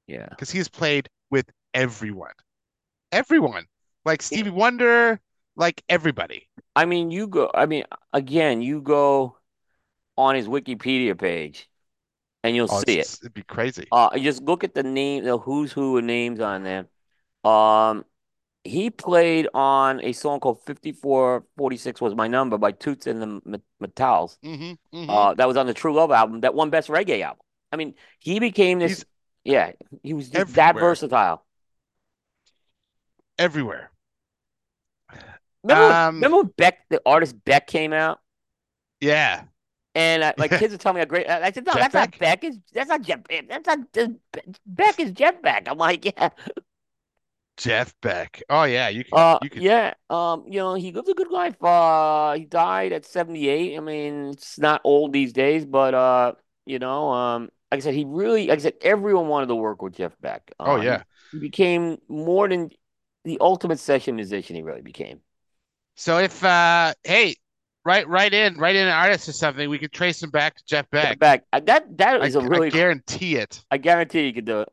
yeah. 0.06 0.28
because 0.30 0.50
he's 0.50 0.68
played 0.68 1.08
with 1.30 1.50
everyone, 1.74 2.32
everyone, 3.12 3.66
like 4.04 4.22
Stevie 4.22 4.50
Wonder, 4.50 5.20
like 5.56 5.82
everybody. 5.88 6.48
I 6.76 6.84
mean, 6.84 7.10
you 7.10 7.26
go. 7.26 7.50
I 7.52 7.66
mean, 7.66 7.84
again, 8.12 8.62
you 8.62 8.80
go 8.80 9.36
on 10.16 10.34
his 10.34 10.48
Wikipedia 10.48 11.18
page, 11.18 11.68
and 12.42 12.54
you'll 12.56 12.68
Oh, 12.68 12.82
see 12.86 13.00
it. 13.00 13.08
it'd 13.20 13.34
be 13.34 13.42
crazy. 13.42 13.88
Uh, 13.90 14.16
just 14.18 14.42
look 14.42 14.64
at 14.64 14.74
the 14.74 14.82
name, 14.82 15.24
the 15.24 15.38
who's 15.38 15.72
who 15.72 16.00
names 16.02 16.40
on 16.40 16.62
there. 16.64 16.88
Um, 17.44 18.04
he 18.68 18.90
played 18.90 19.48
on 19.54 20.02
a 20.04 20.12
song 20.12 20.40
called 20.40 20.60
5446 20.66 22.00
was 22.00 22.14
my 22.14 22.28
number 22.28 22.58
by 22.58 22.72
Toots 22.72 23.06
and 23.06 23.22
the 23.22 23.60
Maytals. 23.82 24.38
hmm 24.42 24.72
hmm 24.92 25.08
Uh, 25.08 25.34
that 25.34 25.48
was 25.48 25.56
on 25.56 25.66
the 25.66 25.74
True 25.74 25.94
Love 25.94 26.10
album, 26.10 26.40
that 26.40 26.54
one 26.54 26.70
best 26.70 26.88
reggae 26.88 27.22
album. 27.22 27.40
I 27.72 27.76
mean, 27.76 27.94
he 28.20 28.40
became 28.40 28.78
this. 28.78 28.98
He's 28.98 29.04
yeah, 29.44 29.72
he 30.02 30.14
was 30.14 30.28
just 30.28 30.54
that 30.54 30.76
versatile. 30.78 31.44
everywhere. 33.38 33.90
Remember, 35.62 35.86
when, 35.86 35.96
Um, 35.96 36.16
remember 36.20 36.36
when 36.38 36.52
Beck, 36.56 36.88
the 36.88 37.00
artist 37.04 37.44
Beck, 37.44 37.66
came 37.66 37.92
out, 37.92 38.20
Yeah. 39.00 39.44
and 39.94 40.22
uh, 40.22 40.32
like 40.38 40.52
kids 40.58 40.72
are 40.74 40.78
telling 40.78 40.96
me 40.96 41.00
how 41.00 41.06
great. 41.06 41.28
I 41.28 41.50
said, 41.50 41.66
no, 41.66 41.72
Jeff 41.74 41.82
that's 41.82 41.94
not 41.94 42.18
Beck. 42.18 42.44
It's, 42.44 42.58
that's 42.72 42.88
not 42.88 43.02
Jeff. 43.02 43.20
That's 43.48 43.66
not 43.66 43.78
uh, 43.98 44.08
Beck. 44.66 45.00
Is 45.00 45.12
Jeff 45.12 45.40
Beck? 45.42 45.68
I'm 45.68 45.78
like, 45.78 46.04
yeah. 46.16 46.30
Jeff 47.58 47.94
Beck. 48.00 48.42
Oh 48.48 48.64
yeah, 48.64 48.88
you 48.88 49.04
can. 49.04 49.16
Uh, 49.16 49.38
you 49.40 49.50
could 49.50 49.64
yeah. 49.64 49.94
Um, 50.10 50.44
you 50.48 50.58
know, 50.58 50.74
he 50.74 50.92
lived 50.92 51.08
a 51.08 51.14
good 51.14 51.30
life. 51.30 51.62
Uh, 51.62 52.34
he 52.34 52.44
died 52.44 52.92
at 52.92 53.06
78. 53.06 53.76
I 53.76 53.80
mean, 53.80 54.30
it's 54.30 54.58
not 54.58 54.82
old 54.84 55.12
these 55.12 55.32
days, 55.32 55.64
but 55.64 55.94
uh, 55.94 56.34
you 56.66 56.78
know, 56.78 57.10
um, 57.10 57.42
like 57.70 57.78
I 57.78 57.80
said, 57.80 57.94
he 57.94 58.04
really, 58.04 58.48
like 58.48 58.58
I 58.58 58.62
said, 58.62 58.74
everyone 58.82 59.28
wanted 59.28 59.46
to 59.46 59.54
work 59.56 59.80
with 59.82 59.94
Jeff 59.96 60.18
Beck. 60.20 60.52
Oh 60.64 60.76
Uh, 60.76 60.80
yeah. 60.80 61.02
he 61.32 61.38
became 61.38 61.98
more 62.08 62.48
than 62.48 62.70
the 63.24 63.38
ultimate 63.40 63.78
session 63.78 64.16
musician. 64.16 64.56
He 64.56 64.62
really 64.62 64.82
became. 64.82 65.20
So 65.96 66.18
if 66.18 66.42
uh 66.44 66.94
hey, 67.04 67.36
write 67.84 68.08
write 68.08 68.32
in, 68.34 68.56
write 68.58 68.76
in 68.76 68.86
an 68.86 68.92
artist 68.92 69.28
or 69.28 69.32
something, 69.32 69.68
we 69.68 69.78
could 69.78 69.92
trace 69.92 70.22
him 70.22 70.30
back 70.30 70.56
to 70.56 70.64
Jeff 70.64 70.88
Jeff 71.00 71.18
Beck. 71.18 71.18
Beck. 71.18 71.44
Uh, 71.52 71.60
That 71.60 71.96
that 71.98 72.22
I, 72.22 72.26
is 72.26 72.34
a 72.34 72.42
I 72.50 72.60
really. 72.60 72.72
guarantee 72.72 73.36
it. 73.36 73.64
I 73.70 73.78
guarantee 73.78 74.26
you 74.26 74.34
could 74.34 74.46
do 74.46 74.62
it. 74.62 74.70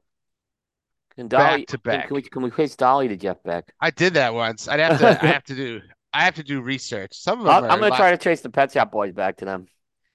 Can 1.18 1.28
Dolly? 1.28 1.60
Back 1.62 1.68
to 1.68 1.78
back. 1.80 2.08
Can 2.08 2.16
we 2.16 2.22
can 2.22 2.42
we 2.44 2.50
trace 2.52 2.76
Dolly 2.76 3.08
to 3.08 3.16
Jeff 3.16 3.42
Beck? 3.44 3.74
I 3.80 3.90
did 3.92 4.16
that 4.16 4.34
once. 4.34 4.68
I'd 4.68 4.80
have 4.80 5.00
to 5.00 5.24
I 5.24 5.28
have 5.34 5.44
to 5.46 5.56
do 5.56 5.82
I 6.14 6.24
have 6.24 6.36
to 6.36 6.44
do 6.44 6.62
research. 6.62 7.12
Some 7.14 7.40
of 7.40 7.46
them 7.46 7.54
I'm, 7.56 7.64
I'm 7.66 7.80
gonna 7.80 7.90
lot, 7.90 7.98
try 7.98 8.12
to 8.12 8.18
trace 8.18 8.42
the 8.42 8.50
Pet 8.50 8.72
Shop 8.72 8.92
Boys 8.92 9.14
back 9.14 9.38
to 9.38 9.46
them. 9.46 9.68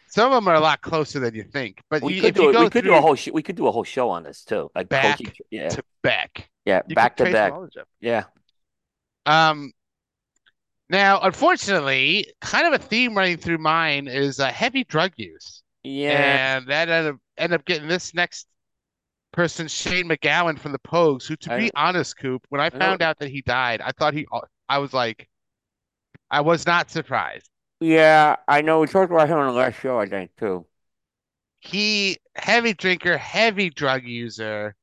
some 0.08 0.32
of 0.32 0.36
them 0.36 0.48
are 0.48 0.54
a 0.56 0.60
lot 0.60 0.80
closer 0.82 1.18
than 1.20 1.34
you 1.34 1.44
think. 1.44 1.80
But 1.90 2.02
We 2.02 2.14
you, 2.14 2.20
could 2.20 2.28
if 2.30 2.34
do 2.36 2.42
you 2.44 2.50
it. 2.50 2.52
go 2.52 2.64
We 2.64 2.70
could 2.70 2.84
do 2.84 2.94
a 2.94 3.00
whole. 3.00 3.14
Sh- 3.14 3.28
we 3.32 3.42
could 3.42 3.56
do 3.56 3.66
a 3.66 3.70
whole 3.72 3.84
show 3.84 4.10
on 4.10 4.22
this 4.24 4.44
too. 4.44 4.70
Like 4.74 4.88
Back 4.88 5.18
coaching. 5.18 5.32
Yeah. 5.50 5.68
to 5.70 5.82
Beck, 6.02 6.48
Yeah. 6.64 6.82
you 6.88 6.94
Back 6.94 7.16
to 7.16 7.24
back. 7.24 7.52
all 7.52 7.64
of 7.64 7.72
Jeff. 7.72 7.86
Yeah. 8.00 8.24
Um, 9.26 9.72
now, 10.88 11.20
unfortunately, 11.20 12.32
kind 12.40 12.66
of 12.66 12.72
a 12.80 12.82
theme 12.84 13.16
running 13.16 13.36
through 13.36 13.58
mine 13.58 14.08
is 14.08 14.40
uh, 14.40 14.48
heavy 14.50 14.82
drug 14.84 15.12
use, 15.16 15.62
Yeah. 15.84 16.56
and 16.56 16.66
that 16.68 16.88
ended 16.88 17.14
up, 17.14 17.20
ended 17.38 17.60
up 17.60 17.64
getting 17.66 17.86
this 17.88 18.12
next 18.14 18.46
person, 19.32 19.68
Shane 19.68 20.08
MacGowan 20.08 20.58
from 20.58 20.72
the 20.72 20.78
Pogues, 20.78 21.26
who, 21.26 21.36
to 21.36 21.52
I- 21.52 21.58
be 21.58 21.70
honest, 21.74 22.16
Coop, 22.18 22.44
when 22.48 22.60
I 22.60 22.68
know. 22.68 22.78
found 22.78 23.02
out 23.02 23.18
that 23.18 23.30
he 23.30 23.42
died, 23.42 23.80
I 23.80 23.92
thought 23.92 24.14
he, 24.14 24.26
I 24.68 24.78
was 24.78 24.92
like, 24.92 25.28
I 26.30 26.40
was 26.42 26.66
not 26.66 26.90
surprised. 26.90 27.48
Yeah. 27.80 28.36
I 28.46 28.62
know. 28.62 28.80
We 28.80 28.86
talked 28.86 29.10
about 29.10 29.28
him 29.28 29.38
on 29.38 29.46
the 29.46 29.52
last 29.58 29.80
show. 29.80 29.98
I 29.98 30.06
think 30.06 30.30
too. 30.36 30.66
He, 31.60 32.18
heavy 32.36 32.72
drinker, 32.74 33.16
heavy 33.18 33.70
drug 33.70 34.04
user. 34.04 34.74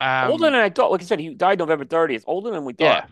Um, 0.00 0.30
older 0.30 0.46
than 0.46 0.54
I 0.54 0.70
thought. 0.70 0.90
Like 0.90 1.02
I 1.02 1.04
said, 1.04 1.20
he 1.20 1.34
died 1.34 1.58
November 1.58 1.84
30th. 1.84 2.24
Older 2.26 2.50
than 2.50 2.64
we 2.64 2.74
yeah. 2.78 3.06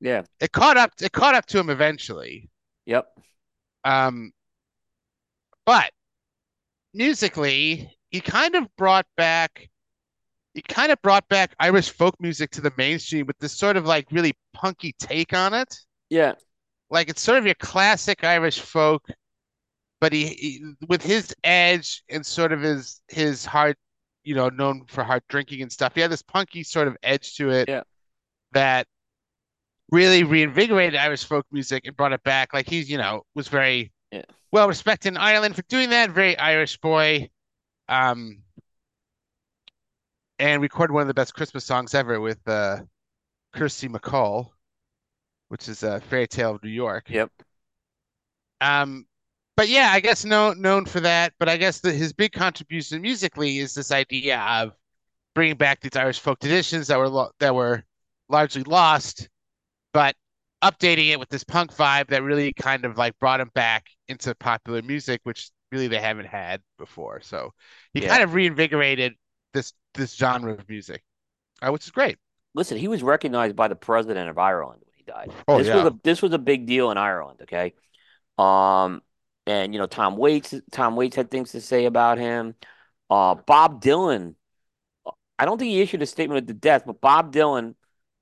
Yeah. 0.00 0.22
it 0.40 0.52
caught 0.52 0.76
up, 0.76 0.92
it 1.00 1.12
caught 1.12 1.34
up 1.34 1.46
to 1.46 1.58
him 1.58 1.70
eventually. 1.70 2.48
Yep. 2.86 3.06
Um, 3.84 4.32
but 5.64 5.90
musically, 6.94 7.96
he 8.10 8.20
kind 8.20 8.54
of 8.54 8.74
brought 8.76 9.06
back 9.16 9.68
he 10.54 10.62
kind 10.62 10.90
of 10.90 11.00
brought 11.02 11.28
back 11.28 11.54
Irish 11.60 11.90
folk 11.90 12.14
music 12.20 12.50
to 12.52 12.60
the 12.60 12.72
mainstream 12.76 13.26
with 13.26 13.38
this 13.38 13.52
sort 13.56 13.76
of 13.76 13.86
like 13.86 14.06
really 14.10 14.34
punky 14.52 14.94
take 14.98 15.32
on 15.32 15.54
it. 15.54 15.74
Yeah. 16.08 16.34
Like 16.90 17.08
it's 17.08 17.22
sort 17.22 17.38
of 17.38 17.46
your 17.46 17.54
classic 17.54 18.24
Irish 18.24 18.60
folk, 18.60 19.06
but 20.00 20.12
he, 20.12 20.26
he 20.26 20.64
with 20.88 21.02
his 21.02 21.34
edge 21.44 22.02
and 22.08 22.24
sort 22.26 22.52
of 22.52 22.60
his 22.62 23.00
his 23.08 23.44
hard, 23.44 23.76
you 24.24 24.34
know, 24.34 24.48
known 24.48 24.86
for 24.88 25.04
hard 25.04 25.22
drinking 25.28 25.62
and 25.62 25.70
stuff. 25.70 25.94
He 25.94 26.00
had 26.00 26.10
this 26.10 26.22
punky 26.22 26.64
sort 26.64 26.88
of 26.88 26.96
edge 27.02 27.34
to 27.36 27.50
it 27.50 27.68
Yeah. 27.68 27.82
that 28.52 28.86
really 29.90 30.22
reinvigorated 30.24 30.96
Irish 30.98 31.24
folk 31.24 31.46
music 31.50 31.86
and 31.86 31.96
brought 31.96 32.12
it 32.12 32.22
back. 32.22 32.52
Like 32.54 32.68
he's, 32.68 32.90
you 32.90 32.98
know, 32.98 33.22
was 33.34 33.48
very 33.48 33.92
Yeah. 34.10 34.22
well 34.52 34.68
respected 34.68 35.08
in 35.08 35.16
Ireland 35.16 35.56
for 35.56 35.62
doing 35.62 35.90
that. 35.90 36.10
Very 36.10 36.36
Irish 36.38 36.78
boy. 36.78 37.30
Um, 37.88 38.42
and 40.40 40.62
recorded 40.62 40.92
one 40.92 41.02
of 41.02 41.08
the 41.08 41.14
best 41.14 41.34
Christmas 41.34 41.64
songs 41.64 41.94
ever 41.94 42.20
with 42.20 42.40
uh, 42.48 42.78
Kirsty 43.54 43.88
MacColl, 43.88 44.50
which 45.48 45.68
is 45.68 45.82
a 45.82 46.00
fairy 46.00 46.26
tale 46.26 46.56
of 46.56 46.64
New 46.64 46.70
York. 46.70 47.10
Yep. 47.10 47.30
Um, 48.60 49.06
but 49.56 49.68
yeah, 49.68 49.90
I 49.92 50.00
guess 50.00 50.24
no 50.24 50.52
known 50.52 50.86
for 50.86 51.00
that. 51.00 51.34
But 51.38 51.48
I 51.48 51.56
guess 51.56 51.80
the, 51.80 51.92
his 51.92 52.12
big 52.12 52.32
contribution 52.32 53.02
musically 53.02 53.58
is 53.58 53.74
this 53.74 53.92
idea 53.92 54.38
of 54.40 54.72
bringing 55.34 55.56
back 55.56 55.80
these 55.80 55.96
Irish 55.96 56.20
folk 56.20 56.40
traditions 56.40 56.88
that 56.88 56.98
were 56.98 57.08
lo 57.08 57.30
that 57.40 57.54
were 57.54 57.84
largely 58.28 58.62
lost, 58.64 59.28
but 59.92 60.16
updating 60.62 61.10
it 61.10 61.18
with 61.20 61.28
this 61.30 61.44
punk 61.44 61.74
vibe 61.74 62.08
that 62.08 62.22
really 62.22 62.52
kind 62.54 62.84
of 62.84 62.98
like 62.98 63.18
brought 63.18 63.40
him 63.40 63.50
back 63.54 63.86
into 64.08 64.34
popular 64.36 64.82
music, 64.82 65.20
which 65.24 65.50
really 65.72 65.88
they 65.88 66.00
haven't 66.00 66.26
had 66.26 66.62
before. 66.78 67.20
So 67.22 67.52
he 67.94 68.00
Yeah. 68.00 68.08
kind 68.08 68.22
of 68.22 68.34
reinvigorated 68.34 69.14
this 69.52 69.72
this 69.94 70.14
genre 70.14 70.52
of 70.52 70.68
music, 70.68 71.02
uh, 71.62 71.70
which 71.70 71.84
is 71.84 71.90
great. 71.90 72.18
Listen, 72.54 72.78
he 72.78 72.88
was 72.88 73.02
recognized 73.02 73.56
by 73.56 73.68
the 73.68 73.76
president 73.76 74.28
of 74.28 74.38
Ireland 74.38 74.82
when 74.84 74.94
he 74.96 75.04
died. 75.04 75.30
Oh, 75.46 75.58
this 75.58 75.68
yeah. 75.68 75.76
was 75.76 75.86
a 75.86 75.98
this 76.02 76.22
was 76.22 76.32
a 76.32 76.38
big 76.38 76.66
deal 76.66 76.90
in 76.90 76.98
Ireland, 76.98 77.40
okay? 77.42 77.74
Um, 78.38 79.02
and 79.46 79.72
you 79.72 79.78
know, 79.78 79.86
Tom 79.86 80.16
Waits 80.16 80.54
Tom 80.72 80.96
Waits 80.96 81.16
had 81.16 81.30
things 81.30 81.52
to 81.52 81.60
say 81.60 81.84
about 81.84 82.18
him. 82.18 82.54
Uh, 83.08 83.34
Bob 83.34 83.82
Dylan, 83.82 84.34
I 85.38 85.44
don't 85.44 85.58
think 85.58 85.70
he 85.70 85.80
issued 85.80 86.02
a 86.02 86.06
statement 86.06 86.38
of 86.38 86.46
the 86.46 86.54
death, 86.54 86.84
but 86.86 87.00
Bob 87.00 87.32
Dylan 87.32 87.74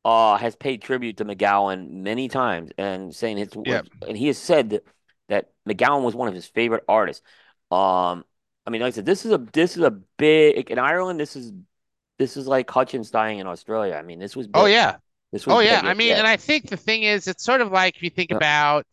uh 0.05 0.37
has 0.37 0.55
paid 0.55 0.81
tribute 0.81 1.17
to 1.19 1.25
MacGowan 1.25 1.91
many 1.91 2.29
times 2.29 2.71
and 2.79 3.15
saying 3.15 3.39
it's 3.39 3.57
Yeah. 3.65 3.83
and 4.07 4.17
he 4.17 4.29
has 4.29 4.39
said 4.39 4.71
that, 4.71 4.85
that 5.29 5.51
MacGowan 5.69 6.03
was 6.03 6.15
one 6.15 6.29
of 6.29 6.35
his 6.35 6.47
favorite 6.47 6.85
artists. 6.89 7.23
Um, 7.71 8.25
I 8.69 8.70
mean, 8.70 8.82
like 8.82 8.89
I 8.95 8.97
said, 8.97 9.07
this 9.07 9.27
is 9.27 9.32
a 9.32 9.39
this 9.55 9.77
is 9.78 9.85
a 9.85 9.93
big 9.93 10.70
in 10.70 10.78
Ireland. 10.81 11.20
This 11.20 11.36
is 11.36 11.53
this 12.19 12.36
is 12.36 12.47
like 12.49 12.70
Hutchence 12.70 13.11
dying 13.11 13.40
in 13.40 13.49
Australia. 13.49 13.97
I 13.97 14.03
mean, 14.03 14.20
this 14.20 14.36
was 14.36 14.49
Oh 14.55 14.66
yeah. 14.66 14.97
This 15.32 15.47
was 15.47 15.57
Oh 15.57 15.61
yeah, 15.61 15.81
big. 15.81 15.85
I 15.85 15.95
mean, 15.95 16.16
and 16.16 16.27
I 16.27 16.36
think 16.36 16.69
the 16.69 16.77
thing 16.77 17.05
is, 17.05 17.27
it's 17.28 17.45
sort 17.45 17.61
of 17.62 17.73
like 17.73 17.97
if 17.97 18.03
you 18.03 18.11
think 18.11 18.31
Yeah. 18.31 18.39
about 18.39 18.86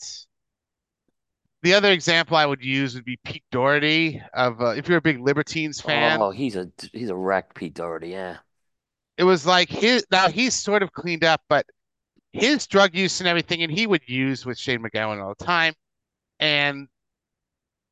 the 1.63 1.73
other 1.73 1.91
example 1.91 2.37
I 2.37 2.45
would 2.45 2.63
use 2.63 2.95
would 2.95 3.05
be 3.05 3.17
Pete 3.25 3.43
Doherty 3.51 4.21
of 4.33 4.61
uh, 4.61 4.67
if 4.69 4.87
you're 4.87 4.97
a 4.97 5.01
big 5.01 5.19
Libertines 5.19 5.81
fan, 5.81 6.25
Oh, 6.25 6.31
he's 6.31 6.55
a 6.57 6.69
he's 6.93 7.09
a 7.09 7.15
wreck, 7.15 7.53
Pete 7.55 7.73
Doherty. 7.75 8.09
Yeah, 8.09 8.39
it 9.17 9.23
was 9.23 9.45
like 9.45 9.69
his 9.69 10.05
now 10.11 10.29
he's 10.29 10.53
sort 10.55 10.83
of 10.83 10.91
cleaned 10.91 11.23
up, 11.23 11.41
but 11.49 11.65
his 12.33 12.67
drug 12.67 12.95
use 12.95 13.21
and 13.21 13.27
everything, 13.29 13.63
and 13.63 13.71
he 13.71 13.87
would 13.87 14.07
use 14.07 14.45
with 14.45 14.57
Shane 14.59 14.81
MacGowan 14.81 15.23
all 15.23 15.35
the 15.37 15.45
time, 15.45 15.73
and 16.39 16.87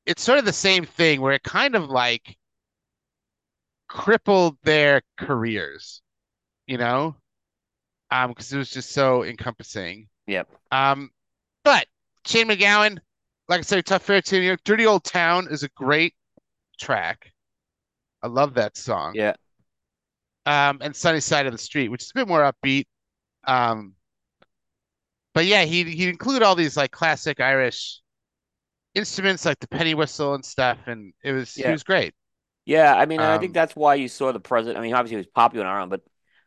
it's 0.06 0.24
sort 0.24 0.40
of 0.40 0.46
the 0.46 0.54
same 0.54 0.86
thing 0.86 1.22
where 1.22 1.34
it 1.34 1.44
kind 1.44 1.76
of 1.76 1.90
like 1.90 2.38
crippled 3.88 4.58
their 4.64 5.02
careers, 5.18 6.02
you 6.68 6.78
know, 6.78 7.16
um, 8.12 8.30
because 8.30 8.52
it 8.52 8.58
was 8.58 8.70
just 8.70 8.92
so 8.92 9.24
encompassing. 9.24 10.08
Yep. 10.28 10.50
Um, 10.72 11.12
but 11.64 11.88
Shane 12.26 12.48
MacGowan, 12.48 13.00
like 13.50 13.60
I 13.60 13.62
said, 13.62 13.86
Tough 13.86 14.04
Fair 14.04 14.22
Tune, 14.22 14.44
you 14.44 14.52
know, 14.52 14.58
Dirty 14.64 14.86
Old 14.86 15.04
Town 15.04 15.48
is 15.50 15.64
a 15.64 15.70
great 15.70 16.14
track. 16.80 17.32
I 18.22 18.28
love 18.28 18.54
that 18.56 18.78
song. 18.78 19.14
Yeah. 19.16 19.34
Um, 20.46 20.80
and 20.82 20.96
Sunny 20.96 21.20
Side 21.20 21.46
of 21.46 21.52
the 21.52 21.58
Street, 21.58 21.90
which 21.90 22.04
is 22.04 22.12
a 22.12 22.20
bit 22.20 22.28
more 22.28 22.42
upbeat. 22.42 22.86
Um, 23.46 23.94
but 25.34 25.46
yeah, 25.46 25.64
he 25.64 25.84
he'd 25.84 26.10
include 26.10 26.44
all 26.44 26.56
these 26.56 26.78
like 26.78 26.92
classic 26.92 27.40
Irish 27.40 28.00
instruments 28.96 29.46
like 29.46 29.60
the 29.60 29.68
penny 29.68 29.94
whistle 29.96 30.34
and 30.36 30.46
stuff, 30.46 30.80
and 30.88 31.14
it 31.24 31.32
was 31.34 31.58
he 31.58 31.72
was 31.72 31.84
great. 31.84 32.14
Yeah. 32.66 32.94
I 32.96 33.06
mean, 33.06 33.22
and 33.22 33.32
I 33.32 33.38
think 33.38 33.54
Um, 33.54 33.54
that's 33.54 33.76
why 33.76 33.96
you 33.96 34.08
saw 34.08 34.32
the 34.32 34.40
president. 34.40 34.78
I 34.78 34.82
mean, 34.82 34.94
obviously 34.94 35.16
he 35.16 35.18
was 35.18 35.28
popular 35.28 35.66
in 35.66 35.72
Ireland, 35.72 35.90
but 35.92 36.02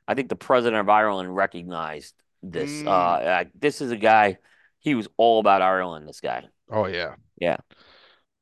I 0.08 0.14
think 0.14 0.28
the 0.28 0.36
president 0.36 0.80
of 0.80 0.88
Ireland 0.88 1.34
recognized 1.34 2.14
this. 2.42 2.82
Uh, 2.86 2.90
mm, 2.90 2.90
uh, 2.90 3.44
this 3.54 3.80
is 3.80 3.90
a 3.90 3.96
guy. 3.96 4.38
He 4.80 4.94
was 4.94 5.08
all 5.16 5.40
about 5.40 5.62
Ireland. 5.62 6.08
This 6.08 6.20
guy. 6.20 6.46
oh 6.70 6.86
yeah. 6.86 7.16
Yeah. 7.40 7.56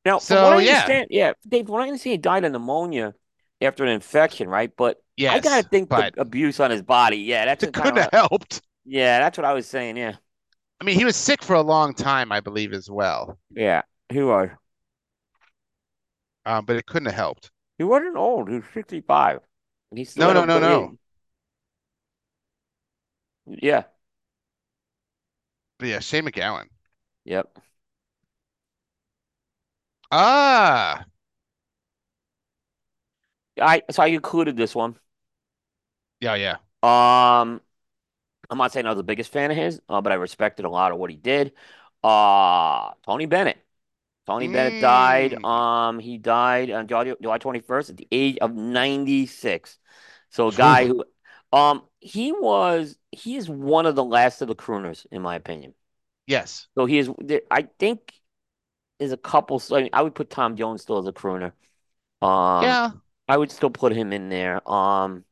Now, 0.04 0.20
So 0.20 0.36
I 0.36 0.56
yeah, 0.58 1.04
yeah, 1.10 1.32
Dave, 1.48 1.68
what 1.68 1.80
I 1.82 1.86
understand, 1.88 2.12
he 2.12 2.18
died 2.18 2.44
of 2.44 2.52
pneumonia 2.52 3.14
after 3.60 3.84
an 3.84 3.90
infection, 3.90 4.48
right? 4.48 4.70
But 4.76 5.02
yeah, 5.16 5.32
I 5.32 5.40
gotta 5.40 5.66
think 5.68 5.94
the 5.94 6.10
abuse 6.18 6.60
on 6.60 6.70
his 6.70 6.82
body. 6.82 7.18
Yeah, 7.18 7.44
that's 7.46 7.64
it 7.64 7.72
kind 7.72 7.84
couldn't 7.84 7.98
of. 7.98 8.04
have 8.12 8.12
helped. 8.12 8.62
Yeah, 8.84 9.18
that's 9.20 9.38
what 9.38 9.44
I 9.44 9.54
was 9.54 9.66
saying. 9.68 9.96
Yeah. 9.96 10.16
I 10.80 10.84
mean, 10.84 10.96
he 10.96 11.04
was 11.04 11.16
sick 11.16 11.42
for 11.42 11.54
a 11.54 11.62
long 11.62 11.94
time, 11.94 12.30
I 12.32 12.40
believe, 12.40 12.72
as 12.72 12.90
well. 12.90 13.38
Yeah. 13.50 13.82
He 14.14 14.22
was. 14.22 14.48
Um, 16.46 16.64
but 16.64 16.76
it 16.76 16.86
couldn't 16.86 17.06
have 17.06 17.14
helped. 17.14 17.50
He 17.78 17.84
wasn't 17.84 18.16
old. 18.16 18.48
He 18.48 18.56
was 18.56 18.64
65. 18.74 19.40
And 19.92 19.98
he 19.98 20.04
No, 20.16 20.32
no, 20.32 20.44
no, 20.44 20.58
no. 20.58 20.92
age. 20.92 20.98
Yeah. 23.46 23.84
But 25.78 25.88
yeah, 25.88 26.00
Shane 26.00 26.24
MacGowan. 26.24 26.68
Yep. 27.24 27.58
Ah, 30.10 31.04
I 33.60 33.82
so 33.90 34.02
I 34.02 34.06
included 34.08 34.56
this 34.56 34.74
one. 34.74 34.98
yeah, 36.20 36.34
yeah. 36.34 36.56
Um, 36.82 37.60
I'm 38.50 38.58
not 38.58 38.72
saying 38.72 38.86
I 38.86 38.90
was 38.90 38.98
the 38.98 39.02
biggest 39.04 39.32
fan 39.32 39.50
of 39.50 39.56
his, 39.56 39.80
uh, 39.88 40.00
but 40.02 40.12
I 40.12 40.16
respected 40.16 40.64
a 40.66 40.70
lot 40.70 40.92
of 40.92 40.98
what 40.98 41.10
he 41.10 41.16
did. 41.16 41.54
Uh, 42.04 42.92
Tony 43.04 43.26
Bennett. 43.26 43.58
Tony 44.26 44.48
Bennett 44.48 44.80
died. 44.80 45.32
Mm. 45.32 45.44
Um, 45.44 45.98
he 45.98 46.18
died 46.18 46.70
on 46.70 46.88
July, 46.88 47.14
July 47.20 47.38
21st 47.38 47.90
at 47.90 47.96
the 47.96 48.08
age 48.10 48.38
of 48.38 48.54
96. 48.54 49.78
So 50.30 50.48
a 50.48 50.52
guy 50.52 50.86
who, 50.86 51.04
um, 51.52 51.82
he 52.00 52.32
was 52.32 52.96
he 53.12 53.36
is 53.36 53.48
one 53.48 53.86
of 53.86 53.94
the 53.94 54.04
last 54.04 54.42
of 54.42 54.48
the 54.48 54.54
crooners, 54.54 55.06
in 55.10 55.22
my 55.22 55.36
opinion. 55.36 55.74
Yes. 56.26 56.66
So 56.76 56.86
he 56.86 56.98
is. 56.98 57.10
I 57.50 57.68
think 57.78 58.12
is 58.98 59.12
a 59.12 59.16
couple. 59.16 59.58
so 59.58 59.76
I, 59.76 59.82
mean, 59.82 59.90
I 59.92 60.02
would 60.02 60.14
put 60.14 60.30
Tom 60.30 60.56
Jones 60.56 60.82
still 60.82 60.98
as 60.98 61.06
a 61.06 61.12
crooner. 61.12 61.52
Um, 62.22 62.64
Yeah. 62.64 62.90
I 63.28 63.36
would 63.36 63.50
still 63.50 63.70
put 63.70 63.92
him 63.92 64.12
in 64.12 64.28
there. 64.28 64.66
Um, 64.70 65.24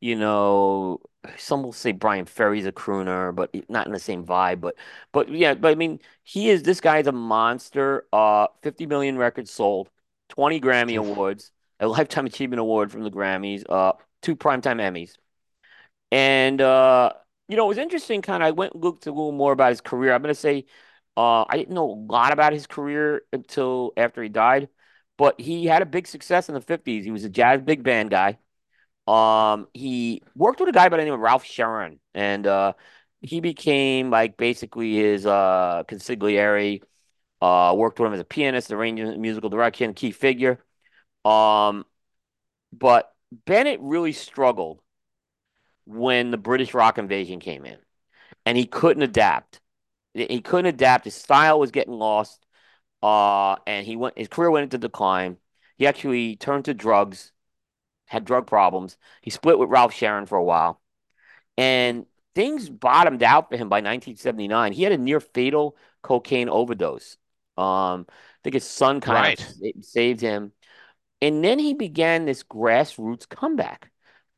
you 0.00 0.16
know, 0.16 1.00
some 1.36 1.62
will 1.62 1.72
say 1.72 1.92
Bryan 1.92 2.26
Ferry's 2.26 2.66
a 2.66 2.72
crooner, 2.72 3.34
but 3.34 3.54
not 3.68 3.86
in 3.86 3.92
the 3.92 3.98
same 3.98 4.24
vibe. 4.24 4.60
But, 4.60 4.76
but 5.12 5.28
yeah, 5.30 5.54
but 5.54 5.70
I 5.72 5.74
mean, 5.74 6.00
he 6.24 6.48
is. 6.50 6.62
This 6.62 6.80
guy's 6.80 7.06
a 7.06 7.12
monster. 7.12 8.06
Uh, 8.12 8.48
50 8.62 8.86
million 8.86 9.18
records 9.18 9.50
sold, 9.50 9.90
20 10.28 10.60
Grammy 10.60 10.96
awards, 10.98 11.50
a 11.80 11.88
Lifetime 11.88 12.26
Achievement 12.26 12.60
Award 12.60 12.92
from 12.92 13.02
the 13.02 13.10
Grammys, 13.10 13.64
uh, 13.68 13.92
two 14.22 14.36
Primetime 14.36 14.80
Emmys. 14.80 15.16
And 16.12 16.60
uh, 16.60 17.12
you 17.48 17.56
know, 17.56 17.64
it 17.66 17.68
was 17.68 17.78
interesting. 17.78 18.22
Kind 18.22 18.42
of, 18.42 18.46
I 18.48 18.50
went 18.52 18.74
and 18.74 18.82
looked 18.84 19.06
a 19.06 19.10
little 19.10 19.32
more 19.32 19.52
about 19.52 19.70
his 19.70 19.80
career. 19.80 20.14
I'm 20.14 20.22
gonna 20.22 20.34
say, 20.34 20.66
uh, 21.16 21.44
I 21.48 21.56
didn't 21.56 21.74
know 21.74 21.90
a 21.90 21.98
lot 22.12 22.32
about 22.32 22.52
his 22.52 22.66
career 22.66 23.22
until 23.32 23.92
after 23.96 24.22
he 24.22 24.28
died, 24.28 24.68
but 25.16 25.40
he 25.40 25.66
had 25.66 25.82
a 25.82 25.86
big 25.86 26.06
success 26.06 26.48
in 26.48 26.54
the 26.54 26.60
50s. 26.60 27.04
He 27.04 27.10
was 27.10 27.24
a 27.24 27.30
jazz 27.30 27.60
big 27.62 27.82
band 27.82 28.10
guy. 28.10 28.38
Um, 29.08 29.68
he 29.72 30.22
worked 30.34 30.60
with 30.60 30.68
a 30.68 30.72
guy 30.72 30.88
by 30.88 30.98
the 30.98 31.04
name 31.04 31.14
of 31.14 31.20
Ralph 31.20 31.44
Sharon, 31.44 32.00
and 32.14 32.46
uh, 32.46 32.74
he 33.22 33.40
became 33.40 34.10
like 34.10 34.36
basically 34.36 34.94
his 34.96 35.26
uh 35.26 35.84
consigliere. 35.88 36.82
Uh, 37.42 37.74
worked 37.76 38.00
with 38.00 38.08
him 38.08 38.14
as 38.14 38.20
a 38.20 38.24
pianist, 38.24 38.72
arranging 38.72 39.20
musical 39.20 39.50
direction, 39.50 39.94
key 39.94 40.10
figure. 40.12 40.64
Um, 41.24 41.86
but 42.72 43.12
Bennett 43.46 43.80
really 43.82 44.12
struggled 44.12 44.80
when 45.86 46.30
the 46.30 46.36
British 46.36 46.74
rock 46.74 46.98
invasion 46.98 47.40
came 47.40 47.64
in, 47.64 47.78
and 48.46 48.58
he 48.58 48.66
couldn't 48.66 49.02
adapt. 49.02 49.60
He 50.14 50.40
couldn't 50.40 50.66
adapt. 50.66 51.04
His 51.04 51.14
style 51.14 51.60
was 51.60 51.70
getting 51.70 51.94
lost. 51.94 52.44
Uh, 53.02 53.56
and 53.66 53.86
he 53.86 53.96
went. 53.96 54.18
His 54.18 54.28
career 54.28 54.50
went 54.50 54.64
into 54.64 54.78
decline. 54.78 55.38
He 55.78 55.86
actually 55.86 56.36
turned 56.36 56.66
to 56.66 56.74
drugs, 56.74 57.32
had 58.08 58.24
drug 58.26 58.46
problems. 58.48 58.98
He 59.22 59.30
split 59.30 59.58
with 59.58 59.70
Ralph 59.70 59.94
Sharon 59.94 60.26
for 60.26 60.38
a 60.38 60.44
while, 60.44 60.80
and 61.56 62.06
things 62.34 62.68
bottomed 62.70 63.22
out 63.22 63.50
for 63.50 63.56
him 63.56 63.68
by 63.68 63.80
1979. 63.80 64.72
He 64.72 64.82
had 64.82 64.92
a 64.92 64.98
near 64.98 65.20
fatal 65.20 65.76
cocaine 66.02 66.48
overdose. 66.48 67.16
Um, 67.56 68.06
I 68.08 68.14
think 68.44 68.54
his 68.54 68.64
son 68.68 69.00
kind 69.00 69.18
of 69.18 69.24
Right. 69.24 69.38
sa- 69.38 69.80
saved 69.82 70.20
him, 70.20 70.52
and 71.22 71.44
then 71.44 71.58
he 71.58 71.74
began 71.74 72.24
this 72.24 72.42
grassroots 72.44 73.28
comeback, 73.28 73.90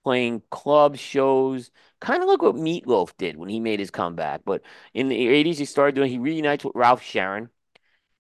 playing 0.05 0.43
club 0.51 0.97
shows, 0.97 1.71
kind 2.01 2.23
of 2.23 2.29
like 2.29 2.43
what 2.43 2.55
Meatloaf 2.57 3.17
did 3.19 3.37
when 3.37 3.49
he 3.51 3.61
made 3.61 3.81
his 3.81 3.91
comeback. 3.91 4.43
But 4.45 4.63
in 4.95 5.09
the 5.09 5.29
80s, 5.29 5.59
he 5.59 5.65
started 5.67 5.95
doing, 5.95 6.11
he 6.11 6.19
reunites 6.19 6.65
with 6.65 6.75
Ralph 6.77 7.03
Sharon. 7.03 7.51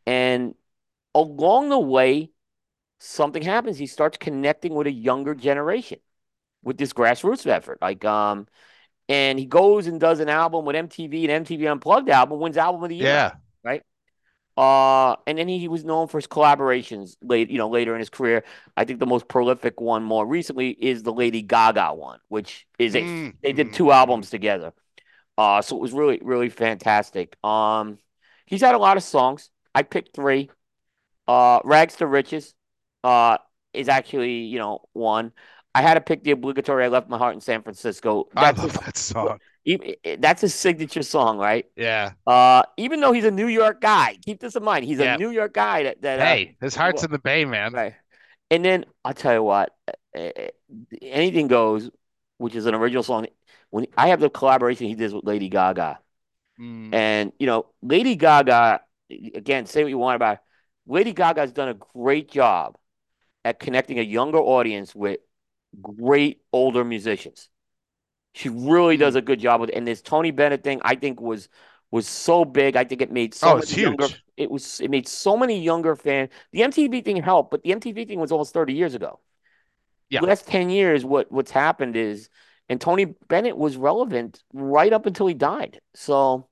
And 0.07 0.55
along 1.15 1.71
the 1.71 1.79
way, 1.79 2.31
something 3.01 3.43
happens. 3.43 3.79
He 3.79 3.89
starts 3.89 4.19
connecting 4.19 4.75
with 4.75 4.89
a 4.89 4.93
younger 4.93 5.35
generation 5.35 6.01
with 6.63 6.79
this 6.79 6.93
grassroots 6.93 7.47
effort. 7.47 7.79
Like, 7.83 8.05
um, 8.05 8.49
and 9.09 9.39
he 9.39 9.47
goes 9.47 9.87
and 9.87 10.01
does 10.01 10.21
an 10.21 10.29
album 10.31 10.65
with 10.67 10.77
MTV, 10.77 11.25
an 11.25 11.31
MTV 11.31 11.67
Unplugged 11.69 12.11
album, 12.11 12.41
wins 12.41 12.57
Album 12.59 12.83
of 12.85 12.91
the 12.91 12.97
Year, 12.97 13.23
Yeah. 13.23 13.37
right? 13.65 13.83
Uh, 14.57 15.17
and 15.27 15.39
then 15.39 15.49
he, 15.49 15.59
he 15.59 15.69
was 15.69 15.85
known 15.85 16.07
for 16.09 16.19
his 16.19 16.27
collaborations 16.27 17.17
late, 17.23 17.51
you 17.51 17.59
know, 17.59 17.69
later 17.69 17.95
in 17.95 17.99
his 18.01 18.11
career. 18.11 18.45
I 18.77 18.85
think 18.85 18.99
the 18.99 19.07
most 19.07 19.29
prolific 19.29 19.81
one 19.81 20.03
more 20.03 20.27
recently 20.27 20.71
is 20.71 21.03
the 21.03 21.13
Lady 21.13 21.41
Gaga 21.43 21.95
one, 21.95 22.21
which 22.29 22.67
is 22.79 22.95
a 22.97 23.07
Mm, 23.07 23.33
they 23.43 23.53
did 23.55 23.73
mm, 23.73 23.73
two 23.73 23.91
albums 23.91 24.29
together. 24.29 24.73
Uh, 25.39 25.63
so 25.63 25.77
it 25.77 25.81
was 25.81 25.93
really, 25.93 26.21
really 26.23 26.51
fantastic. 26.51 27.37
Um, 27.45 27.99
he's 28.47 28.63
had 28.63 28.75
a 28.75 28.79
lot 28.79 28.97
of 28.99 29.03
songs. 29.05 29.51
I 29.75 29.83
picked 29.83 30.15
three. 30.15 30.51
Uh, 31.29 31.61
Rags 31.65 31.97
to 31.97 32.07
Riches, 32.07 32.55
uh, 33.05 33.39
is 33.73 33.89
actually, 33.89 34.41
you 34.45 34.59
know, 34.59 34.83
one. 34.93 35.33
I 35.75 35.83
had 35.83 35.95
to 35.95 36.01
pick 36.01 36.25
the 36.25 36.33
obligatory 36.33 36.85
I 36.85 36.89
Left 36.89 37.09
My 37.09 37.19
Heart 37.19 37.35
in 37.35 37.41
San 37.41 37.63
Francisco. 37.63 38.29
I 38.37 38.43
That's 38.43 38.61
love 38.61 38.73
his, 38.73 38.81
that 38.85 38.97
song. 38.97 39.39
e- 39.65 39.97
e- 40.05 40.17
that's 40.17 40.41
his 40.43 40.55
signature 40.55 41.03
song, 41.03 41.39
right? 41.39 41.67
Yeah. 41.77 42.13
Uh, 42.27 42.63
even 42.77 43.01
though 43.01 43.13
he's 43.13 43.25
a 43.25 43.31
New 43.31 43.49
York 43.49 43.81
guy, 43.81 44.19
keep 44.25 44.41
this 44.41 44.57
in 44.57 44.65
mind. 44.65 44.85
He's 44.85 45.01
a 45.01 45.09
New 45.09 45.31
York 45.31 45.55
guy 45.55 45.85
that 45.85 46.03
that 46.03 46.21
uh, 46.21 46.39
Hey, 46.39 46.57
his 46.61 46.75
heart's 46.77 47.03
in 47.03 47.11
the 47.11 47.19
bay, 47.19 47.45
man. 47.45 47.75
right. 47.75 47.95
And 48.51 48.65
then 48.65 48.85
I'll 49.05 49.15
tell 49.15 49.35
you 49.35 49.43
what, 49.43 49.75
uh, 50.17 50.21
uh, 50.21 50.49
anything 51.03 51.49
goes, 51.49 51.91
which 52.39 52.55
is 52.55 52.67
an 52.67 52.75
original 52.75 53.03
song. 53.03 53.27
When 53.71 53.87
I 53.97 54.09
have 54.09 54.21
the 54.21 54.31
collaboration 54.31 54.87
he 54.89 54.95
did 54.95 55.13
with 55.13 55.25
Lady 55.25 55.49
Gaga, 55.49 56.01
Mm, 56.59 56.93
and 56.93 57.33
you 57.39 57.47
know, 57.47 57.69
Lady 57.83 58.17
Gaga, 58.17 58.83
again, 59.11 59.67
say 59.67 59.83
what 59.85 59.91
you 59.91 59.99
want 59.99 60.17
about 60.17 60.37
her. 60.39 60.43
Lady 60.87 61.13
Gaga's 61.13 61.53
done 61.53 61.69
a 61.69 61.75
great 61.75 62.31
job 62.31 62.77
at 63.45 63.61
connecting 63.61 63.99
a 63.99 64.03
younger 64.03 64.39
audience 64.39 64.95
with 64.95 65.21
great 65.83 66.43
older 66.53 66.85
musicians. 66.85 67.49
She 68.35 68.49
really 68.49 68.97
does 68.97 69.15
mm. 69.15 69.17
a 69.17 69.23
good 69.23 69.41
job 69.41 69.61
with 69.61 69.71
it. 69.71 69.77
And 69.77 69.87
this 69.87 70.03
Tony 70.03 70.31
Bennett 70.31 70.65
thing, 70.65 70.81
I 70.85 70.97
think 70.97 71.21
was 71.21 71.49
was 71.91 72.07
so 72.09 72.45
big. 72.45 72.77
I 72.77 72.85
think 72.85 73.03
it 73.03 73.13
made 73.13 73.35
so 73.35 73.53
Oh, 73.53 73.57
many 73.57 73.67
it's 73.67 73.77
younger. 73.77 74.09
huge. 74.09 74.25
It 74.37 74.51
was 74.51 74.81
it 74.81 74.91
made 74.91 75.09
so 75.09 75.37
many 75.37 75.61
younger 75.63 75.97
fans. 75.97 76.31
The 76.53 76.63
MTV 76.63 77.03
thing 77.03 77.17
helped, 77.23 77.51
but 77.51 77.63
the 77.63 77.73
MTV 77.73 78.05
thing 78.07 78.21
was 78.21 78.33
almost 78.33 78.55
30 78.55 78.75
years 78.75 78.95
ago. 78.95 79.21
Yeah. 80.11 80.21
Last 80.21 80.47
10 80.47 80.71
years, 80.71 81.05
what 81.05 81.31
what's 81.33 81.51
happened 81.51 81.97
is, 81.97 82.29
and 82.69 82.81
Tony 82.81 83.07
Bennett 83.07 83.57
was 83.57 83.77
relevant 83.77 84.43
right 84.53 84.93
up 84.93 85.07
until 85.07 85.27
he 85.27 85.35
died. 85.35 85.81
So 85.95 86.49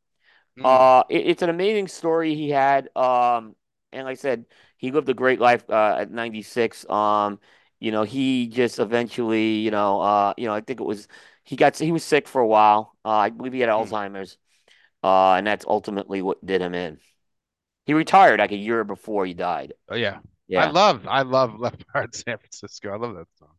Mm. 0.56 0.64
uh, 0.64 1.04
it, 1.10 1.28
it's 1.28 1.42
an 1.42 1.50
amazing 1.50 1.88
story 1.88 2.34
he 2.34 2.50
had. 2.50 2.90
Um, 2.96 3.56
and 3.92 4.04
like 4.06 4.12
I 4.18 4.22
said, 4.22 4.46
he 4.78 4.92
lived 4.92 5.08
a 5.10 5.14
great 5.14 5.40
life 5.40 5.68
uh, 5.70 5.96
at 6.00 6.12
96. 6.12 6.88
Um, 6.90 7.40
you 7.80 7.92
know, 7.92 8.04
he 8.04 8.48
just 8.48 8.80
eventually, 8.80 9.56
you 9.58 9.72
know, 9.72 10.00
uh, 10.02 10.34
you 10.38 10.46
know, 10.48 10.54
I 10.54 10.62
think 10.62 10.80
it 10.80 10.84
was 10.86 11.08
he 11.44 11.56
got 11.56 11.78
he 11.78 11.92
was 11.92 12.04
sick 12.04 12.28
for 12.28 12.40
a 12.42 12.48
while. 12.48 12.96
Uh, 13.04 13.10
I 13.10 13.30
believe 13.30 13.54
he 13.54 13.60
had 13.60 13.70
Mm. 13.78 13.92
Alzheimer's. 13.92 14.38
Uh, 15.04 15.34
and 15.34 15.46
that's 15.46 15.66
ultimately 15.66 16.22
what 16.22 16.44
did 16.46 16.62
him 16.62 16.74
in. 16.74 17.00
He 17.86 17.94
retired 17.94 18.40
like 18.40 18.52
a 18.52 18.56
year 18.56 18.84
before 18.84 19.26
he 19.26 19.34
died. 19.34 19.74
Oh 19.88 19.96
yeah. 19.96 20.20
yeah. 20.48 20.60
I 20.60 20.70
love 20.70 21.06
I 21.06 21.22
love 21.22 21.54
Left 21.60 21.84
Behind 21.86 22.14
San 22.14 22.38
Francisco. 22.38 22.90
I 22.90 22.96
love 22.96 23.14
that 23.16 23.28
song. 23.38 23.54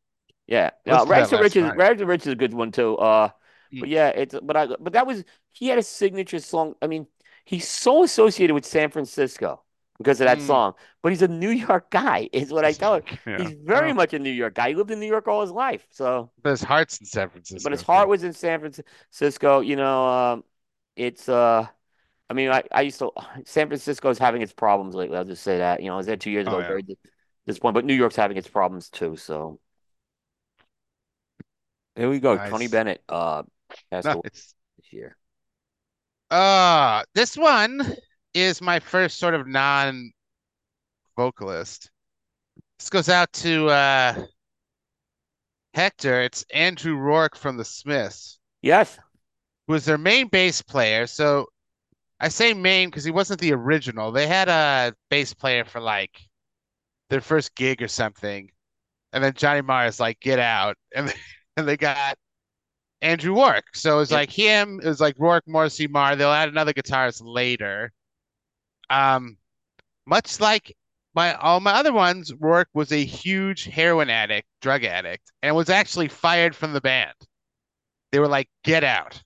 Yeah. 0.48 0.72
Uh, 0.88 1.06
Rags 1.06 1.30
to 1.30 1.38
Riches. 1.38 1.74
Rags 1.74 2.00
to 2.00 2.06
Riches 2.06 2.28
is 2.28 2.34
a 2.34 2.36
good 2.36 2.54
one 2.54 2.72
too. 2.72 2.98
Uh, 2.98 3.30
Mm. 3.72 3.80
but 3.80 3.90
yeah, 3.90 4.10
it's 4.10 4.36
but 4.42 4.58
I 4.58 4.66
but 4.68 4.94
that 4.94 5.06
was 5.08 5.24
he 5.52 5.68
had 5.68 5.78
a 5.80 5.84
signature 5.84 6.40
song. 6.40 6.76
I 6.82 6.88
mean, 6.88 7.08
he's 7.46 7.68
so 7.68 8.04
associated 8.04 8.54
with 8.54 8.66
San 8.66 8.90
Francisco 8.90 9.64
because 10.00 10.22
of 10.22 10.26
that 10.26 10.40
Mm. 10.40 10.48
song. 10.48 10.74
But 11.04 11.12
he's 11.12 11.22
a 11.22 11.28
New 11.30 11.52
York 11.52 11.92
guy, 11.92 12.30
is 12.34 12.52
what 12.52 12.66
I 12.66 12.74
tell 12.74 12.96
him. 12.96 13.04
Yeah. 13.28 13.38
He's 13.38 13.54
very 13.54 13.94
much 13.94 14.14
a 14.14 14.20
New 14.20 14.32
York 14.32 14.56
guy. 14.56 14.70
He 14.70 14.76
lived 14.76 14.92
in 14.92 15.00
New 15.00 15.08
York 15.08 15.28
all 15.28 15.42
his 15.42 15.52
life. 15.52 15.86
So, 15.92 16.32
but 16.42 16.52
his 16.52 16.64
heart's 16.64 17.00
in 17.00 17.06
San 17.06 17.30
Francisco. 17.30 17.64
but 17.64 17.72
his 17.74 17.82
heart 17.82 18.10
was 18.10 18.24
in 18.24 18.34
San 18.34 18.60
Francisco. 18.60 19.60
You 19.62 19.76
know, 19.76 20.08
um, 20.08 20.44
it's 20.96 21.30
uh, 21.30 21.68
I 22.30 22.34
mean, 22.34 22.50
I, 22.52 22.64
I 22.72 22.82
used 22.84 23.00
to 23.00 23.12
San 23.46 23.68
Francisco's 23.68 24.18
having 24.20 24.42
its 24.42 24.54
problems 24.54 24.96
lately. 24.96 25.18
I'll 25.18 25.26
just 25.26 25.44
say 25.44 25.60
that. 25.60 25.82
You 25.82 25.88
know, 25.88 25.96
I 25.96 25.98
was 25.98 26.08
there 26.08 26.18
two 26.18 26.32
years 26.32 26.48
Oh, 26.48 26.60
ago, 26.60 26.62
yeah. 26.62 26.82
dis- 26.82 26.98
disappointed. 27.48 27.74
But 27.76 27.86
New 27.86 27.96
York's 27.96 28.16
having 28.16 28.38
its 28.38 28.48
problems 28.50 28.90
too. 28.90 29.18
So 29.18 29.60
here 31.96 32.10
we 32.10 32.20
go. 32.20 32.38
Tony 32.38 32.68
Bennett, 32.68 33.04
uh, 33.10 33.44
passed 33.92 34.08
away 34.08 34.22
this 34.34 34.56
year. 34.92 35.16
Uh, 36.32 37.04
this 37.16 37.36
one 37.38 37.96
is 38.34 38.62
my 38.62 38.80
first 38.80 39.18
sort 39.20 39.34
of 39.34 39.48
non-vocalist. 41.18 41.90
This 42.78 42.90
goes 42.90 43.10
out 43.10 43.32
to 43.34 43.68
uh 43.70 44.26
Hector. 45.74 46.22
It's 46.22 46.46
Andrew 46.54 46.96
Rourke 46.96 47.36
from 47.36 47.58
the 47.58 47.66
Smiths, 47.66 48.40
Yes. 48.62 48.98
who 49.68 49.74
was 49.74 49.86
their 49.86 49.98
main 49.98 50.28
bass 50.28 50.62
player. 50.62 51.08
So 51.08 51.48
I 52.20 52.30
say 52.30 52.54
main 52.54 52.90
because 52.90 53.04
he 53.04 53.12
wasn't 53.12 53.40
the 53.42 53.54
original. 53.54 54.12
They 54.12 54.28
had 54.28 54.50
a 54.50 54.94
bass 55.10 55.34
player 55.34 55.66
for 55.66 55.80
like 55.80 56.20
their 57.10 57.22
first 57.22 57.56
gig 57.56 57.82
or 57.82 57.88
something, 57.88 58.50
and 59.14 59.24
then 59.24 59.34
Johnny 59.34 59.62
Marr 59.62 59.86
is 59.88 60.00
like, 60.00 60.20
"Get 60.20 60.40
out," 60.40 60.78
and 60.96 61.08
they, 61.10 61.14
and 61.58 61.68
they 61.68 61.78
got 61.78 62.18
Andrew 63.02 63.36
Rourke. 63.36 63.76
So 63.76 63.96
it 63.96 64.00
was 64.00 64.12
Yep. 64.12 64.18
like 64.18 64.32
him. 64.32 64.80
It 64.84 64.88
was 64.88 65.02
like 65.02 65.16
Rourke, 65.20 65.48
Morrissey, 65.48 65.88
Marr. 65.88 66.16
They'll 66.16 66.32
add 66.32 66.50
another 66.50 66.74
guitarist 66.74 67.22
later. 67.24 67.92
Um, 68.90 69.38
much 70.08 70.40
like 70.40 70.76
my 71.16 71.34
all 71.36 71.60
my 71.62 71.74
other 71.74 71.94
ones, 71.94 72.34
Rourke 72.34 72.70
was 72.74 72.92
a 72.92 73.06
huge 73.06 73.66
heroin 73.66 74.10
addict, 74.10 74.48
drug 74.62 74.84
addict, 74.86 75.32
and 75.44 75.56
was 75.56 75.70
actually 75.70 76.08
fired 76.10 76.56
from 76.56 76.74
the 76.74 76.82
band. 76.82 77.16
They 78.12 78.20
were 78.20 78.28
like, 78.28 78.50
"Get 78.64 78.84
out." 78.84 79.24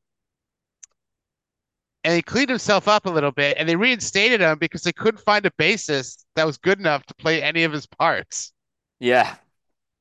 And 2.03 2.15
he 2.15 2.21
cleaned 2.21 2.49
himself 2.49 2.87
up 2.87 3.05
a 3.05 3.09
little 3.09 3.31
bit, 3.31 3.57
and 3.57 3.67
they 3.67 3.75
reinstated 3.77 4.41
him 4.41 4.57
because 4.59 4.83
they 4.83 4.91
couldn't 4.91 5.23
find 5.23 5.45
a 5.45 5.51
bassist 5.51 6.25
that 6.35 6.45
was 6.45 6.57
good 6.57 6.79
enough 6.79 7.05
to 7.05 7.15
play 7.15 7.41
any 7.41 7.63
of 7.63 7.71
his 7.71 7.85
parts 7.87 8.51
Yeah. 8.99 9.37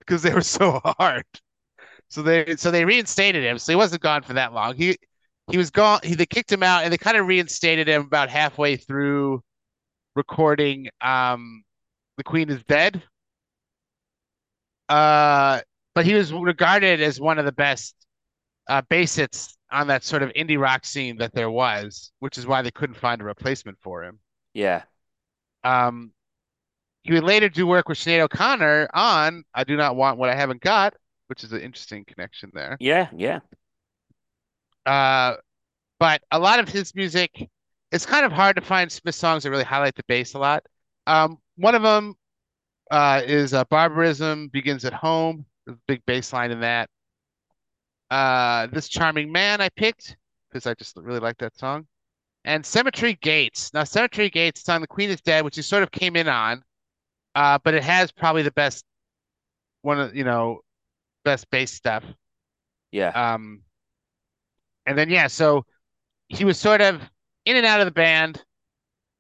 because 0.01 0.23
they 0.23 0.35
were 0.35 0.43
so 0.43 0.81
hard. 0.99 1.25
So 2.09 2.23
they 2.23 2.57
so 2.57 2.71
they 2.71 2.85
reinstated 2.85 3.45
him. 3.45 3.59
So 3.59 3.73
he 3.73 3.77
wasn't 3.77 4.03
gone 4.03 4.23
for 4.23 4.35
that 4.35 4.53
long. 4.53 4.77
He 4.77 4.99
he 5.51 5.59
was 5.59 5.71
gone. 5.71 6.01
He 6.05 6.15
they 6.15 6.27
kicked 6.27 6.53
him 6.53 6.63
out, 6.63 6.85
and 6.85 6.93
they 6.93 6.99
kind 6.99 7.17
of 7.17 7.27
reinstated 7.27 7.89
him 7.89 8.03
about 8.03 8.31
halfway 8.31 8.77
through 8.77 9.43
recording. 10.15 10.89
Um, 11.01 11.65
The 12.19 12.25
Queen 12.25 12.51
is 12.51 12.63
Dead. 12.65 13.03
Uh, 14.89 15.61
but 15.95 16.05
he 16.05 16.15
was 16.15 16.33
regarded 16.33 17.01
as 17.01 17.21
one 17.21 17.39
of 17.39 17.45
the 17.45 17.53
best 17.53 17.95
uh, 18.69 18.83
bassists 18.91 19.55
on 19.71 19.87
that 19.87 20.05
sort 20.05 20.23
of 20.23 20.31
indie 20.31 20.59
rock 20.59 20.85
scene 20.85 21.17
that 21.19 21.35
there 21.35 21.51
was, 21.51 22.13
which 22.19 22.39
is 22.39 22.47
why 22.47 22.63
they 22.63 22.71
couldn't 22.71 22.97
find 22.97 23.21
a 23.21 23.25
replacement 23.25 23.79
for 23.81 24.05
him. 24.05 24.19
Yeah. 24.55 24.83
Um, 25.65 26.13
he 27.05 27.13
would 27.13 27.25
later 27.25 27.49
do 27.49 27.67
work 27.67 27.89
with 27.89 27.99
Sinead 27.99 28.21
O'Connor 28.21 28.89
on 28.93 29.45
I 29.55 29.65
Do 29.65 29.77
Not 29.77 29.97
Want 29.97 30.19
What 30.19 30.29
I 30.29 30.35
Haven't 30.35 30.61
Got, 30.61 30.95
which 31.29 31.43
is 31.43 31.53
an 31.53 31.61
interesting 31.61 32.05
connection 32.05 32.51
there. 32.53 32.77
Yeah. 32.81 33.09
Yeah. 33.17 33.41
Uh, 34.85 35.37
but 35.99 36.23
a 36.31 36.39
lot 36.39 36.59
of 36.59 36.69
his 36.69 36.95
music, 36.95 37.49
it's 37.93 38.06
kind 38.06 38.24
of 38.24 38.32
hard 38.32 38.56
to 38.56 38.62
find 38.62 38.90
Smith 38.90 39.14
songs 39.14 39.43
that 39.43 39.51
really 39.51 39.64
highlight 39.64 39.94
the 39.94 40.02
bass 40.09 40.35
a 40.35 40.39
lot. 40.39 40.64
Um, 41.06 41.39
one 41.56 41.74
of 41.74 41.82
them 41.82 42.14
uh, 42.90 43.23
is 43.24 43.52
uh, 43.55 43.64
Barbarism 43.64 44.48
Begins 44.48 44.85
at 44.85 44.94
Home. 44.94 45.44
Big 45.86 46.05
bass 46.06 46.32
line 46.32 46.51
in 46.51 46.60
that. 46.60 46.89
Uh, 48.10 48.66
This 48.69 48.89
Charming 48.89 49.31
Man 49.31 49.60
I 49.60 49.69
picked 49.69 50.16
because 50.51 50.66
I 50.66 50.74
just 50.74 50.97
really 50.97 51.20
like 51.20 51.39
that 51.39 51.56
song. 51.56 51.86
And 52.44 52.66
Cemetery 52.66 53.19
Gates. 53.23 53.73
Now, 53.73 53.85
Cemetery 53.85 54.28
Gates, 54.28 54.69
on 54.69 54.81
The 54.81 54.86
Queen 54.86 55.10
is 55.10 55.20
Dead, 55.20 55.44
which 55.44 55.56
he 55.56 55.62
sort 55.62 55.82
of 55.82 55.93
came 55.93 56.16
in 56.16 56.28
on, 56.28 56.62
uh, 57.35 57.59
but 57.62 57.74
it 57.74 57.85
has 57.85 58.10
probably 58.10 58.43
the 58.43 58.51
best 58.51 58.85
one 59.82 60.01
of, 60.01 60.16
you 60.16 60.24
know, 60.24 60.60
best 61.24 61.48
bass 61.51 61.73
stuff. 61.73 62.05
Yeah. 62.90 63.10
Um, 63.10 63.62
and 64.86 64.98
then 64.98 65.09
yeah, 65.09 65.28
so 65.28 65.64
he 66.28 66.44
was 66.44 66.59
sort 66.59 66.81
of 66.81 67.01
in 67.44 67.56
and 67.56 67.66
out 67.66 67.81
of 67.81 67.86
the 67.86 67.93
band, 67.93 68.43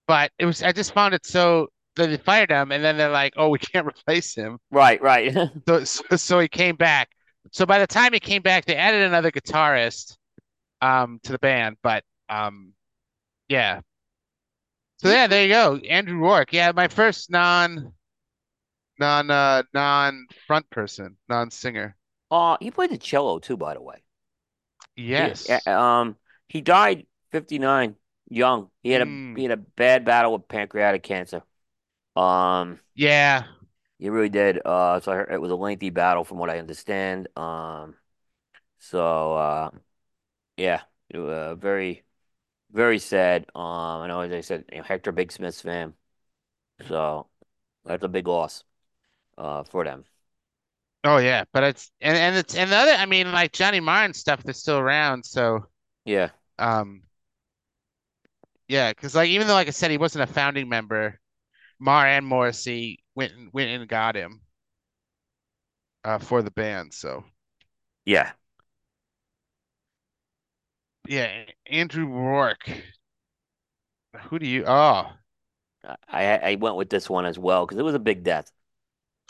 but 0.06 0.30
it 0.38 0.46
was 0.46 0.62
I 0.62 0.72
just 0.72 0.92
found 0.94 1.14
it 1.14 1.26
so 1.26 1.68
they 1.96 2.16
fired 2.16 2.50
him, 2.50 2.72
and 2.72 2.82
then 2.82 2.96
they're 2.96 3.10
like, 3.10 3.34
oh, 3.36 3.48
we 3.48 3.58
can't 3.72 3.86
replace 3.86 4.34
him, 4.34 4.58
Right. 4.70 5.00
Right. 5.02 5.32
so 5.68 5.84
so, 5.84 6.16
so 6.16 6.40
he 6.40 6.48
came 6.48 6.76
back. 6.76 7.10
So 7.52 7.66
by 7.66 7.78
the 7.78 7.86
time 7.86 8.12
he 8.12 8.20
came 8.20 8.42
back, 8.42 8.64
they 8.64 8.76
added 8.76 9.02
another 9.02 9.30
guitarist 9.30 10.16
um 10.80 11.20
to 11.24 11.32
the 11.32 11.38
band, 11.38 11.76
but 11.82 12.04
um 12.28 12.72
yeah. 13.48 13.80
So 14.98 15.10
yeah, 15.10 15.26
there 15.26 15.42
you 15.42 15.48
go, 15.52 15.76
Andrew 15.88 16.18
Rourke. 16.18 16.52
Yeah, 16.52 16.72
my 16.72 16.88
first 16.88 17.30
non 17.30 17.92
non 18.98 19.30
uh 19.30 19.62
non 19.74 20.26
front 20.46 20.68
person, 20.70 21.16
non 21.28 21.50
singer. 21.50 21.96
Uh, 22.30 22.56
he 22.60 22.70
played 22.70 22.90
the 22.90 22.98
cello 22.98 23.38
too, 23.38 23.56
by 23.56 23.74
the 23.74 23.82
way. 23.82 24.02
Yes. 24.96 25.50
um, 25.66 26.16
he 26.48 26.60
died 26.60 27.06
59, 27.30 27.96
young. 28.32 28.70
He 28.82 28.90
had 28.90 29.02
a 29.08 29.10
Mm. 29.10 29.36
he 29.36 29.44
had 29.44 29.52
a 29.52 29.56
bad 29.58 30.04
battle 30.04 30.32
with 30.34 30.48
pancreatic 30.48 31.02
cancer. 31.02 31.42
Um, 32.16 32.80
Yeah. 32.94 33.44
he 33.98 34.08
really 34.10 34.28
did. 34.28 34.60
Uh, 34.64 35.00
so 35.00 35.12
I 35.12 35.16
heard 35.16 35.32
it 35.32 35.40
was 35.40 35.50
a 35.50 35.56
lengthy 35.56 35.90
battle, 35.90 36.24
from 36.24 36.38
what 36.38 36.50
I 36.50 36.58
understand. 36.58 37.28
Um, 37.36 37.94
so 38.78 39.34
uh, 39.36 39.70
yeah, 40.56 40.82
uh, 41.14 41.54
very 41.56 42.04
very 42.72 42.98
sad. 43.00 43.46
Um, 43.56 43.62
I 44.02 44.08
know, 44.08 44.20
as 44.22 44.32
I 44.32 44.42
said, 44.42 44.66
you 44.72 44.78
know, 44.78 44.84
Hector 44.84 45.12
Big 45.12 45.32
Smith's 45.32 45.62
fan, 45.62 45.94
so 46.88 47.28
that's 47.84 48.04
a 48.04 48.08
big 48.08 48.28
loss. 48.28 48.64
Uh, 49.38 49.64
for 49.64 49.84
them. 49.84 50.04
Oh 51.04 51.18
yeah, 51.18 51.44
but 51.52 51.64
it's 51.64 51.90
and 52.00 52.16
and 52.16 52.36
it's 52.36 52.54
and 52.54 52.70
the 52.70 52.76
other 52.76 52.92
I 52.92 53.06
mean 53.06 53.32
like 53.32 53.52
Johnny 53.52 53.80
Martin 53.80 54.14
stuff 54.14 54.42
that's 54.44 54.60
still 54.60 54.78
around, 54.78 55.24
so 55.26 55.66
Yeah. 56.04 56.30
um 56.58 57.02
yeah, 58.72 58.90
because 58.92 59.14
like 59.14 59.28
even 59.30 59.46
though 59.46 59.54
like 59.54 59.68
I 59.68 59.70
said 59.70 59.90
he 59.90 59.98
wasn't 59.98 60.28
a 60.28 60.32
founding 60.32 60.68
member, 60.68 61.18
Marr 61.80 62.06
and 62.06 62.26
Morrissey 62.26 63.04
went 63.14 63.32
and 63.34 63.52
went 63.52 63.70
and 63.70 63.88
got 63.88 64.16
him 64.16 64.42
uh 66.04 66.18
for 66.18 66.42
the 66.42 66.50
band. 66.50 66.92
So 66.94 67.24
Yeah. 68.04 68.32
yeah, 71.08 71.44
Andrew 71.66 72.06
Rourke. 72.06 72.68
Who 74.28 74.38
do 74.38 74.46
you 74.46 74.64
oh 74.66 75.12
I 76.08 76.38
I 76.52 76.54
went 76.56 76.76
with 76.76 76.90
this 76.90 77.08
one 77.10 77.24
as 77.26 77.38
well 77.38 77.66
because 77.66 77.78
it 77.78 77.82
was 77.84 77.94
a 77.94 77.98
big 77.98 78.22
death. 78.24 78.50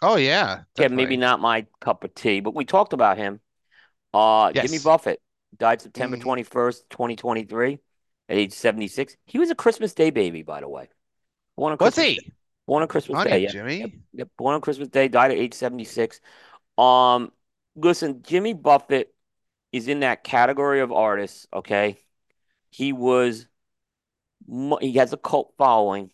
oh 0.02 0.16
yeah, 0.16 0.64
Yeah, 0.76 0.88
maybe 0.88 1.16
not 1.16 1.40
my 1.40 1.66
cup 1.80 2.04
of 2.04 2.14
tea, 2.14 2.40
but 2.40 2.54
we 2.54 2.64
talked 2.64 2.92
about 2.92 3.18
him. 3.18 3.40
Uh, 4.14 4.52
Jimmy 4.54 4.78
Yes. 4.78 4.80
Buffett 4.80 5.22
died 5.58 5.82
September 5.82 6.16
Mhm. 6.16 6.86
21st, 6.90 7.16
2023, 7.16 7.80
at 8.32 8.38
age 8.38 8.52
76. 8.52 9.16
He 9.26 9.38
was 9.38 9.50
a 9.50 9.54
Christmas 9.54 9.94
Day 9.94 10.10
baby, 10.10 10.42
by 10.42 10.60
the 10.60 10.68
way. 10.68 10.88
Born 11.56 11.72
on 11.72 11.78
Was 11.78 11.96
Christmas 11.96 11.96
he? 11.96 12.32
Born 12.66 12.82
on 12.82 12.88
Christmas 12.88 13.20
Day, 13.20 13.44
yeah. 13.44 13.52
Jimmy. 13.52 13.80
Yep, 13.80 13.90
yep. 14.14 14.28
Born 14.38 14.54
on 14.54 14.60
Christmas 14.60 14.88
Day, 14.88 15.08
died 15.08 15.32
at 15.32 15.38
age 15.38 15.54
76. 15.54 16.20
Um, 16.78 17.32
listen, 17.76 18.22
Jimmy 18.22 18.54
Buffett 18.54 19.14
is 19.72 19.88
in 19.88 20.00
that 20.00 20.24
category 20.24 20.80
of 20.80 20.92
artists, 20.92 21.46
okay? 21.54 21.98
He 22.70 22.92
was, 22.92 23.46
he 24.80 24.92
has 24.94 25.12
a 25.12 25.16
cult 25.16 25.54
following, 25.58 26.10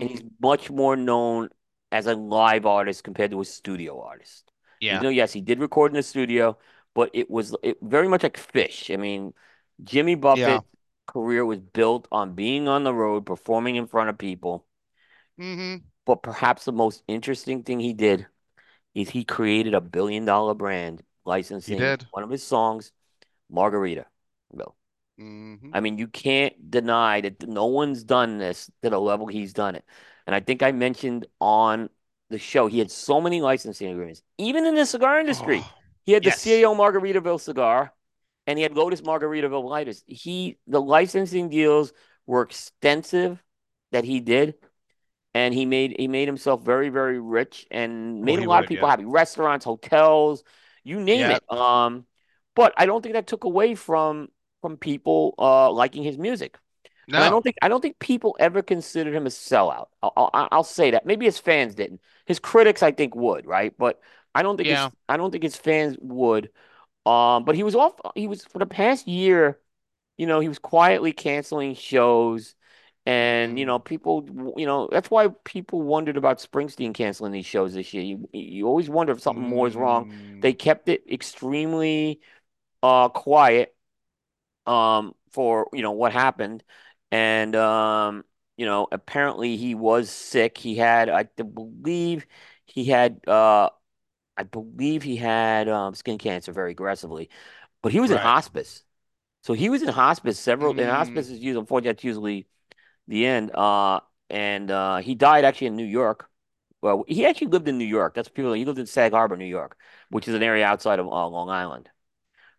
and 0.00 0.10
he's 0.10 0.22
Mm, 0.22 0.30
much 0.40 0.70
more 0.70 0.96
known 0.96 1.50
as 1.92 2.06
a 2.06 2.14
live 2.14 2.66
artist 2.66 3.04
compared 3.04 3.32
to 3.32 3.40
a 3.42 3.46
studio 3.46 4.02
artist. 4.02 4.52
You 4.88 4.98
yeah. 4.98 5.00
know, 5.00 5.10
yes, 5.10 5.32
he 5.32 5.40
did 5.42 5.60
record 5.60 5.92
in 5.92 5.96
the 5.96 6.04
studio, 6.04 6.58
but 6.94 7.10
it 7.14 7.30
was 7.30 7.56
it, 7.62 7.78
very 7.82 8.08
much 8.08 8.22
like 8.22 8.38
Phish. 8.38 8.92
I 8.92 8.98
mean, 8.98 9.34
Jimmy 9.84 10.16
Yeah. 10.32 10.60
Career 11.08 11.44
was 11.44 11.60
built 11.60 12.08
on 12.12 12.34
being 12.36 12.68
on 12.68 12.84
the 12.84 12.94
road, 12.94 13.26
performing 13.26 13.76
in 13.76 13.88
front 13.88 14.10
of 14.10 14.18
people. 14.18 14.66
hmm 15.38 15.82
But 16.06 16.22
perhaps 16.22 16.64
the 16.64 16.72
most 16.72 17.02
interesting 17.06 17.62
thing 17.62 17.80
he 17.80 17.92
did 17.92 18.26
is 18.94 19.10
he 19.10 19.24
created 19.24 19.74
a 19.74 19.80
billion 19.82 20.24
dollar 20.26 20.54
brand 20.54 21.04
licensing 21.24 21.98
one 22.10 22.24
of 22.24 22.30
his 22.30 22.44
songs, 22.44 22.92
Margarita. 23.50 24.06
Bill. 24.56 24.76
hmm 25.18 25.72
I 25.72 25.80
mean, 25.80 25.98
you 25.98 26.08
can't 26.08 26.70
deny 26.70 27.20
that 27.22 27.46
no 27.48 27.66
one's 27.66 28.04
done 28.04 28.38
this 28.38 28.70
to 28.82 28.90
the 28.90 29.00
level 29.00 29.26
he's 29.26 29.52
done 29.52 29.76
it. 29.76 29.84
And 30.26 30.34
I 30.34 30.40
think 30.40 30.62
I 30.62 30.72
mentioned 30.72 31.26
on 31.40 31.90
the 32.30 32.38
show, 32.38 32.66
he 32.68 32.78
had 32.78 32.90
so 32.90 33.20
many 33.20 33.40
licensing 33.42 33.90
agreements, 33.92 34.22
even 34.38 34.66
in 34.66 34.74
the 34.74 34.86
cigar 34.86 35.20
industry. 35.20 35.66
Oh, 35.66 35.82
He 36.04 36.12
had 36.12 36.24
the 36.24 36.30
yes. 36.30 36.32
CAO 36.32 36.74
Margaritaville 36.74 37.40
cigar, 37.40 37.94
and 38.48 38.58
he 38.58 38.62
had 38.62 38.74
Lotus 38.74 39.02
Margaritaville 39.02 39.62
lighters. 39.62 40.02
He 40.06 40.58
the 40.66 40.80
licensing 40.80 41.50
deals 41.50 41.92
were 42.26 42.42
extensive 42.42 43.42
that 43.92 44.04
he 44.04 44.20
did, 44.20 44.54
and 45.34 45.52
he 45.52 45.66
made 45.66 45.96
he 45.98 46.08
made 46.08 46.26
himself 46.26 46.64
very 46.64 46.88
very 46.88 47.20
rich 47.20 47.66
and 47.70 48.22
made 48.22 48.38
he 48.38 48.46
a 48.46 48.48
lot 48.48 48.62
of 48.64 48.68
people 48.68 48.88
yeah. 48.88 48.92
happy. 48.92 49.04
Restaurants, 49.04 49.66
hotels, 49.66 50.42
you 50.82 50.98
name 50.98 51.20
Yep. 51.20 51.42
it. 51.42 51.52
Um, 51.52 52.06
but 52.56 52.72
I 52.78 52.86
don't 52.86 53.02
think 53.02 53.14
that 53.14 53.26
took 53.26 53.44
away 53.44 53.74
from 53.74 54.28
from 54.62 54.78
people 54.78 55.34
uh 55.38 55.70
liking 55.70 56.02
his 56.02 56.16
music. 56.16 56.58
And 57.12 57.24
I 57.24 57.30
don't 57.30 57.42
think 57.42 57.56
I 57.62 57.68
don't 57.68 57.80
think 57.80 57.98
people 57.98 58.36
ever 58.38 58.62
considered 58.62 59.14
him 59.14 59.26
a 59.26 59.30
sellout. 59.30 59.88
I'll, 60.02 60.12
I'll, 60.16 60.48
I'll 60.52 60.64
say 60.64 60.90
that. 60.92 61.06
Maybe 61.06 61.26
his 61.26 61.38
fans 61.38 61.74
didn't. 61.74 62.00
His 62.26 62.38
critics, 62.38 62.82
I 62.82 62.92
think, 62.92 63.14
would, 63.14 63.46
right? 63.46 63.72
But 63.78 64.00
I 64.34 64.42
don't 64.42 64.56
think 64.56 64.68
Yeah. 64.68 64.86
his 64.86 64.94
I 65.08 65.16
don't 65.16 65.30
think 65.30 65.42
his 65.42 65.56
fans 65.56 65.96
would. 66.00 66.50
Um, 67.08 67.44
but 67.44 67.54
he 67.56 67.62
was 67.62 67.74
off. 67.74 67.94
He 68.14 68.26
was 68.26 68.44
for 68.44 68.58
the 68.58 68.66
past 68.66 69.06
year. 69.08 69.60
You 70.18 70.26
know, 70.26 70.40
he 70.40 70.48
was 70.48 70.58
quietly 70.58 71.12
canceling 71.12 71.74
shows, 71.74 72.54
and 73.06 73.58
you 73.58 73.64
Mm. 73.64 73.68
know, 73.68 73.78
people. 73.78 74.26
You 74.56 74.66
know, 74.66 74.88
that's 74.90 75.10
why 75.10 75.28
people 75.44 75.82
wondered 75.82 76.16
about 76.16 76.38
Springsteen 76.38 76.94
canceling 76.94 77.32
these 77.32 77.46
shows 77.46 77.74
this 77.74 77.94
year. 77.94 78.02
You 78.04 78.28
you 78.32 78.66
always 78.68 78.90
wonder 78.90 79.12
if 79.12 79.20
something 79.20 79.44
more 79.44 79.68
is 79.68 79.76
wrong. 79.76 80.06
Mm. 80.06 80.40
They 80.42 80.52
kept 80.54 80.88
it 80.88 81.04
extremely 81.10 82.20
uh 82.82 83.08
quiet 83.10 83.74
um 84.66 85.14
for 85.30 85.68
you 85.72 85.82
know 85.82 85.92
what 85.92 86.12
happened 86.12 86.62
and 87.10 87.54
um 87.56 88.24
you 88.56 88.66
know 88.66 88.86
apparently 88.92 89.56
he 89.56 89.74
was 89.74 90.10
sick 90.10 90.58
he 90.58 90.74
had 90.76 91.08
I 91.08 91.24
believe 91.24 92.26
he 92.66 92.84
had 92.86 93.26
uh 93.26 93.70
I 94.38 94.44
believe 94.44 95.04
he 95.04 95.16
had 95.16 95.68
um 95.68 95.94
skin 95.96 96.18
cancer 96.18 96.52
very 96.52 96.72
aggressively 96.72 97.30
but 97.82 97.92
he 97.92 98.00
was 98.00 98.12
in 98.12 98.18
hospice 98.18 98.84
so 99.42 99.54
he 99.54 99.70
was 99.70 99.82
in 99.82 99.88
hospice 99.88 100.38
several 100.40 100.74
and 100.78 100.88
Mm. 100.88 100.90
hospice 100.90 101.28
is 101.30 101.40
usually 101.40 101.60
unfortunately 101.60 101.92
that's 101.92 102.04
usually 102.04 102.48
the 103.08 103.26
end 103.26 103.52
uh 103.54 104.00
and 104.30 104.70
uh 104.70 104.98
he 104.98 105.14
died 105.14 105.44
actually 105.44 105.68
in 105.68 105.76
New 105.76 105.84
York 105.86 106.28
well 106.82 107.04
he 107.08 107.26
actually 107.26 107.48
lived 107.48 107.68
in 107.68 107.78
New 107.78 107.84
York 107.86 108.14
that's 108.14 108.28
what 108.28 108.34
people 108.36 108.52
he 108.54 108.64
lived 108.66 108.78
in 108.80 108.86
Sag 108.86 109.12
Harbor 109.12 109.36
New 109.36 109.44
York 109.46 109.78
which 110.10 110.28
is 110.28 110.34
an 110.34 110.42
area 110.42 110.66
outside 110.66 110.98
of 111.00 111.06
uh, 111.08 111.28
Long 111.28 111.50
Island 111.50 111.90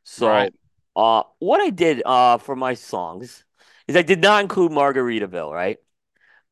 so 0.04 0.48
Right. 0.48 0.54
uh, 0.96 1.24
what 1.40 1.62
I 1.62 1.70
did 1.70 2.02
uh 2.06 2.38
for 2.40 2.56
my 2.56 2.74
songs 2.74 3.46
is 3.88 3.96
I 3.96 4.02
did 4.04 4.22
not 4.22 4.42
include 4.42 4.72
Margaritaville, 4.72 5.52
right? 5.54 5.78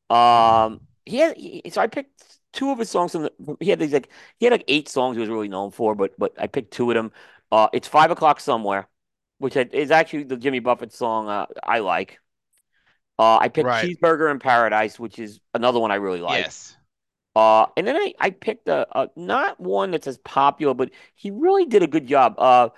Um, 0.09 0.81
he 1.05 1.17
had 1.19 1.37
he, 1.37 1.63
so 1.69 1.81
I 1.81 1.87
picked 1.87 2.36
two 2.53 2.71
of 2.71 2.79
his 2.79 2.89
songs 2.89 3.11
from 3.11 3.23
the, 3.23 3.57
he 3.59 3.69
had 3.69 3.79
these 3.79 3.93
like 3.93 4.09
he 4.37 4.45
had 4.45 4.51
like 4.51 4.65
eight 4.67 4.89
songs 4.89 5.15
he 5.15 5.21
was 5.21 5.29
really 5.29 5.47
known 5.47 5.71
for, 5.71 5.95
but 5.95 6.17
but 6.17 6.33
I 6.39 6.47
picked 6.47 6.71
two 6.71 6.89
of 6.91 6.95
them. 6.95 7.11
Uh, 7.51 7.69
it's 7.73 7.87
five 7.87 8.11
o'clock 8.11 8.39
somewhere, 8.39 8.87
which 9.37 9.55
is 9.55 9.91
actually 9.91 10.23
the 10.23 10.37
Jimmy 10.37 10.59
Buffett 10.59 10.93
song 10.93 11.29
uh, 11.29 11.45
I 11.63 11.79
like. 11.79 12.19
Uh, 13.19 13.37
I 13.37 13.49
picked 13.49 13.67
Right. 13.67 13.85
Cheeseburger 13.85 14.29
in 14.31 14.39
Paradise, 14.39 14.99
which 14.99 15.17
is 15.19 15.39
another 15.53 15.79
one 15.79 15.91
I 15.91 15.95
really 15.95 16.21
like. 16.21 16.43
Yes. 16.43 16.77
Uh, 17.35 17.67
and 17.75 17.85
then 17.85 17.95
I, 17.95 18.13
I 18.19 18.29
picked 18.31 18.67
a, 18.67 18.87
a 18.99 19.09
not 19.15 19.59
one 19.59 19.91
that's 19.91 20.07
as 20.07 20.17
popular, 20.17 20.73
but 20.73 20.91
he 21.15 21.31
really 21.31 21.65
did 21.65 21.83
a 21.83 21.87
good 21.87 22.07
job. 22.07 22.35
Uh, 22.37 22.69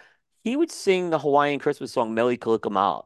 he 0.44 0.56
would 0.56 0.72
sing 0.72 1.10
the 1.10 1.20
Hawaiian 1.20 1.60
Christmas 1.60 1.92
song 1.92 2.14
Mele 2.14 2.36
Kalikimaka. 2.38 3.04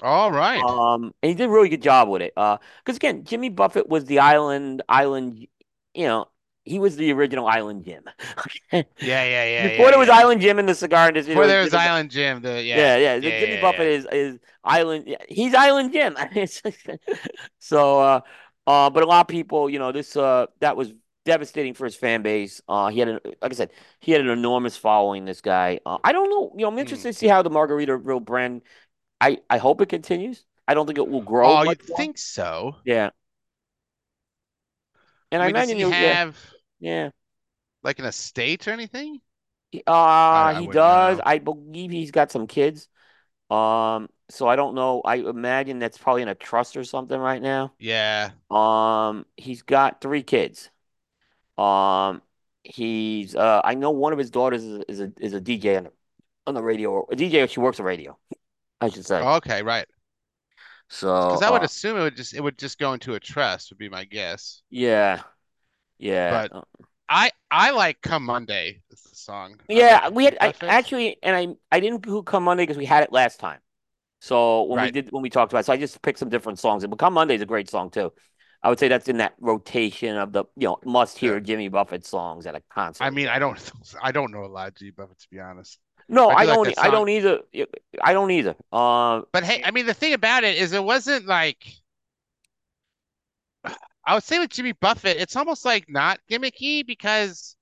All 0.00 0.32
right. 0.32 0.60
Um, 0.62 1.14
and 1.22 1.30
he 1.30 1.34
did 1.34 1.48
a 1.48 1.48
really 1.52 1.68
good 1.68 1.82
job 1.82 2.08
with 2.08 2.22
it. 2.22 2.32
Uh, 2.36 2.58
because 2.84 2.96
again, 2.96 3.24
Jimmy 3.24 3.48
Buffett 3.48 3.88
was 3.88 4.04
the 4.04 4.18
island 4.18 4.82
island, 4.88 5.46
you 5.94 6.06
know, 6.06 6.26
he 6.64 6.78
was 6.78 6.96
the 6.96 7.12
original 7.12 7.46
Island 7.46 7.84
Jim. 7.84 8.04
Yeah, 8.72 8.84
yeah, 9.24 9.44
yeah. 9.44 9.68
Before 9.68 9.86
yeah, 9.86 9.90
there 9.90 9.98
was 9.98 10.08
yeah. 10.08 10.18
Island 10.18 10.40
Jim 10.40 10.58
in 10.58 10.66
the 10.66 10.74
cigar 10.74 11.08
industry, 11.08 11.34
Before 11.34 11.46
there 11.46 11.58
there 11.58 11.62
was 11.62 11.74
Island 11.74 12.10
Jim, 12.10 12.40
the 12.42 12.62
yeah. 12.62 12.96
yeah, 12.96 12.96
yeah. 12.96 13.18
the 13.18 13.28
yeah, 13.28 13.38
Jimmy 13.40 13.56
Buffett 13.56 13.86
is 13.88 14.06
is 14.12 14.38
Island. 14.64 15.14
He's 15.28 15.54
Island 15.54 15.92
Jim. 15.92 16.16
so, 17.58 18.00
uh, 18.00 18.20
uh, 18.66 18.90
but 18.90 19.02
a 19.02 19.06
lot 19.06 19.20
of 19.22 19.28
people, 19.28 19.68
you 19.68 19.78
know, 19.78 19.92
this 19.92 20.16
uh, 20.16 20.46
that 20.60 20.76
was 20.76 20.92
devastating 21.24 21.74
for 21.74 21.84
his 21.84 21.96
fan 21.96 22.22
base. 22.22 22.60
Uh, 22.68 22.88
he 22.88 22.98
had, 23.00 23.08
a, 23.08 23.20
like 23.40 23.52
I 23.52 23.54
said, 23.54 23.70
he 24.00 24.12
had 24.12 24.20
an 24.20 24.28
enormous 24.28 24.76
following. 24.76 25.24
This 25.24 25.40
guy. 25.40 25.80
Uh, 25.84 25.98
I 26.04 26.12
don't 26.12 26.30
know. 26.30 26.52
You 26.56 26.62
know, 26.62 26.68
I'm 26.68 26.78
interested 26.78 27.08
Hmm. 27.08 27.12
to 27.12 27.18
see 27.18 27.28
how 27.28 27.42
the 27.42 27.50
Margaritaville 27.50 28.24
brand. 28.24 28.62
I 29.20 29.38
I 29.50 29.58
hope 29.58 29.80
it 29.80 29.88
continues. 29.88 30.44
I 30.68 30.74
don't 30.74 30.86
think 30.86 30.98
it 30.98 31.08
will 31.08 31.22
grow. 31.22 31.58
Oh, 31.58 31.62
you'd 31.62 31.82
think 31.82 32.18
so. 32.18 32.76
Yeah. 32.84 33.10
And 35.32 35.42
I, 35.42 35.46
I 35.46 35.48
mean, 35.48 35.54
does 35.54 35.70
imagine 35.70 35.78
you, 35.80 35.90
have 35.90 36.38
yeah. 36.80 37.10
like 37.82 37.98
an 37.98 38.04
estate 38.04 38.68
or 38.68 38.70
anything? 38.70 39.20
He- 39.70 39.82
Uh, 39.86 39.92
I 39.92 40.60
he 40.60 40.66
does. 40.66 41.18
know. 41.18 41.22
I 41.24 41.38
believe 41.38 41.90
he's 41.90 42.10
got 42.10 42.30
some 42.30 42.46
kids. 42.46 42.88
Um, 43.50 44.08
so 44.30 44.46
I 44.48 44.56
don't 44.56 44.74
know. 44.74 45.02
I 45.04 45.16
imagine 45.16 45.78
that's 45.78 45.98
probably 45.98 46.22
in 46.22 46.28
a 46.28 46.34
trust 46.34 46.76
or 46.76 46.84
something 46.84 47.18
right 47.18 47.42
now. 47.42 47.72
Yeah. 47.78 48.30
Um, 48.50 49.26
he's 49.36 49.62
got 49.62 50.00
three 50.00 50.22
kids. 50.22 50.70
Um, 51.58 52.22
he's 52.64 53.34
uh, 53.34 53.60
I 53.64 53.74
know 53.74 53.90
one 53.90 54.12
of 54.12 54.18
his 54.18 54.30
daughters 54.30 54.64
is, 54.64 54.84
is 54.88 55.00
a 55.00 55.12
is 55.20 55.34
a 55.34 55.40
DJ 55.40 55.76
on 55.76 55.84
the, 55.84 55.92
on 56.46 56.54
the 56.54 56.62
radio. 56.62 57.06
A 57.10 57.16
DJ, 57.16 57.46
she 57.48 57.60
works 57.60 57.76
the 57.76 57.84
radio, 57.84 58.16
I 58.80 58.88
should 58.88 59.04
say. 59.04 59.20
Okay, 59.20 59.62
right. 59.62 59.86
So, 60.92 61.10
Because 61.26 61.42
I 61.42 61.50
would 61.50 61.62
uh, 61.62 61.64
assume 61.64 61.96
it 61.96 62.02
would 62.02 62.16
just 62.16 62.34
it 62.34 62.40
would 62.40 62.58
just 62.58 62.78
go 62.78 62.92
into 62.92 63.14
a 63.14 63.20
trust 63.20 63.70
would 63.70 63.78
be 63.78 63.88
my 63.88 64.04
guess. 64.04 64.62
yeah, 64.70 65.22
yeah. 65.98 66.42
But 66.42 66.52
Uh, 66.52 66.62
I 67.08 67.30
I 67.50 67.70
like 67.72 68.00
Come 68.02 68.24
Monday 68.24 68.82
is 68.90 69.02
the 69.02 69.16
song. 69.16 69.60
Yeah, 69.68 70.00
like 70.04 70.14
we 70.14 70.24
had 70.24 70.36
I, 70.40 70.54
actually, 70.68 71.18
and 71.22 71.34
I 71.36 71.76
I 71.76 71.80
didn't 71.80 72.02
do 72.02 72.22
Come 72.22 72.44
Monday 72.44 72.64
because 72.64 72.76
we 72.78 72.84
had 72.84 73.04
it 73.04 73.12
last 73.12 73.40
time. 73.40 73.60
So 74.20 74.64
when 74.64 74.80
we 74.80 74.90
did 74.90 75.12
when 75.12 75.22
we 75.22 75.30
talked 75.30 75.52
about 75.52 75.60
it, 75.60 75.66
so 75.66 75.72
I 75.72 75.76
just 75.78 76.02
picked 76.02 76.18
some 76.18 76.28
different 76.30 76.58
songs. 76.58 76.84
And 76.84 76.98
Come 76.98 77.14
Monday 77.14 77.34
is 77.36 77.42
a 77.42 77.46
great 77.46 77.70
song 77.70 77.90
too. 77.90 78.12
I 78.62 78.68
would 78.70 78.78
say 78.78 78.88
that's 78.88 79.08
in 79.08 79.18
that 79.18 79.34
rotation 79.40 80.16
of 80.16 80.32
the 80.32 80.44
you 80.56 80.68
know 80.68 80.78
must 80.84 81.18
hear 81.18 81.34
Yeah. 81.36 81.40
Jimmy 81.40 81.68
Buffett 81.68 82.06
songs 82.06 82.46
at 82.46 82.54
a 82.54 82.62
concert. 82.70 83.04
I 83.04 83.10
mean, 83.10 83.28
I 83.28 83.38
don't 83.38 83.58
I 84.02 84.12
don't 84.12 84.32
know 84.32 84.44
a 84.44 84.46
lot 84.48 84.68
of 84.68 84.74
Jimmy 84.74 84.90
Buffett 84.92 85.18
to 85.20 85.28
be 85.30 85.40
honest. 85.40 85.78
No, 86.08 86.30
I 86.30 86.42
I 86.42 86.44
like 86.44 86.62
don't. 86.62 86.74
I 86.78 86.90
don't 86.90 87.08
either. 87.08 87.40
I 88.02 88.12
don't 88.12 88.30
either. 88.30 88.54
Uh, 88.72 89.22
But 89.32 89.44
hey, 89.44 89.62
I 89.64 89.70
mean, 89.70 89.86
the 89.86 89.94
thing 89.94 90.12
about 90.12 90.44
it 90.44 90.56
is, 90.56 90.72
it 90.72 90.82
wasn't 90.84 91.26
like 91.26 91.66
I 94.04 94.14
would 94.14 94.24
say 94.24 94.38
with 94.38 94.50
Jimmy 94.50 94.72
Buffett, 94.72 95.16
it's 95.18 95.36
almost 95.36 95.64
like 95.64 95.88
not 95.88 96.20
gimmicky 96.30 96.86
because 96.86 97.56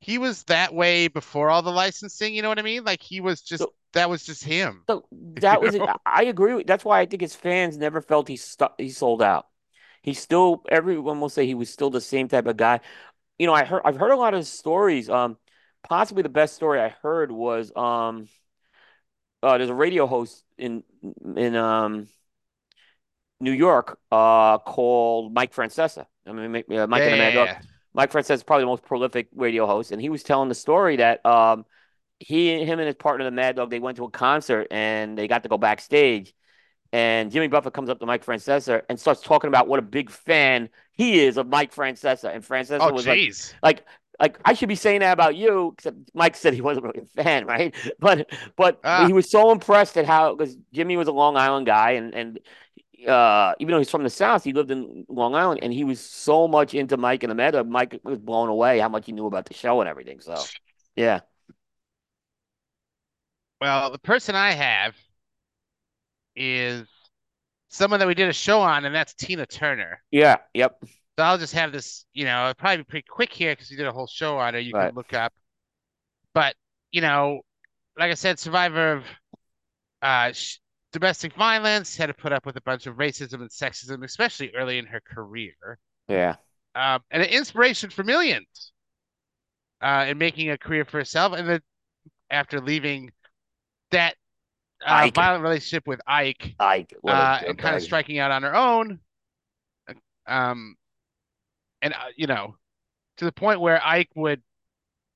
he 0.00 0.18
was 0.18 0.44
that 0.44 0.74
way 0.74 1.08
before 1.08 1.50
all 1.50 1.62
the 1.62 1.70
licensing. 1.72 2.34
You 2.34 2.42
know 2.42 2.48
what 2.48 2.58
I 2.58 2.62
mean? 2.62 2.84
Like 2.84 3.02
he 3.02 3.20
was 3.20 3.40
just 3.42 3.62
So- 3.62 3.74
that 3.92 4.10
was 4.10 4.24
just 4.24 4.42
him. 4.44 4.84
so 4.88 5.06
that 5.36 5.60
was. 5.60 5.74
know? 5.74 5.94
I 6.04 6.24
agree. 6.24 6.54
With, 6.54 6.66
that's 6.66 6.84
why 6.84 7.00
I 7.00 7.06
think 7.06 7.22
his 7.22 7.34
fans 7.36 7.76
never 7.78 8.00
felt 8.02 8.28
he 8.28 8.36
stu 8.36 8.66
he 8.78 8.90
sold 8.90 9.22
out. 9.22 9.46
He 10.02 10.14
still. 10.14 10.62
Everyone 10.68 11.20
will 11.20 11.28
say 11.28 11.46
he 11.46 11.54
was 11.54 11.70
still 11.72 11.90
the 11.90 12.00
same 12.00 12.28
type 12.28 12.46
of 12.46 12.56
guy. 12.56 12.80
You 13.38 13.46
know, 13.46 13.54
I 13.54 13.64
heard. 13.64 13.82
I've 13.84 13.96
heard 13.96 14.12
a 14.12 14.16
lot 14.16 14.34
of 14.34 14.46
stories. 14.46 15.10
Um, 15.10 15.38
possibly 15.84 16.22
the 16.22 16.28
best 16.28 16.54
story 16.56 16.80
I 16.80 16.88
heard 16.90 17.30
was 17.32 17.72
um. 17.76 18.28
uh, 19.42 19.58
there's 19.58 19.70
a 19.70 19.74
radio 19.74 20.06
host 20.06 20.44
in 20.58 20.82
in 21.36 21.54
um 21.56 22.08
New 23.40 23.52
York 23.52 23.98
uh 24.10 24.58
called 24.58 25.32
Mike 25.34 25.52
Francesa. 25.52 26.06
I 26.26 26.32
mean, 26.32 26.52
Mike 26.52 26.66
uh, 26.70 26.86
Mike 26.86 27.04
Yeah, 27.04 27.06
and 27.06 27.12
the 27.12 27.16
Mad 27.16 27.32
yeah, 27.32 27.34
Dog. 27.34 27.54
yeah. 27.54 27.60
Mike 27.92 28.10
Francesa 28.10 28.32
is 28.34 28.42
probably 28.42 28.62
the 28.62 28.66
most 28.68 28.82
prolific 28.84 29.28
radio 29.34 29.66
host, 29.66 29.92
and 29.92 30.00
he 30.00 30.08
was 30.08 30.22
telling 30.22 30.48
the 30.48 30.54
story 30.54 30.96
that 30.96 31.24
um 31.26 31.64
he 32.20 32.64
him 32.64 32.78
and 32.80 32.86
his 32.86 32.96
partner 32.96 33.24
the 33.24 33.30
Mad 33.30 33.56
Dog 33.56 33.70
they 33.70 33.80
went 33.80 33.96
to 33.98 34.04
a 34.04 34.10
concert 34.10 34.68
and 34.70 35.18
they 35.18 35.28
got 35.28 35.44
to 35.44 35.48
go 35.48 35.58
backstage, 35.58 36.34
and 36.92 37.32
Jimmy 37.32 37.48
Buffett 37.48 37.74
comes 37.74 37.90
up 37.90 38.00
to 38.00 38.06
Mike 38.06 38.24
Francesa 38.26 38.82
and 38.88 39.00
starts 39.00 39.22
talking 39.22 39.48
about 39.48 39.68
what 39.68 39.80
a 39.80 39.82
big 39.82 40.10
fan 40.10 40.70
he 40.92 41.20
is 41.20 41.36
of 41.38 41.48
Mike 41.48 41.74
Francesa, 41.74 42.34
and 42.34 42.44
Francesa 42.44 42.86
Oh, 42.86 42.92
was 42.92 43.06
like 43.06 43.24
like 43.62 43.84
like 44.20 44.38
I 44.44 44.54
should 44.54 44.68
be 44.68 44.74
saying 44.76 45.00
that 45.00 45.12
about 45.12 45.36
you, 45.36 45.72
except 45.76 45.96
Mike 46.14 46.36
said 46.36 46.54
he 46.54 46.60
wasn't 46.60 46.86
really 46.86 47.00
a 47.16 47.22
fan, 47.22 47.46
right? 47.48 47.74
But 47.98 48.30
but 48.56 48.82
Ah. 48.82 49.08
he 49.08 49.12
was 49.12 49.30
so 49.30 49.50
impressed 49.50 49.96
at 49.98 50.06
how 50.06 50.34
because 50.34 50.56
Jimmy 50.72 50.96
was 50.96 51.08
a 51.08 51.12
Long 51.12 51.36
Island 51.36 51.66
guy, 51.66 51.92
and 51.92 52.14
and 52.14 52.40
uh, 53.08 53.54
even 53.60 53.72
though 53.72 53.78
he's 53.78 53.90
from 53.90 54.04
the 54.04 54.10
South, 54.10 54.44
he 54.44 54.52
lived 54.52 54.70
in 54.70 55.06
Long 55.08 55.34
Island, 55.34 55.60
and 55.62 55.72
he 55.72 55.84
was 55.84 56.00
so 56.00 56.48
much 56.48 56.74
into 56.74 56.96
Mike 56.96 57.22
and 57.24 57.30
the 57.30 57.34
Meta. 57.34 57.64
Mike 57.64 58.00
was 58.04 58.18
blown 58.18 58.48
away 58.48 58.78
how 58.78 58.88
much 58.88 59.06
he 59.06 59.12
knew 59.12 59.26
about 59.26 59.46
the 59.46 59.54
show 59.54 59.80
and 59.80 59.88
everything. 59.88 60.20
So 60.20 60.50
yeah, 60.96 61.20
Well, 63.60 63.90
the 63.90 63.98
person 63.98 64.34
I 64.36 64.52
have 64.52 64.94
is 66.36 66.86
someone 67.68 68.00
that 68.00 68.08
we 68.08 68.14
did 68.14 68.28
a 68.28 68.32
show 68.32 68.60
on, 68.60 68.84
and 68.84 68.94
that's 68.94 69.14
Tina 69.14 69.46
Turner. 69.46 70.02
yeah, 70.10 70.38
yep, 70.54 70.80
So 71.18 71.24
I'll 71.24 71.38
just 71.38 71.54
have 71.54 71.72
this, 71.72 72.06
you 72.12 72.24
know, 72.24 72.42
it'll 72.50 72.54
probably 72.54 72.78
be 72.78 72.84
pretty 72.84 73.06
quick 73.08 73.32
here 73.32 73.52
because 73.52 73.70
we 73.70 73.76
did 73.76 73.86
a 73.86 73.92
whole 73.92 74.06
show 74.06 74.38
on 74.38 74.54
her. 74.54 74.60
You 74.60 74.72
Right. 74.72 74.88
can 74.88 74.96
look 74.96 75.12
up. 75.12 75.32
But, 76.34 76.56
you 76.90 77.00
know, 77.00 77.42
like 77.96 78.10
I 78.10 78.14
said, 78.14 78.38
survivor 78.38 78.92
of 78.94 79.04
uh 80.02 80.32
sh 80.32 80.58
domestic 80.92 81.34
violence, 81.34 81.96
had 81.96 82.06
to 82.06 82.14
put 82.14 82.32
up 82.32 82.46
with 82.46 82.56
a 82.56 82.60
bunch 82.62 82.86
of 82.86 82.96
racism 82.96 83.40
and 83.40 83.50
sexism, 83.50 84.04
especially 84.04 84.54
early 84.54 84.78
in 84.78 84.86
her 84.86 85.00
career. 85.00 85.78
Yeah. 86.08 86.36
Um, 86.76 87.02
and 87.10 87.22
an 87.22 87.28
inspiration 87.28 87.90
for 87.90 88.04
millions 88.04 88.72
uh, 89.80 90.06
in 90.08 90.18
making 90.18 90.50
a 90.50 90.58
career 90.58 90.84
for 90.84 90.98
herself. 90.98 91.32
And 91.32 91.48
then 91.48 91.60
after 92.30 92.60
leaving 92.60 93.12
that 93.90 94.16
uh, 94.84 95.08
violent 95.14 95.42
relationship 95.42 95.86
with 95.86 96.00
Ike 96.06 96.54
Ike. 96.58 96.94
Uh, 97.04 97.40
and 97.46 97.58
kind 97.58 97.76
of 97.76 97.82
striking 97.82 98.18
out 98.18 98.30
on 98.30 98.42
her 98.42 98.54
own, 98.54 99.00
um, 100.26 100.76
and 101.84 101.94
uh, 101.94 102.08
you 102.16 102.26
know, 102.26 102.56
to 103.18 103.26
the 103.26 103.32
point 103.32 103.60
where 103.60 103.80
Ike 103.86 104.10
would 104.16 104.42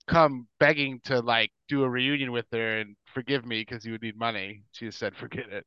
come 0.06 0.46
begging 0.60 1.00
to 1.04 1.20
like 1.20 1.50
do 1.68 1.82
a 1.82 1.88
reunion 1.88 2.30
with 2.30 2.46
her 2.52 2.78
and 2.78 2.94
forgive 3.12 3.44
me 3.44 3.62
because 3.62 3.82
he 3.82 3.90
would 3.90 4.02
need 4.02 4.16
money. 4.16 4.62
She 4.72 4.86
just 4.86 4.98
said, 4.98 5.16
"Forget 5.16 5.48
it," 5.50 5.66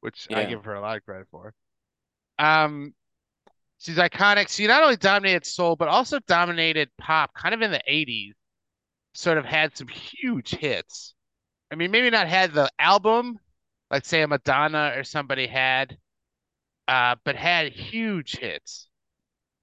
which 0.00 0.28
I 0.32 0.44
give 0.44 0.64
her 0.64 0.74
a 0.74 0.80
lot 0.80 0.96
of 0.96 1.04
credit 1.04 1.26
for. 1.30 1.52
Um, 2.38 2.94
she's 3.78 3.96
iconic. 3.96 4.48
She 4.48 4.66
not 4.66 4.82
only 4.82 4.96
dominated 4.96 5.44
soul, 5.44 5.76
but 5.76 5.88
also 5.88 6.20
dominated 6.20 6.88
pop, 6.98 7.34
kind 7.34 7.54
of 7.54 7.60
in 7.60 7.72
the 7.72 7.82
'80s. 7.88 8.32
Sort 9.12 9.38
of 9.38 9.44
had 9.44 9.76
some 9.76 9.88
huge 9.88 10.50
hits. 10.50 11.14
I 11.72 11.74
mean, 11.74 11.90
maybe 11.90 12.10
not 12.10 12.28
had 12.28 12.52
the 12.52 12.70
album, 12.78 13.38
like 13.90 14.04
say 14.04 14.22
a 14.22 14.28
Madonna 14.28 14.92
or 14.96 15.02
somebody 15.02 15.48
had, 15.48 15.98
uh, 16.86 17.16
but 17.24 17.34
had 17.34 17.72
huge 17.72 18.36
hits. 18.36 18.88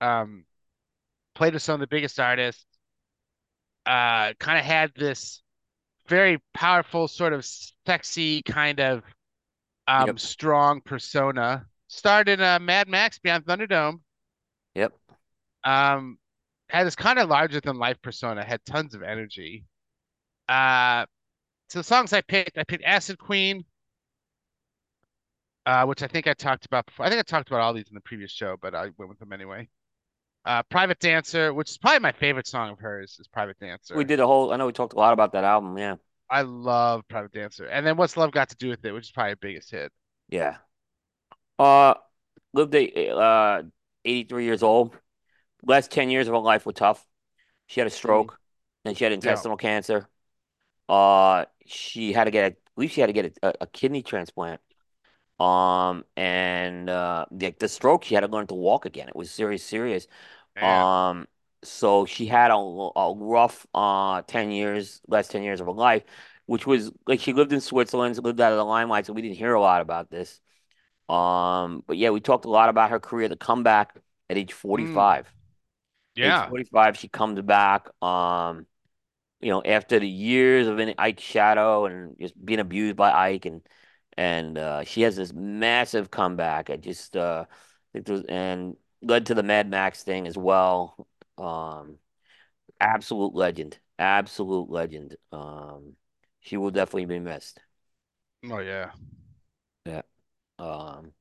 Um, 0.03 0.45
played 1.35 1.53
with 1.53 1.63
some 1.63 1.75
of 1.75 1.79
the 1.79 1.87
biggest 1.87 2.19
artists. 2.19 2.65
Uh, 3.85 4.33
kind 4.39 4.57
of 4.57 4.65
had 4.65 4.91
this 4.95 5.41
very 6.07 6.37
powerful, 6.53 7.07
sort 7.07 7.33
of 7.33 7.45
sexy, 7.85 8.41
kind 8.43 8.79
of 8.79 9.03
um, 9.87 10.07
Yep. 10.07 10.19
strong 10.19 10.81
persona. 10.81 11.65
Starred 11.87 12.29
in 12.29 12.41
uh, 12.41 12.59
Mad 12.59 12.87
Max 12.87 13.19
Beyond 13.19 13.45
Thunderdome. 13.45 13.99
Yep. 14.75 14.93
Um, 15.63 16.17
had 16.69 16.85
this 16.87 16.95
kind 16.95 17.19
of 17.19 17.29
larger 17.29 17.61
than 17.61 17.77
life 17.77 18.01
persona. 18.01 18.43
Had 18.43 18.65
tons 18.65 18.95
of 18.95 19.03
energy. 19.03 19.65
Uh, 20.49 21.05
so 21.69 21.79
the 21.79 21.83
songs 21.83 22.13
I 22.13 22.21
picked, 22.21 22.57
I 22.57 22.63
picked 22.63 22.83
Acid 22.83 23.17
Queen, 23.17 23.65
uh, 25.65 25.85
which 25.85 26.03
I 26.03 26.07
think 26.07 26.27
I 26.27 26.33
talked 26.33 26.65
about 26.65 26.85
before. 26.85 27.05
I 27.05 27.09
think 27.09 27.19
I 27.19 27.23
talked 27.23 27.49
about 27.49 27.61
all 27.61 27.73
these 27.73 27.87
in 27.89 27.95
the 27.95 28.01
previous 28.01 28.31
show, 28.31 28.57
but 28.61 28.75
I 28.75 28.89
went 28.97 29.09
with 29.09 29.19
them 29.19 29.33
anyway. 29.33 29.69
Uh, 30.45 30.63
Private 30.63 30.99
Dancer, 30.99 31.53
which 31.53 31.71
is 31.71 31.77
probably 31.77 31.99
my 31.99 32.11
favorite 32.11 32.47
song 32.47 32.71
of 32.71 32.79
hers, 32.79 33.17
is 33.19 33.27
Private 33.27 33.57
Dancer. 33.59 33.95
We 33.95 34.03
did 34.03 34.19
a 34.19 34.27
whole. 34.27 34.51
I 34.51 34.57
know 34.57 34.65
we 34.65 34.73
talked 34.73 34.93
a 34.93 34.97
lot 34.97 35.13
about 35.13 35.33
that 35.33 35.43
album. 35.43 35.77
Yeah. 35.77 35.95
I 36.29 36.41
love 36.41 37.07
Private 37.07 37.31
Dancer. 37.31 37.65
And 37.65 37.85
then 37.85 37.95
What's 37.95 38.17
Love 38.17 38.31
Got 38.31 38.49
to 38.49 38.55
Do 38.55 38.69
with 38.69 38.83
It, 38.83 38.91
which 38.91 39.05
is 39.05 39.11
probably 39.11 39.31
her 39.31 39.35
biggest 39.37 39.71
hit. 39.71 39.91
Yeah. 40.29 40.57
Uh, 41.59 41.93
lived 42.53 42.73
a, 42.75 43.09
uh 43.09 43.63
83 44.05 44.45
years 44.45 44.63
old. 44.63 44.97
Last 45.65 45.91
10 45.91 46.09
years 46.09 46.27
of 46.27 46.33
her 46.33 46.39
life 46.39 46.65
were 46.65 46.73
tough. 46.73 47.05
She 47.67 47.79
had 47.79 47.87
a 47.87 47.91
stroke, 47.91 48.37
and 48.83 48.97
she 48.97 49.05
had 49.05 49.13
intestinal 49.13 49.55
cancer. 49.55 50.09
Uh, 50.89 51.45
she 51.65 52.11
had 52.11 52.25
to 52.25 52.31
get, 52.31 52.43
a, 52.43 52.55
I 52.55 52.59
believe 52.75 52.91
she 52.91 53.01
had 53.01 53.07
to 53.07 53.13
get 53.13 53.37
a, 53.41 53.53
a 53.61 53.67
kidney 53.67 54.03
transplant. 54.03 54.59
Um, 55.39 56.05
and 56.15 56.89
uh, 56.89 57.25
the, 57.31 57.55
the 57.59 57.67
stroke, 57.67 58.03
she 58.05 58.15
had 58.15 58.21
to 58.21 58.27
learn 58.27 58.47
to 58.47 58.53
walk 58.55 58.85
again. 58.85 59.07
It 59.09 59.15
was 59.15 59.31
serious, 59.31 59.63
serious. 59.63 60.07
Man. 60.55 60.87
Um, 61.09 61.27
so 61.63 62.05
she 62.05 62.25
had 62.27 62.51
a, 62.51 62.55
a 62.55 63.15
rough 63.15 63.65
uh 63.73 64.21
10 64.27 64.51
years, 64.51 65.01
last 65.07 65.31
10 65.31 65.43
years 65.43 65.59
of 65.61 65.67
her 65.67 65.73
life, 65.73 66.03
which 66.45 66.67
was 66.67 66.91
like 67.07 67.19
she 67.21 67.33
lived 67.33 67.53
in 67.53 67.61
Switzerland, 67.61 68.17
lived 68.23 68.41
out 68.41 68.51
of 68.53 68.57
the 68.57 68.65
limelight, 68.65 69.05
so 69.05 69.13
we 69.13 69.21
didn't 69.21 69.37
hear 69.37 69.53
a 69.53 69.61
lot 69.61 69.81
about 69.81 70.09
this. 70.11 70.41
Um, 71.09 71.83
but 71.87 71.97
yeah, 71.97 72.11
we 72.11 72.21
talked 72.21 72.45
a 72.45 72.49
lot 72.49 72.69
about 72.69 72.91
her 72.91 72.99
career, 72.99 73.29
the 73.29 73.35
comeback 73.37 73.97
at 74.29 74.37
age 74.37 74.53
45. 74.53 75.33
yeah. 76.15 76.47
Age 76.47 76.47
45, 76.47 76.97
she 76.97 77.07
comes 77.09 77.41
back. 77.41 77.89
Um, 78.03 78.65
you 79.41 79.49
know, 79.51 79.61
after 79.63 79.99
the 79.99 80.07
years 80.07 80.67
of 80.67 80.79
in 80.79 80.95
Ike's 80.97 81.23
shadow 81.23 81.85
and 81.85 82.17
just 82.19 82.33
being 82.43 82.59
abused 82.59 82.95
by 82.95 83.11
Ike 83.11 83.45
and 83.45 83.61
and 84.17 84.57
uh 84.57 84.83
she 84.83 85.01
has 85.01 85.15
this 85.15 85.33
massive 85.33 86.11
comeback. 86.11 86.69
I 86.69 86.77
just 86.77 87.15
uh 87.17 87.45
think 87.93 88.05
there 88.05 88.15
was, 88.15 88.25
and 88.27 88.77
led 89.01 89.27
to 89.27 89.35
the 89.35 89.43
Mad 89.43 89.69
Max 89.69 90.03
thing 90.03 90.27
as 90.27 90.37
well. 90.37 91.07
Um, 91.37 91.97
absolute 92.81 93.35
legend. 93.35 93.79
Absolute 93.99 94.69
legend. 94.69 95.17
Um, 95.31 95.93
she 96.41 96.57
will 96.57 96.71
definitely 96.71 97.05
be 97.05 97.19
missed. 97.19 97.59
Oh 98.49 98.59
yeah. 98.59 98.91
Yeah. 99.85 100.01
Um, 100.59 101.13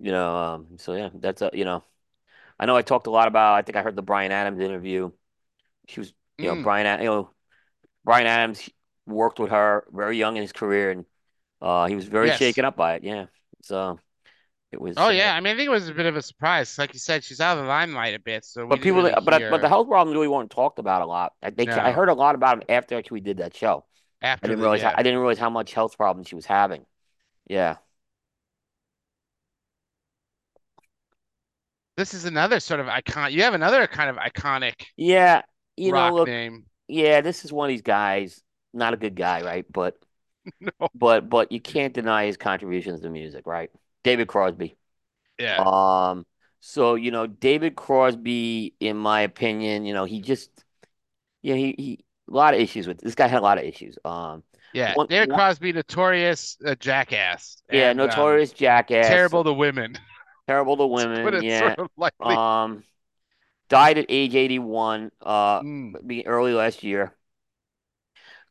you 0.00 0.12
know, 0.12 0.36
um, 0.36 0.78
so 0.78 0.94
yeah, 0.94 1.10
that's 1.14 1.42
a, 1.42 1.50
you 1.54 1.64
know, 1.64 1.84
I 2.60 2.66
know 2.66 2.76
I 2.76 2.82
talked 2.82 3.06
a 3.06 3.10
lot 3.10 3.28
about, 3.28 3.54
I 3.56 3.62
think 3.62 3.76
I 3.76 3.82
heard 3.82 3.96
the 3.96 4.02
Bryan 4.02 4.32
Adams 4.32 4.60
interview. 4.60 5.12
She 5.88 6.00
was, 6.00 6.14
you 6.40 6.48
know, 6.48 6.56
Mm. 6.56 6.62
Brian, 6.62 7.00
you 7.02 7.08
know, 7.08 7.30
Bryan 8.04 8.26
Adams 8.28 8.70
worked 9.06 9.40
with 9.40 9.50
her 9.50 9.86
very 9.92 10.18
young 10.18 10.36
in 10.36 10.42
his 10.42 10.52
career 10.52 10.90
and 10.92 11.06
uh 11.60 11.86
he 11.86 11.94
was 11.94 12.06
very 12.06 12.28
Yes. 12.28 12.38
shaken 12.38 12.64
up 12.64 12.76
by 12.76 12.94
it. 12.96 13.04
Yeah. 13.04 13.26
So 13.62 13.98
it 14.72 14.80
was 14.80 14.96
Oh 14.96 15.08
uh, 15.08 15.10
yeah. 15.10 15.34
I 15.34 15.40
mean, 15.40 15.54
I 15.54 15.56
think 15.56 15.66
it 15.66 15.70
was 15.70 15.88
a 15.88 15.94
bit 15.94 16.06
of 16.06 16.16
a 16.16 16.22
surprise. 16.22 16.78
Like 16.78 16.92
you 16.94 16.98
said, 17.00 17.22
she's 17.24 17.40
out 17.40 17.58
of 17.58 17.64
the 17.64 17.68
limelight 17.68 18.14
a 18.14 18.18
bit, 18.18 18.44
so 18.44 18.66
but 18.66 18.80
people, 18.80 19.02
really 19.02 19.12
but 19.12 19.48
but 19.50 19.60
the 19.60 19.68
health 19.68 19.88
problems 19.88 20.14
really 20.14 20.28
weren't 20.28 20.50
talked 20.50 20.78
about 20.78 21.02
a 21.02 21.06
lot. 21.06 21.32
I 21.42 21.50
think 21.50 21.70
I 21.70 21.92
heard 21.92 22.08
a 22.08 22.14
lot 22.14 22.34
about 22.34 22.60
them 22.60 22.66
after 22.68 22.96
actually 22.96 23.16
we 23.16 23.20
did 23.22 23.38
that 23.38 23.54
show. 23.54 23.84
After 24.22 24.46
I 24.46 24.48
didn't 24.48 24.58
the 24.58 24.62
realize 24.62 24.82
how. 24.82 24.92
I 24.94 25.02
didn't 25.02 25.18
realize 25.18 25.38
how 25.38 25.50
much 25.50 25.72
health 25.74 25.96
problems 25.96 26.28
she 26.28 26.34
was 26.34 26.46
having. 26.46 26.86
Yeah. 27.48 27.76
This 31.96 32.14
is 32.14 32.24
another 32.24 32.60
sort 32.60 32.80
of 32.80 32.88
icon. 32.88 33.32
You 33.32 33.42
have 33.42 33.54
another 33.54 33.86
kind 33.86 34.10
of 34.10 34.16
iconic 34.16 34.86
Yeah. 34.96 35.42
You 35.76 35.92
know, 35.92 36.14
look, 36.14 36.28
name. 36.28 36.66
yeah, 36.88 37.20
this 37.20 37.44
is 37.44 37.52
one 37.52 37.68
of 37.68 37.72
these 37.72 37.82
guys, 37.82 38.42
not 38.72 38.94
a 38.94 38.96
good 38.96 39.14
guy, 39.14 39.42
right? 39.42 39.66
But 39.70 39.96
No. 40.60 40.88
but 40.94 41.28
but 41.28 41.52
you 41.52 41.60
can't 41.60 41.92
deny 41.94 42.26
his 42.26 42.36
contributions 42.36 43.00
to 43.00 43.10
music, 43.10 43.46
right? 43.46 43.70
David 44.04 44.28
Crosby. 44.28 44.76
Yeah. 45.38 45.56
Um, 45.58 46.24
so 46.60 46.94
you 46.94 47.10
know, 47.10 47.26
David 47.26 47.76
Crosby, 47.76 48.74
in 48.80 48.96
my 48.96 49.22
opinion, 49.22 49.84
you 49.84 49.94
know, 49.94 50.04
he 50.04 50.20
just 50.20 50.50
yeah, 51.42 51.54
he 51.54 51.74
he 51.78 52.04
a 52.28 52.34
lot 52.34 52.54
of 52.54 52.60
issues 52.60 52.86
with 52.86 52.98
this 52.98 53.14
guy 53.14 53.28
had 53.28 53.40
a 53.40 53.42
lot 53.42 53.58
of 53.58 53.64
issues. 53.64 53.98
Um, 54.04 54.42
Yeah. 54.72 54.94
one, 54.94 55.06
David 55.06 55.30
Crosby, 55.30 55.72
notorious 55.72 56.56
uh, 56.64 56.74
jackass. 56.74 57.62
yeah, 57.70 57.90
and, 57.90 58.00
um, 58.00 58.06
notorious 58.08 58.52
jackass, 58.52 59.08
terrible 59.08 59.44
to 59.44 59.52
women. 59.52 59.96
terrible 60.48 60.76
to 60.76 60.86
women, 60.86 61.42
yeah. 61.42 61.74
sort 61.76 61.90
of. 62.20 62.28
Um, 62.28 62.82
died 63.68 63.98
at 63.98 64.06
age 64.08 64.34
81, 64.34 65.10
uh, 65.22 65.60
Mm. 65.60 66.22
early 66.26 66.52
last 66.52 66.82
year. 66.82 67.14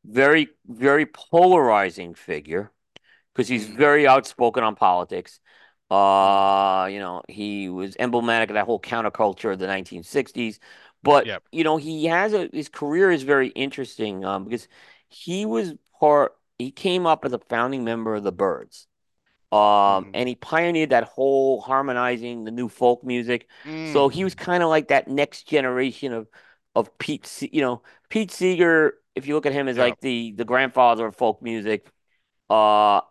Very, 0.08 0.50
very 0.68 1.06
polarizing 1.06 2.14
figure 2.14 2.72
because 3.34 3.48
he's 3.48 3.68
Mm. 3.68 3.78
very 3.78 4.08
outspoken 4.08 4.64
on 4.64 4.76
politics. 4.76 5.40
Mm. 5.92 5.96
Uh, 5.96 6.88
you 6.88 7.00
know, 7.00 7.24
he 7.30 7.70
was 7.70 7.96
emblematic 8.00 8.50
of 8.50 8.56
that 8.56 8.66
whole 8.66 8.80
counterculture 8.80 9.54
of 9.54 9.60
the 9.60 9.68
1960s. 9.68 10.60
But, 11.04 11.28
Yep. 11.28 11.44
you 11.52 11.64
know, 11.64 11.78
he 11.78 12.06
has 12.06 12.34
a 12.34 12.50
his 12.54 12.70
career 12.70 13.12
is 13.12 13.24
very 13.24 13.50
interesting 13.50 14.26
um, 14.26 14.46
because 14.46 14.68
he 15.10 15.46
was 15.46 15.76
part 16.00 16.36
he 16.60 16.72
came 16.72 17.06
up 17.06 17.26
as 17.26 17.34
a 17.34 17.40
founding 17.40 17.84
member 17.84 18.16
of 18.16 18.24
the 18.24 18.32
Byrds. 18.32 18.88
Um, 19.52 20.06
Mm. 20.06 20.12
and 20.14 20.28
he 20.28 20.36
pioneered 20.36 20.90
that 20.90 21.06
whole 21.06 21.62
harmonizing 21.62 22.44
the 22.44 22.52
new 22.52 22.68
folk 22.68 23.04
music. 23.04 23.48
So 23.84 24.10
he 24.10 24.24
Mm. 24.24 24.24
was 24.24 24.36
kind 24.36 24.64
of 24.64 24.70
like 24.70 24.90
that 24.90 25.08
next 25.08 25.48
generation 25.48 26.14
of 26.14 26.28
of 26.76 26.98
Pete, 26.98 27.26
Se- 27.26 27.50
you 27.54 27.62
know, 27.62 27.84
Pete 28.10 28.32
Seeger. 28.32 28.96
If 29.16 29.28
you 29.28 29.36
look 29.36 29.46
at 29.46 29.54
him 29.54 29.68
as 29.68 29.78
Yep. 29.78 29.86
like 29.86 30.00
the 30.02 30.34
the 30.34 30.46
grandfather 30.46 31.06
of 31.06 31.16
folk 31.16 31.42
music, 31.42 31.90
uh, 32.50 33.02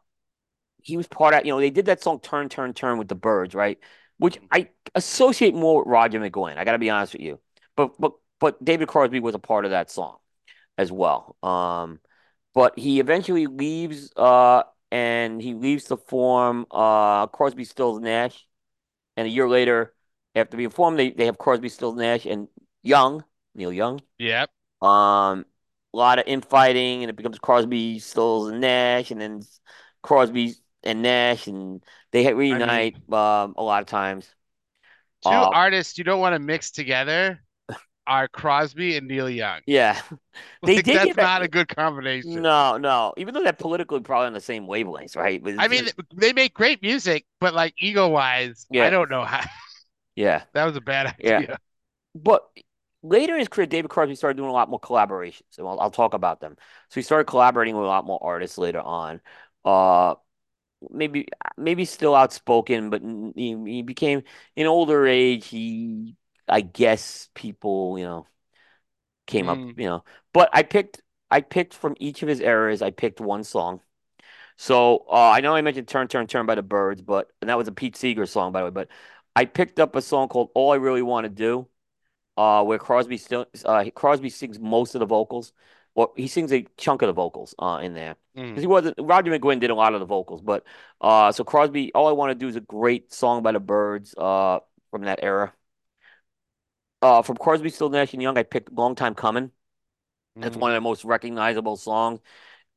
he 0.82 0.96
was 0.96 1.06
part 1.08 1.34
of, 1.34 1.44
you 1.46 1.52
know, 1.52 1.60
they 1.60 1.70
did 1.70 1.86
that 1.86 2.02
song 2.02 2.20
Turn, 2.20 2.48
Turn, 2.48 2.74
Turn 2.74 2.98
with 2.98 3.08
the 3.08 3.14
Byrds, 3.14 3.54
right? 3.54 3.78
Which 4.18 4.36
Mm. 4.40 4.48
I 4.52 4.70
associate 4.94 5.54
more 5.54 5.80
with 5.80 5.88
Roger 5.88 6.20
McGuinn. 6.20 6.56
I 6.58 6.64
gotta 6.64 6.78
be 6.78 6.90
honest 6.90 7.14
with 7.14 7.22
you. 7.22 7.40
But 7.76 7.98
but 8.00 8.12
but 8.40 8.62
David 8.64 8.88
Crosby 8.88 9.20
was 9.20 9.34
a 9.34 9.38
part 9.38 9.64
of 9.64 9.70
that 9.72 9.90
song 9.90 10.18
as 10.78 10.92
well. 10.92 11.36
Um, 11.42 12.00
but 12.54 12.78
he 12.78 13.00
eventually 13.00 13.46
leaves, 13.46 14.12
uh, 14.16 14.64
and 14.90 15.40
he 15.42 15.54
leaves 15.54 15.84
to 15.86 15.96
form 15.96 16.66
uh 16.70 17.26
Crosby, 17.28 17.64
Stills, 17.64 18.00
Nash. 18.00 18.46
And 19.16 19.26
a 19.26 19.30
year 19.30 19.48
later, 19.48 19.94
after 20.34 20.56
being 20.56 20.70
formed, 20.70 20.98
they, 20.98 21.10
they 21.10 21.26
have 21.26 21.38
Crosby, 21.38 21.68
Stills, 21.68 21.96
Nash, 21.96 22.26
and 22.26 22.48
Young, 22.82 23.24
Neil 23.54 23.72
Young. 23.72 24.00
Yep. 24.18 24.50
Um, 24.82 25.44
a 25.94 25.96
lot 25.96 26.18
of 26.20 26.26
infighting, 26.26 27.02
and 27.04 27.10
it 27.10 27.16
becomes 27.16 27.38
Crosby, 27.38 27.98
Stills, 28.00 28.50
and 28.50 28.60
Nash, 28.60 29.10
and 29.12 29.20
then 29.20 29.42
Crosby 30.02 30.54
and 30.82 31.02
Nash, 31.02 31.46
and 31.48 31.84
they 32.12 32.32
I 32.50 32.58
reunite 32.58 32.96
mean, 32.98 33.02
um 33.12 33.54
a 33.56 33.62
lot 33.62 33.82
of 33.82 33.88
times. 33.88 34.34
two 35.22 35.46
Uh, 35.46 35.52
artists 35.52 35.98
you 35.98 36.04
don't 36.04 36.20
want 36.20 36.34
to 36.34 36.38
mix 36.38 36.70
together 36.70 37.42
are 38.06 38.28
Crosby 38.28 38.96
and 38.96 39.08
Neil 39.08 39.30
Young. 39.30 39.62
Yeah, 39.66 40.00
they 40.64 40.78
Like 40.78 40.82
did 40.82 40.92
that's 40.92 41.18
not 41.18 41.42
a 41.42 41.48
good 41.48 41.68
combination. 41.68 42.46
No, 42.46 42.78
no. 42.78 43.12
Even 43.16 43.34
though 43.34 43.42
they're 43.42 43.52
politically 43.52 44.00
probably 44.00 44.26
on 44.28 44.32
the 44.32 44.40
same 44.40 44.66
wavelengths, 44.66 45.16
right? 45.16 45.42
But 45.42 45.54
I 45.56 45.68
mean, 45.68 45.86
just- 45.86 45.96
they 46.14 46.32
make 46.32 46.54
great 46.54 46.82
music, 46.82 47.26
but 47.40 47.54
like 47.54 47.74
ego 47.78 48.08
wise, 48.08 48.66
Yeah. 48.70 48.80
I 48.80 48.90
don't 48.90 49.10
know 49.10 49.24
how. 49.24 49.44
yeah. 50.16 50.44
That 50.54 50.64
was 50.64 50.76
a 50.76 50.80
bad 50.80 51.14
Yeah. 51.18 51.42
idea. 51.42 51.58
But 52.14 52.48
later 53.04 53.34
in 53.34 53.40
his 53.40 53.48
career, 53.48 53.66
David 53.68 53.90
Crosby 53.90 54.16
started 54.16 54.38
doing 54.38 54.50
a 54.50 54.54
lot 54.54 54.70
more 54.70 54.80
collaborations, 54.80 55.58
and 55.58 55.68
I'll, 55.68 55.80
I'll 55.80 55.92
talk 55.92 56.14
about 56.14 56.40
them. 56.40 56.56
So 56.90 56.96
he 56.96 57.02
started 57.02 57.26
collaborating 57.26 57.76
with 57.76 57.84
a 57.84 57.88
lot 57.88 58.06
more 58.06 58.20
artists 58.22 58.58
later 58.58 58.80
on. 58.80 59.20
Uh, 59.64 60.16
maybe 60.90 61.28
maybe 61.56 61.84
still 61.86 62.14
outspoken, 62.14 62.90
but 62.90 63.02
he, 63.36 63.56
he 63.66 63.82
became 63.82 64.22
in 64.56 64.66
older 64.66 65.06
age. 65.06 65.46
He, 65.48 66.16
I 66.48 66.62
guess, 66.62 67.30
people, 67.34 67.98
you 67.98 68.04
know, 68.06 68.26
came 69.26 69.48
up, 69.48 69.64
Mm. 69.64 69.76
you 69.76 69.86
know. 69.86 70.04
But 70.32 70.50
I 70.52 70.62
picked 70.62 71.00
I 71.30 71.40
picked 71.40 71.74
from 71.74 71.94
each 71.98 72.22
of 72.22 72.28
his 72.28 72.40
eras. 72.40 72.82
I 72.82 72.90
picked 72.90 73.20
one 73.20 73.44
song. 73.44 73.80
So 74.56 75.06
uh, 75.10 75.30
I 75.30 75.40
know 75.42 75.54
I 75.56 75.62
mentioned 75.62 75.88
"Turn, 75.88 76.08
Turn, 76.08 76.26
Turn" 76.28 76.46
by 76.46 76.56
the 76.56 76.62
Byrds, 76.62 77.02
but 77.02 77.30
and 77.40 77.50
that 77.50 77.58
was 77.58 77.68
a 77.68 77.72
Pete 77.72 77.96
Seeger 77.96 78.26
song, 78.26 78.52
by 78.52 78.60
the 78.60 78.66
way. 78.66 78.70
But 78.72 78.88
I 79.36 79.46
picked 79.46 79.80
up 79.80 79.96
a 79.96 80.02
song 80.02 80.28
called 80.28 80.50
"All 80.54 80.72
I 80.72 80.76
Really 80.76 81.02
Want 81.02 81.24
to 81.26 81.30
Do." 81.30 81.68
Uh, 82.36 82.64
where 82.64 82.78
Crosby 82.78 83.16
still 83.16 83.46
uh, 83.64 83.84
Crosby 83.94 84.28
sings 84.28 84.58
most 84.58 84.94
of 84.94 84.98
the 84.98 85.06
vocals. 85.06 85.52
Well, 85.94 86.12
he 86.16 86.26
sings 86.26 86.52
a 86.52 86.66
chunk 86.76 87.02
of 87.02 87.06
the 87.06 87.12
vocals 87.12 87.54
uh, 87.58 87.78
in 87.82 87.94
there 87.94 88.16
Mm. 88.36 88.48
because 88.48 88.62
he 88.62 88.66
wasn't. 88.66 88.96
Roger 89.00 89.30
McGuinn 89.30 89.60
did 89.60 89.70
a 89.70 89.76
lot 89.76 89.94
of 89.94 90.00
the 90.00 90.06
vocals, 90.06 90.42
but 90.42 90.64
uh, 91.00 91.30
so 91.30 91.44
Crosby. 91.44 91.92
All 91.94 92.08
I 92.08 92.12
want 92.12 92.30
to 92.30 92.34
do 92.34 92.48
is 92.48 92.56
a 92.56 92.60
great 92.60 93.12
song 93.12 93.44
by 93.44 93.52
the 93.52 93.60
Byrds 93.60 94.12
uh, 94.18 94.58
from 94.90 95.02
that 95.02 95.20
era. 95.22 95.52
Uh, 97.00 97.22
from 97.22 97.36
Crosby, 97.36 97.70
Stills 97.70 97.92
Nash 97.92 98.12
and 98.12 98.22
Young, 98.22 98.36
I 98.36 98.42
picked 98.42 98.72
"Long 98.72 98.94
Time 98.96 99.14
Coming." 99.14 99.52
That's 100.36 100.56
Mm. 100.56 100.60
one 100.60 100.70
of 100.72 100.74
the 100.74 100.80
most 100.80 101.04
recognizable 101.04 101.76
songs. 101.76 102.20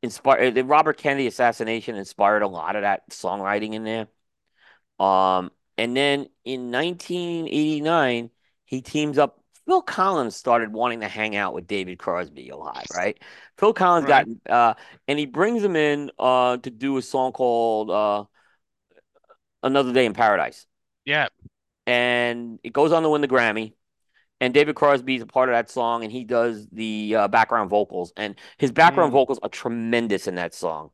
Inspired 0.04 0.54
the 0.54 0.64
Robert 0.64 0.98
Kennedy 0.98 1.26
assassination 1.26 1.96
inspired 1.96 2.44
a 2.44 2.48
lot 2.48 2.76
of 2.76 2.84
that 2.84 3.10
songwriting 3.10 3.74
in 3.74 3.84
there. 3.84 4.08
Um, 5.00 5.52
and 5.76 5.98
then 5.98 6.30
in 6.46 6.70
1989, 6.70 8.30
he 8.66 8.82
teams 8.82 9.18
up. 9.18 9.37
Phil 9.68 9.82
Collins 9.82 10.36
started 10.36 10.72
wanting 10.72 11.02
to 11.02 11.08
hang 11.10 11.36
out 11.36 11.54
with 11.54 11.68
David 11.68 12.00
Crosby 12.00 12.50
a 12.50 12.56
lot, 12.58 12.86
right? 12.96 13.22
Phil 13.58 13.74
Collins 13.74 14.06
got 14.08 14.26
uh, 14.50 14.74
and 15.08 15.20
he 15.20 15.26
brings 15.26 15.64
him 15.64 15.76
in 15.76 16.10
uh 16.18 16.58
to 16.58 16.70
do 16.70 16.98
a 16.98 17.02
song 17.02 17.34
called 17.34 17.92
uh 17.92 18.24
Another 19.64 19.92
Day 19.92 20.06
in 20.06 20.14
Paradise, 20.14 20.66
Yeah. 21.04 21.28
and 21.86 22.60
it 22.64 22.74
goes 22.74 22.92
on 22.92 23.04
to 23.04 23.10
win 23.10 23.22
the 23.22 23.28
Grammy. 23.28 23.74
And 24.40 24.54
David 24.54 24.76
Crosby 24.76 25.16
is 25.16 25.24
a 25.24 25.26
part 25.26 25.50
of 25.50 25.54
that 25.54 25.70
song, 25.70 26.04
and 26.04 26.12
he 26.12 26.24
does 26.24 26.68
the 26.72 27.16
uh, 27.16 27.28
background 27.28 27.72
vocals, 27.72 28.14
and 28.16 28.36
his 28.60 28.72
background 28.72 29.10
Mm. 29.10 29.14
vocals 29.14 29.40
are 29.42 29.50
tremendous 29.50 30.28
in 30.28 30.36
that 30.36 30.54
song. 30.54 30.92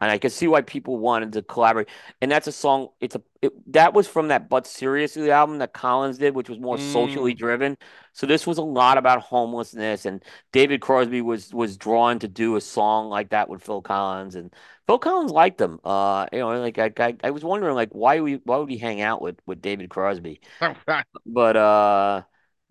And 0.00 0.10
I 0.10 0.18
can 0.18 0.30
see 0.30 0.46
why 0.46 0.60
people 0.60 0.98
wanted 0.98 1.32
to 1.32 1.42
collaborate. 1.42 1.88
And 2.20 2.30
that's 2.30 2.46
a 2.46 2.52
song. 2.52 2.88
It's 3.00 3.14
a 3.14 3.22
it, 3.40 3.52
that 3.72 3.94
was 3.94 4.06
from 4.06 4.28
that 4.28 4.48
But 4.48 4.66
Seriously 4.66 5.30
album 5.30 5.58
that 5.58 5.72
Collins 5.72 6.18
did, 6.18 6.34
which 6.34 6.50
was 6.50 6.58
more 6.58 6.76
socially 6.78 7.34
Mm. 7.34 7.38
driven. 7.38 7.78
So 8.12 8.26
this 8.26 8.46
was 8.46 8.58
a 8.58 8.62
lot 8.62 8.98
about 8.98 9.22
homelessness, 9.22 10.04
and 10.06 10.22
David 10.52 10.80
Crosby 10.80 11.22
was 11.22 11.52
was 11.54 11.76
drawn 11.76 12.18
to 12.20 12.28
do 12.28 12.56
a 12.56 12.60
song 12.60 13.08
like 13.08 13.30
that 13.30 13.48
with 13.48 13.62
Phil 13.62 13.82
Collins, 13.82 14.34
and 14.34 14.52
Phil 14.86 14.98
Collins 14.98 15.30
liked 15.32 15.60
him. 15.60 15.80
Uh, 15.84 16.26
you 16.32 16.38
know, 16.40 16.60
like 16.60 16.78
I 16.78 16.92
I, 16.98 17.16
I 17.24 17.30
was 17.30 17.44
wondering 17.44 17.74
like 17.74 17.90
why 17.92 18.20
we 18.20 18.34
why 18.44 18.58
would 18.58 18.70
he 18.70 18.78
hang 18.78 19.00
out 19.00 19.22
with 19.22 19.38
with 19.46 19.62
David 19.62 19.90
Crosby? 19.90 20.40
But 21.26 21.56
uh, 21.56 22.22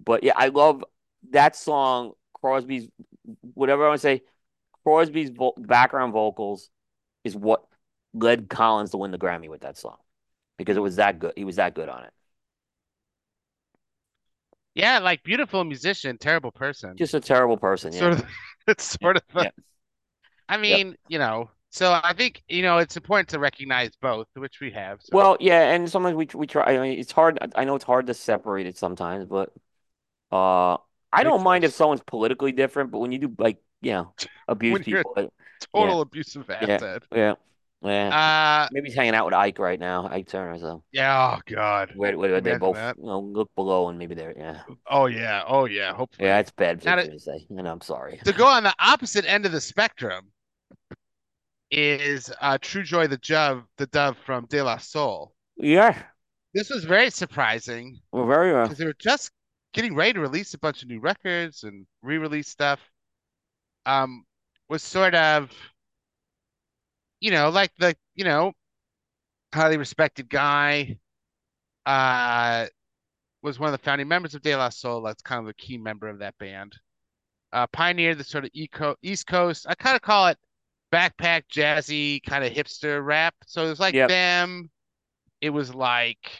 but 0.03 0.23
yeah, 0.23 0.33
I 0.35 0.47
love 0.49 0.83
that 1.31 1.55
song. 1.55 2.13
Crosby's 2.33 2.89
whatever 3.53 3.85
I 3.85 3.89
want 3.89 4.01
to 4.01 4.07
say. 4.07 4.21
Crosby's 4.83 5.31
vo 5.31 5.53
background 5.57 6.13
vocals 6.13 6.69
is 7.25 7.35
what 7.35 7.65
led 8.13 8.47
Collins 8.47 8.91
to 8.91 8.97
win 8.97 9.11
the 9.11 9.17
Grammy 9.17 9.49
with 9.49 9.61
that 9.61 9.77
song 9.77 9.97
because 10.57 10.77
it 10.77 10.81
was 10.81 10.95
that 10.95 11.19
good. 11.19 11.33
He 11.35 11.43
was 11.43 11.57
that 11.57 11.75
good 11.75 11.89
on 11.89 12.05
it. 12.05 12.13
Yeah, 14.75 14.99
like 14.99 15.23
beautiful 15.23 15.63
musician, 15.63 16.17
terrible 16.17 16.51
person. 16.51 16.95
Just 16.97 17.13
a 17.13 17.19
terrible 17.19 17.57
person. 17.57 17.91
Yeah. 17.93 17.99
sort 17.99 18.13
of 18.13 18.25
it's 18.67 18.97
sort 19.01 19.17
of 19.17 19.23
Yeah. 19.35 19.51
I 20.47 20.57
mean, 20.57 20.95
you 21.09 21.17
know, 21.17 21.49
so 21.71 21.99
I 22.03 22.13
think, 22.13 22.43
you 22.47 22.61
know, 22.61 22.77
it's 22.77 22.95
important 22.95 23.29
to 23.29 23.39
recognize 23.39 23.91
both, 24.01 24.27
which 24.35 24.59
we 24.61 24.71
have. 24.71 25.01
So 25.01 25.17
Well, 25.17 25.37
yeah, 25.39 25.73
and 25.73 25.89
sometimes 25.89 26.15
we 26.15 26.27
we 26.33 26.47
try. 26.47 26.63
I 26.75 26.79
mean, 26.79 26.99
it's 26.99 27.11
hard. 27.11 27.37
I 27.55 27.65
know 27.65 27.75
it's 27.75 27.83
hard 27.83 28.07
to 28.07 28.13
separate 28.13 28.67
it 28.67 28.77
sometimes, 28.77 29.25
but 29.25 29.51
uh, 30.31 30.77
I 31.11 31.23
don't 31.23 31.43
mind 31.43 31.63
if 31.63 31.73
someone's 31.73 32.01
politically 32.01 32.51
different, 32.51 32.91
but 32.91 32.99
when 32.99 33.11
you 33.11 33.19
do 33.19 33.35
like 33.37 33.57
you 33.81 33.91
know 33.93 34.13
abuse 34.47 34.79
people, 34.79 35.31
total 35.73 36.01
abusive 36.01 36.45
Yeah. 36.49 36.55
asset. 36.75 37.03
yeah, 37.13 37.33
yeah. 37.81 38.65
Uh 38.65 38.69
Maybe 38.71 38.87
he's 38.89 38.95
hanging 38.95 39.15
out 39.15 39.25
with 39.25 39.33
Ike 39.33 39.59
right 39.59 39.79
now, 39.79 40.07
Ike 40.09 40.27
Turner. 40.27 40.57
So 40.59 40.83
yeah, 40.91 41.37
oh 41.37 41.41
God. 41.53 41.91
where, 41.95 42.17
where 42.17 42.41
they 42.41 42.51
Imagine 42.51 42.59
both 42.59 42.75
that. 42.75 42.97
you 42.97 43.05
know 43.05 43.19
look 43.19 43.49
below 43.55 43.89
and 43.89 43.97
maybe 43.99 44.15
they're 44.15 44.33
yeah, 44.37 44.61
Oh 44.89 45.05
yeah, 45.07 45.43
oh 45.47 45.65
yeah, 45.65 45.93
hopefully. 45.93 46.27
yeah. 46.27 46.39
It's 46.39 46.51
bad 46.51 46.85
a- 46.85 47.09
to 47.11 47.19
say, 47.19 47.45
and 47.49 47.67
I'm 47.67 47.81
sorry. 47.81 48.19
To 48.25 48.33
go 48.33 48.47
on 48.47 48.63
the 48.63 48.73
opposite 48.79 49.25
end 49.25 49.45
of 49.45 49.51
the 49.51 49.61
spectrum 49.61 50.31
is 51.71 52.31
uh 52.41 52.57
Trugoy 52.59 53.09
the 53.09 53.17
Dove, 53.17 53.63
the 53.77 53.87
Dove 53.87 54.17
from 54.25 54.45
De 54.47 54.61
La 54.63 54.77
Soul. 54.77 55.33
Yeah, 55.57 55.97
This 56.53 56.69
was 56.69 56.83
very 56.85 57.09
surprising 57.09 57.99
we're 58.11 58.25
very 58.27 58.53
uh, 58.53 58.63
because 58.63 58.77
they 58.77 58.85
were 58.85 58.95
just 58.99 59.31
getting 59.73 59.95
ready 59.95 60.13
to 60.13 60.19
release 60.21 60.53
a 60.53 60.59
bunch 60.59 60.83
of 60.83 60.89
new 60.89 60.99
records 60.99 61.63
and 61.63 61.85
re-release 62.01 62.47
stuff. 62.49 62.79
Um, 63.85 64.25
was 64.69 64.83
sort 64.83 65.15
of, 65.15 65.51
you 67.19 67.31
know, 67.31 67.49
like 67.49 67.71
the, 67.77 67.95
you 68.15 68.23
know, 68.23 68.53
highly 69.53 69.77
respected 69.77 70.29
guy. 70.29 70.97
Uh, 71.85 72.67
was 73.43 73.59
one 73.59 73.67
of 73.69 73.79
the 73.79 73.83
founding 73.83 74.07
members 74.07 74.35
of 74.35 74.41
De 74.41 74.55
La 74.55 74.69
Soul. 74.69 75.01
That's 75.03 75.21
kind 75.21 75.41
of 75.41 75.49
a 75.49 75.53
key 75.55 75.77
member 75.77 76.07
of 76.07 76.19
that 76.19 76.37
band. 76.39 76.75
Uh, 77.53 77.67
pioneered 77.67 78.17
the 78.19 78.23
sort 78.23 78.45
of 78.45 78.51
eco 78.53 78.95
East 79.03 79.27
Coast. 79.27 79.65
I 79.69 79.75
kind 79.75 79.95
of 79.95 80.01
call 80.01 80.27
it 80.27 80.37
backpack 80.93 81.43
jazzy 81.51 82.23
kind 82.23 82.43
of 82.45 82.53
hipster 82.53 83.05
rap. 83.05 83.35
So 83.47 83.65
it 83.65 83.69
was 83.69 83.79
like 83.79 83.95
Yep. 83.95 84.07
them. 84.07 84.69
It 85.41 85.51
was 85.51 85.73
like 85.75 86.31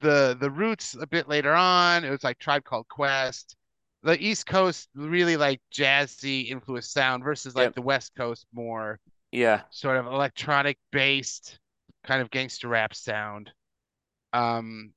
the 0.00 0.36
the 0.40 0.50
Roots 0.50 0.94
a 1.00 1.06
bit 1.06 1.28
later 1.28 1.54
on. 1.54 2.04
It 2.04 2.10
was 2.10 2.24
like 2.24 2.38
Tribe 2.38 2.64
Called 2.64 2.88
Quest. 2.88 3.56
The 4.02 4.18
East 4.22 4.46
Coast 4.46 4.88
really 4.94 5.36
like 5.36 5.60
jazzy 5.72 6.48
influenced 6.50 6.92
sound 6.92 7.24
versus 7.24 7.54
like 7.54 7.64
Yep. 7.64 7.74
the 7.74 7.82
West 7.82 8.14
Coast 8.16 8.46
more 8.52 9.00
yeah, 9.32 9.62
sort 9.70 9.96
of 9.98 10.06
electronic 10.06 10.78
based 10.92 11.58
kind 12.04 12.22
of 12.22 12.30
gangster 12.30 12.68
rap 12.68 12.94
sound. 12.94 13.52
Um, 14.32 14.94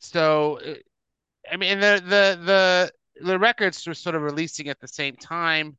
so 0.00 0.58
I 1.52 1.56
mean 1.56 1.80
the 1.80 2.02
the 2.04 2.40
the 2.44 2.92
the 3.26 3.38
records 3.38 3.86
were 3.86 3.94
sort 3.94 4.16
of 4.16 4.22
releasing 4.22 4.68
at 4.68 4.80
the 4.80 4.88
same 4.88 5.16
time 5.16 5.76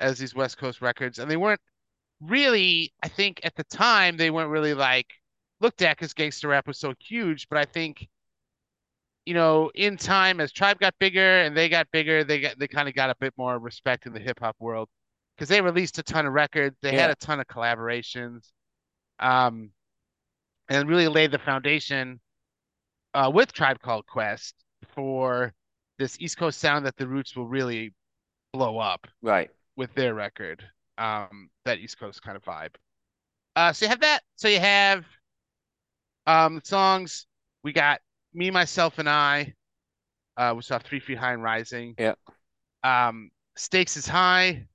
as 0.00 0.18
these 0.18 0.34
West 0.34 0.58
Coast 0.58 0.82
records, 0.82 1.18
and 1.20 1.30
they 1.30 1.36
weren't 1.38 1.60
really, 2.20 2.92
I 3.02 3.08
think 3.08 3.40
at 3.44 3.56
the 3.56 3.64
time 3.64 4.16
they 4.16 4.30
weren't 4.30 4.50
really 4.50 4.74
like 4.74 5.06
looked 5.60 5.82
at 5.82 5.96
because 5.96 6.14
gangster 6.14 6.48
rap 6.48 6.66
was 6.68 6.78
so 6.78 6.94
huge, 7.00 7.48
but 7.50 7.58
I 7.58 7.64
think 7.66 8.08
you 9.26 9.34
know, 9.34 9.70
in 9.74 9.96
time 9.96 10.40
as 10.40 10.52
Tribe 10.52 10.78
got 10.78 10.94
bigger 10.98 11.40
and 11.42 11.56
they 11.56 11.68
got 11.68 11.86
bigger, 11.92 12.24
they 12.24 12.40
got 12.40 12.58
they 12.58 12.68
kind 12.68 12.88
of 12.88 12.94
got 12.94 13.10
a 13.10 13.14
bit 13.20 13.34
more 13.36 13.58
respect 13.58 14.06
in 14.06 14.12
the 14.12 14.20
hip 14.20 14.40
hop 14.40 14.56
world 14.58 14.88
because 15.36 15.48
they 15.48 15.60
released 15.60 15.98
a 15.98 16.02
ton 16.02 16.26
of 16.26 16.32
records, 16.32 16.76
they 16.82 16.94
had 16.94 17.10
a 17.10 17.14
ton 17.14 17.40
of 17.40 17.46
collaborations, 17.46 18.50
um, 19.20 19.70
and 20.68 20.88
really 20.88 21.08
laid 21.08 21.30
the 21.30 21.38
foundation 21.38 22.20
uh, 23.14 23.30
with 23.32 23.52
Tribe 23.52 23.80
Called 23.80 24.06
Quest 24.06 24.54
for 24.94 25.52
this 25.98 26.20
East 26.20 26.36
Coast 26.36 26.58
sound 26.60 26.86
that 26.86 26.96
the 26.96 27.06
Roots 27.06 27.36
will 27.36 27.46
really 27.46 27.94
blow 28.52 28.78
up 28.78 29.06
right. 29.22 29.50
with 29.76 29.94
their 29.94 30.14
record, 30.14 30.62
um, 30.98 31.48
that 31.64 31.78
East 31.78 31.98
Coast 31.98 32.22
kind 32.22 32.36
of 32.36 32.44
vibe. 32.44 32.74
Uh, 33.56 33.72
so 33.72 33.86
you 33.86 33.90
have 33.90 34.00
that. 34.00 34.20
So 34.36 34.48
you 34.48 34.60
have 34.60 35.04
um 36.26 36.60
songs. 36.64 37.26
We 37.64 37.72
got 37.72 38.00
Me, 38.32 38.50
Myself, 38.50 38.98
and 38.98 39.08
I. 39.08 39.54
Uh, 40.36 40.54
we 40.56 40.62
saw 40.62 40.78
Three 40.78 41.00
Feet 41.00 41.18
High 41.18 41.32
and 41.32 41.42
Rising. 41.42 41.94
Yeah. 41.98 42.14
Um, 42.82 43.30
Stakes 43.56 43.96
is 43.96 44.06
High. 44.06 44.66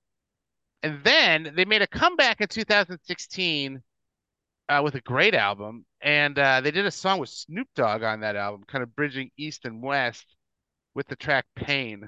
And 0.83 1.03
then 1.03 1.53
they 1.55 1.65
made 1.65 1.81
a 1.81 1.87
comeback 1.87 2.41
in 2.41 2.47
2016 2.47 3.81
uh, 4.69 4.81
with 4.83 4.95
a 4.95 5.01
great 5.01 5.33
album. 5.33 5.85
And 6.01 6.37
uh, 6.37 6.61
they 6.61 6.71
did 6.71 6.85
a 6.85 6.91
song 6.91 7.19
with 7.19 7.29
Snoop 7.29 7.67
Dogg 7.75 8.03
on 8.03 8.19
that 8.19 8.35
album, 8.35 8.63
kind 8.67 8.83
of 8.83 8.95
bridging 8.95 9.31
East 9.37 9.65
and 9.65 9.81
West 9.81 10.35
with 10.93 11.07
the 11.07 11.15
track 11.15 11.45
Pain 11.55 12.07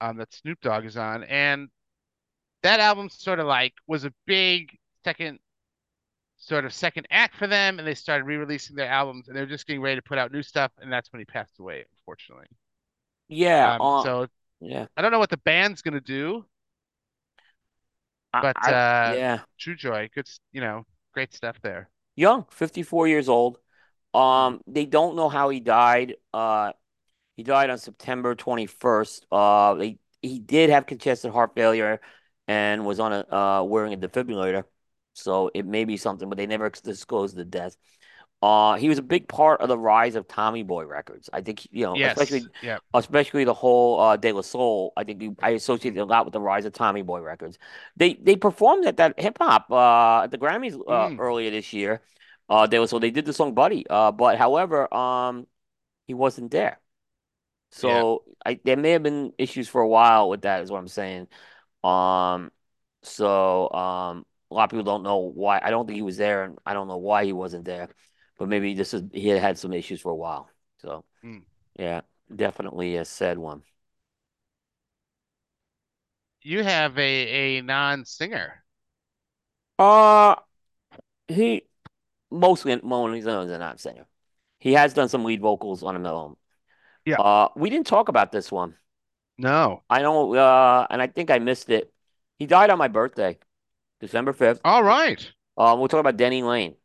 um, 0.00 0.16
that 0.16 0.32
Snoop 0.32 0.60
Dogg 0.60 0.86
is 0.86 0.96
on. 0.96 1.24
And 1.24 1.68
that 2.62 2.80
album 2.80 3.10
sort 3.10 3.40
of 3.40 3.46
like 3.46 3.74
was 3.86 4.04
a 4.04 4.12
big 4.26 4.78
second 5.04 5.38
sort 6.36 6.64
of 6.64 6.72
second 6.74 7.06
act 7.10 7.36
for 7.36 7.46
them, 7.46 7.78
and 7.78 7.86
they 7.88 7.94
started 7.94 8.24
re-releasing 8.24 8.76
their 8.76 8.88
albums, 8.88 9.28
and 9.28 9.36
they're 9.36 9.46
just 9.46 9.66
getting 9.66 9.82
ready 9.82 9.96
to 9.96 10.02
put 10.02 10.18
out 10.18 10.32
new 10.32 10.42
stuff, 10.42 10.72
and 10.80 10.92
that's 10.92 11.12
when 11.12 11.20
he 11.20 11.24
passed 11.24 11.58
away, 11.58 11.84
unfortunately. 11.92 12.46
Yeah, 13.28 13.70
Um, 13.70 13.80
uh, 13.80 14.04
so 14.04 14.26
yeah, 14.60 14.86
I 14.96 15.02
don't 15.02 15.12
know 15.12 15.18
what 15.20 15.30
the 15.30 15.38
band's 15.38 15.82
gonna 15.82 16.00
do, 16.00 16.46
but 18.40 18.56
I 18.56 18.72
uh, 18.72 19.16
yeah, 19.16 19.44
Trugoy, 19.60 20.10
good, 20.12 20.28
you 20.52 20.60
know, 20.60 20.84
great 21.12 21.32
stuff 21.34 21.56
there. 21.62 21.88
young, 22.16 22.46
54 22.50 23.08
years 23.08 23.28
old. 23.28 23.58
Um, 24.12 24.60
they 24.66 24.86
don't 24.86 25.16
know 25.16 25.28
how 25.28 25.48
he 25.48 25.60
died. 25.60 26.16
Uh, 26.32 26.72
he 27.36 27.44
died 27.44 27.70
on 27.70 27.78
September 27.78 28.34
21st. 28.34 29.26
Uh, 29.32 29.76
he 29.76 30.00
he 30.22 30.40
did 30.40 30.70
have 30.70 30.86
congestive 30.86 31.32
heart 31.32 31.54
failure 31.56 32.00
and 32.48 32.86
was 32.86 33.00
on 33.00 33.12
a 33.12 33.34
uh 33.34 33.64
wearing 33.64 33.94
a 33.94 33.98
defibrillator, 33.98 34.64
so 35.14 35.50
it 35.54 35.66
may 35.66 35.84
be 35.84 35.96
something, 35.96 36.28
but 36.28 36.36
they 36.38 36.46
never 36.46 36.68
disclosed 36.70 37.36
the 37.36 37.44
death. 37.44 37.76
Uh, 38.42 38.74
he 38.76 38.90
was 38.90 38.98
a 38.98 39.02
big 39.02 39.26
part 39.26 39.62
of 39.62 39.68
the 39.68 39.78
rise 39.78 40.16
of 40.16 40.28
Tommy 40.28 40.62
Boy 40.62 40.84
Records. 40.84 41.30
I 41.32 41.40
think, 41.40 41.66
you 41.70 41.84
know, 41.84 41.94
Yes, 41.96 42.18
especially 42.18 42.50
yeah. 42.62 42.78
especially 42.92 43.44
the 43.44 43.54
whole 43.54 43.98
uh, 44.00 44.16
De 44.18 44.32
La 44.32 44.42
Soul. 44.42 44.92
I 44.96 45.04
think 45.04 45.22
you, 45.22 45.36
I 45.42 45.50
associate 45.50 45.96
it 45.96 46.00
a 46.00 46.04
lot 46.04 46.26
with 46.26 46.34
the 46.34 46.40
rise 46.40 46.66
of 46.66 46.74
Tommy 46.74 47.00
Boy 47.02 47.20
Records. 47.20 47.58
They 47.96 48.14
they 48.14 48.36
performed 48.36 48.84
at 48.84 48.98
that 48.98 49.18
hip 49.18 49.38
hop 49.40 49.70
uh, 49.70 50.24
at 50.24 50.30
the 50.30 50.36
Grammys 50.38 50.74
uh, 50.74 51.10
Mm. 51.10 51.18
earlier 51.18 51.50
this 51.50 51.72
year. 51.72 52.02
Uh, 52.48 52.66
De 52.66 52.78
La 52.78 52.84
Soul. 52.86 53.00
They 53.00 53.10
did 53.10 53.24
the 53.24 53.32
song 53.32 53.54
Buddy. 53.54 53.86
Uh, 53.88 54.12
but 54.12 54.36
however, 54.36 54.92
um, 54.92 55.46
he 56.06 56.12
wasn't 56.14 56.50
there. 56.50 56.78
Yeah. 57.82 58.02
So 58.02 58.24
I 58.44 58.60
there 58.64 58.76
may 58.76 58.90
have 58.92 59.02
been 59.02 59.32
issues 59.38 59.68
for 59.68 59.80
a 59.80 59.88
while 59.88 60.28
with 60.28 60.42
that, 60.42 60.62
is 60.62 60.70
what 60.70 60.78
I'm 60.78 60.88
saying. 60.88 61.28
Um, 61.82 62.52
so 63.02 63.70
um, 63.72 64.26
a 64.54 64.56
lot 64.56 64.64
of 64.66 64.70
people 64.70 64.84
don't 64.84 65.02
know 65.02 65.18
why. 65.18 65.60
I 65.62 65.70
don't 65.70 65.86
think 65.86 65.96
he 65.96 66.02
was 66.02 66.16
there, 66.16 66.44
and 66.44 66.58
I 66.66 66.74
don't 66.74 66.88
know 66.88 66.98
why 66.98 67.24
he 67.24 67.32
wasn't 67.32 67.64
there. 67.66 67.88
But 68.38 68.48
maybe 68.48 68.74
this 68.74 68.94
is 68.94 69.02
he 69.12 69.28
had 69.28 69.40
had 69.42 69.58
some 69.58 69.72
issues 69.72 70.00
for 70.00 70.12
a 70.12 70.16
while. 70.16 70.50
So 70.78 71.04
Mm. 71.24 71.44
yeah, 71.78 72.02
definitely 72.34 72.96
a 72.96 73.04
sad 73.04 73.38
one. 73.38 73.64
You 76.42 76.62
have 76.62 76.96
a 76.96 77.56
a 77.58 77.60
non-singer. 77.62 78.62
Uh 79.78 80.36
he 81.28 81.66
mostly 82.30 82.80
Mona 82.82 83.14
Lisa 83.14 83.40
is 83.40 83.50
a 83.52 83.58
not 83.58 83.80
singer. 83.80 84.06
He 84.60 84.74
has 84.74 84.94
done 84.94 85.08
some 85.08 85.24
lead 85.24 85.40
vocals 85.40 85.82
on 85.82 86.04
a 86.04 86.12
own. 86.12 86.36
Yeah. 87.04 87.18
Uh, 87.18 87.48
we 87.56 87.70
didn't 87.70 87.86
talk 87.88 88.08
about 88.08 88.32
this 88.32 88.52
one. 88.52 88.76
No. 89.38 89.84
I 89.90 90.02
don't 90.02 90.36
uh, 90.36 90.86
and 90.90 91.00
I 91.02 91.06
think 91.06 91.30
I 91.30 91.38
missed 91.38 91.70
it. 91.70 91.92
He 92.38 92.46
died 92.46 92.70
on 92.70 92.78
my 92.78 92.88
birthday, 92.88 93.38
December 94.04 94.32
5th. 94.32 94.62
All 94.64 94.82
right. 94.82 95.32
Um, 95.58 95.78
we'll 95.80 95.88
talk 95.88 96.00
about 96.00 96.16
Denny 96.18 96.42
Laine. 96.42 96.76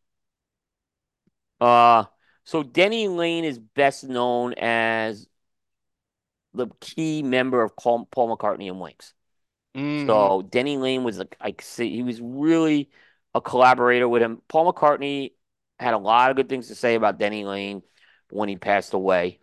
Uh, 1.59 2.05
so 2.43 2.63
Denny 2.63 3.07
Laine 3.07 3.43
is 3.45 3.59
best 3.59 4.03
known 4.03 4.53
as 4.57 5.27
the 6.53 6.67
key 6.79 7.21
member 7.23 7.61
of 7.61 7.75
Paul, 7.75 8.05
Paul 8.11 8.35
McCartney 8.35 8.69
and 8.69 8.79
Wings. 8.79 9.13
hmm 9.75 10.29
So 10.29 10.43
Denny 10.43 10.77
Laine 10.77 11.03
was 11.03 11.19
like, 11.19 11.37
I 11.41 11.55
see, 11.61 11.91
he 11.95 12.03
was 12.03 12.21
really 12.21 12.91
a 13.35 13.41
collaborator 13.41 14.09
with 14.09 14.21
him. 14.23 14.41
Paul 14.47 14.71
McCartney 14.73 15.33
had 15.79 15.95
a 15.95 15.97
lot 15.99 16.31
of 16.31 16.37
good 16.37 16.49
things 16.49 16.69
to 16.69 16.75
say 16.75 16.95
about 16.95 17.19
Denny 17.19 17.45
Laine 17.45 17.83
when 18.31 18.49
he 18.49 18.57
passed 18.57 18.93
away. 18.93 19.39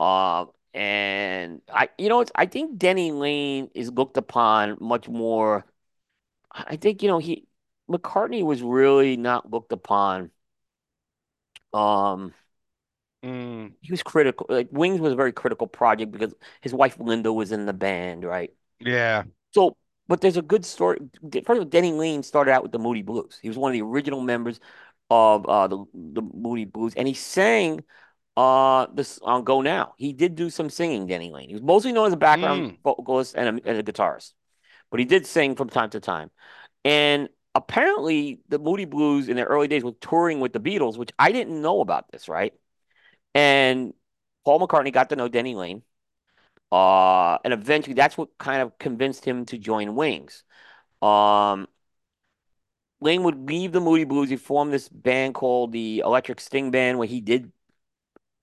Uh, 0.00 0.46
and 0.74 1.62
I, 1.72 1.90
you 1.98 2.08
know, 2.08 2.24
I 2.34 2.46
think 2.46 2.78
Denny 2.78 3.12
Laine 3.12 3.70
is 3.74 3.92
looked 3.92 4.16
upon 4.18 4.78
much 4.80 5.08
more. 5.08 5.66
I 6.56 6.76
think, 6.76 7.02
you 7.02 7.08
know, 7.08 7.18
he, 7.18 7.46
McCartney 7.90 8.44
was 8.44 8.62
really 8.62 9.16
not 9.16 9.50
looked 9.50 9.72
upon. 9.72 10.30
Um, 11.72 12.34
Mm. 13.24 13.74
he 13.80 13.92
was 13.92 14.02
critical. 14.02 14.46
Like 14.48 14.68
Wings 14.70 15.00
was 15.00 15.12
a 15.12 15.16
very 15.16 15.32
critical 15.32 15.66
project 15.66 16.12
because 16.12 16.34
his 16.60 16.74
wife 16.74 16.98
Linda 16.98 17.32
was 17.32 17.52
in 17.52 17.66
the 17.66 17.72
band, 17.72 18.24
right? 18.24 18.52
Yeah. 18.80 19.24
So, 19.54 19.76
but 20.08 20.20
there's 20.20 20.36
a 20.36 20.42
good 20.42 20.64
story. 20.64 20.98
First 21.32 21.48
of 21.48 21.58
all, 21.58 21.64
Denny 21.64 21.92
Laine 21.92 22.22
started 22.22 22.52
out 22.52 22.62
with 22.62 22.72
the 22.72 22.78
Moody 22.78 23.02
Blues. 23.02 23.38
He 23.42 23.48
was 23.48 23.58
one 23.58 23.70
of 23.70 23.74
the 23.74 23.82
original 23.82 24.20
members 24.20 24.60
of 25.10 25.46
uh, 25.46 25.68
the 25.68 25.84
the 25.94 26.22
Moody 26.22 26.64
Blues, 26.64 26.94
and 26.96 27.08
he 27.08 27.14
sang 27.14 27.84
uh 28.36 28.86
this 28.94 29.18
on 29.22 29.44
Go 29.44 29.62
Now. 29.62 29.94
He 29.98 30.14
did 30.14 30.36
do 30.36 30.50
some 30.50 30.70
singing, 30.70 31.06
Denny 31.08 31.32
Laine. 31.32 31.48
He 31.48 31.54
was 31.54 31.62
mostly 31.62 31.92
known 31.92 32.08
as 32.08 32.14
a 32.14 32.18
background 32.18 32.66
Mm. 32.68 32.78
vocalist 32.84 33.36
and 33.36 33.60
a, 33.60 33.68
and 33.68 33.78
a 33.80 33.84
guitarist, 33.84 34.34
but 34.96 35.00
he 35.00 35.04
did 35.04 35.26
sing 35.26 35.56
from 35.56 35.68
time 35.68 35.90
to 35.90 36.00
time. 36.00 36.30
And 36.82 37.28
apparently, 37.54 38.40
the 38.48 38.58
Moody 38.58 38.86
Blues 38.86 39.28
in 39.28 39.36
their 39.36 39.44
early 39.44 39.68
days 39.68 39.84
were 39.84 39.92
touring 40.00 40.40
with 40.40 40.54
the 40.54 40.58
Beatles, 40.58 40.96
which 40.96 41.10
I 41.18 41.32
didn't 41.32 41.60
know 41.60 41.82
about 41.82 42.10
this, 42.10 42.30
right? 42.30 42.54
And 43.34 43.92
Paul 44.46 44.58
McCartney 44.58 44.90
got 44.90 45.10
to 45.10 45.16
know 45.16 45.28
Denny 45.28 45.54
Laine. 45.54 45.82
Uh, 46.72 47.36
and 47.44 47.52
eventually 47.52 47.92
that's 47.92 48.16
what 48.16 48.38
kind 48.38 48.62
of 48.62 48.78
convinced 48.78 49.22
him 49.22 49.44
to 49.46 49.58
join 49.58 49.96
Wings. 49.96 50.44
Um, 51.02 51.68
Laine 53.02 53.22
would 53.24 53.50
leave 53.50 53.72
the 53.72 53.82
Moody 53.82 54.04
Blues. 54.04 54.30
He 54.30 54.36
formed 54.36 54.72
this 54.72 54.88
band 54.88 55.34
called 55.34 55.72
the 55.72 55.98
Electric 56.06 56.40
String 56.40 56.70
Band, 56.70 56.96
where 56.96 57.06
he 57.06 57.20
did 57.20 57.52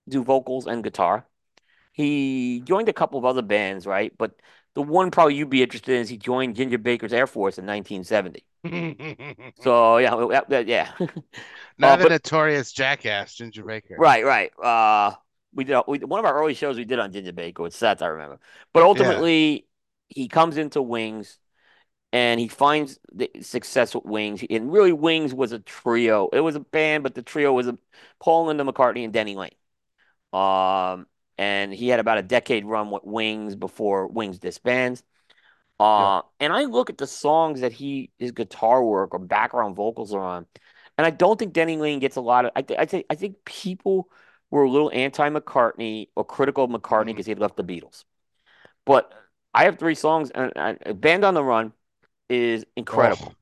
do 0.08 0.24
vocals 0.24 0.68
and 0.68 0.84
guitar. 0.84 1.26
He 1.94 2.62
joined 2.64 2.90
a 2.90 2.94
couple 2.94 3.18
of 3.18 3.26
other 3.26 3.42
bands, 3.42 3.88
right? 3.88 4.16
But 4.16 4.36
the 4.76 4.82
one 4.82 5.12
probably 5.12 5.36
you'd 5.36 5.50
be 5.50 5.64
interested 5.64 5.96
in 5.96 6.02
is 6.02 6.10
he 6.10 6.18
joined 6.18 6.56
Ginger 6.56 6.78
Baker's 6.78 7.14
Air 7.14 7.28
Force 7.28 7.58
in 7.58 7.66
1970. 7.66 8.46
So 9.56 9.98
yeah, 9.98 10.16
that, 10.32 10.50
that- 10.50 10.68
yeah. 10.68 10.92
Now 11.78 11.96
Uh, 11.96 12.06
notorious 12.08 12.72
jackass 12.72 13.36
Ginger 13.36 13.64
Baker. 13.64 14.06
right, 14.06 14.26
right. 14.26 14.52
Uh, 14.60 15.16
we 15.54 15.64
did 15.66 15.82
we, 15.88 16.00
one 16.00 16.20
of 16.20 16.26
our 16.26 16.36
early 16.36 16.54
shows 16.54 16.78
we 16.78 16.86
did 16.86 17.00
on 17.00 17.12
Ginger 17.12 17.32
Baker 17.34 17.64
with 17.64 17.76
Seth, 17.76 18.02
I 18.02 18.08
remember. 18.08 18.40
But 18.74 18.84
Yeah. 18.92 19.24
ultimately, 19.24 19.68
he 20.10 20.28
comes 20.28 20.58
into 20.58 20.82
Wings. 20.82 21.40
and 22.14 22.40
he 22.40 22.48
finds 22.50 23.00
the 23.14 23.30
success 23.42 23.96
with 23.96 24.06
Wings. 24.06 24.44
And 24.50 24.72
really, 24.74 24.94
Wings 24.94 25.34
was 25.34 25.52
a 25.54 25.60
trio. 25.60 26.30
It 26.34 26.42
was 26.42 26.56
a 26.56 26.62
band, 26.62 27.04
but 27.04 27.16
the 27.16 27.24
trio 27.24 27.54
was 27.54 27.68
a 27.68 27.78
Paul 28.20 28.48
Linda 28.48 28.64
McCartney 28.66 29.04
and 29.06 29.14
Denny 29.14 29.36
Laine. 29.36 29.52
Um, 30.34 31.08
and 31.38 31.74
he 31.74 31.90
had 31.90 32.00
about 32.00 32.18
a 32.20 32.24
decade 32.24 32.66
run 32.66 32.92
with 32.92 33.04
Wings 33.04 33.56
before 33.56 34.08
Wings 34.08 34.40
disbands. 34.40 35.04
Yeah. 35.98 36.10
Uh, 36.10 36.22
and 36.40 36.54
I 36.54 36.66
look 36.66 36.90
at 36.90 36.98
the 36.98 37.08
songs 37.08 37.62
that 37.62 37.74
he 37.74 38.12
his 38.20 38.32
guitar 38.32 38.84
work 38.84 39.14
or 39.14 39.20
background 39.20 39.76
vocals 39.76 40.14
are 40.14 40.22
on, 40.22 40.46
and 40.98 41.06
I 41.08 41.10
don't 41.10 41.38
think 41.40 41.54
Denny 41.54 41.78
Laine 41.78 42.00
gets 42.00 42.16
a 42.18 42.22
lot 42.22 42.46
of. 42.46 42.52
I 42.56 42.62
th 42.62 42.80
I 42.80 42.86
think 42.86 43.06
I 43.10 43.16
think 43.16 43.44
people 43.46 44.10
were 44.52 44.64
a 44.64 44.70
little 44.70 44.92
anti-McCartney 44.94 46.10
or 46.16 46.26
critical 46.26 46.64
of 46.66 46.70
McCartney 46.72 47.08
because 47.08 47.26
he 47.26 47.32
had 47.32 47.40
left 47.40 47.58
the 47.58 47.64
Beatles. 47.64 48.06
But 48.86 49.14
I 49.54 49.66
have 49.66 49.80
three 49.80 49.96
songs, 49.96 50.32
and, 50.32 50.52
and 50.56 51.02
Band 51.02 51.26
on 51.26 51.34
the 51.34 51.44
Run 51.44 51.74
is 52.30 52.66
incredible. 52.78 53.34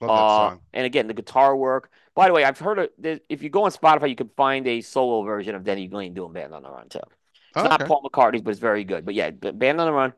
Oh, 0.00 0.06
love 0.06 0.14
that 0.14 0.30
Uh, 0.30 0.30
song. 0.30 0.60
and 0.72 0.86
again, 0.86 1.08
the 1.08 1.14
guitar 1.14 1.56
work. 1.56 1.90
By 2.14 2.28
the 2.28 2.34
way, 2.34 2.44
I've 2.44 2.58
heard 2.58 2.78
of 2.78 2.90
if 3.28 3.42
you 3.42 3.50
go 3.50 3.64
on 3.64 3.72
Spotify, 3.72 4.08
you 4.10 4.16
can 4.16 4.30
find 4.36 4.66
a 4.68 4.80
solo 4.82 5.22
version 5.24 5.54
of 5.54 5.64
Denny 5.64 5.88
Laine 5.88 6.14
doing 6.14 6.32
Band 6.32 6.54
on 6.54 6.62
the 6.62 6.70
Run 6.70 6.88
too. 6.88 7.00
It's 7.56 7.64
not 7.64 7.84
Okay. 7.84 7.86
Paul 7.86 8.02
McCartney's, 8.02 8.42
but 8.42 8.50
it's 8.50 8.60
very 8.60 8.84
good. 8.84 9.04
But 9.04 9.14
yeah, 9.14 9.30
Band 9.30 9.80
on 9.80 9.86
the 9.86 9.92
Run. 9.92 10.12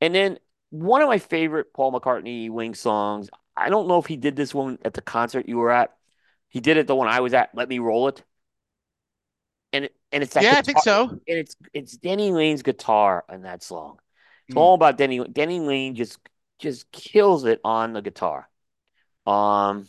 And 0.00 0.14
then 0.14 0.38
one 0.70 1.02
of 1.02 1.08
my 1.08 1.18
favorite 1.18 1.72
Paul 1.74 1.92
McCartney 1.92 2.50
Wing 2.50 2.74
songs. 2.74 3.30
I 3.56 3.70
don't 3.70 3.88
know 3.88 3.98
if 3.98 4.06
he 4.06 4.16
did 4.16 4.36
this 4.36 4.54
one 4.54 4.78
at 4.84 4.94
the 4.94 5.02
concert 5.02 5.48
you 5.48 5.58
were 5.58 5.70
at. 5.70 5.96
He 6.48 6.60
did 6.60 6.76
it 6.76 6.86
the 6.86 6.96
one 6.96 7.08
I 7.08 7.20
was 7.20 7.34
at. 7.34 7.54
Let 7.54 7.68
me 7.68 7.78
roll 7.80 8.08
it. 8.08 8.22
And 9.72 9.86
it, 9.86 9.94
and 10.12 10.22
it's 10.22 10.34
that 10.34 10.46
Yeah, 10.46 10.58
I 10.58 10.62
think 10.62 10.78
so. 10.78 11.20
and 11.28 11.38
it's 11.38 11.56
it's 11.72 11.96
Denny 11.96 12.32
Laine's 12.32 12.62
guitar 12.62 13.24
in 13.32 13.42
that 13.42 13.62
song. 13.62 13.98
It's 14.48 14.56
Mm. 14.56 14.56
all 14.56 14.74
about 14.74 14.98
Denny. 14.98 15.24
Denny 15.26 15.60
Laine 15.60 15.94
just 15.94 16.18
just 16.58 16.90
kills 16.92 17.44
it 17.44 17.60
on 17.64 17.92
the 17.92 18.02
guitar. 18.02 18.48
Um, 19.26 19.88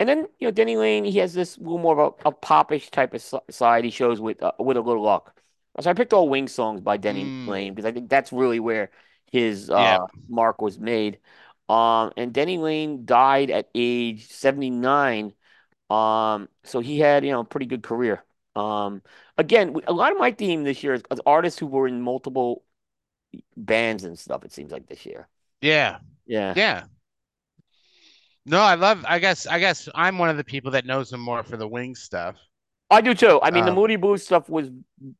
and 0.00 0.08
then 0.08 0.28
you 0.40 0.48
know 0.48 0.52
Denny 0.52 0.76
Laine, 0.76 1.04
he 1.04 1.18
has 1.18 1.34
this 1.34 1.58
little 1.58 1.78
more 1.78 2.00
of 2.00 2.14
a, 2.26 2.30
a 2.30 2.32
popish 2.32 2.90
type 2.90 3.14
of 3.14 3.22
side 3.50 3.84
he 3.84 3.90
shows 3.90 4.20
with 4.20 4.42
uh, 4.42 4.52
with 4.60 4.76
a 4.78 4.82
little 4.82 5.02
luck. 5.04 5.36
So 5.80 5.90
I 5.90 5.94
picked 5.94 6.12
all 6.12 6.28
Wing 6.28 6.48
songs 6.48 6.80
by 6.80 6.96
Denny 6.96 7.24
Mm. 7.24 7.48
Laine 7.48 7.74
because 7.74 7.86
I 7.88 7.92
think 7.92 8.08
that's 8.08 8.32
really 8.32 8.60
where 8.60 8.90
his 9.32 9.70
Yeah. 9.70 9.98
uh 9.98 10.06
mark 10.28 10.60
was 10.62 10.78
made. 10.78 11.18
Um, 11.68 12.12
and 12.16 12.32
Denny 12.32 12.58
Laine 12.58 13.04
died 13.06 13.50
at 13.50 13.70
age 13.74 14.28
79. 14.28 15.34
Um, 15.90 16.48
so 16.64 16.80
he 16.80 16.98
had 17.00 17.24
you 17.24 17.32
know 17.32 17.40
a 17.40 17.44
pretty 17.44 17.66
good 17.66 17.82
career. 17.82 18.24
Um, 18.56 19.02
again, 19.36 19.74
a 19.86 19.92
lot 19.92 20.12
of 20.12 20.18
my 20.18 20.30
theme 20.32 20.62
this 20.64 20.82
year 20.82 20.94
is, 20.94 21.02
is 21.10 21.20
artists 21.26 21.58
who 21.58 21.66
were 21.66 21.88
in 21.88 22.00
multiple 22.02 22.64
bands 23.56 24.04
and 24.04 24.18
stuff. 24.18 24.44
It 24.44 24.52
seems 24.52 24.72
like 24.72 24.86
this 24.88 25.06
year. 25.06 25.28
Yeah. 25.60 25.98
Yeah. 26.26 26.54
Yeah. 26.54 26.84
No, 28.46 28.60
I 28.60 28.74
love. 28.74 29.04
I 29.08 29.18
guess. 29.18 29.46
I 29.46 29.58
guess 29.58 29.88
I'm 29.94 30.18
one 30.18 30.28
of 30.30 30.36
the 30.36 30.44
people 30.44 30.70
that 30.72 30.84
knows 30.86 31.12
him 31.12 31.20
more 31.20 31.42
for 31.42 31.56
the 31.56 31.68
wing 31.68 31.94
stuff. 31.94 32.36
I 32.90 33.00
do 33.00 33.14
too. 33.14 33.40
I 33.42 33.50
mean, 33.50 33.64
the 33.64 33.70
Um, 33.70 33.76
Moody 33.76 33.96
Blues 33.96 34.24
stuff 34.24 34.48
was 34.48 34.70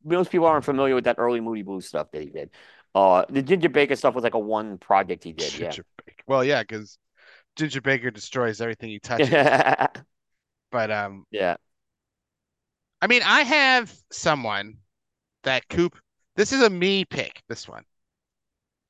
most 0.04 0.30
people 0.30 0.46
aren't 0.46 0.64
familiar 0.64 0.94
with 0.94 1.04
that 1.04 1.16
early 1.18 1.40
Moody 1.40 1.62
Blues 1.62 1.86
stuff 1.86 2.10
that 2.12 2.22
he 2.22 2.28
did. 2.28 2.50
Uh, 2.94 3.24
the 3.28 3.42
Ginger 3.42 3.68
Baker 3.68 3.96
stuff 3.96 4.14
was 4.14 4.22
like 4.22 4.34
a 4.34 4.38
one 4.38 4.78
project 4.78 5.24
he 5.24 5.32
did. 5.32 5.52
Yeah. 5.54 5.70
Baker. 5.70 5.84
Well, 6.26 6.44
yeah, 6.44 6.62
because 6.62 6.98
Ginger 7.56 7.80
Baker 7.80 8.10
destroys 8.10 8.60
everything 8.60 8.90
he 8.90 9.00
touches. 9.00 9.28
But 10.70 10.90
um, 10.90 11.24
Yeah. 11.30 11.56
I 13.00 13.06
mean, 13.06 13.22
I 13.22 13.42
have 13.42 13.94
someone 14.10 14.78
that 15.44 15.68
Coop. 15.68 15.96
This 16.36 16.52
is 16.52 16.62
a 16.62 16.70
me 16.70 17.04
pick. 17.04 17.42
This 17.48 17.68
one. 17.68 17.84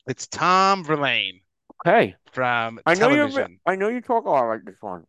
It's 0.07 0.27
Tom 0.27 0.85
Verlaine 0.85 1.41
Okay. 1.87 2.17
from 2.33 2.81
I 2.87 2.95
know 2.95 3.11
you're. 3.11 3.49
I 3.67 3.77
know 3.77 3.89
you 3.89 4.01
talk 4.01 4.25
a 4.25 4.31
lot 4.31 4.47
like 4.49 4.65
this 4.65 4.77
one. 4.81 5.07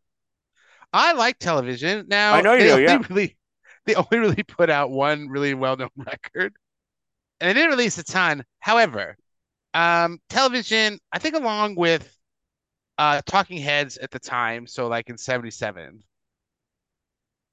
I 0.93 1.13
like 1.13 1.37
television. 1.39 2.07
Now 2.07 2.33
I 2.33 2.41
know 2.41 2.53
you 2.53 2.59
they 2.59 2.65
do, 2.65 2.71
only 2.73 2.83
yeah. 2.83 3.01
really 3.09 3.37
they 3.95 3.95
only 3.95 4.19
really 4.19 4.43
put 4.43 4.69
out 4.69 4.91
one 4.91 5.27
really 5.29 5.53
well-known 5.53 5.89
record. 5.97 6.55
And 7.39 7.49
they 7.49 7.53
didn't 7.53 7.71
release 7.71 7.97
a 7.97 8.03
ton. 8.03 8.43
However, 8.59 9.17
um, 9.73 10.19
television, 10.29 10.99
I 11.11 11.19
think 11.19 11.35
along 11.35 11.75
with 11.75 12.11
uh 12.97 13.21
Talking 13.25 13.57
Heads 13.57 13.97
at 13.97 14.11
the 14.11 14.19
time, 14.19 14.67
so 14.67 14.87
like 14.87 15.09
in 15.09 15.17
77, 15.17 16.03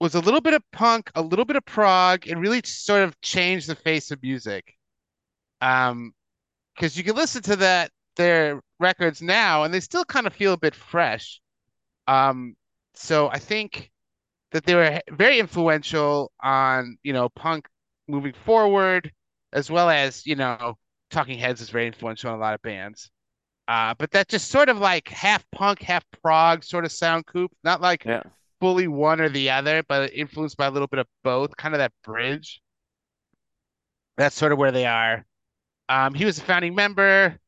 was 0.00 0.14
a 0.14 0.20
little 0.20 0.40
bit 0.40 0.54
of 0.54 0.62
punk, 0.72 1.10
a 1.14 1.22
little 1.22 1.44
bit 1.44 1.56
of 1.56 1.64
prog, 1.64 2.26
and 2.28 2.40
really 2.40 2.60
sort 2.64 3.02
of 3.02 3.20
changed 3.20 3.68
the 3.68 3.76
face 3.76 4.10
of 4.10 4.22
music. 4.22 4.76
Um, 5.60 6.12
because 6.74 6.96
you 6.96 7.04
can 7.04 7.14
listen 7.16 7.42
to 7.42 7.56
that 7.56 7.90
their 8.16 8.60
records 8.80 9.22
now 9.22 9.62
and 9.62 9.72
they 9.72 9.80
still 9.80 10.04
kind 10.04 10.26
of 10.26 10.34
feel 10.34 10.52
a 10.52 10.58
bit 10.58 10.74
fresh. 10.74 11.40
Um, 12.08 12.56
so 12.94 13.28
I 13.28 13.38
think 13.38 13.91
that 14.52 14.64
they 14.64 14.74
were 14.74 15.00
very 15.10 15.38
influential 15.38 16.32
on, 16.42 16.98
you 17.02 17.12
know, 17.12 17.28
punk 17.30 17.68
moving 18.08 18.34
forward, 18.34 19.12
as 19.52 19.70
well 19.70 19.90
as, 19.90 20.26
you 20.26 20.36
know, 20.36 20.76
Talking 21.10 21.38
Heads 21.38 21.60
is 21.60 21.70
very 21.70 21.86
influential 21.86 22.30
on 22.30 22.38
a 22.38 22.40
lot 22.40 22.54
of 22.54 22.62
bands. 22.62 23.10
Uh, 23.68 23.94
but 23.98 24.10
that 24.10 24.28
just 24.28 24.50
sort 24.50 24.68
of 24.68 24.78
like 24.78 25.08
half 25.08 25.44
punk, 25.52 25.82
half 25.82 26.04
prog 26.22 26.64
sort 26.64 26.84
of 26.84 26.92
sound 26.92 27.26
coop, 27.26 27.52
not 27.64 27.80
like 27.80 28.04
Yeah. 28.04 28.22
fully 28.60 28.88
one 28.88 29.20
or 29.20 29.28
the 29.28 29.50
other, 29.50 29.82
but 29.84 30.12
influenced 30.12 30.56
by 30.56 30.66
a 30.66 30.70
little 30.70 30.88
bit 30.88 30.98
of 31.00 31.06
both, 31.22 31.56
kind 31.56 31.74
of 31.74 31.78
that 31.78 31.92
bridge. 32.04 32.60
That's 34.16 34.36
sort 34.36 34.52
of 34.52 34.58
where 34.58 34.72
they 34.72 34.86
are. 34.86 35.24
Um, 35.88 36.14
he 36.14 36.24
was 36.24 36.38
a 36.38 36.42
founding 36.42 36.74
member. 36.74 37.38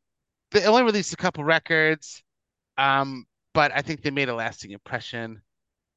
They 0.51 0.67
only 0.67 0.83
released 0.83 1.13
a 1.13 1.17
couple 1.17 1.45
records, 1.45 2.23
um, 2.79 3.27
but 3.53 3.73
I 3.75 3.83
think 3.83 4.03
they 4.03 4.11
made 4.11 4.29
a 4.29 4.35
lasting 4.35 4.71
impression. 4.71 5.43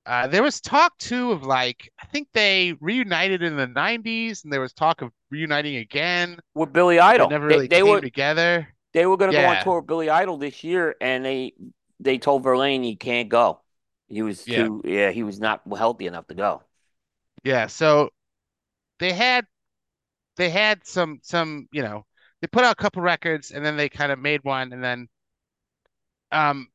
Uh, 0.07 0.25
there 0.27 0.41
was 0.43 0.61
talk 0.61 0.97
too 0.97 1.31
of 1.31 1.43
like 1.43 1.91
I 2.01 2.05
think 2.07 2.29
they 2.33 2.73
reunited 2.79 3.43
in 3.43 3.57
the 3.57 3.67
90s, 3.67 4.43
and 4.43 4.53
there 4.53 4.61
was 4.61 4.73
talk 4.73 5.01
of 5.01 5.11
reuniting 5.29 5.75
again. 5.77 6.39
With 6.55 6.73
Billy 6.73 6.99
They 7.17 7.25
Idol, 7.25 7.27
never 7.27 7.45
they, 7.47 7.59
really 7.59 7.69
they 7.69 7.83
came 7.83 7.83
were 7.83 8.03
together. 8.03 8.69
they 8.93 9.05
were 9.07 9.17
gonna 9.17 9.33
go 9.33 9.45
on 9.47 9.59
tour 9.59 9.77
with 9.77 9.87
Billy 9.87 10.09
Idol 10.09 10.37
this 10.37 10.63
year, 10.63 10.95
and 11.01 11.25
they 11.25 11.53
they 11.99 12.17
told 12.19 12.43
Verlaine 12.43 12.83
he 12.83 12.95
can't 12.97 13.29
go. 13.29 13.61
He 14.09 14.21
was 14.23 14.45
Yeah. 14.45 14.69
too. 14.69 14.81
Yeah, 14.85 15.11
he 15.11 15.23
was 15.23 15.39
not 15.39 15.63
healthy 15.77 16.07
enough 16.07 16.27
to 16.29 16.35
go. 16.35 16.63
Yeah, 17.43 17.67
so 17.67 18.09
they 18.99 19.13
had 19.13 19.47
they 20.37 20.49
had 20.49 20.85
some 20.87 21.19
some 21.23 21.69
you 21.71 21.83
know 21.83 22.05
they 22.41 22.47
put 22.47 22.65
out 22.65 22.73
a 22.73 22.83
couple 22.83 23.01
records 23.01 23.51
and 23.51 23.65
then 23.65 23.77
they 23.77 23.89
kind 23.89 24.11
of 24.11 24.19
made 24.19 24.43
one 24.43 24.73
and 24.73 24.83
then 24.83 25.09
um 26.31 26.67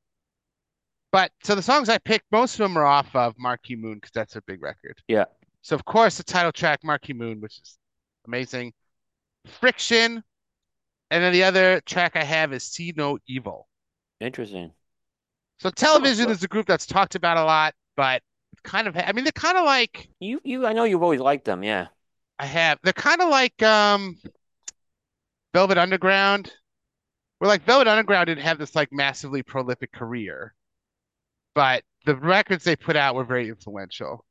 but 1.13 1.31
so 1.45 1.55
the 1.55 1.63
songs 1.63 1.89
I 1.89 1.99
picked 1.99 2.25
most 2.33 2.55
of 2.55 2.59
them 2.59 2.77
are 2.77 2.87
off 2.87 3.15
of 3.15 3.39
Marquee 3.39 3.77
Moon 3.77 3.95
because 3.95 4.11
that's 4.13 4.37
a 4.37 4.43
big 4.43 4.63
record. 4.63 4.99
Yeah. 5.09 5.27
So 5.63 5.77
of 5.77 5.85
course 5.85 6.17
the 6.17 6.25
title 6.25 6.53
track 6.53 6.81
Marquee 6.83 7.13
Moon 7.13 7.41
which 7.41 7.59
is 7.59 7.79
amazing. 8.27 8.73
Friction 9.47 10.23
and 11.11 11.23
then 11.23 11.33
the 11.33 11.45
other 11.45 11.81
track 11.83 12.17
I 12.17 12.25
have 12.25 12.53
is 12.53 12.65
See 12.65 12.93
No 12.97 13.19
Evil. 13.27 13.69
Interesting. 14.21 14.73
So 15.61 15.71
television 15.71 16.31
is 16.31 16.43
a 16.43 16.49
group 16.49 16.67
that's 16.67 16.87
talked 16.87 17.15
about 17.15 17.37
a 17.37 17.45
lot 17.45 17.75
but 17.97 18.23
kind 18.65 18.89
of 18.89 18.97
I 18.97 19.13
mean 19.13 19.25
they're 19.25 19.33
kind 19.33 19.59
of 19.59 19.65
like 19.65 20.09
You 20.21 20.41
you. 20.45 20.67
I 20.67 20.73
know 20.73 20.85
you've 20.85 21.03
always 21.03 21.21
liked 21.21 21.45
them. 21.45 21.63
Yeah. 21.63 21.89
I 22.39 22.47
have. 22.47 22.79
They're 22.83 22.93
kind 22.93 23.21
of 23.21 23.29
like 23.29 23.63
um 23.63 24.17
Velvet 25.55 25.79
Underground. 25.79 26.53
Where 27.39 27.49
like 27.49 27.63
Velvet 27.65 27.89
Underground 27.89 28.27
didn't 28.27 28.45
have 28.45 28.59
this 28.59 28.75
like 28.77 28.93
massively 28.93 29.43
prolific 29.43 29.93
career, 29.93 30.55
but 31.55 31.85
the 32.07 32.17
records 32.17 32.65
they 32.65 32.77
put 32.77 32.97
out 32.97 33.15
were 33.15 33.25
very 33.25 33.49
influential. 33.49 34.25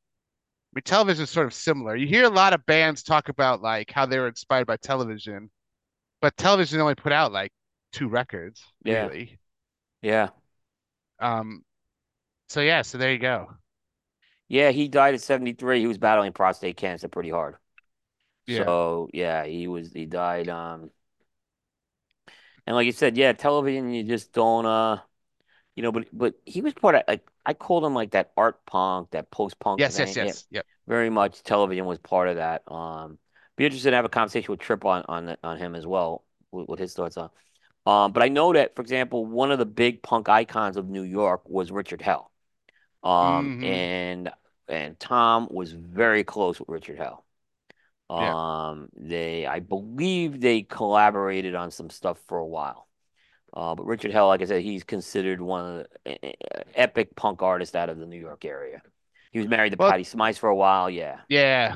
I 0.73 0.77
mean, 0.77 0.83
television 0.83 1.23
is 1.25 1.29
sort 1.31 1.47
of 1.47 1.53
similar. 1.53 1.95
You 1.95 2.07
hear 2.07 2.25
a 2.25 2.29
lot 2.29 2.53
of 2.53 2.65
bands 2.65 3.03
talk 3.03 3.29
about 3.29 3.61
like 3.61 3.91
how 3.91 4.05
they 4.05 4.19
were 4.19 4.27
inspired 4.29 4.67
by 4.67 4.77
television, 4.77 5.51
but 6.21 6.37
television 6.37 6.81
only 6.81 6.95
put 6.95 7.13
out 7.13 7.31
like 7.33 7.51
two 7.93 8.09
records, 8.09 8.63
Yeah. 8.83 9.09
really. 9.09 9.39
Yeah. 10.01 10.31
Um, 11.19 11.63
so 12.49 12.61
yeah, 12.61 12.81
so 12.83 12.97
there 12.97 13.11
you 13.13 13.19
go. 13.19 13.49
Yeah. 14.47 14.71
He 14.71 14.87
died 14.87 15.13
at 15.15 15.21
73. 15.21 15.79
He 15.79 15.87
was 15.87 15.97
battling 15.97 16.33
prostate 16.33 16.77
cancer 16.77 17.07
pretty 17.07 17.29
hard. 17.29 17.57
Yeah. 18.47 18.65
So 18.65 19.09
yeah, 19.13 19.45
he 19.45 19.67
was. 19.67 19.91
He 19.93 20.05
died. 20.05 20.49
Um. 20.49 20.91
And 22.67 22.75
like 22.75 22.85
you 22.85 22.91
said, 22.91 23.17
yeah, 23.17 23.33
television. 23.33 23.91
You 23.93 24.03
just 24.03 24.33
don't. 24.33 24.65
Uh. 24.65 24.99
You 25.75 25.83
know, 25.83 25.91
but 25.91 26.07
but 26.13 26.35
he 26.45 26.61
was 26.61 26.73
part 26.73 26.95
of 26.95 27.03
like 27.07 27.29
I 27.45 27.53
called 27.53 27.85
him 27.85 27.93
like 27.93 28.11
that 28.11 28.31
art 28.37 28.65
punk, 28.65 29.11
that 29.11 29.31
post 29.31 29.59
punk 29.59 29.83
Yes, 29.83 29.97
yes, 29.99 30.15
thing. 30.15 30.17
Yeah. 30.19 30.33
yes. 30.33 30.45
Yep. 30.51 30.67
very 30.87 31.09
much 31.09 31.43
television 31.43 31.85
was 31.85 31.99
part 31.99 32.27
of 32.29 32.35
that. 32.37 32.69
Um, 32.71 33.17
be 33.57 33.65
interested 33.65 33.91
to 33.91 33.95
have 33.95 34.05
a 34.05 34.09
conversation 34.09 34.51
with 34.51 34.59
Trip 34.59 34.83
on 34.85 35.03
on 35.07 35.37
on 35.43 35.57
him 35.57 35.75
as 35.75 35.87
well, 35.87 36.23
what, 36.51 36.69
what 36.69 36.79
his 36.79 36.93
thoughts 36.93 37.17
are. 37.17 37.31
Um, 37.85 38.11
but 38.13 38.23
I 38.23 38.29
know 38.29 38.53
that, 38.53 38.75
for 38.75 38.81
example, 38.83 39.25
one 39.25 39.51
of 39.51 39.59
the 39.59 39.65
big 39.65 40.03
punk 40.03 40.29
icons 40.29 40.77
of 40.77 40.89
New 40.89 41.03
York 41.03 41.47
was 41.49 41.71
Richard 41.71 42.01
Hell. 42.01 42.31
Um, 43.03 43.53
Mhm. 43.53 43.61
and 43.61 44.31
and 44.67 44.99
Tom 44.99 45.47
was 45.51 45.71
very 45.73 46.23
close 46.23 46.59
with 46.59 46.69
Richard 46.69 46.97
Hell. 46.97 47.25
Yeah. 48.17 48.35
Um, 48.49 48.89
they, 48.95 49.45
I 49.47 49.59
believe 49.59 50.41
they 50.41 50.63
collaborated 50.63 51.55
on 51.55 51.71
some 51.71 51.89
stuff 51.89 52.19
for 52.27 52.37
a 52.39 52.45
while. 52.45 52.87
Uh, 53.53 53.75
but 53.75 53.85
Richard 53.85 54.11
Hell, 54.11 54.27
like 54.27 54.41
I 54.41 54.45
said, 54.45 54.61
he's 54.61 54.83
considered 54.83 55.41
one 55.41 55.65
of 55.81 55.87
the 56.05 56.33
uh, 56.55 56.63
epic 56.73 57.15
punk 57.15 57.41
artists 57.41 57.75
out 57.75 57.89
of 57.89 57.97
the 57.99 58.05
New 58.05 58.19
York 58.19 58.45
area. 58.45 58.81
He 59.31 59.39
was 59.39 59.47
married 59.47 59.71
to 59.71 59.77
Well, 59.77 59.89
Patty 59.89 60.03
Smyth 60.03 60.37
for 60.37 60.49
a 60.49 60.55
while. 60.55 60.89
Yeah. 60.89 61.21
Yeah. 61.27 61.75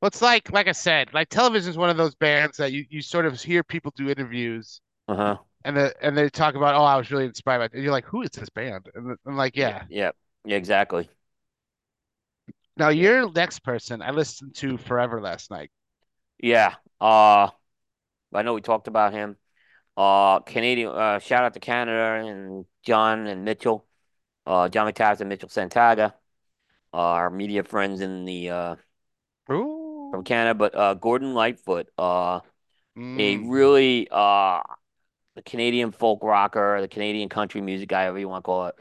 Well, 0.00 0.08
it's 0.08 0.22
like 0.22 0.52
like 0.52 0.68
I 0.68 0.72
said, 0.72 1.12
like 1.14 1.28
television 1.30 1.70
is 1.70 1.78
one 1.78 1.90
of 1.90 1.96
those 1.96 2.14
bands 2.14 2.58
that 2.58 2.72
you, 2.72 2.84
you 2.90 3.00
sort 3.02 3.26
of 3.26 3.40
hear 3.40 3.62
people 3.64 3.92
do 3.96 4.08
interviews 4.10 4.80
Uh-huh. 5.08 5.38
and 5.64 5.76
the 5.76 5.94
and 6.02 6.16
they 6.18 6.30
talk 6.30 6.54
about, 6.56 6.74
oh, 6.76 6.84
I 6.84 6.96
was 6.96 7.10
really 7.10 7.26
inspired 7.26 7.58
by 7.60 7.64
it. 7.66 7.72
And 7.74 7.82
you're 7.82 7.92
like, 7.92 8.06
who 8.06 8.22
is 8.22 8.30
this 8.30 8.50
band? 8.50 8.88
And 8.94 9.16
I'm 9.26 9.36
like, 9.36 9.56
yeah. 9.56 9.84
Yeah. 9.88 10.12
Yeah, 10.44 10.56
exactly. 10.56 11.08
Now 12.76 12.88
your 12.90 13.30
next 13.32 13.60
person, 13.64 14.00
I 14.02 14.10
listened 14.10 14.54
to 14.56 14.76
Forever 14.78 15.20
last 15.20 15.50
night. 15.50 15.70
Yeah. 16.38 16.74
Uh, 17.00 17.50
I 18.34 18.42
know 18.42 18.54
we 18.54 18.60
talked 18.60 18.88
about 18.88 19.12
him. 19.12 19.36
Uh, 19.96 20.40
Canadian, 20.40 20.88
uh, 20.90 21.18
shout 21.20 21.44
out 21.44 21.54
to 21.54 21.60
Canada 21.60 22.26
and 22.28 22.66
John 22.82 23.26
and 23.26 23.44
Mitchell. 23.44 23.86
Uh, 24.46 24.68
John 24.68 24.92
McTavish 24.92 25.20
and 25.20 25.28
Mitchell 25.30 25.48
Santaga, 25.50 26.14
uh, 26.94 26.96
our 26.98 27.30
media 27.30 27.64
friends 27.64 28.00
in 28.02 28.24
the 28.26 28.50
uh 28.50 28.76
from 30.10 30.24
Canada, 30.24 30.54
but 30.54 30.74
uh 30.74 30.94
Gordon 30.94 31.34
Lightfoot, 31.34 31.88
uh 31.98 32.40
a 33.16 33.36
Mm, 33.36 33.48
really 33.48 34.08
uh 34.10 34.62
the 35.36 35.42
Canadian 35.42 35.92
folk 35.92 36.22
rocker, 36.24 36.80
the 36.82 36.88
Canadian 36.88 37.28
country 37.30 37.60
music 37.60 37.88
guy, 37.90 38.04
however 38.04 38.18
you 38.20 38.28
want 38.28 38.44
to 38.44 38.46
call 38.46 38.66
it. 38.68 38.74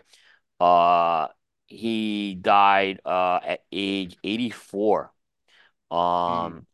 Uh 0.59 1.29
he 1.67 2.35
died 2.35 3.01
uh 3.05 3.39
at 3.45 3.61
age 3.71 4.17
84. 4.23 5.13
mm, 6.25 6.53
Um 6.55 6.67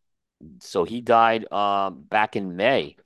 so 0.61 0.84
he 0.86 1.02
died 1.02 1.52
um 1.53 2.03
back 2.03 2.36
in 2.36 2.56
May. 2.57 2.98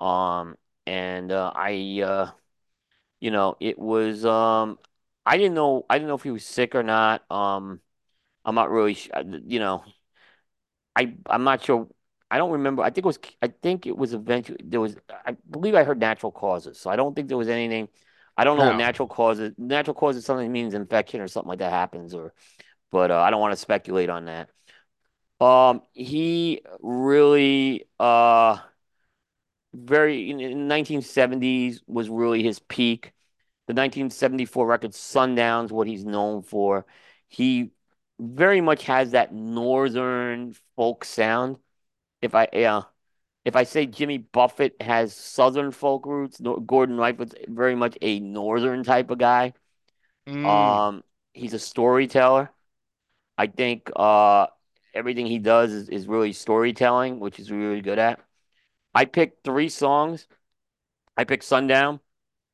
Um 0.00 0.56
and 0.86 1.32
uh 1.32 1.52
I 1.54 2.02
uh 2.04 2.30
you 3.20 3.30
know, 3.30 3.56
it 3.60 3.78
was 3.78 4.24
um 4.26 4.78
I 5.26 5.36
didn't 5.38 5.54
know 5.54 5.86
I 5.90 5.98
didn't 5.98 6.08
know 6.08 6.16
if 6.16 6.22
he 6.24 6.30
was 6.30 6.46
sick 6.46 6.74
or 6.74 6.82
not. 6.82 7.30
Um 7.30 7.80
I'm 8.44 8.54
not 8.56 8.70
really 8.70 8.94
sh- 8.94 9.10
uh, 9.14 9.24
you 9.46 9.60
know, 9.60 9.84
I 10.96 11.14
I'm 11.26 11.44
not 11.44 11.62
sure. 11.64 11.88
I 12.30 12.38
don't 12.38 12.52
remember. 12.52 12.82
I 12.82 12.90
think 12.90 12.98
it 12.98 13.06
was 13.06 13.18
I 13.42 13.48
think 13.48 13.86
it 13.86 13.96
was 13.96 14.12
eventually 14.14 14.58
there 14.64 14.80
was 14.80 14.96
I 15.24 15.36
believe 15.50 15.74
I 15.74 15.84
heard 15.84 15.98
natural 16.00 16.32
causes. 16.32 16.78
So 16.78 16.90
I 16.90 16.96
don't 16.96 17.14
think 17.14 17.28
there 17.28 17.36
was 17.38 17.48
anything 17.48 17.88
I 18.36 18.44
don't 18.44 18.56
know 18.56 18.64
what 18.64 18.76
natural 18.76 19.08
causes 19.08 19.52
natural 19.58 19.94
causes 19.94 20.24
something 20.24 20.50
means 20.50 20.74
infection 20.74 21.20
or 21.20 21.28
something 21.28 21.48
like 21.48 21.58
that 21.60 21.72
happens 21.72 22.14
or 22.14 22.32
but 22.92 23.10
uh, 23.10 23.20
I 23.20 23.30
don't 23.30 23.40
want 23.40 23.52
to 23.52 23.58
speculate 23.58 24.10
on 24.10 24.26
that. 24.26 24.50
Um 25.44 25.82
he 25.94 26.62
really 26.80 27.86
uh 28.00 28.58
very 29.74 30.30
in, 30.30 30.40
in 30.40 30.68
1970s 30.68 31.82
was 31.86 32.08
really 32.08 32.42
his 32.42 32.58
peak. 32.60 33.12
The 33.66 33.74
1974 33.74 34.66
record 34.66 34.94
Sundown's 34.94 35.72
what 35.72 35.86
he's 35.86 36.04
known 36.04 36.42
for. 36.42 36.86
He 37.28 37.70
very 38.18 38.60
much 38.60 38.84
has 38.84 39.12
that 39.12 39.32
northern 39.34 40.54
folk 40.76 41.04
sound. 41.04 41.58
If 42.22 42.34
I 42.34 42.48
yeah, 42.52 42.84
if 43.44 43.56
I 43.56 43.64
say 43.64 43.86
Jimmy 43.86 44.18
Buffett 44.18 44.80
has 44.82 45.16
southern 45.16 45.72
folk 45.72 46.06
roots, 46.06 46.40
Gordon 46.66 46.96
Lightfoot's 46.98 47.34
very 47.48 47.76
much 47.76 47.98
a 48.02 48.20
northern 48.20 48.84
type 48.84 49.10
of 49.10 49.18
guy. 49.18 49.54
Mm, 50.26 50.80
Um, 50.88 51.04
he's 51.34 51.54
a 51.54 51.58
storyteller. 51.58 52.50
I 53.38 53.46
think 53.48 53.90
uh 53.96 54.48
everything 54.94 55.26
he 55.26 55.38
does 55.40 55.72
is, 55.72 55.88
is 55.90 56.08
really 56.08 56.32
storytelling, 56.32 57.20
which 57.20 57.36
he's 57.38 57.50
really 57.52 57.80
good 57.82 57.98
at. 57.98 58.20
I 58.94 59.04
picked 59.04 59.44
three 59.44 59.68
songs. 59.68 60.26
I 61.16 61.24
picked 61.24 61.44
Sundown, 61.44 62.00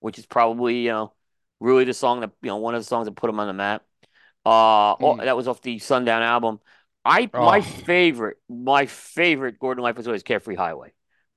which 0.00 0.18
is 0.18 0.26
probably, 0.26 0.80
you 0.82 0.90
know, 0.90 1.14
really 1.60 1.84
the 1.84 1.94
song 1.94 2.20
that, 2.20 2.32
you 2.42 2.48
know, 2.48 2.58
one 2.58 2.74
of 2.74 2.80
the 2.80 2.86
songs 2.86 3.06
that 3.06 3.14
put 3.16 3.30
him 3.30 3.40
on 3.40 3.46
the 3.48 3.52
map. 3.54 3.84
Uh, 4.46 4.96
oh, 5.02 5.16
Mm. 5.16 5.20
that 5.20 5.36
was 5.36 5.48
off 5.48 5.62
the 5.62 5.78
Sundown 5.78 6.22
album. 6.22 6.60
I 7.04 7.32
my 7.36 7.60
Oh, 7.60 7.62
favorite, 7.62 8.38
my 8.48 8.86
favorite 8.86 9.58
Gordon 9.58 9.82
Lightfoot 9.84 10.04
song 10.06 10.14
is 10.14 10.22
Carefree 10.24 10.56
Highway. 10.56 10.92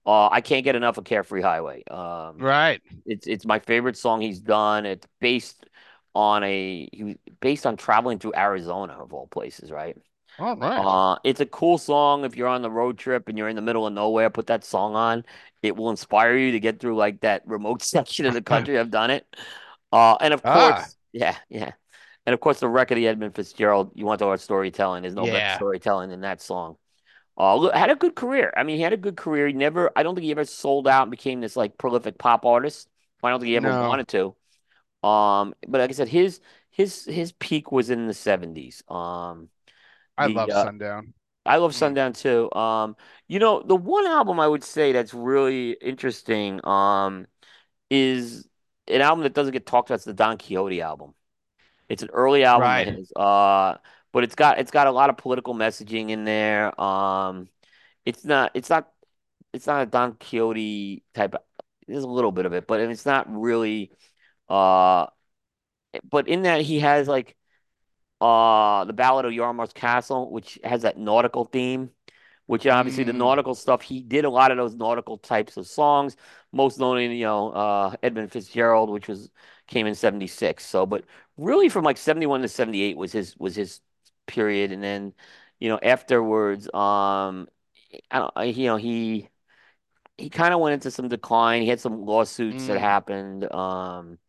Uh, 0.06 0.30
I 0.30 0.42
can't 0.42 0.64
get 0.64 0.76
enough 0.76 0.98
of 0.98 1.06
Carefree 1.06 1.42
Highway. 1.42 1.84
Um, 1.86 2.40
right. 2.40 2.82
it's 3.06 3.28
it's 3.28 3.46
my 3.46 3.60
favorite 3.60 3.98
song 3.98 4.22
he's 4.22 4.40
done. 4.42 4.86
It's 4.86 5.08
based 5.20 5.66
on 6.16 6.44
a 6.44 6.90
he 6.94 7.04
was 7.04 7.16
based 7.42 7.66
on 7.66 7.78
traveling 7.78 8.20
through 8.20 8.34
Arizona 8.36 8.94
of 8.94 9.14
all 9.14 9.28
places, 9.28 9.72
right? 9.72 9.98
All 10.40 10.56
right. 10.56 10.88
Uh, 10.88 11.18
it's 11.24 11.42
a 11.42 11.46
cool 11.46 11.78
song 11.78 12.26
if 12.26 12.36
you're 12.38 12.48
on 12.48 12.62
the 12.62 12.72
road 12.72 12.98
trip 12.98 13.28
and 13.28 13.38
you're 13.38 13.50
in 13.50 13.56
the 13.56 13.62
middle 13.62 13.86
of 13.88 13.94
nowhere, 13.94 14.30
put 14.30 14.48
that 14.48 14.64
song 14.64 14.96
on. 14.96 15.26
It 15.62 15.76
will 15.76 15.90
inspire 15.90 16.38
you 16.38 16.54
to 16.54 16.60
get 16.60 16.80
through 16.80 16.96
like 16.98 17.22
that 17.22 17.44
remote 17.48 17.82
section 17.84 18.26
of 18.26 18.34
the 18.34 18.42
country. 18.44 18.80
I've 18.80 18.92
done 18.92 19.12
it. 19.12 19.28
Uh, 19.92 20.18
and 20.22 20.34
of 20.34 20.44
Ah, 20.44 20.92
course, 20.92 20.98
yeah, 21.12 21.38
yeah. 21.50 21.74
And 22.26 22.34
of 22.34 22.40
course, 22.42 22.60
the 22.60 22.70
record 22.70 22.98
of 23.00 23.04
Edmund 23.06 23.36
Fitzgerald, 23.36 23.92
you 23.96 24.06
want 24.06 24.20
to 24.20 24.26
talk 24.26 24.40
storytelling. 24.40 25.02
There's 25.04 25.16
no 25.16 25.28
better 25.28 25.48
storytelling 25.50 26.10
than 26.10 26.22
that 26.22 26.42
song. 26.42 26.78
Uh, 27.38 27.56
look, 27.56 27.74
had 27.76 27.92
a 27.92 27.96
good 27.96 28.16
career. 28.16 28.54
I 28.58 28.64
mean, 28.64 28.78
he 28.78 28.84
had 28.84 28.94
a 28.94 28.98
good 28.98 29.18
career. 29.18 29.48
He 29.48 29.54
never, 29.54 29.92
I 29.96 30.04
don't 30.04 30.16
think 30.16 30.26
he 30.26 30.32
ever 30.32 30.46
sold 30.46 30.88
out 30.88 31.04
and 31.04 31.12
became 31.12 31.42
this 31.42 31.56
like 31.56 31.78
prolific 31.78 32.18
pop 32.20 32.46
artist. 32.46 32.90
I 33.24 33.30
don't 33.30 33.40
think 33.40 33.50
he 33.50 33.58
ever 33.58 33.74
No, 33.74 33.76
wanted 33.76 34.08
to. 34.10 34.36
Um, 35.04 35.54
but 35.68 35.80
like 35.82 35.90
I 35.90 35.94
said, 35.94 36.10
his 36.10 36.42
his 36.72 37.06
his 37.06 37.32
peak 37.34 37.72
was 37.72 37.90
in 37.90 38.08
the 38.08 38.14
70s. 38.14 38.84
Um, 38.88 39.50
I 40.20 40.28
the 40.28 40.28
love 40.28 40.54
uh, 40.54 40.70
Sundown. 40.70 41.14
I 41.46 41.58
love 41.58 41.76
Mm. 41.76 41.76
Sundown 41.76 42.14
too. 42.14 42.52
Um, 42.54 42.98
you 43.28 43.40
know, 43.40 43.64
the 43.64 43.76
one 43.76 44.08
album 44.08 44.40
I 44.40 44.48
would 44.48 44.64
say 44.64 44.92
that's 44.94 45.14
really 45.14 45.74
interesting, 45.74 46.66
um, 46.68 47.28
is 47.90 48.48
an 48.88 49.02
album 49.02 49.24
that 49.24 49.34
doesn't 49.34 49.54
get 49.54 49.66
talked 49.68 49.90
about. 49.90 49.98
It's 49.98 50.06
the 50.06 50.14
Don 50.14 50.38
Quixote 50.38 50.82
album. 50.82 51.16
It's 51.90 52.04
an 52.04 52.10
early 52.14 52.44
album 52.44 52.72
Right. 52.72 52.86
his. 52.86 53.12
Uh, 53.16 53.76
but 54.12 54.24
it's 54.24 54.36
got 54.36 54.60
it's 54.60 54.72
got 54.72 54.88
a 54.88 54.92
lot 54.92 55.10
of 55.10 55.18
political 55.18 55.54
messaging 55.56 56.10
in 56.12 56.26
there. 56.26 56.80
Um, 56.82 57.50
it's 58.06 58.26
not 58.26 58.52
it's 58.56 58.70
not 58.70 58.92
it's 59.54 59.68
not 59.68 59.84
a 59.84 59.86
Don 59.88 60.14
Quixote 60.16 61.04
type. 61.14 61.36
Of, 61.36 61.42
there's 61.88 62.04
a 62.04 62.08
little 62.08 62.32
bit 62.32 62.46
of 62.46 62.54
it, 62.54 62.68
but 62.68 62.82
it's 62.82 63.06
not 63.06 63.28
really. 63.32 63.92
Uh, 64.50 65.08
but 66.10 66.28
in 66.28 66.44
that 66.44 66.62
he 66.62 66.80
has 66.80 67.08
like 67.08 67.36
uh 68.22 68.86
the 68.86 68.94
Ballad 68.94 69.26
of 69.26 69.34
Yarmouth 69.34 69.74
Castle, 69.74 70.32
which 70.32 70.60
has 70.64 70.82
that 70.84 70.98
nautical 70.98 71.46
theme. 71.46 71.92
Which 72.48 72.66
obviously 72.66 73.04
the 73.04 73.14
Mm. 73.14 73.14
nautical 73.14 73.54
stuff, 73.56 73.82
he 73.84 74.02
did 74.02 74.26
a 74.26 74.30
lot 74.30 74.50
of 74.52 74.58
those 74.58 74.74
nautical 74.76 75.20
types 75.20 75.56
of 75.58 75.68
songs, 75.68 76.18
most 76.52 76.80
known 76.80 76.98
in, 77.00 77.12
you 77.12 77.26
know, 77.26 77.52
uh, 77.52 77.96
Edmund 78.02 78.32
Fitzgerald, 78.32 78.90
which 78.90 79.08
was 79.08 79.30
came 79.68 79.86
in 79.88 79.94
76. 79.96 80.66
So, 80.66 80.86
but 80.88 81.06
really 81.38 81.70
from 81.70 81.84
like 81.86 81.98
71 81.98 82.42
to 82.42 82.48
78 82.48 82.98
was 82.98 83.12
his 83.12 83.38
was 83.38 83.56
his 83.56 83.82
period. 84.28 84.72
And 84.72 84.84
then, 84.84 85.14
you 85.60 85.70
know, 85.70 85.80
afterwards, 85.82 86.66
um, 86.74 87.48
I 88.12 88.20
don't, 88.20 88.56
you 88.58 88.68
know, 88.68 88.78
he 88.78 89.30
he 90.18 90.30
kind 90.30 90.54
of 90.54 90.60
went 90.60 90.74
into 90.74 90.92
some 90.92 91.08
decline. 91.10 91.62
He 91.62 91.70
had 91.70 91.80
some 91.80 92.06
lawsuits 92.06 92.66
that 92.68 92.80
Mm. 92.80 92.80
happened. 92.80 93.52
Um, 93.54 94.20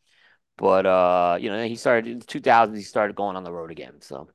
but 0.60 0.86
uh, 0.86 1.38
you 1.40 1.50
know, 1.50 1.64
he 1.66 1.76
started 1.76 2.08
in 2.12 2.20
the 2.20 2.26
2000s, 2.26 2.78
he 2.78 2.84
started 2.84 3.16
going 3.16 3.36
on 3.36 3.44
the 3.44 3.52
road 3.52 3.72
again. 3.72 4.02
So, 4.02 4.30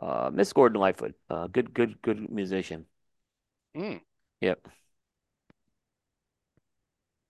uh, 0.00 0.30
Miss 0.34 0.52
Gordon 0.52 0.80
Lightfoot, 0.80 1.16
uh, 1.30 1.48
good, 1.48 1.74
good, 1.74 2.02
good 2.02 2.30
musician. 2.30 2.86
Mm. 3.74 4.00
Yep. 4.40 4.68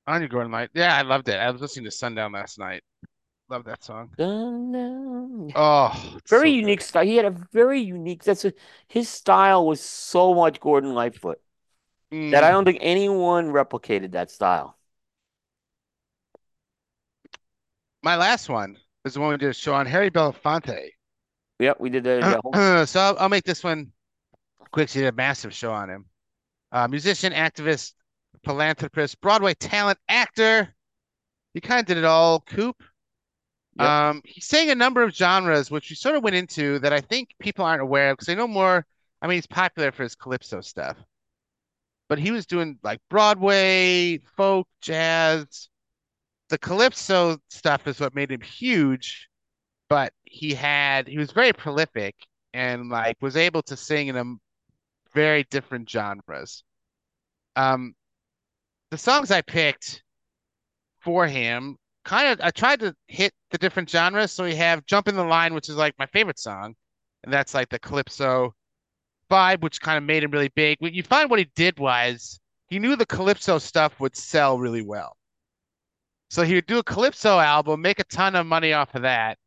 Anya 0.06 0.28
Gordon 0.28 0.52
Light. 0.52 0.70
Yeah, 0.74 0.94
I 0.94 1.02
loved 1.02 1.28
it. 1.28 1.36
I 1.38 1.50
was 1.50 1.60
listening 1.62 1.84
to 1.86 1.90
Sundown 1.90 2.32
last 2.32 2.58
night. 2.58 2.82
Love 3.50 3.64
that 3.66 3.84
song. 3.84 4.16
Dun-dun. 4.16 5.54
Oh, 5.54 6.18
Very 6.28 6.50
so 6.50 6.52
unique 6.52 6.80
good. 6.80 6.82
style. 6.82 7.04
He 7.06 7.16
had 7.16 7.26
a 7.26 7.30
very 7.30 7.80
unique. 7.80 8.24
That's 8.24 8.44
a, 8.46 8.54
his 8.88 9.08
style 9.08 9.66
was 9.66 9.80
so 9.82 10.34
much 10.34 10.60
Gordon 10.60 10.94
Lightfoot 10.94 11.40
that 12.30 12.44
I 12.44 12.50
don't 12.52 12.64
Mm. 12.64 12.66
think 12.66 12.78
anyone 12.82 13.48
replicated 13.52 14.12
that 14.12 14.30
style. 14.32 14.78
My 18.02 18.16
last 18.16 18.48
one 18.48 18.77
is 19.05 19.14
the 19.14 19.20
one 19.20 19.31
we 19.31 19.36
did 19.36 19.51
a 19.51 19.55
show 19.55 19.74
on 19.74 19.86
Harry 19.86 20.10
Belafonte. 20.10 20.90
Yep, 21.59 21.81
we 21.81 21.90
did 21.90 22.05
the 22.05 22.40
whole. 22.43 22.86
So 22.86 23.01
I'll, 23.01 23.16
I'll 23.18 23.28
make 23.28 23.44
this 23.44 23.62
one 23.62 23.93
quick. 24.72 24.89
She 24.89 25.01
did 25.01 25.09
a 25.09 25.12
massive 25.12 25.52
show 25.52 25.72
on 25.72 25.90
him. 25.90 26.06
Uh, 26.72 26.89
musician, 26.89 27.32
activist, 27.32 27.93
philanthropist, 28.44 29.20
Broadway 29.20 29.55
talent, 29.55 29.98
actor. 30.09 30.74
He 31.52 31.60
kind 31.60 31.81
of 31.81 31.86
did 31.86 31.98
it 31.98 32.05
all. 32.05 32.40
Coop. 32.40 32.82
Yep. 33.78 33.89
Um, 33.89 34.22
he 34.24 34.40
sang 34.40 34.70
a 34.70 34.74
number 34.74 35.02
of 35.02 35.14
genres, 35.14 35.70
which 35.70 35.90
we 35.90 35.97
sort 35.97 36.16
of 36.16 36.22
went 36.22 36.36
into 36.36 36.78
that 36.81 36.93
I 36.93 37.01
think 37.01 37.31
people 37.39 37.64
aren't 37.64 37.82
aware 37.82 38.10
of 38.10 38.16
because 38.16 38.27
they 38.27 38.35
know 38.35 38.48
more. 38.48 38.86
I 39.22 39.27
mean, 39.27 39.36
he's 39.36 39.47
popular 39.47 39.93
for 39.93 40.02
his 40.02 40.14
calypso 40.14 40.60
stuff, 40.60 40.97
but 42.09 42.18
he 42.18 42.31
was 42.31 42.47
doing 42.47 42.78
like 42.82 43.01
Broadway, 43.10 44.18
folk, 44.36 44.66
jazz. 44.81 45.69
The 46.51 46.59
calypso 46.59 47.39
stuff 47.48 47.86
is 47.86 48.01
what 48.01 48.14
made 48.14 48.32
him 48.32 48.40
huge, 48.40 49.28
but 49.89 50.12
he 50.24 50.52
had 50.52 51.06
he 51.06 51.16
was 51.16 51.31
very 51.31 51.52
prolific 51.52 52.16
and 52.52 52.89
like 52.90 53.16
was 53.20 53.36
able 53.36 53.62
to 53.62 53.77
sing 53.77 54.09
in 54.09 54.16
a 54.16 54.24
very 55.14 55.44
different 55.44 55.89
genres. 55.89 56.64
Um, 57.55 57.94
the 58.90 58.98
songs 58.98 59.31
I 59.31 59.43
picked 59.43 60.02
for 61.01 61.27
him 61.28 61.77
kind 62.05 62.28
of 62.32 62.40
I 62.44 62.51
tried 62.51 62.81
to 62.81 62.97
hit 63.06 63.32
the 63.52 63.59
different 63.59 63.89
genres. 63.89 64.32
So 64.32 64.43
we 64.44 64.56
have 64.56 64.85
Jump 64.86 65.06
in 65.06 65.14
the 65.14 65.24
Line, 65.24 65.55
which 65.55 65.68
is 65.68 65.77
like 65.77 65.94
my 66.01 66.06
favorite 66.06 66.40
song, 66.40 66.74
and 67.22 67.32
that's 67.32 67.55
like 67.55 67.68
the 67.68 67.78
calypso 67.78 68.55
vibe, 69.31 69.62
which 69.62 69.81
kind 69.81 69.98
of 69.98 70.05
made 70.05 70.24
him 70.24 70.32
really 70.32 70.51
big. 70.56 70.78
What 70.81 70.94
you 70.94 71.05
find 71.05 71.31
what 71.31 71.39
he 71.39 71.48
did 71.55 71.78
was 71.78 72.40
he 72.68 72.81
knew 72.81 72.97
the 72.97 73.06
calypso 73.06 73.59
stuff 73.59 74.01
would 74.01 74.16
sell 74.16 74.59
really 74.59 74.82
well. 74.82 75.16
So 76.31 76.43
he 76.43 76.55
would 76.55 76.66
do 76.66 76.78
a 76.78 76.85
calypso 76.85 77.39
album, 77.39 77.82
make 77.82 77.98
a 77.98 78.05
ton 78.05 78.36
of 78.36 78.47
money 78.47 78.73
off 78.73 78.94
of 78.94 79.02
that, 79.02 79.39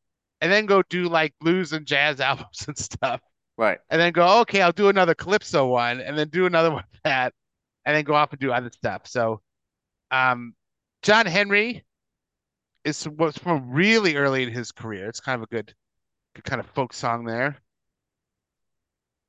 and 0.42 0.52
then 0.52 0.66
go 0.66 0.84
do 0.84 1.08
like 1.08 1.34
blues 1.40 1.74
and 1.74 1.86
jazz 1.86 2.20
albums 2.20 2.66
and 2.68 2.78
stuff. 2.78 3.22
Right. 3.58 3.80
And 3.90 4.02
then 4.02 4.14
go, 4.14 4.42
okay, 4.42 4.62
I'll 4.62 4.72
do 4.72 4.90
another 4.90 5.16
calypso 5.16 5.68
one, 5.68 6.02
and 6.02 6.18
then 6.18 6.30
do 6.30 6.46
another 6.46 6.72
one 6.74 6.84
of 6.84 7.00
that, 7.04 7.34
and 7.86 7.96
then 7.96 8.04
go 8.04 8.16
off 8.16 8.32
and 8.32 8.40
do 8.40 8.52
other 8.52 8.72
stuff. 8.72 9.08
So 9.08 9.42
um 10.12 10.54
John 11.02 11.26
Henry 11.26 11.84
is 12.84 13.08
was 13.08 13.38
from 13.38 13.72
really 13.72 14.16
early 14.16 14.44
in 14.44 14.52
his 14.52 14.72
career. 14.72 15.08
It's 15.08 15.20
kind 15.20 15.36
of 15.36 15.44
a 15.44 15.48
good, 15.48 15.74
good 16.36 16.44
kind 16.46 16.60
of 16.60 16.68
folk 16.68 16.94
song 16.94 17.26
there. 17.26 17.58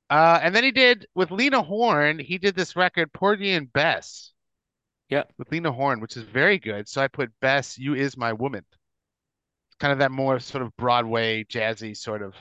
Uh, 0.09 0.39
and 0.41 0.55
then 0.55 0.63
he 0.63 0.71
did 0.71 1.07
with 1.15 1.31
Lena 1.31 1.61
Horne, 1.61 2.19
he 2.19 2.37
did 2.37 2.55
this 2.55 2.75
record, 2.75 3.11
Porgy 3.11 3.53
and 3.53 3.71
Bess, 3.73 4.33
Yep. 5.09 5.31
with 5.37 5.51
Lena 5.51 5.71
Horne, 5.71 5.99
which 5.99 6.17
is 6.17 6.23
very 6.23 6.59
good. 6.59 6.87
So 6.87 7.01
I 7.01 7.07
put 7.07 7.31
Bess, 7.39 7.77
You 7.77 7.95
Is 7.95 8.17
My 8.17 8.33
Woman. 8.33 8.65
It's 9.69 9.75
kind 9.79 9.93
of 9.93 9.99
that 9.99 10.11
more 10.11 10.39
sort 10.39 10.63
of 10.63 10.75
Broadway 10.77 11.43
jazzy 11.43 11.95
sort 11.95 12.21
of 12.23 12.33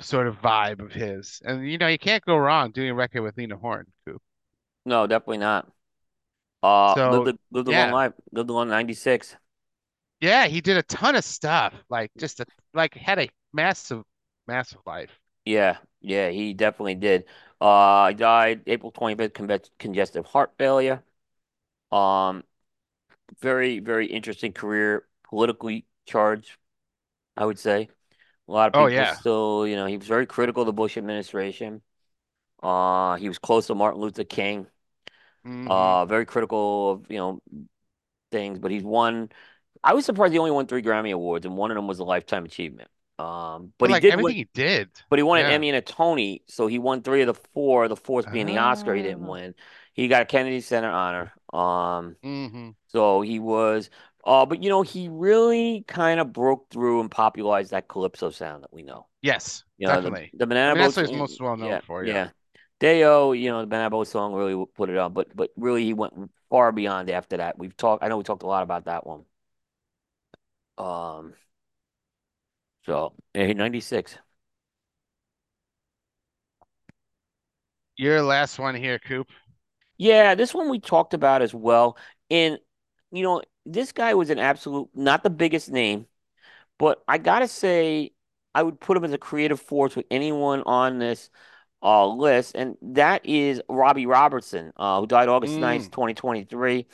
sort 0.00 0.26
of 0.28 0.36
vibe 0.40 0.80
of 0.80 0.92
his. 0.92 1.40
And 1.44 1.68
you 1.70 1.78
know, 1.78 1.88
you 1.88 1.98
can't 1.98 2.24
go 2.24 2.36
wrong 2.36 2.72
doing 2.72 2.90
a 2.90 2.94
record 2.94 3.22
with 3.22 3.36
Lena 3.38 3.56
Horne, 3.56 3.86
Coop. 4.06 4.22
No, 4.84 5.06
definitely 5.06 5.38
not. 5.38 5.70
Uh, 6.62 6.98
lived 7.06 7.28
So 7.28 7.28
a 7.28 7.38
lived 7.52 7.68
a 7.68 7.72
long 7.72 7.90
yeah. 7.90 7.90
life. 7.90 8.14
Lived 8.32 8.50
a 8.50 8.52
long 8.52 8.68
96. 8.68 9.36
Yeah, 10.20 10.46
he 10.46 10.60
did 10.60 10.76
a 10.76 10.82
ton 10.82 11.14
of 11.16 11.24
stuff. 11.24 11.74
Like 11.88 12.10
just 12.18 12.40
a 12.40 12.46
like 12.74 12.94
had 12.94 13.18
a 13.18 13.28
massive, 13.52 14.04
massive 14.46 14.80
life. 14.86 15.10
Yeah, 15.44 15.78
yeah, 16.00 16.30
he 16.30 16.52
definitely 16.54 16.96
did. 16.96 17.24
Uh, 17.60 18.08
he 18.08 18.14
died 18.14 18.62
April 18.66 18.92
25th, 18.92 19.70
congestive 19.78 20.26
heart 20.26 20.52
failure. 20.58 21.02
Um, 21.92 22.44
very, 23.40 23.80
very 23.80 24.06
interesting 24.06 24.52
career, 24.52 25.06
politically 25.24 25.86
charged, 26.06 26.56
I 27.36 27.44
would 27.46 27.58
say. 27.58 27.90
A 28.48 28.52
lot 28.52 28.68
of 28.68 28.74
Oh 28.74 28.86
people 28.86 28.86
yeah. 28.86 29.20
still, 29.20 29.66
you 29.66 29.76
know, 29.76 29.86
he 29.86 29.96
was 29.98 30.08
very 30.08 30.26
critical 30.26 30.62
of 30.62 30.66
the 30.66 30.72
Bush 30.74 30.96
administration. 30.98 31.82
Uh, 32.62 33.16
he 33.16 33.28
was 33.28 33.38
close 33.38 33.68
to 33.68 33.74
Martin 33.76 34.00
Luther 34.02 34.24
King. 34.24 34.68
hmm 35.44 35.66
Uh, 35.66 36.06
very 36.06 36.26
critical 36.26 36.92
of, 36.92 37.10
you 37.10 37.18
know, 37.18 37.40
things, 38.32 38.58
but 38.58 38.70
he's 38.70 38.84
won. 38.84 39.30
I 39.84 39.94
was 39.94 40.04
surprised 40.06 40.32
he 40.32 40.38
only 40.40 40.52
won 40.52 40.66
three 40.66 40.82
Grammy 40.82 41.12
Awards, 41.12 41.46
and 41.46 41.56
one 41.56 41.70
of 41.72 41.76
them 41.76 41.86
was 41.88 42.00
a 42.00 42.04
Lifetime 42.04 42.44
Achievement. 42.46 42.90
Um, 43.18 43.72
but 43.78 43.86
But 43.86 43.90
he 43.90 43.96
like 43.96 43.96
did 43.96 44.16
win. 44.16 44.34
everything 44.34 44.36
he 44.36 44.48
did. 44.52 44.90
But 45.10 45.18
he 45.20 45.24
won 45.24 45.38
an 45.40 45.46
Yeah. 45.46 45.48
Emmy 45.48 45.68
and 45.70 45.78
a 45.78 45.82
Tony, 45.82 46.42
so 46.48 46.66
he 46.68 46.78
won 46.80 47.02
three 47.02 47.22
of 47.22 47.28
the 47.28 47.34
four. 47.54 47.88
The 47.88 47.96
fourth 47.96 48.30
being 48.30 48.46
the 48.46 48.58
Oscar 48.58 48.94
he 48.94 49.02
didn't 49.02 49.22
Ah. 49.22 49.26
win. 49.26 49.54
He 49.94 50.08
got 50.08 50.22
a 50.22 50.26
Kennedy 50.26 50.60
Center 50.62 50.90
honor. 50.90 51.32
Um, 51.52 52.16
hmm 52.22 52.70
so 52.88 53.20
he 53.22 53.38
was 53.40 53.90
Uh, 54.24 54.46
but 54.46 54.62
you 54.62 54.68
know, 54.70 54.82
he 54.82 55.08
really 55.08 55.84
kind 55.88 56.20
of 56.20 56.32
broke 56.32 56.70
through 56.70 57.00
and 57.00 57.10
popularized 57.10 57.70
that 57.72 57.88
calypso 57.88 58.30
sound 58.30 58.64
that 58.64 58.72
we 58.72 58.82
know. 58.82 59.06
Yes, 59.22 59.64
You 59.78 59.88
know, 59.88 60.02
the 60.02 60.12
definitely. 60.12 60.34
the 60.34 60.46
I 60.66 60.70
Banana 60.70 60.76
mean, 60.76 60.78
Boat 60.78 60.94
that's 60.94 60.96
what 60.96 61.02
he's 61.02 61.12
song, 61.12 61.18
most 61.18 61.40
well 61.40 61.56
known 61.56 61.78
yeah, 61.78 61.80
for. 61.80 62.04
Yeah. 62.04 62.24
yeah. 62.24 62.30
Deo, 62.80 63.32
you 63.32 63.50
know, 63.50 63.60
the 63.62 63.66
Banana 63.68 63.90
Boat 63.90 64.08
song 64.08 64.34
really 64.34 64.66
put 64.76 64.90
it 64.90 64.98
on, 64.98 65.12
but 65.14 65.34
but 65.36 65.50
really 65.56 65.84
he 65.84 65.94
went 65.94 66.14
far 66.50 66.72
beyond 66.72 67.10
after 67.10 67.38
that. 67.38 67.58
We've 67.58 67.76
talked, 67.76 68.02
I 68.04 68.08
know 68.08 68.18
we 68.18 68.24
talked 68.24 68.42
a 68.44 68.46
lot 68.46 68.62
about 68.64 68.86
that 68.86 69.06
one. 69.06 69.24
Um, 70.78 71.34
so 72.84 73.14
yeah, 73.34 73.52
96. 73.52 74.18
Your 77.96 78.22
last 78.22 78.58
one 78.58 78.74
here, 78.74 78.98
Coop. 78.98 79.28
Yeah, 79.98 80.34
this 80.34 80.54
one 80.54 80.68
we 80.68 80.80
talked 80.80 81.14
about 81.14 81.42
as 81.42 81.54
well. 81.54 81.96
And 82.30 82.58
you 83.12 83.22
know, 83.22 83.42
this 83.64 83.92
guy 83.92 84.14
was 84.14 84.30
an 84.30 84.38
absolute 84.38 84.88
not 84.94 85.22
the 85.22 85.30
biggest 85.30 85.70
name, 85.70 86.06
but 86.78 87.02
I 87.08 87.18
gotta 87.18 87.48
say 87.48 88.12
I 88.54 88.62
would 88.62 88.80
put 88.80 88.96
him 88.96 89.04
as 89.04 89.12
a 89.12 89.18
creative 89.18 89.60
force 89.60 89.96
with 89.96 90.06
anyone 90.10 90.62
on 90.66 90.98
this 90.98 91.30
uh 91.82 92.06
list, 92.08 92.56
and 92.56 92.76
that 92.82 93.26
is 93.26 93.62
Robbie 93.68 94.06
Robertson, 94.06 94.72
uh, 94.76 95.00
who 95.00 95.06
died 95.06 95.28
August 95.28 95.58
9th, 95.60 95.90
Mm, 95.90 95.92
2023. 95.92 96.86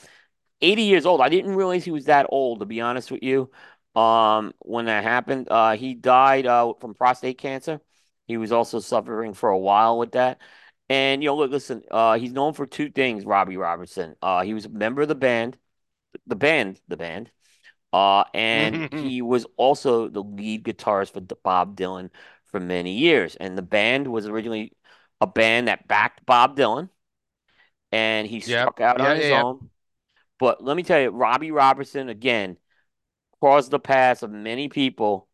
80 0.61 0.83
years 0.83 1.05
old. 1.05 1.21
I 1.21 1.29
didn't 1.29 1.55
realize 1.55 1.85
he 1.85 1.91
was 1.91 2.05
that 2.05 2.27
old, 2.29 2.59
to 2.61 2.65
be 2.65 2.81
honest 2.81 3.11
with 3.11 3.23
you. 3.23 3.51
Um, 3.95 4.53
when 4.59 4.85
that 4.85 5.03
happened, 5.03 5.47
uh, 5.51 5.75
he 5.77 5.93
died 5.95 6.45
uh, 6.47 6.73
from 6.79 6.95
prostate 6.95 7.37
cancer. 7.37 7.81
He 8.27 8.37
was 8.37 8.51
also 8.51 8.79
suffering 8.79 9.33
for 9.33 9.49
a 9.49 9.57
while 9.59 9.97
with 9.99 10.13
that. 10.13 10.39
And 10.89 11.23
you 11.23 11.27
know, 11.29 11.37
look, 11.37 11.51
listen, 11.51 11.83
uh, 11.91 12.17
he's 12.17 12.31
known 12.31 12.53
for 12.53 12.65
two 12.65 12.89
things, 12.89 13.25
Robbie 13.25 13.57
Robertson. 13.57 14.15
Uh, 14.21 14.43
he 14.43 14.53
was 14.53 14.65
a 14.65 14.69
member 14.69 15.01
of 15.01 15.07
the 15.07 15.15
band, 15.15 15.57
the 16.27 16.35
band, 16.35 16.81
the 16.87 16.97
band. 16.97 17.31
Uh, 17.93 18.25
and 18.33 18.81
he 18.95 19.21
was 19.21 19.45
also 19.57 20.09
the 20.09 20.23
lead 20.23 20.63
guitarist 20.65 21.13
for 21.13 21.21
Bob 21.21 21.77
Dylan 21.77 22.11
for 22.47 22.59
many 22.59 22.93
years. 22.99 23.35
And 23.37 23.57
the 23.57 23.63
band 23.63 24.07
was 24.07 24.27
originally 24.27 24.73
a 25.21 25.27
band 25.27 25.67
that 25.69 25.87
backed 25.87 26.25
Bob 26.25 26.57
Dylan, 26.57 26.89
and 27.91 28.27
he 28.27 28.39
Yep. 28.45 28.69
struck 28.69 28.81
out 28.81 28.99
Yeah, 28.99 29.01
on 29.01 29.15
his 29.15 29.29
yeah. 29.29 29.43
own. 29.43 29.69
But 30.39 30.63
let 30.63 30.77
me 30.77 30.83
tell 30.83 31.01
you, 31.01 31.09
Robbie 31.11 31.51
Robertson, 31.51 32.09
again, 32.09 32.57
crossed 33.41 33.71
the 33.71 33.79
paths 33.79 34.23
of 34.23 34.31
many 34.31 34.69
people, 34.69 35.29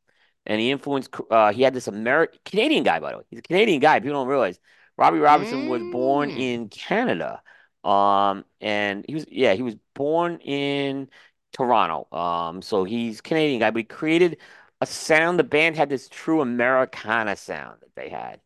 and 0.46 0.62
he 0.62 0.72
influenced. 0.72 1.12
Uh, 1.32 1.54
he 1.54 1.64
had 1.64 1.74
this 1.74 1.88
American 1.88 2.40
Canadian 2.46 2.84
guy, 2.84 3.00
by 3.00 3.12
the 3.14 3.20
way. 3.20 3.26
He's 3.30 3.40
a 3.40 3.44
Canadian 3.44 3.82
guy. 3.82 4.00
People 4.00 4.16
don't 4.22 4.28
realize 4.28 4.60
Robbie 5.00 5.20
Robertson 5.20 5.68
was 5.68 5.84
born 5.84 6.32
Mm. 6.32 6.38
in 6.38 6.70
Canada. 6.70 7.42
Um, 7.84 8.46
and 8.62 9.06
he 9.08 9.16
was 9.16 9.26
yeah, 9.30 9.54
he 9.54 9.64
was 9.64 9.76
born 9.96 10.40
in 10.42 11.10
Toronto. 11.54 12.08
Um, 12.18 12.62
so 12.62 12.84
he's 12.84 13.22
Canadian 13.22 13.60
guy, 13.62 13.72
but 13.72 13.80
he 13.80 13.84
created 13.86 14.38
a 14.82 14.86
sound. 14.86 15.40
The 15.40 15.44
band 15.46 15.78
had 15.78 15.90
this 15.90 16.10
true 16.10 16.42
Americana 16.42 17.36
sound 17.38 17.82
that 17.82 17.96
they 17.96 18.10
had 18.10 18.42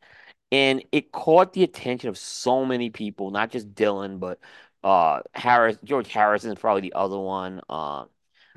and 0.51 0.83
it 0.91 1.11
caught 1.11 1.53
the 1.53 1.63
attention 1.63 2.09
of 2.09 2.17
so 2.17 2.65
many 2.65 2.89
people, 2.89 3.31
not 3.31 3.51
just 3.51 3.73
Dylan, 3.75 4.19
but 4.19 4.39
uh 4.83 5.21
Harris, 5.33 5.77
George 5.83 6.11
Harrison 6.11 6.51
is 6.53 6.59
probably 6.59 6.81
the 6.81 6.93
other 6.95 7.19
one. 7.19 7.61
Uh, 7.69 8.05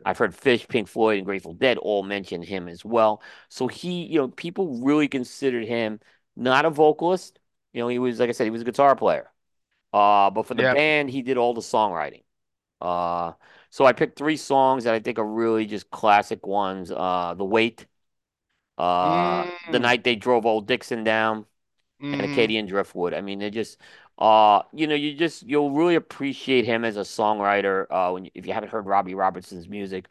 I've 0.05 0.19
heard 0.19 0.33
Phish, 0.37 0.69
Pink 0.69 0.89
Floyd, 0.89 1.19
and 1.19 1.27
Grateful 1.27 1.55
Dead 1.55 1.79
all 1.79 2.03
mention 2.03 2.43
him 2.43 2.69
as 2.69 2.85
well. 2.85 3.23
So 3.49 3.67
he, 3.69 4.05
you 4.07 4.19
know, 4.21 4.29
people 4.29 4.81
really 4.85 5.09
considered 5.09 5.67
him 5.67 6.01
not 6.37 6.65
a 6.65 6.71
vocalist. 6.71 7.39
You 7.77 7.83
know, 7.85 7.89
he 7.89 8.01
was 8.01 8.21
like 8.21 8.31
I 8.31 8.33
said, 8.33 8.47
he 8.47 8.51
was 8.51 8.63
a 8.63 8.67
guitar 8.67 8.97
player. 8.97 9.31
Uh, 9.93 10.31
but 10.31 10.47
for 10.47 10.55
the 10.55 10.63
Yep. 10.63 10.81
band, 10.81 11.11
he 11.11 11.23
did 11.23 11.39
all 11.39 11.55
the 11.55 11.63
songwriting. 11.63 12.25
Uh, 12.81 13.35
so 13.71 13.87
I 13.87 13.93
picked 13.95 14.19
three 14.19 14.37
songs 14.39 14.85
that 14.85 14.95
I 14.95 15.01
think 15.01 15.19
are 15.19 15.27
really 15.27 15.67
just 15.67 15.91
classic 15.91 16.47
ones. 16.47 16.91
Uh, 16.93 17.35
The 17.37 17.45
Weight, 17.47 17.87
uh, 18.79 19.45
The 19.71 19.79
Mm. 19.79 19.81
Night 19.81 20.05
They 20.05 20.17
Drove 20.17 20.47
Old 20.47 20.67
Dixie 20.69 21.03
Down 21.05 21.47
and 22.13 22.25
Mm. 22.25 22.27
Acadian 22.27 22.67
Driftwood. 22.67 23.15
I 23.15 23.21
mean, 23.23 23.39
they 23.41 23.51
just, 23.51 23.79
uh, 24.19 24.63
you 24.73 24.87
know, 24.89 24.95
you 24.97 25.15
just 25.15 25.45
you'll 25.45 25.73
really 25.73 25.97
appreciate 25.97 26.65
him 26.67 26.85
as 26.85 26.97
a 26.97 27.03
songwriter. 27.03 27.87
Uh, 27.91 28.13
when 28.13 28.27
you, 28.27 28.31
if 28.35 28.47
you 28.47 28.53
haven't 28.55 28.71
heard 28.71 28.87
Robbie 28.87 29.15
Robertson's 29.15 29.69
music, 29.69 30.07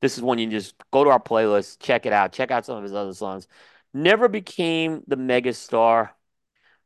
this 0.00 0.16
is 0.18 0.22
when 0.24 0.38
you 0.38 0.48
just 0.50 0.74
go 0.92 1.04
to 1.04 1.10
our 1.10 1.20
playlist, 1.20 1.80
check 1.80 2.06
it 2.06 2.12
out, 2.12 2.32
check 2.32 2.50
out 2.50 2.66
some 2.66 2.76
of 2.78 2.82
his 2.84 2.94
other 2.94 3.14
songs. 3.14 3.48
Never 3.94 4.28
became 4.28 5.02
the 5.08 5.16
mega 5.16 5.54
star. 5.54 6.14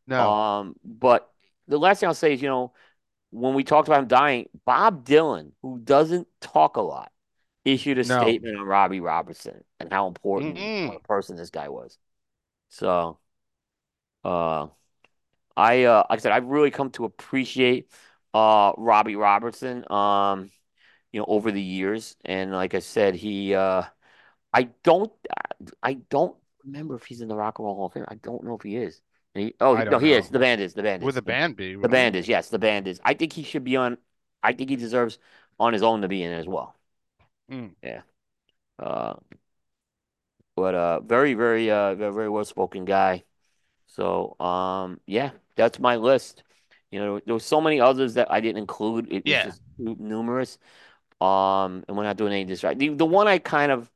No. 0.07 0.43
Um, 0.59 0.77
but 0.85 1.31
the 1.69 1.79
last 1.79 2.01
thing 2.01 2.09
I'll 2.09 2.15
say 2.15 2.35
is, 2.35 2.43
you 2.43 2.49
know, 2.49 2.73
when 3.31 3.55
we 3.55 3.65
talked 3.65 3.89
about 3.89 4.01
him 4.03 4.09
dying, 4.09 4.49
Bob 4.67 5.07
Dylan, 5.07 5.53
who 5.63 5.79
doesn't 5.81 6.29
talk 6.41 6.77
a 6.77 6.83
lot, 6.83 7.13
issued 7.65 7.99
a 7.99 8.05
No. 8.05 8.05
statement 8.05 8.59
on 8.59 8.67
Robbie 8.67 9.01
Robertson 9.01 9.65
and 9.81 9.93
how 9.93 10.09
important 10.09 10.67
of 10.87 10.97
a 10.97 11.01
person 11.01 11.37
this 11.37 11.51
guy 11.51 11.69
was. 11.71 11.99
So, 12.71 13.21
uh. 14.25 14.69
I 15.57 15.85
uh 15.85 16.05
like 16.11 16.21
I 16.21 16.23
said, 16.23 16.33
I've 16.33 16.47
really 16.47 16.71
come 16.71 16.91
to 16.93 17.05
appreciate 17.07 17.91
uh 18.35 18.73
Robbie 18.79 19.17
Robertson 19.17 19.85
um 19.93 20.51
you 21.13 21.21
know 21.21 21.27
over 21.29 21.53
the 21.53 21.63
years 21.63 22.17
and 22.25 22.53
like 22.53 22.75
I 22.75 22.81
said 22.81 23.15
he 23.17 23.55
uh 23.55 23.85
I 24.53 24.65
don't 24.85 25.13
I 25.83 25.95
don't 25.95 26.37
remember 26.65 26.97
if 26.97 27.05
he's 27.07 27.23
in 27.23 27.29
the 27.29 27.37
Rock 27.37 27.59
and 27.61 27.67
Roll 27.67 27.77
Hall 27.77 27.87
of 27.87 27.95
Fame. 27.95 28.07
I 28.09 28.17
don't 28.17 28.45
know 28.45 28.57
if 28.57 28.63
he 28.63 28.77
is. 28.77 29.03
He, 29.35 29.55
oh 29.61 29.77
he, 29.77 29.83
no 29.85 29.85
don't 29.85 30.03
he 30.03 30.13
is. 30.13 30.31
The 30.31 30.39
band 30.39 30.61
is. 30.61 30.75
The 30.75 30.83
band 30.83 31.03
is. 31.03 31.15
the 31.15 31.23
The, 31.25 31.37
band 31.37 31.57
be, 31.57 31.77
the 31.83 31.89
band 31.89 32.17
is. 32.17 32.29
Yes, 32.29 32.49
the 32.49 32.59
band 32.59 32.89
is. 32.89 33.01
I 33.05 33.15
think 33.15 33.33
he 33.33 33.43
should 33.43 33.65
be 33.65 33.77
on 33.77 33.99
I 34.43 34.53
think 34.53 34.71
he 34.71 34.77
deserves 34.77 35.19
on 35.61 35.73
his 35.73 35.83
own 35.83 36.03
to 36.03 36.09
be 36.09 36.23
in 36.23 36.33
it 36.33 36.37
as 36.39 36.47
well. 36.49 36.77
Mm. 37.51 37.75
Yeah. 37.83 38.03
Uh 38.79 39.15
but 40.57 40.75
uh 40.75 41.01
very 41.01 41.35
very 41.35 41.71
uh 41.71 41.95
very, 41.95 42.13
very 42.13 42.29
well 42.29 42.45
spoken 42.45 42.85
guy. 42.85 43.25
So, 43.89 44.37
um, 44.41 45.01
yeah, 45.07 45.33
that's 45.57 45.79
my 45.81 45.97
list. 45.97 46.45
You 46.91 47.01
know, 47.01 47.21
there 47.27 47.35
were 47.35 47.41
so 47.41 47.61
many 47.61 47.81
others 47.81 48.15
that 48.15 48.31
I 48.33 48.41
didn't 48.41 48.59
include. 48.59 49.13
It 49.13 49.27
was 49.27 49.39
Yeah. 49.39 49.43
just 49.43 49.63
too 49.79 49.97
numerous. 50.01 50.59
Um, 51.21 51.85
and 51.89 51.97
we're 51.97 52.05
not 52.05 52.17
doing 52.19 52.33
any 52.33 52.45
distract. 52.45 52.79
The, 52.81 52.91
the 52.91 53.07
one 53.07 53.29
I 53.29 53.39
kind 53.39 53.73
of 53.73 53.91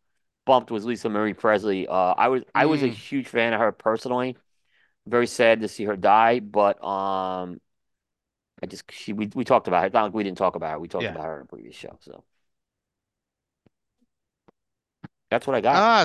bumped 0.47 0.71
was 0.73 0.85
Lisa 0.87 1.09
Marie 1.11 1.35
Presley. 1.35 1.89
Uh, 1.89 1.95
I 2.19 2.29
was 2.29 2.45
I 2.55 2.67
was 2.67 2.83
a 2.83 2.89
Mm. 2.89 2.91
huge 2.91 3.29
fan 3.29 3.55
of 3.55 3.61
her 3.61 3.73
personally. 3.73 4.37
Very 5.07 5.27
sad 5.29 5.61
to 5.61 5.69
see 5.69 5.85
her 5.85 5.97
die, 5.97 6.41
but 6.41 6.83
um, 6.85 7.61
I 8.63 8.67
just 8.67 8.91
she 8.93 9.13
we 9.13 9.29
we 9.35 9.45
talked 9.45 9.69
about 9.69 9.81
her. 9.83 9.87
It's 9.87 9.95
not 9.95 10.05
like 10.05 10.15
we 10.15 10.25
didn't 10.25 10.39
talk 10.39 10.57
about 10.57 10.73
her. 10.73 10.79
We 10.79 10.89
talked 10.89 11.09
Yeah. 11.09 11.11
about 11.11 11.27
her 11.27 11.37
in 11.37 11.43
a 11.43 11.47
previous 11.47 11.77
show. 11.77 11.97
So 12.01 12.25
that's 15.31 15.47
what 15.47 15.57
I 15.57 15.61
got. 15.61 15.87
Ah, 15.89 16.05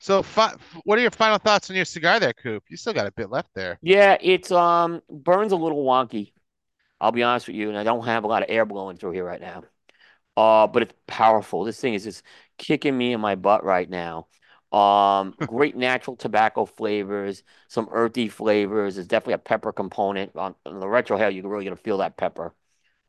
so 0.00 0.22
fi 0.22 0.54
what 0.84 0.98
are 0.98 1.02
your 1.02 1.10
final 1.12 1.38
thoughts 1.38 1.70
on 1.70 1.76
your 1.76 1.84
cigar 1.86 2.20
there, 2.20 2.34
Coop? 2.34 2.64
You 2.70 2.76
still 2.76 2.94
got 2.94 3.06
a 3.08 3.12
bit 3.12 3.30
left 3.30 3.50
there. 3.54 3.80
Yeah, 3.80 4.16
it's 4.20 4.50
um 4.50 5.02
burns 5.08 5.52
a 5.52 5.56
little 5.56 5.84
wonky. 5.84 6.32
I'll 7.00 7.12
be 7.12 7.22
honest 7.24 7.48
with 7.48 7.56
you, 7.56 7.68
and 7.70 7.78
I 7.78 7.84
don't 7.84 8.06
have 8.06 8.24
a 8.24 8.28
lot 8.28 8.42
of 8.42 8.50
air 8.50 8.66
blowing 8.66 8.96
through 8.98 9.12
here 9.12 9.24
right 9.24 9.40
now. 9.40 9.64
Uh, 10.36 10.66
but 10.68 10.82
it's 10.84 10.94
powerful. 11.06 11.64
This 11.64 11.80
thing 11.80 11.94
is 11.94 12.04
just 12.04 12.24
kicking 12.58 12.96
me 12.96 13.12
in 13.14 13.20
my 13.20 13.36
butt 13.36 13.64
right 13.64 13.88
now. 13.90 14.28
Um, 14.72 15.36
great 15.46 15.76
natural 15.76 16.16
tobacco 16.16 16.66
flavors, 16.66 17.42
some 17.68 17.88
earthy 17.90 18.28
flavors. 18.28 18.96
There's 18.96 19.06
definitely 19.06 19.34
a 19.34 19.38
pepper 19.38 19.72
component 19.72 20.36
on, 20.36 20.54
on 20.66 20.80
the 20.80 20.86
retrohale. 20.86 21.34
You're 21.34 21.48
really 21.48 21.64
gonna 21.64 21.76
feel 21.76 21.98
that 21.98 22.16
pepper. 22.16 22.54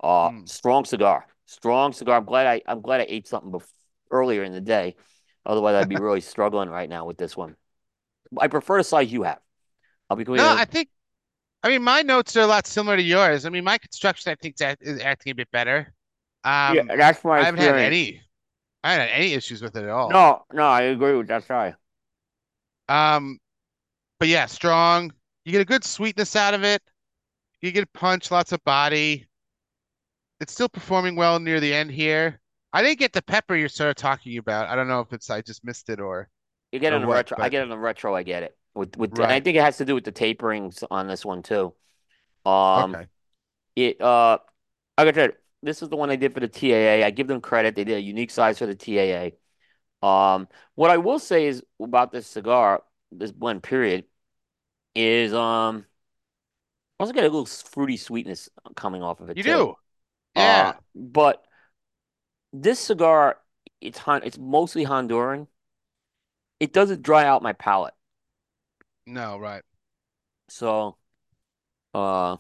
Uh, 0.02 0.32
Mm. 0.32 0.46
strong 0.46 0.86
cigar, 0.86 1.28
strong 1.46 1.94
cigar. 1.94 2.18
I'm 2.18 2.26
glad 2.26 2.48
I 2.48 2.62
I'm 2.68 2.82
glad 2.82 3.02
I 3.02 3.08
ate 3.10 3.28
something 3.28 3.52
bef 3.52 3.66
earlier 4.12 4.44
in 4.44 4.54
the 4.54 4.62
day. 4.62 4.96
Otherwise, 5.46 5.76
I'd 5.76 5.90
be 5.90 5.98
really 6.00 6.22
struggling 6.22 6.70
right 6.70 6.90
now 6.90 7.06
with 7.06 7.18
this 7.18 7.38
one. 7.38 7.56
I 8.40 8.48
prefer 8.48 8.78
the 8.80 8.84
size 8.84 9.12
you 9.12 9.24
have. 9.24 9.40
I'll 10.10 10.18
be 10.18 10.24
going. 10.26 10.38
No, 10.38 10.52
I 10.52 10.66
think 10.66 10.90
I 11.64 11.70
mean 11.70 11.84
my 11.84 12.02
notes 12.04 12.36
are 12.38 12.42
a 12.42 12.48
lot 12.48 12.68
similar 12.68 12.98
to 12.98 13.04
yours. 13.04 13.46
I 13.46 13.50
mean 13.50 13.64
my 13.64 13.78
construction 13.78 14.32
I 14.32 14.36
think 14.36 14.56
is, 14.82 15.02
acting 15.02 15.32
a 15.32 15.36
bit 15.36 15.52
better. 15.52 15.94
yeah. 16.68 16.84
Um, 16.84 16.94
That's 16.96 17.24
my 17.24 17.40
I 17.40 17.46
haven't 17.46 17.62
had 17.62 17.76
any 17.78 18.24
I 18.84 18.94
had 18.94 19.10
any 19.10 19.34
issues 19.34 19.62
with 19.62 19.76
it 19.78 19.84
at 19.84 19.90
all. 19.90 20.20
No, 20.20 20.46
no, 20.52 20.64
I 20.68 20.82
agree 20.82 21.16
with 21.16 21.28
that. 21.28 21.44
Sorry. 21.46 21.74
Um, 22.88 23.40
but 24.20 24.28
yeah, 24.28 24.46
strong. 24.48 25.14
You 25.46 25.54
get 25.54 25.62
a 25.62 25.66
good 25.66 25.84
sweetness 25.86 26.36
out 26.38 26.56
of 26.56 26.64
it. 26.64 26.82
You 27.62 27.72
get 27.72 27.84
a 27.86 28.00
punch, 28.00 28.32
lots 28.32 28.54
of 28.54 28.64
body. 28.66 29.28
It's 30.42 30.52
still 30.54 30.68
performing 30.70 31.16
well 31.16 31.40
near 31.40 31.60
the 31.62 31.74
end 31.74 31.92
here. 31.92 32.42
I 32.74 32.82
didn't 32.84 33.00
get 33.00 33.14
the 33.14 33.22
pepper 33.22 33.56
you're 33.56 33.70
sort 33.70 33.90
of 33.90 33.96
talking 33.96 34.38
about. 34.38 34.68
I 34.68 34.76
don't 34.76 34.88
know 34.88 35.00
if 35.02 35.12
it's 35.14 35.30
I 35.30 35.42
just 35.42 35.64
missed 35.64 35.90
it 35.90 36.00
or 36.00 36.30
You 36.72 36.80
get 36.80 36.94
or 36.94 36.94
on 36.94 37.02
the 37.02 37.08
what, 37.08 37.08
retro. 37.08 37.38
I 37.40 37.50
but 37.50 37.50
get 37.50 37.64
on 37.64 37.70
the 37.70 37.78
retro. 37.78 38.16
I 38.16 38.24
get 38.24 38.44
it 38.44 38.58
with 38.76 38.96
with, 38.98 39.20
and 39.20 39.32
I 39.32 39.40
think 39.40 39.58
it 39.58 39.62
has 39.62 39.78
to 39.78 39.86
do 39.86 39.96
with 39.96 40.04
the 40.04 40.12
taperings 40.12 40.84
on 40.92 41.08
this 41.08 41.26
one 41.26 41.42
too. 41.42 41.74
Um, 42.46 42.98
Okay. 42.98 43.08
it 43.76 44.02
uh, 44.02 44.40
like 44.98 45.10
I 45.10 45.14
said, 45.14 45.38
this 45.64 45.82
is 45.82 45.90
the 45.90 45.96
one 45.98 46.10
I 46.10 46.16
did 46.16 46.34
for 46.34 46.40
the 46.40 46.48
TAA. 46.48 47.06
I 47.06 47.12
give 47.12 47.28
them 47.28 47.42
credit; 47.42 47.76
they 47.76 47.84
did 47.84 47.98
a 47.98 48.02
unique 48.02 48.32
size 48.32 48.60
for 48.60 48.66
the 48.66 48.76
TAA. 48.76 50.08
Um, 50.08 50.48
what 50.76 50.92
I 50.92 50.98
will 50.98 51.20
say 51.20 51.48
is 51.48 51.64
about 51.82 52.12
this 52.12 52.28
cigar, 52.28 52.84
this 53.12 53.32
blend 53.32 53.64
period, 53.64 54.06
is 54.96 55.34
um, 55.34 55.86
I 57.00 57.04
also 57.04 57.14
get 57.14 57.24
a 57.24 57.28
little 57.28 57.46
fruity 57.46 57.98
sweetness 57.98 58.50
coming 58.76 59.02
off 59.04 59.22
of 59.22 59.30
it 59.30 59.40
You 59.40 59.42
too. 59.42 59.70
do. 59.70 59.76
Uh, 60.36 60.74
Yeah. 60.74 60.80
but 60.96 61.46
this 62.54 62.80
cigar 62.80 63.40
it's 63.82 64.00
it's 64.08 64.38
mostly 64.38 64.86
Honduran. 64.86 65.48
It 66.62 66.72
doesn't 66.72 67.02
dry 67.02 67.26
out 67.26 67.44
my 67.44 67.52
palate. 67.52 67.96
No, 69.06 69.38
right. 69.38 69.64
So, 70.50 70.98
uh, 71.94 72.38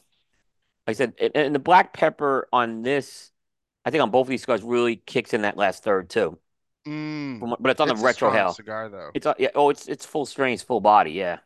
I 0.89 0.93
said, 0.93 1.13
and, 1.19 1.31
and 1.35 1.55
the 1.55 1.59
black 1.59 1.93
pepper 1.93 2.47
on 2.51 2.81
this, 2.81 3.31
I 3.85 3.91
think 3.91 4.01
on 4.03 4.11
both 4.11 4.25
of 4.25 4.29
these 4.29 4.41
cigars 4.41 4.63
really 4.63 4.95
kicks 4.97 5.33
in 5.33 5.41
that 5.43 5.57
last 5.57 5.83
third 5.83 6.09
too. 6.09 6.37
Mm. 6.87 7.57
But 7.59 7.71
it's 7.71 7.81
on 7.81 7.87
the 7.87 7.93
It's 7.93 8.03
a 8.03 8.05
retrohale. 8.05 8.55
cigar 8.55 8.89
though. 8.89 9.11
It's 9.13 9.25
uh, 9.25 9.33
yeah. 9.37 9.49
Oh, 9.55 9.69
it's 9.69 9.87
it's 9.87 10.05
full 10.05 10.25
strength, 10.25 10.63
full 10.63 10.81
body. 10.81 11.11
Yeah. 11.11 11.39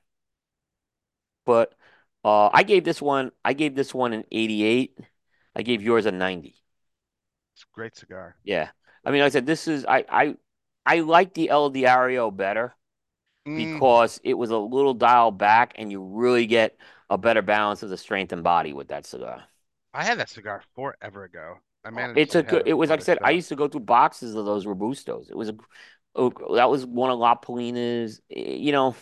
But 1.45 1.73
uh, 2.23 2.49
I 2.53 2.63
gave 2.63 2.83
this 2.83 3.01
one. 3.01 3.31
I 3.43 3.53
gave 3.53 3.75
this 3.75 3.93
one 3.93 4.13
an 4.13 4.23
88. 4.31 4.97
I 5.55 5.61
gave 5.61 5.81
yours 5.81 6.05
a 6.05 6.11
90. 6.11 6.55
It's 7.55 7.63
a 7.63 7.73
great 7.75 7.95
cigar. 7.95 8.35
Yeah. 8.43 8.69
I 9.05 9.11
mean, 9.11 9.21
like 9.21 9.27
I 9.27 9.33
said, 9.33 9.45
this 9.45 9.67
is 9.67 9.85
I 9.85 10.05
I 10.09 10.35
I 10.85 10.99
like 11.01 11.33
the 11.33 11.49
El 11.49 11.69
Diario 11.69 12.31
better 12.31 12.75
Mm. 13.45 13.57
because 13.73 14.21
it 14.23 14.35
was 14.35 14.51
a 14.51 14.57
little 14.57 14.93
dial 14.93 15.29
back, 15.29 15.73
and 15.75 15.91
you 15.91 16.01
really 16.01 16.45
get 16.45 16.77
a 17.09 17.17
better 17.17 17.41
balance 17.41 17.83
of 17.83 17.89
the 17.89 17.97
strength 17.97 18.31
and 18.33 18.43
body 18.43 18.73
with 18.73 18.89
that 18.89 19.05
cigar. 19.05 19.45
I 19.93 20.03
had 20.03 20.19
that 20.19 20.29
cigar 20.29 20.61
forever 20.75 21.23
ago. 21.23 21.59
I 21.83 21.89
managed 21.89 22.25
It's 22.25 22.33
to 22.33 22.35
a 22.35 22.43
good. 22.43 22.63
It 22.65 22.73
was 22.73 22.89
like 22.89 22.99
I 23.01 23.03
said. 23.03 23.19
I 23.23 23.31
used 23.31 23.49
to 23.49 23.55
go 23.55 23.67
through 23.67 23.81
boxes 23.81 24.35
of 24.35 24.45
those 24.45 24.65
Robustos. 24.65 25.29
It 25.29 25.35
was 25.37 25.49
a. 25.49 25.55
oh, 26.15 26.31
That 26.55 26.69
was 26.69 26.85
one 26.85 27.11
of 27.11 27.19
La 27.19 27.35
Palina's. 27.35 28.21
eh, 28.31 28.53
You 28.55 28.71
know, 28.71 28.95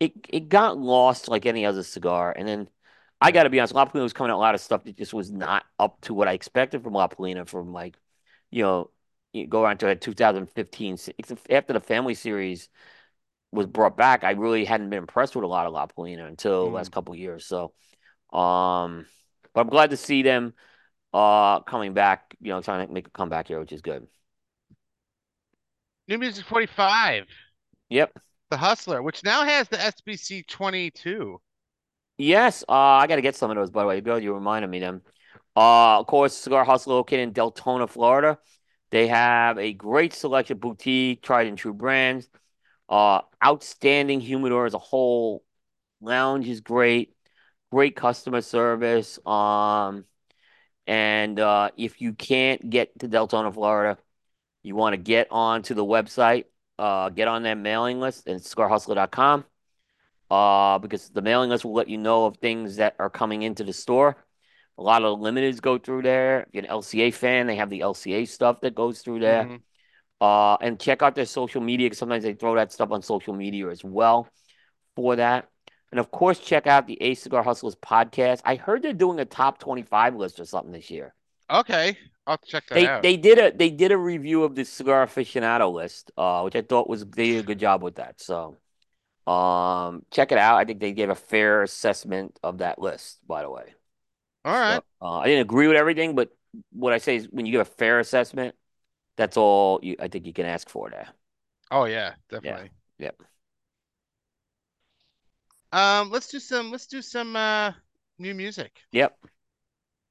it 0.00 0.12
it 0.28 0.48
got 0.48 0.78
lost 0.78 1.28
like 1.28 1.46
any 1.46 1.66
other 1.66 1.82
cigar, 1.82 2.32
and 2.36 2.48
then 2.48 2.68
I 3.20 3.32
got 3.32 3.44
to 3.44 3.50
be 3.50 3.60
honest. 3.60 3.74
La 3.74 3.86
Palina 3.86 4.02
was 4.02 4.12
coming 4.14 4.32
out 4.32 4.36
a 4.36 4.40
lot 4.40 4.54
of 4.56 4.60
stuff 4.62 4.84
that 4.84 4.96
just 4.96 5.14
was 5.14 5.30
not 5.30 5.64
up 5.78 6.00
to 6.02 6.14
what 6.14 6.28
I 6.28 6.32
expected 6.34 6.82
from 6.84 6.94
La 6.94 7.08
Palina. 7.08 7.48
From 7.48 7.72
like, 7.72 7.96
you 8.50 8.62
know, 8.64 8.90
you 9.32 9.46
go 9.46 9.64
around 9.64 9.78
to 9.80 9.86
like 9.86 10.00
2015 10.00 10.98
after 11.50 11.72
the 11.74 11.80
Family 11.80 12.14
Series 12.14 12.68
was 13.52 13.66
brought 13.66 13.96
back. 13.96 14.24
I 14.24 14.32
really 14.32 14.64
hadn't 14.64 14.90
been 14.90 14.98
impressed 15.00 15.34
with 15.36 15.44
a 15.44 15.48
lot 15.48 15.66
of 15.66 15.72
La 15.72 15.86
Palina 15.86 16.26
until 16.28 16.66
the 16.66 16.74
last 16.74 16.90
Mm. 16.90 16.92
couple 16.92 17.14
of 17.14 17.20
years. 17.20 17.46
So, 17.46 17.72
um, 18.32 19.06
but 19.54 19.62
I'm 19.62 19.68
glad 19.70 19.90
to 19.90 19.96
see 19.96 20.22
them 20.22 20.54
uh 21.14 21.60
coming 21.62 21.94
back. 21.94 22.36
You 22.40 22.50
know, 22.52 22.62
trying 22.62 22.86
to 22.88 22.92
make 22.92 23.08
a 23.08 23.10
comeback 23.10 23.48
here, 23.48 23.60
which 23.60 23.72
is 23.72 23.82
good. 23.82 24.08
New 26.08 26.18
Music 26.18 26.44
45, 26.44 27.28
Yep. 27.90 28.18
The 28.50 28.58
Hustler, 28.58 29.02
which 29.02 29.24
now 29.24 29.44
has 29.44 29.68
the 29.70 29.80
SBC 29.80 30.42
22. 30.42 31.40
Yes, 32.16 32.64
uh, 32.68 32.72
I 32.72 33.06
got 33.06 33.16
to 33.16 33.22
get 33.22 33.36
some 33.36 33.50
of 33.50 33.56
those, 33.56 33.70
by 33.70 33.82
the 33.82 33.88
way. 33.88 34.00
Good, 34.00 34.22
you 34.24 34.34
reminded 34.34 34.68
me 34.70 34.80
them. 34.80 35.02
Uh, 35.56 36.00
of 36.00 36.06
course, 36.06 36.34
Cigar 36.34 36.64
Hustler 36.64 36.94
located 36.94 37.20
in 37.20 37.32
Deltona, 37.32 37.88
Florida. 37.88 38.38
They 38.90 39.06
have 39.08 39.58
a 39.58 39.72
great 39.72 40.12
selection 40.14 40.56
of 40.56 40.60
boutique, 40.60 41.22
tried 41.22 41.46
and 41.46 41.58
true 41.58 41.74
brands. 41.74 42.28
Uh, 42.88 43.22
outstanding 43.44 44.20
humidor 44.20 44.66
as 44.66 44.74
a 44.74 44.78
whole. 44.78 45.44
Lounge 46.00 46.48
is 46.48 46.60
great. 46.60 47.14
Great 47.70 47.96
customer 47.96 48.40
service. 48.40 49.18
Um, 49.26 50.04
and 50.86 51.38
uh, 51.38 51.70
if 51.76 52.00
you 52.00 52.14
can't 52.14 52.70
get 52.70 52.98
to 53.00 53.08
Deltona, 53.08 53.52
Florida, 53.52 53.98
you 54.62 54.74
want 54.74 54.94
to 54.94 54.98
get 54.98 55.28
onto 55.30 55.74
the 55.74 55.84
website, 55.84 56.44
uh, 56.78 57.10
get 57.10 57.28
on 57.28 57.42
that 57.44 57.54
mailing 57.58 58.00
list 58.00 58.26
and 58.26 58.40
cigarhustler.com 58.40 59.44
uh, 60.30 60.78
because 60.78 61.08
the 61.10 61.22
mailing 61.22 61.50
list 61.50 61.64
will 61.64 61.74
let 61.74 61.88
you 61.88 61.98
know 61.98 62.26
of 62.26 62.36
things 62.38 62.76
that 62.76 62.94
are 62.98 63.10
coming 63.10 63.42
into 63.42 63.64
the 63.64 63.72
store. 63.72 64.16
A 64.76 64.82
lot 64.82 65.02
of 65.02 65.18
the 65.18 65.24
limiteds 65.24 65.60
go 65.60 65.78
through 65.78 66.02
there. 66.02 66.42
If 66.42 66.48
you're 66.52 66.64
an 66.64 66.70
LCA 66.70 67.10
fan, 67.10 67.46
they 67.46 67.56
have 67.56 67.70
the 67.70 67.80
LCA 67.80 68.24
stuff 68.24 68.60
that 68.60 68.74
goes 68.74 69.00
through 69.00 69.20
there. 69.20 69.44
Mhm. 69.44 69.62
Uh, 70.20 70.56
and 70.56 70.80
check 70.80 71.02
out 71.02 71.14
their 71.14 71.26
social 71.26 71.60
media 71.60 71.94
sometimes 71.94 72.24
they 72.24 72.34
throw 72.34 72.56
that 72.56 72.72
stuff 72.72 72.90
on 72.90 73.02
social 73.02 73.34
media 73.34 73.68
as 73.68 73.84
well 73.84 74.28
for 74.96 75.16
that. 75.16 75.48
And 75.90 75.98
of 76.00 76.10
course, 76.10 76.38
check 76.38 76.66
out 76.66 76.86
the 76.86 77.00
A 77.02 77.14
Cigar 77.14 77.42
Hustlers 77.42 77.76
podcast. 77.76 78.42
I 78.44 78.56
heard 78.56 78.82
they're 78.82 78.92
doing 78.92 79.20
a 79.20 79.24
top 79.24 79.58
25 79.58 80.16
list 80.16 80.40
or 80.40 80.44
something 80.44 80.72
this 80.72 80.90
year. 80.90 81.14
Okay, 81.50 81.96
I'll 82.26 82.38
check 82.38 82.66
that 82.68 82.74
They 82.74 82.86
out. 82.86 83.02
they 83.02 83.16
did 83.16 83.38
a 83.38 83.56
they 83.56 83.70
did 83.70 83.92
a 83.92 83.96
review 83.96 84.44
of 84.44 84.54
the 84.54 84.64
cigar 84.64 85.06
aficionado 85.06 85.72
list, 85.72 86.10
uh, 86.16 86.42
which 86.42 86.56
I 86.56 86.62
thought 86.62 86.88
was 86.88 87.04
they 87.06 87.30
did 87.32 87.40
a 87.40 87.42
good 87.42 87.58
job 87.58 87.82
with 87.82 87.96
that. 87.96 88.20
So, 88.20 88.56
um, 89.26 90.04
check 90.10 90.32
it 90.32 90.38
out. 90.38 90.58
I 90.58 90.64
think 90.64 90.80
they 90.80 90.92
gave 90.92 91.10
a 91.10 91.14
fair 91.14 91.62
assessment 91.62 92.38
of 92.42 92.58
that 92.58 92.80
list, 92.80 93.18
by 93.26 93.42
the 93.42 93.50
way. 93.50 93.74
All 94.44 94.52
right. 94.52 94.82
So, 95.00 95.06
uh, 95.06 95.18
I 95.18 95.26
didn't 95.26 95.42
agree 95.42 95.68
with 95.68 95.76
everything, 95.76 96.14
but 96.14 96.30
what 96.72 96.92
I 96.92 96.98
say 96.98 97.16
is 97.16 97.28
when 97.30 97.46
you 97.46 97.52
give 97.52 97.60
a 97.62 97.64
fair 97.64 98.00
assessment, 98.00 98.54
that's 99.18 99.36
all 99.36 99.80
you 99.82 99.96
I 100.00 100.08
think 100.08 100.24
you 100.24 100.32
can 100.32 100.46
ask 100.46 100.70
for 100.70 100.88
there. 100.88 101.08
Oh 101.70 101.84
yeah, 101.84 102.14
definitely. 102.30 102.70
Yep. 102.98 103.20
Um, 105.72 106.10
let's 106.10 106.28
do 106.28 106.38
some 106.38 106.70
let's 106.70 106.86
do 106.86 107.02
some 107.02 107.36
uh 107.36 107.72
new 108.18 108.34
music. 108.34 108.80
Yep. 108.92 109.18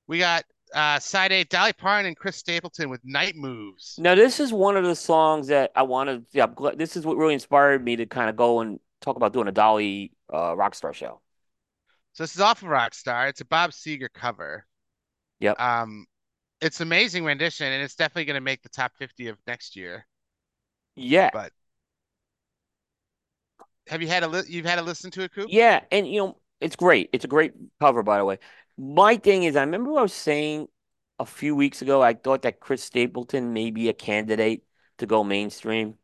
We 0.06 0.20
got 0.20 0.44
uh 0.76 1.00
side 1.00 1.32
eight 1.32 1.50
Dolly 1.50 1.74
Parton 1.74 2.06
and 2.06 2.16
Chris 2.16 2.36
Stapleton 2.36 2.90
with 2.90 3.02
Night 3.04 3.36
Moves. 3.36 3.96
Now 3.98 4.14
this 4.14 4.40
is 4.40 4.54
one 4.54 4.78
of 4.78 4.84
the 4.84 4.96
songs 4.96 5.48
that 5.48 5.72
I 5.76 5.82
wanted. 5.84 6.26
Yeah, 6.34 6.44
I'm 6.44 6.54
glad, 6.54 6.78
this 6.78 6.96
is 6.96 7.06
what 7.06 7.18
really 7.18 7.34
inspired 7.34 7.84
me 7.84 7.96
to 7.96 8.06
kind 8.06 8.30
of 8.30 8.36
go 8.36 8.60
and 8.60 8.80
talk 9.02 9.16
about 9.16 9.34
doing 9.34 9.48
a 9.48 9.52
Dolly 9.52 10.12
uh, 10.32 10.54
Rockstar 10.54 10.94
show. 10.94 11.22
So 12.14 12.24
this 12.24 12.36
is 12.36 12.42
off 12.42 12.62
of 12.62 12.68
Rockstar. 12.68 13.30
It's 13.30 13.42
a 13.42 13.46
Bob 13.46 13.72
Seger 13.72 14.10
cover. 14.14 14.66
Yep. 15.40 15.60
Um, 15.62 16.08
it's 16.62 16.82
amazing 16.82 17.26
rendition, 17.26 17.68
and 17.68 17.84
it's 17.84 17.96
definitely 17.96 18.26
going 18.26 18.36
to 18.36 18.42
make 18.42 18.62
the 18.62 18.70
top 18.70 18.94
50 18.98 19.28
of 19.28 19.38
next 19.48 19.76
year. 19.76 20.06
Yeah. 20.96 21.30
But 21.32 21.52
have 23.88 24.02
you 24.02 24.08
had 24.08 24.24
a 24.24 24.28
li 24.28 24.42
you've 24.48 24.66
had 24.66 24.78
to 24.78 24.82
listen 24.82 25.12
to 25.12 25.24
it, 25.24 25.34
Coop? 25.34 25.48
Yeah, 25.50 25.82
and 25.92 26.08
you 26.08 26.20
know, 26.20 26.38
it's 26.60 26.76
great. 26.76 27.10
It's 27.14 27.26
a 27.26 27.28
great 27.28 27.54
cover, 27.80 28.04
by 28.04 28.18
the 28.18 28.26
way. 28.26 28.40
My 28.78 29.18
thing 29.18 29.44
is, 29.44 29.56
I 29.56 29.62
remember 29.62 29.98
I 29.98 30.02
was 30.02 30.14
saying 30.14 30.68
a 31.20 31.26
few 31.26 31.56
weeks 31.56 31.82
ago, 31.82 32.02
I 32.02 32.14
thought 32.14 32.44
that 32.44 32.60
Chris 32.60 32.84
Stapleton 32.84 33.54
may 33.54 33.72
be 33.72 33.90
a 33.90 33.94
candidate 33.94 34.64
to 35.00 35.06
go 35.06 35.24
mainstream. 35.24 35.96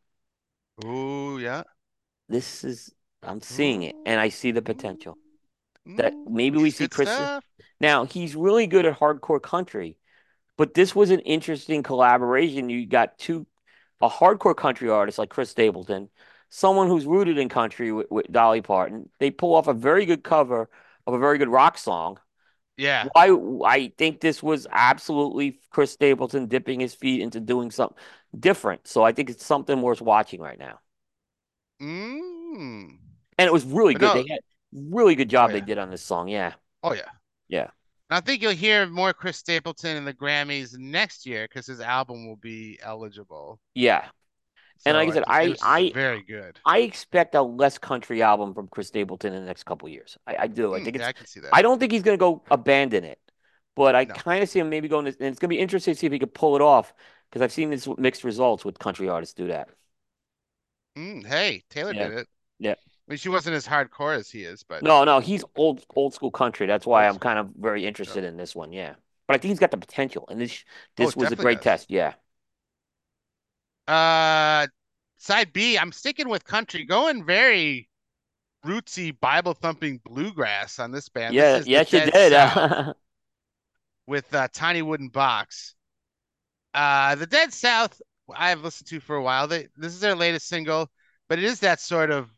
Ooh, 0.83 1.37
yeah. 1.39 1.63
This 2.29 2.63
is, 2.63 2.91
I'm 3.21 3.41
seeing 3.41 3.83
it, 3.83 3.95
and 4.05 4.19
I 4.19 4.29
see 4.29 4.51
the 4.51 4.61
potential. 4.61 5.17
That 5.97 6.13
maybe 6.27 6.57
we 6.57 6.71
see 6.71 6.87
Chris. 6.87 7.09
Now, 7.79 8.05
he's 8.05 8.35
really 8.35 8.67
good 8.67 8.85
at 8.85 8.97
hardcore 8.97 9.41
country, 9.41 9.97
but 10.57 10.73
this 10.73 10.95
was 10.95 11.09
an 11.11 11.19
interesting 11.21 11.83
collaboration. 11.83 12.69
You 12.69 12.85
got 12.85 13.17
two, 13.17 13.47
a 14.01 14.09
hardcore 14.09 14.55
country 14.55 14.89
artist 14.89 15.17
like 15.17 15.29
Chris 15.29 15.49
Stapleton, 15.49 16.09
someone 16.49 16.87
who's 16.87 17.05
rooted 17.05 17.37
in 17.37 17.49
country 17.49 17.91
with, 17.91 18.07
with 18.11 18.31
Dolly 18.31 18.61
Parton. 18.61 19.09
They 19.19 19.31
pull 19.31 19.55
off 19.55 19.67
a 19.67 19.73
very 19.73 20.05
good 20.05 20.23
cover 20.23 20.69
of 21.07 21.13
a 21.13 21.19
very 21.19 21.37
good 21.37 21.49
rock 21.49 21.77
song. 21.77 22.19
Yeah. 22.77 23.07
I 23.15 23.29
I 23.65 23.93
think 23.97 24.19
this 24.19 24.41
was 24.41 24.67
absolutely 24.71 25.59
Chris 25.69 25.91
Stapleton 25.91 26.47
dipping 26.47 26.79
his 26.79 26.95
feet 26.95 27.21
into 27.21 27.39
doing 27.39 27.71
something 27.71 27.97
different. 28.37 28.87
So 28.87 29.03
I 29.03 29.11
think 29.11 29.29
it's 29.29 29.45
something 29.45 29.81
worth 29.81 30.01
watching 30.01 30.41
right 30.41 30.57
now. 30.57 30.79
Mm. 31.81 32.97
And 33.37 33.47
it 33.47 33.53
was 33.53 33.65
really 33.65 33.93
good. 33.93 34.01
no- 34.01 34.13
They 34.23 34.29
had 34.29 34.39
really 34.71 35.15
good 35.15 35.29
job 35.29 35.49
Oh, 35.49 35.53
they 35.53 35.61
did 35.61 35.77
on 35.77 35.89
this 35.89 36.01
song. 36.01 36.27
Yeah. 36.27 36.53
Oh 36.81 36.93
yeah. 36.93 37.09
Yeah. 37.47 37.67
I 38.13 38.19
think 38.21 38.41
you'll 38.41 38.51
hear 38.51 38.85
more 38.87 39.13
Chris 39.13 39.37
Stapleton 39.37 39.97
in 39.97 40.05
the 40.05 40.13
Grammys 40.13 40.77
next 40.77 41.25
year 41.25 41.47
because 41.47 41.65
his 41.67 41.79
album 41.81 42.27
will 42.27 42.35
be 42.35 42.79
eligible. 42.81 43.59
Yeah. 43.73 44.05
And 44.85 44.97
like 44.97 45.09
I 45.09 45.13
said, 45.13 45.23
I- 45.27 45.55
I- 45.61 45.91
very 45.93 46.21
good. 46.23 46.59
I 46.65 46.79
expect 46.79 47.35
a 47.35 47.41
less 47.41 47.77
country 47.77 48.21
album 48.21 48.53
from 48.53 48.67
Chris 48.67 48.87
Stapleton 48.89 49.33
in 49.33 49.41
the 49.41 49.47
next 49.47 49.63
couple 49.63 49.87
years. 49.89 50.17
I, 50.27 50.35
I 50.39 50.47
do. 50.47 50.73
I 50.73 50.79
Mm, 50.79 50.83
think 50.83 50.95
it's 50.97 51.05
I 51.05 51.11
can 51.13 51.25
see 51.25 51.39
that. 51.39 51.53
I 51.53 51.61
don't 51.61 51.79
think 51.79 51.91
he's 51.91 52.03
gonna 52.03 52.17
go 52.17 52.41
abandon 52.51 53.03
it. 53.03 53.19
But 53.75 53.95
I 53.95 54.05
No. 54.05 54.13
kind 54.13 54.43
of 54.43 54.49
see 54.49 54.59
him 54.59 54.69
maybe 54.69 54.87
going 54.87 55.05
to, 55.05 55.11
and 55.11 55.27
it's 55.29 55.39
gonna 55.39 55.49
be 55.49 55.59
interesting 55.59 55.93
to 55.93 55.99
see 55.99 56.05
if 56.05 56.13
he 56.13 56.19
could 56.19 56.33
pull 56.33 56.55
it 56.55 56.61
off 56.61 56.93
because 57.29 57.41
I've 57.41 57.51
seen 57.51 57.69
this 57.71 57.87
mixed 57.97 58.23
results 58.23 58.63
with 58.63 58.77
country 58.77 59.09
artists 59.09 59.33
do 59.33 59.47
that. 59.47 59.69
Mm, 60.95 61.25
hey, 61.25 61.63
Taylor 61.69 61.93
Yeah. 61.93 62.07
did 62.09 62.17
it. 62.19 62.27
Yeah. 62.59 62.75
I 63.07 63.11
mean, 63.11 63.17
she 63.17 63.29
wasn't 63.29 63.55
as 63.55 63.67
hardcore 63.67 64.15
as 64.17 64.29
he 64.29 64.43
is, 64.43 64.63
but 64.63 64.85
No, 64.85 65.03
no, 65.05 65.19
he's 65.19 65.43
old 65.55 65.85
old 65.95 66.13
school 66.13 66.31
country. 66.31 66.67
That's 66.67 66.85
why 66.85 67.07
I'm 67.07 67.19
kind 67.19 67.39
of 67.39 67.49
very 67.55 67.85
interested 67.85 68.23
in 68.23 68.37
this 68.37 68.55
one. 68.55 68.73
Yeah, 68.73 68.95
but 69.27 69.35
I 69.35 69.37
think 69.37 69.49
he's 69.51 69.59
got 69.59 69.71
the 69.71 69.77
potential, 69.77 70.25
and 70.29 70.39
this 70.41 70.63
Oh, 70.99 71.11
this 71.11 71.15
was 71.15 71.31
a 71.31 71.35
great 71.35 71.61
does. 71.61 71.61
test. 71.61 71.89
Yeah, 71.89 72.15
uh, 73.87 74.67
side 75.17 75.53
B, 75.53 75.77
I'm 75.77 75.91
sticking 75.91 76.29
with 76.29 76.45
country, 76.45 76.85
going 76.85 77.25
very 77.25 77.89
rootsy, 78.65 79.17
Bible 79.19 79.53
thumping 79.53 79.99
bluegrass 80.05 80.79
on 80.79 80.91
this 80.91 81.09
band. 81.09 81.37
yeah, 81.37 81.53
This 81.53 81.69
yes, 81.69 81.93
you 81.93 82.01
did. 82.01 82.13
South 82.19 82.61
with 84.07 84.33
uh, 84.33 84.47
Tiny 84.53 84.81
Wooden 84.81 85.09
Box. 85.09 85.75
Uh, 86.73 87.15
the 87.15 87.27
Dead 87.27 87.53
South, 87.53 88.01
I've 88.33 88.61
listened 88.63 88.87
to 88.89 88.99
for 88.99 89.15
a 89.15 89.23
while. 89.23 89.47
They 89.47 89.67
this 89.77 89.93
is 89.93 89.99
their 89.99 90.15
latest 90.15 90.47
single, 90.47 90.91
but 91.29 91.39
it 91.39 91.45
is 91.45 91.59
that 91.61 91.79
sort 91.79 92.11
of, 92.11 92.29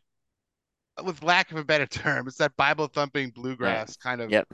with 1.04 1.22
lack 1.22 1.50
of 1.50 1.58
a 1.58 1.64
better 1.64 1.86
term, 1.86 2.26
it's 2.28 2.38
that 2.38 2.56
Bible 2.56 2.86
thumping 2.88 3.30
bluegrass 3.30 3.96
kind 3.96 4.20
of 4.20 4.30
Yep. 4.30 4.48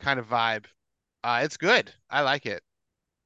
kind 0.00 0.18
of 0.20 0.28
vibe. 0.28 0.64
Uh, 1.24 1.40
it's 1.42 1.56
good. 1.56 1.92
I 2.10 2.20
like 2.22 2.46
it. 2.46 2.62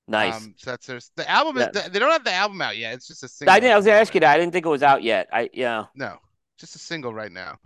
Nice. 0.09 0.37
Um, 0.37 0.55
so 0.57 0.71
that's 0.71 0.87
there's 0.87 1.11
the 1.17 1.29
album. 1.31 1.59
Is, 1.59 1.69
Yeah. 1.75 1.89
they 1.89 1.99
don't 1.99 2.11
have 2.11 2.25
the 2.25 2.33
album 2.33 2.61
out 2.63 2.77
yet. 2.77 2.95
It's 2.95 3.07
just 3.07 3.23
a 3.23 3.29
single. 3.29 3.53
I 3.53 3.59
at 3.59 3.65
I 3.65 3.77
was 3.77 3.85
gonna 3.87 3.99
ask 3.99 4.13
you 4.15 4.21
that. 4.21 4.35
I 4.35 4.39
didn't 4.39 4.53
think 4.53 4.67
it 4.67 4.71
was 4.71 4.83
out 4.83 5.03
yet. 5.03 5.29
I 5.33 5.51
yeah. 5.53 5.85
No, 5.95 6.19
just 6.59 6.75
a 6.75 6.79
single 6.79 7.15
right 7.15 7.31
now. 7.31 7.59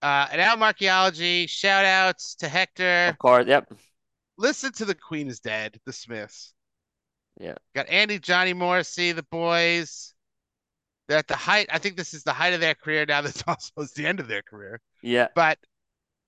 Uh, 0.00 0.28
an 0.30 0.38
album 0.38 0.62
archaeology. 0.62 1.46
Shout 1.48 1.84
outs 1.84 2.36
to 2.36 2.48
Hector. 2.48 3.06
Of 3.08 3.18
course. 3.18 3.46
Yep. 3.48 3.72
Listen 4.36 4.70
to 4.74 4.84
the 4.84 4.94
Queen 4.94 5.26
is 5.28 5.40
Dead. 5.40 5.80
The 5.86 5.92
Smiths. 5.92 6.52
Yeah. 7.40 7.54
Got 7.74 7.88
Andy, 7.88 8.20
Johnny 8.20 8.52
Morrissey, 8.52 9.10
the 9.10 9.24
boys. 9.24 10.14
They're 11.08 11.18
at 11.18 11.26
the 11.26 11.36
height. 11.36 11.68
I 11.72 11.78
think 11.78 11.96
this 11.96 12.12
is 12.14 12.22
the 12.22 12.32
height 12.32 12.52
of 12.52 12.60
their 12.60 12.74
career. 12.74 13.06
Now 13.06 13.20
that's 13.22 13.42
also 13.46 13.86
the 13.96 14.06
end 14.06 14.20
of 14.20 14.28
their 14.28 14.42
career. 14.42 14.80
Yeah. 15.02 15.28
But 15.34 15.58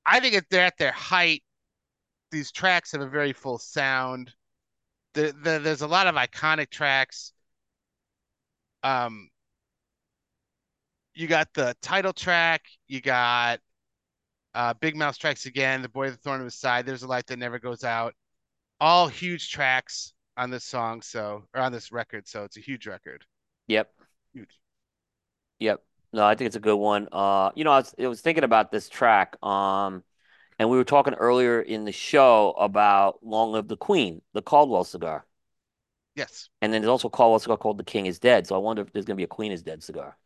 I 0.04 0.20
think 0.20 0.34
if 0.34 0.48
they're 0.48 0.66
at 0.66 0.78
their 0.78 0.92
height, 0.92 1.42
these 2.30 2.50
tracks 2.50 2.92
have 2.92 3.00
a 3.00 3.08
very 3.08 3.32
full 3.32 3.58
sound. 3.58 4.32
The, 5.14 5.34
the, 5.42 5.58
there's 5.58 5.82
a 5.82 5.88
lot 5.88 6.06
of 6.06 6.14
iconic 6.14 6.70
tracks. 6.70 7.32
Um, 8.82 9.28
you 11.14 11.26
got 11.26 11.48
the 11.52 11.76
title 11.82 12.12
track. 12.12 12.62
You 12.88 13.00
got 13.00 13.60
uh, 14.54 14.74
Bigmouth 14.74 15.14
Strikes 15.14 15.46
Again, 15.46 15.82
The 15.82 15.88
Boy 15.88 16.06
with 16.06 16.14
the 16.14 16.20
Thorn 16.22 16.40
in 16.40 16.44
His 16.44 16.54
Side. 16.54 16.86
There's 16.86 17.02
a 17.02 17.08
light 17.08 17.26
that 17.26 17.38
never 17.38 17.58
goes 17.58 17.84
out. 17.84 18.14
All 18.80 19.08
huge 19.08 19.50
tracks 19.50 20.14
on 20.36 20.50
this 20.50 20.64
song, 20.64 21.02
so 21.02 21.44
or 21.54 21.60
on 21.60 21.72
this 21.72 21.92
record. 21.92 22.26
So 22.26 22.44
it's 22.44 22.56
a 22.56 22.60
huge 22.60 22.86
record. 22.86 23.24
Yep. 23.66 23.90
Huge. 24.32 24.59
Yep. 25.60 25.82
No, 26.12 26.24
I 26.24 26.34
think 26.34 26.46
it's 26.48 26.56
a 26.56 26.60
good 26.60 26.76
one. 26.76 27.08
Uh, 27.12 27.52
you 27.54 27.64
know, 27.64 27.70
I 27.70 27.78
was, 27.78 27.94
I 28.02 28.06
was 28.08 28.20
thinking 28.20 28.44
about 28.44 28.72
this 28.72 28.88
track. 28.88 29.36
Um, 29.44 30.02
and 30.58 30.70
we 30.70 30.76
were 30.76 30.84
talking 30.84 31.14
earlier 31.14 31.60
in 31.60 31.84
the 31.84 31.92
show 31.92 32.52
about 32.58 33.24
Long 33.24 33.52
Live 33.52 33.68
the 33.68 33.76
Queen, 33.76 34.22
the 34.34 34.42
Caldwell 34.42 34.84
cigar. 34.84 35.26
Yes. 36.14 36.48
And 36.62 36.72
then 36.72 36.82
there's 36.82 36.90
also 36.90 37.08
a 37.08 37.10
Caldwell 37.10 37.38
cigar 37.38 37.56
called 37.56 37.78
The 37.78 37.84
King 37.84 38.06
is 38.06 38.18
Dead. 38.18 38.46
So 38.46 38.54
I 38.54 38.58
wonder 38.58 38.82
if 38.82 38.92
there's 38.92 39.04
gonna 39.04 39.16
be 39.16 39.24
a 39.24 39.28
Queen 39.28 39.52
is 39.52 39.62
Dead 39.62 39.82
cigar. 39.82 40.16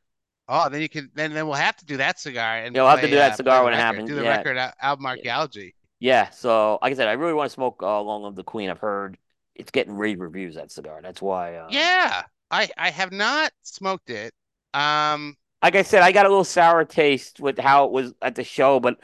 Oh, 0.49 0.69
then 0.69 0.83
you 0.83 0.89
can 0.89 1.11
then 1.15 1.33
then 1.33 1.47
we'll 1.47 1.55
have 1.57 1.77
to 1.79 1.87
do 1.87 1.97
that 1.99 2.19
cigar 2.19 2.59
and 2.59 2.75
Yeah, 2.75 2.83
we'll 2.83 2.91
have 2.91 3.01
to 3.01 3.09
do 3.09 3.17
that 3.17 3.35
uh, 3.35 3.37
cigar 3.37 3.59
play 3.59 3.65
when 3.65 3.73
it 3.73 3.77
happens. 3.79 4.09
Do 4.09 4.15
the 4.15 4.23
Yeah. 4.23 4.37
record 4.37 4.57
al- 4.59 4.75
album 4.81 5.07
archaeology. 5.07 5.75
Yeah. 6.01 6.31
So 6.31 6.79
like 6.83 6.93
I 6.93 6.97
said, 6.97 7.09
I 7.09 7.13
really 7.13 7.35
want 7.35 7.51
to 7.51 7.55
smoke 7.55 7.83
uh, 7.83 8.01
Long 8.03 8.23
Live 8.23 8.35
the 8.35 8.45
Queen. 8.45 8.71
I've 8.71 8.79
heard 8.79 9.19
it's 9.55 9.71
getting 9.71 9.95
rave 9.95 10.21
reviews 10.21 10.57
that 10.57 10.71
cigar. 10.71 11.01
That's 11.03 11.23
why. 11.23 11.57
Uh, 11.57 11.71
Yeah, 11.71 12.25
I 12.51 12.69
I 12.77 12.91
have 12.91 13.13
not 13.13 13.53
smoked 13.63 14.11
it. 14.11 14.35
Um, 14.75 15.37
Like 15.63 15.77
I 15.77 15.83
said, 15.83 16.03
I 16.03 16.13
got 16.13 16.27
a 16.27 16.29
little 16.29 16.45
sour 16.45 16.85
taste 16.85 17.41
with 17.41 17.59
how 17.59 17.87
it 17.87 17.93
was 17.93 18.15
at 18.21 18.35
the 18.35 18.45
show, 18.45 18.81
but 18.81 19.01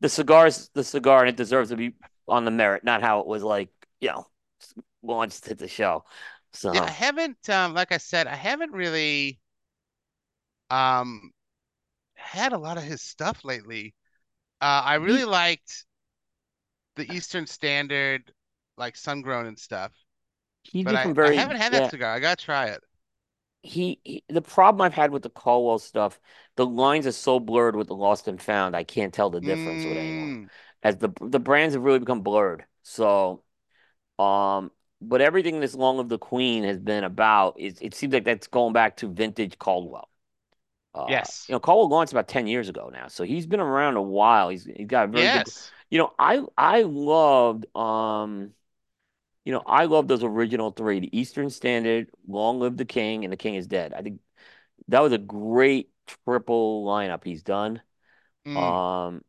the 0.00 0.08
cigar's 0.08 0.70
the 0.74 0.84
cigar, 0.84 1.20
and 1.20 1.28
it 1.28 1.36
deserves 1.36 1.70
to 1.70 1.76
be 1.76 1.94
on 2.28 2.44
the 2.44 2.50
merit, 2.50 2.84
not 2.84 3.02
how 3.02 3.20
it 3.20 3.26
was 3.26 3.42
like 3.42 3.70
you 4.00 4.08
know 4.10 4.26
launched 5.02 5.48
at 5.50 5.58
the 5.58 5.68
show. 5.68 6.04
So 6.52 6.72
yeah, 6.72 6.84
I 6.84 6.90
haven't 6.90 7.48
um 7.50 7.74
like 7.74 7.92
I 7.92 7.98
said, 7.98 8.26
I 8.26 8.34
haven't 8.36 8.72
really 8.72 9.38
um 10.70 11.30
had 12.16 12.52
a 12.52 12.58
lot 12.58 12.78
of 12.78 12.84
his 12.84 13.02
stuff 13.02 13.44
lately. 13.44 13.94
Uh, 14.60 14.82
I 14.84 14.96
really 14.96 15.24
liked 15.24 15.86
the 16.96 17.10
Eastern 17.10 17.46
Standard, 17.46 18.30
like 18.76 18.96
sun-grown 18.96 19.46
and 19.46 19.58
stuff, 19.58 19.92
he's 20.62 20.84
but 20.84 20.94
I, 20.94 21.06
become 21.06 21.16
I 21.22 21.30
haven't 21.30 21.56
had 21.58 21.72
that 21.72 21.84
yeah. 21.84 21.88
cigar. 21.88 22.12
I 22.14 22.20
gotta 22.20 22.42
try 22.44 22.66
it. 22.66 22.82
He, 23.62 24.00
he 24.04 24.24
the 24.28 24.42
problem 24.42 24.82
I've 24.82 24.94
had 24.94 25.10
with 25.10 25.22
the 25.22 25.30
Caldwell 25.30 25.78
stuff, 25.78 26.20
the 26.56 26.66
lines 26.66 27.06
are 27.06 27.12
so 27.12 27.40
blurred 27.40 27.76
with 27.76 27.88
the 27.88 27.94
Lost 27.94 28.28
and 28.28 28.40
Found. 28.42 28.76
I 28.76 28.84
can't 28.84 29.12
tell 29.12 29.30
the 29.30 29.40
difference 29.40 29.84
with 29.84 29.96
anymore. 29.98 30.32
Mm, 30.34 30.48
As 30.82 30.96
the 30.98 31.10
the 31.20 31.40
brands 31.40 31.74
have 31.74 31.82
really 31.82 31.98
become 31.98 32.22
blurred. 32.22 32.64
So, 32.82 33.42
um, 34.18 34.72
but 35.02 35.20
everything 35.22 35.60
this 35.60 35.74
Long 35.74 35.98
Live 35.98 36.08
the 36.10 36.18
Queen 36.18 36.64
has 36.64 36.78
been 36.80 37.04
about 37.04 37.60
is 37.60 37.78
it 37.82 37.94
seems 37.94 38.12
like 38.14 38.24
that's 38.24 38.48
going 38.48 38.72
back 38.74 38.98
to 38.98 39.08
vintage 39.12 39.58
Caldwell. 39.58 40.10
Uh, 40.94 41.26
yes. 41.26 41.46
you 41.48 41.54
know, 41.54 41.60
Caldwell 41.60 41.88
launched 41.90 42.12
about 42.12 42.28
10 42.28 42.46
years 42.46 42.68
ago 42.68 42.90
now, 42.92 43.08
so 43.08 43.24
he's 43.24 43.46
been 43.46 43.60
around 43.60 43.96
a 43.96 44.02
while. 44.02 44.48
He's 44.48 44.64
he's 44.64 44.86
got 44.88 45.06
a 45.06 45.12
very 45.12 45.28
good, 45.30 45.46
Yes. 45.46 45.72
you 45.90 45.98
know, 45.98 46.12
I 46.18 46.42
I 46.56 46.82
loved 46.82 47.66
um 47.76 48.52
you 49.48 49.54
know, 49.54 49.62
I 49.64 49.86
love 49.86 50.08
those 50.08 50.22
original 50.22 50.72
three, 50.72 51.00
the 51.00 51.18
Eastern 51.18 51.48
Standard, 51.48 52.10
Long 52.26 52.60
Live 52.60 52.76
the 52.76 52.84
King, 52.84 53.24
and 53.24 53.32
The 53.32 53.38
King 53.38 53.54
is 53.54 53.66
Dead. 53.66 53.94
I 53.94 54.02
think 54.02 54.20
that 54.88 55.00
was 55.00 55.14
a 55.14 55.18
great 55.18 55.88
triple 56.06 56.84
lineup 56.84 57.24
he's 57.24 57.42
done. 57.42 57.80
Mm. 58.46 58.56
Um, 58.58 59.24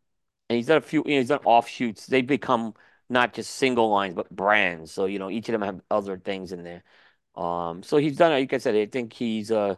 and 0.49 0.57
he's 0.57 0.67
done 0.67 0.79
a 0.79 0.81
few, 0.81 1.03
you 1.05 1.13
know, 1.13 1.19
he's 1.21 1.29
done 1.29 1.39
offshoots. 1.45 2.05
They 2.05 2.21
become 2.21 2.73
not 3.09 3.33
just 3.33 3.55
single 3.55 3.89
lines, 3.89 4.13
but 4.13 4.29
brands. 4.29 4.91
So, 4.91 5.05
you 5.05 5.19
know, 5.19 5.29
each 5.29 5.47
of 5.47 5.53
them 5.53 5.61
have 5.61 5.79
other 5.89 6.17
things 6.17 6.51
in 6.51 6.65
there. 6.65 6.83
Um, 7.35 7.81
so 7.81 7.95
he's 7.95 8.17
done, 8.17 8.33
like 8.33 8.51
I 8.51 8.57
said, 8.57 8.75
I 8.75 8.87
think 8.87 9.13
he's 9.13 9.51
uh 9.51 9.75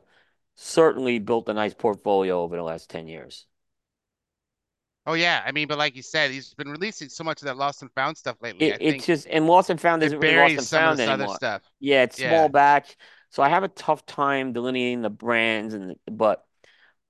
certainly 0.55 1.19
built 1.19 1.49
a 1.49 1.53
nice 1.53 1.76
portfolio 1.76 2.41
over 2.41 2.55
the 2.55 2.63
last 2.63 2.89
10 2.89 3.07
years. 3.07 3.45
Oh 5.06 5.14
yeah, 5.14 5.41
I 5.45 5.52
mean, 5.52 5.68
but 5.68 5.78
like 5.78 5.95
you 5.95 6.02
said, 6.03 6.32
he's 6.32 6.53
been 6.53 6.69
releasing 6.69 7.10
so 7.10 7.23
much 7.23 7.41
of 7.41 7.45
that 7.48 7.57
Lost 7.57 7.82
and 7.82 7.91
Found 7.94 8.18
stuff 8.18 8.38
lately. 8.41 8.72
I 8.73 8.78
It, 8.78 8.78
think 8.78 9.06
it's 9.06 9.06
just, 9.06 9.28
and 9.28 9.48
Lost 9.48 9.69
and 9.69 9.82
Found 9.82 10.03
isn't 10.03 10.19
really 10.19 10.34
Lost 10.34 10.57
and 10.57 10.69
Found 10.69 11.02
anymore. 11.02 11.28
stuff. 11.28 11.64
Yeah, 11.80 12.03
it's 12.03 12.18
small 12.18 12.48
batch. 12.49 12.95
So 13.30 13.41
I 13.41 13.49
have 13.49 13.64
a 13.64 13.68
tough 13.69 14.06
time 14.06 14.53
delineating 14.53 15.02
the 15.02 15.10
brands 15.10 15.73
and 15.73 15.95
but 16.06 16.45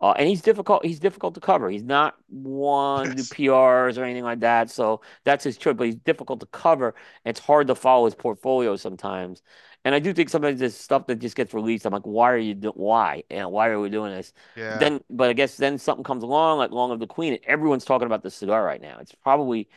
uh 0.01 0.13
and 0.17 0.27
he's 0.29 0.41
difficult 0.41 0.85
he's 0.85 0.99
difficult 0.99 1.35
to 1.35 1.41
cover. 1.41 1.69
He's 1.69 1.83
not 1.83 2.15
one 2.29 3.09
to 3.11 3.15
do 3.23 3.25
PRs 3.25 3.97
or 3.97 4.03
anything 4.05 4.23
like 4.25 4.41
that. 4.41 4.69
So 4.71 5.01
that's 5.25 5.43
his 5.43 5.57
choice, 5.57 5.75
but 5.77 5.85
he's 5.87 5.97
difficult 5.97 6.41
to 6.41 6.47
cover. 6.47 6.95
It's 7.25 7.39
hard 7.41 7.67
to 7.67 7.75
follow 7.75 8.05
his 8.05 8.15
portfolio 8.15 8.75
sometimes. 8.77 9.41
And 9.83 9.95
I 9.95 9.99
do 9.99 10.13
think 10.13 10.29
sometimes 10.29 10.59
there's 10.59 10.75
stuff 10.77 11.07
that 11.07 11.17
just 11.19 11.35
gets 11.35 11.53
released. 11.53 11.85
I'm 11.85 11.93
like, 11.93 12.03
why 12.03 12.31
are 12.31 12.37
you 12.37 12.53
do 12.53 12.69
why? 12.71 13.23
And 13.29 13.51
why 13.51 13.69
are 13.69 13.79
we 13.79 13.89
doing 13.89 14.11
this? 14.13 14.33
Yeah. 14.55 14.89
Then 14.89 15.03
but 15.09 15.29
I 15.29 15.33
guess 15.33 15.57
then 15.57 15.77
something 15.79 16.03
comes 16.03 16.23
along 16.23 16.59
like 16.59 16.71
Long 16.71 16.89
Live 16.91 16.99
the 16.99 17.07
Queen 17.07 17.33
and 17.33 17.43
everyone's 17.45 17.85
talking 17.85 18.05
about 18.05 18.23
this 18.23 18.35
cigar 18.35 18.63
right 18.63 18.81
now. 18.81 18.99
It's 18.99 19.15
probably 19.15 19.69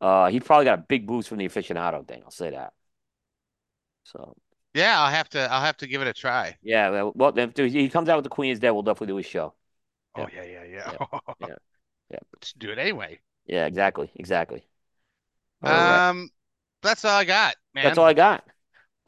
uh 0.00 0.28
he 0.30 0.40
probably 0.40 0.66
got 0.66 0.78
a 0.80 0.82
big 0.82 1.06
boost 1.06 1.28
from 1.30 1.38
the 1.38 1.46
aficionado 1.48 2.06
thing, 2.08 2.22
I'll 2.24 2.30
say 2.32 2.50
that. 2.50 2.74
So 4.04 4.36
Yeah, 4.74 5.00
I'll 5.00 5.10
have 5.10 5.28
to 5.30 5.40
I'll 5.50 5.60
have 5.62 5.76
to 5.78 5.86
give 5.86 6.02
it 6.02 6.08
a 6.08 6.12
try. 6.12 6.58
yeah, 6.62 6.90
well, 7.14 7.32
if 7.38 7.56
he 7.56 7.88
comes 7.88 8.08
out 8.08 8.16
with 8.16 8.24
the 8.24 8.28
Queen 8.30 8.52
is 8.52 8.60
Dead, 8.60 8.70
we'll 8.70 8.82
definitely 8.82 9.08
do 9.08 9.16
his 9.16 9.26
show. 9.26 9.54
Oh 10.14 10.22
Yeah. 10.22 10.30
yeah, 10.32 10.44
yeah, 10.44 10.64
yeah. 10.64 10.98
yeah, 11.38 11.54
yeah. 12.10 12.18
Let's 12.34 12.52
do 12.54 12.70
it 12.72 12.78
anyway. 12.78 13.20
Yeah, 13.46 13.66
exactly, 13.66 14.10
exactly. 14.14 14.66
All 15.62 15.70
right. 15.70 16.04
Um, 16.10 16.30
that's 16.82 17.04
all 17.04 17.16
I 17.18 17.24
got, 17.24 17.56
man. 17.74 17.94
That's 17.94 17.98
all 17.98 18.04
I 18.06 18.14
got. 18.14 18.44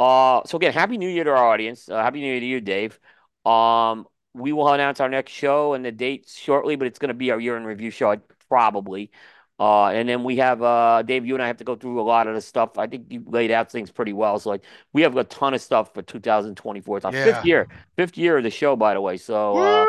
Uh, 0.03 0.43
so 0.47 0.57
again, 0.57 0.73
happy 0.73 0.99
New 0.99 1.09
Year 1.09 1.23
to 1.23 1.31
our 1.31 1.47
audience. 1.47 1.89
Uh, 1.89 2.03
happy 2.03 2.20
New 2.20 2.27
Year 2.27 2.41
to 2.41 2.47
you, 2.47 2.61
Dave. 2.61 2.99
Um, 3.45 4.07
we 4.35 4.53
will 4.53 4.69
announce 4.73 4.99
our 4.99 5.09
next 5.09 5.31
show 5.31 5.74
and 5.74 5.85
the 5.85 5.93
date 5.93 6.29
shortly, 6.29 6.74
but 6.74 6.89
it's 6.89 6.99
going 6.99 7.09
to 7.09 7.15
be 7.15 7.31
our 7.31 7.39
year 7.39 7.57
in 7.57 7.65
review 7.65 7.91
show, 7.91 8.16
probably. 8.49 9.12
Uh, 9.61 9.89
and 9.89 10.09
then 10.09 10.24
we 10.24 10.39
have 10.39 10.61
uh, 10.61 11.03
Dave. 11.03 11.24
You 11.24 11.35
and 11.35 11.43
I 11.43 11.47
have 11.47 11.59
to 11.59 11.65
go 11.65 11.77
through 11.77 12.01
a 12.01 12.03
lot 12.03 12.27
of 12.27 12.35
the 12.35 12.41
stuff. 12.41 12.79
I 12.79 12.89
think 12.89 13.12
you 13.12 13.23
laid 13.27 13.53
out 13.53 13.70
things 13.70 13.93
pretty 13.93 14.12
well. 14.12 14.41
So 14.41 14.51
like, 14.51 14.65
we 14.93 15.03
have 15.03 15.16
a 15.16 15.23
ton 15.23 15.55
of 15.55 15.61
stuff 15.61 15.95
for 15.95 16.03
2024. 16.03 16.97
It's 16.97 17.07
our 17.07 17.12
Yeah. 17.12 17.24
fifth 17.24 17.45
year, 17.45 17.69
fifth 17.97 18.19
year 18.19 18.39
of 18.39 18.43
the 18.43 18.51
show, 18.51 18.74
by 18.74 18.95
the 18.95 19.01
way. 19.01 19.16
So. 19.16 19.57
Uh, 19.57 19.87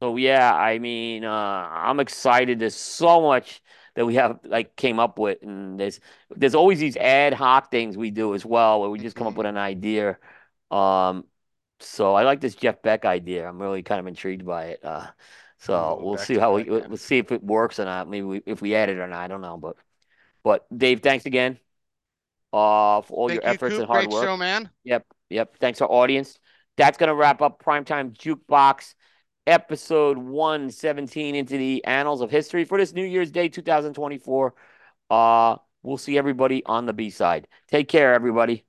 So 0.00 0.16
yeah, 0.16 0.54
I 0.54 0.78
mean, 0.80 1.24
uh, 1.24 1.30
I'm 1.30 2.00
excited. 2.00 2.58
There's 2.58 2.74
so 2.74 3.22
much 3.22 3.62
that 3.94 4.06
we 4.06 4.14
have 4.16 4.40
like 4.44 4.76
came 4.76 4.98
up 4.98 5.18
with, 5.18 5.42
and 5.42 5.78
there's 5.78 6.00
there's 6.30 6.54
always 6.54 6.78
these 6.80 6.96
ad 6.96 7.34
hoc 7.34 7.70
things 7.70 7.96
we 7.96 8.10
do 8.10 8.34
as 8.34 8.44
well, 8.44 8.80
where 8.80 8.90
we 8.90 8.98
just 8.98 9.16
come 9.16 9.26
up 9.26 9.34
with 9.34 9.46
an 9.46 9.56
idea. 9.56 10.18
Um, 10.70 11.24
so 11.80 12.14
I 12.14 12.24
like 12.24 12.40
this 12.40 12.54
Jeff 12.54 12.82
Beck 12.82 13.04
idea. 13.04 13.48
I'm 13.48 13.60
really 13.60 13.82
kind 13.82 14.00
of 14.00 14.06
intrigued 14.06 14.46
by 14.46 14.66
it. 14.66 14.84
Uh, 14.84 15.06
so 15.58 15.74
Oh, 15.74 15.98
we'll 16.02 16.16
see 16.18 16.36
how 16.38 16.54
we 16.54 16.64
back, 16.64 16.72
man. 16.80 16.88
we'll 16.88 16.96
see 16.96 17.18
if 17.18 17.32
it 17.32 17.42
works 17.42 17.78
or 17.78 17.84
not. 17.84 18.08
Maybe 18.08 18.24
we, 18.24 18.42
if 18.46 18.60
we 18.62 18.74
add 18.74 18.88
it 18.88 18.98
or 18.98 19.06
not. 19.06 19.20
I 19.20 19.28
don't 19.28 19.40
know, 19.40 19.56
but 19.56 19.76
but 20.42 20.66
Dave, 20.76 21.00
thanks 21.00 21.26
again, 21.26 21.58
uh, 22.52 23.00
for 23.02 23.12
all 23.14 23.28
Thank 23.28 23.42
your 23.42 23.50
you, 23.50 23.50
efforts 23.50 23.74
Coop. 23.74 23.80
and 23.80 23.88
hard 23.88 24.06
Great 24.06 24.14
work. 24.14 24.24
show, 24.24 24.36
man. 24.36 24.70
Yep, 24.84 25.06
yep. 25.30 25.56
Thanks 25.58 25.80
our 25.80 25.90
audience. 25.90 26.38
That's 26.76 26.98
gonna 26.98 27.14
wrap 27.14 27.40
up 27.42 27.62
Primetime 27.62 28.12
Jukebox 28.16 28.94
episode 29.46 30.18
117 30.18 31.34
into 31.34 31.56
the 31.58 31.84
annals 31.84 32.20
of 32.20 32.30
history 32.30 32.64
for 32.64 32.78
this 32.78 32.92
New 32.92 33.04
Year's 33.04 33.30
Day 33.30 33.48
2024. 33.48 34.54
Uh 35.10 35.56
we'll 35.82 35.98
see 35.98 36.16
everybody 36.18 36.64
on 36.64 36.86
the 36.86 36.92
B 36.92 37.10
side. 37.10 37.46
Take 37.68 37.88
care, 37.88 38.14
everybody. 38.14 38.64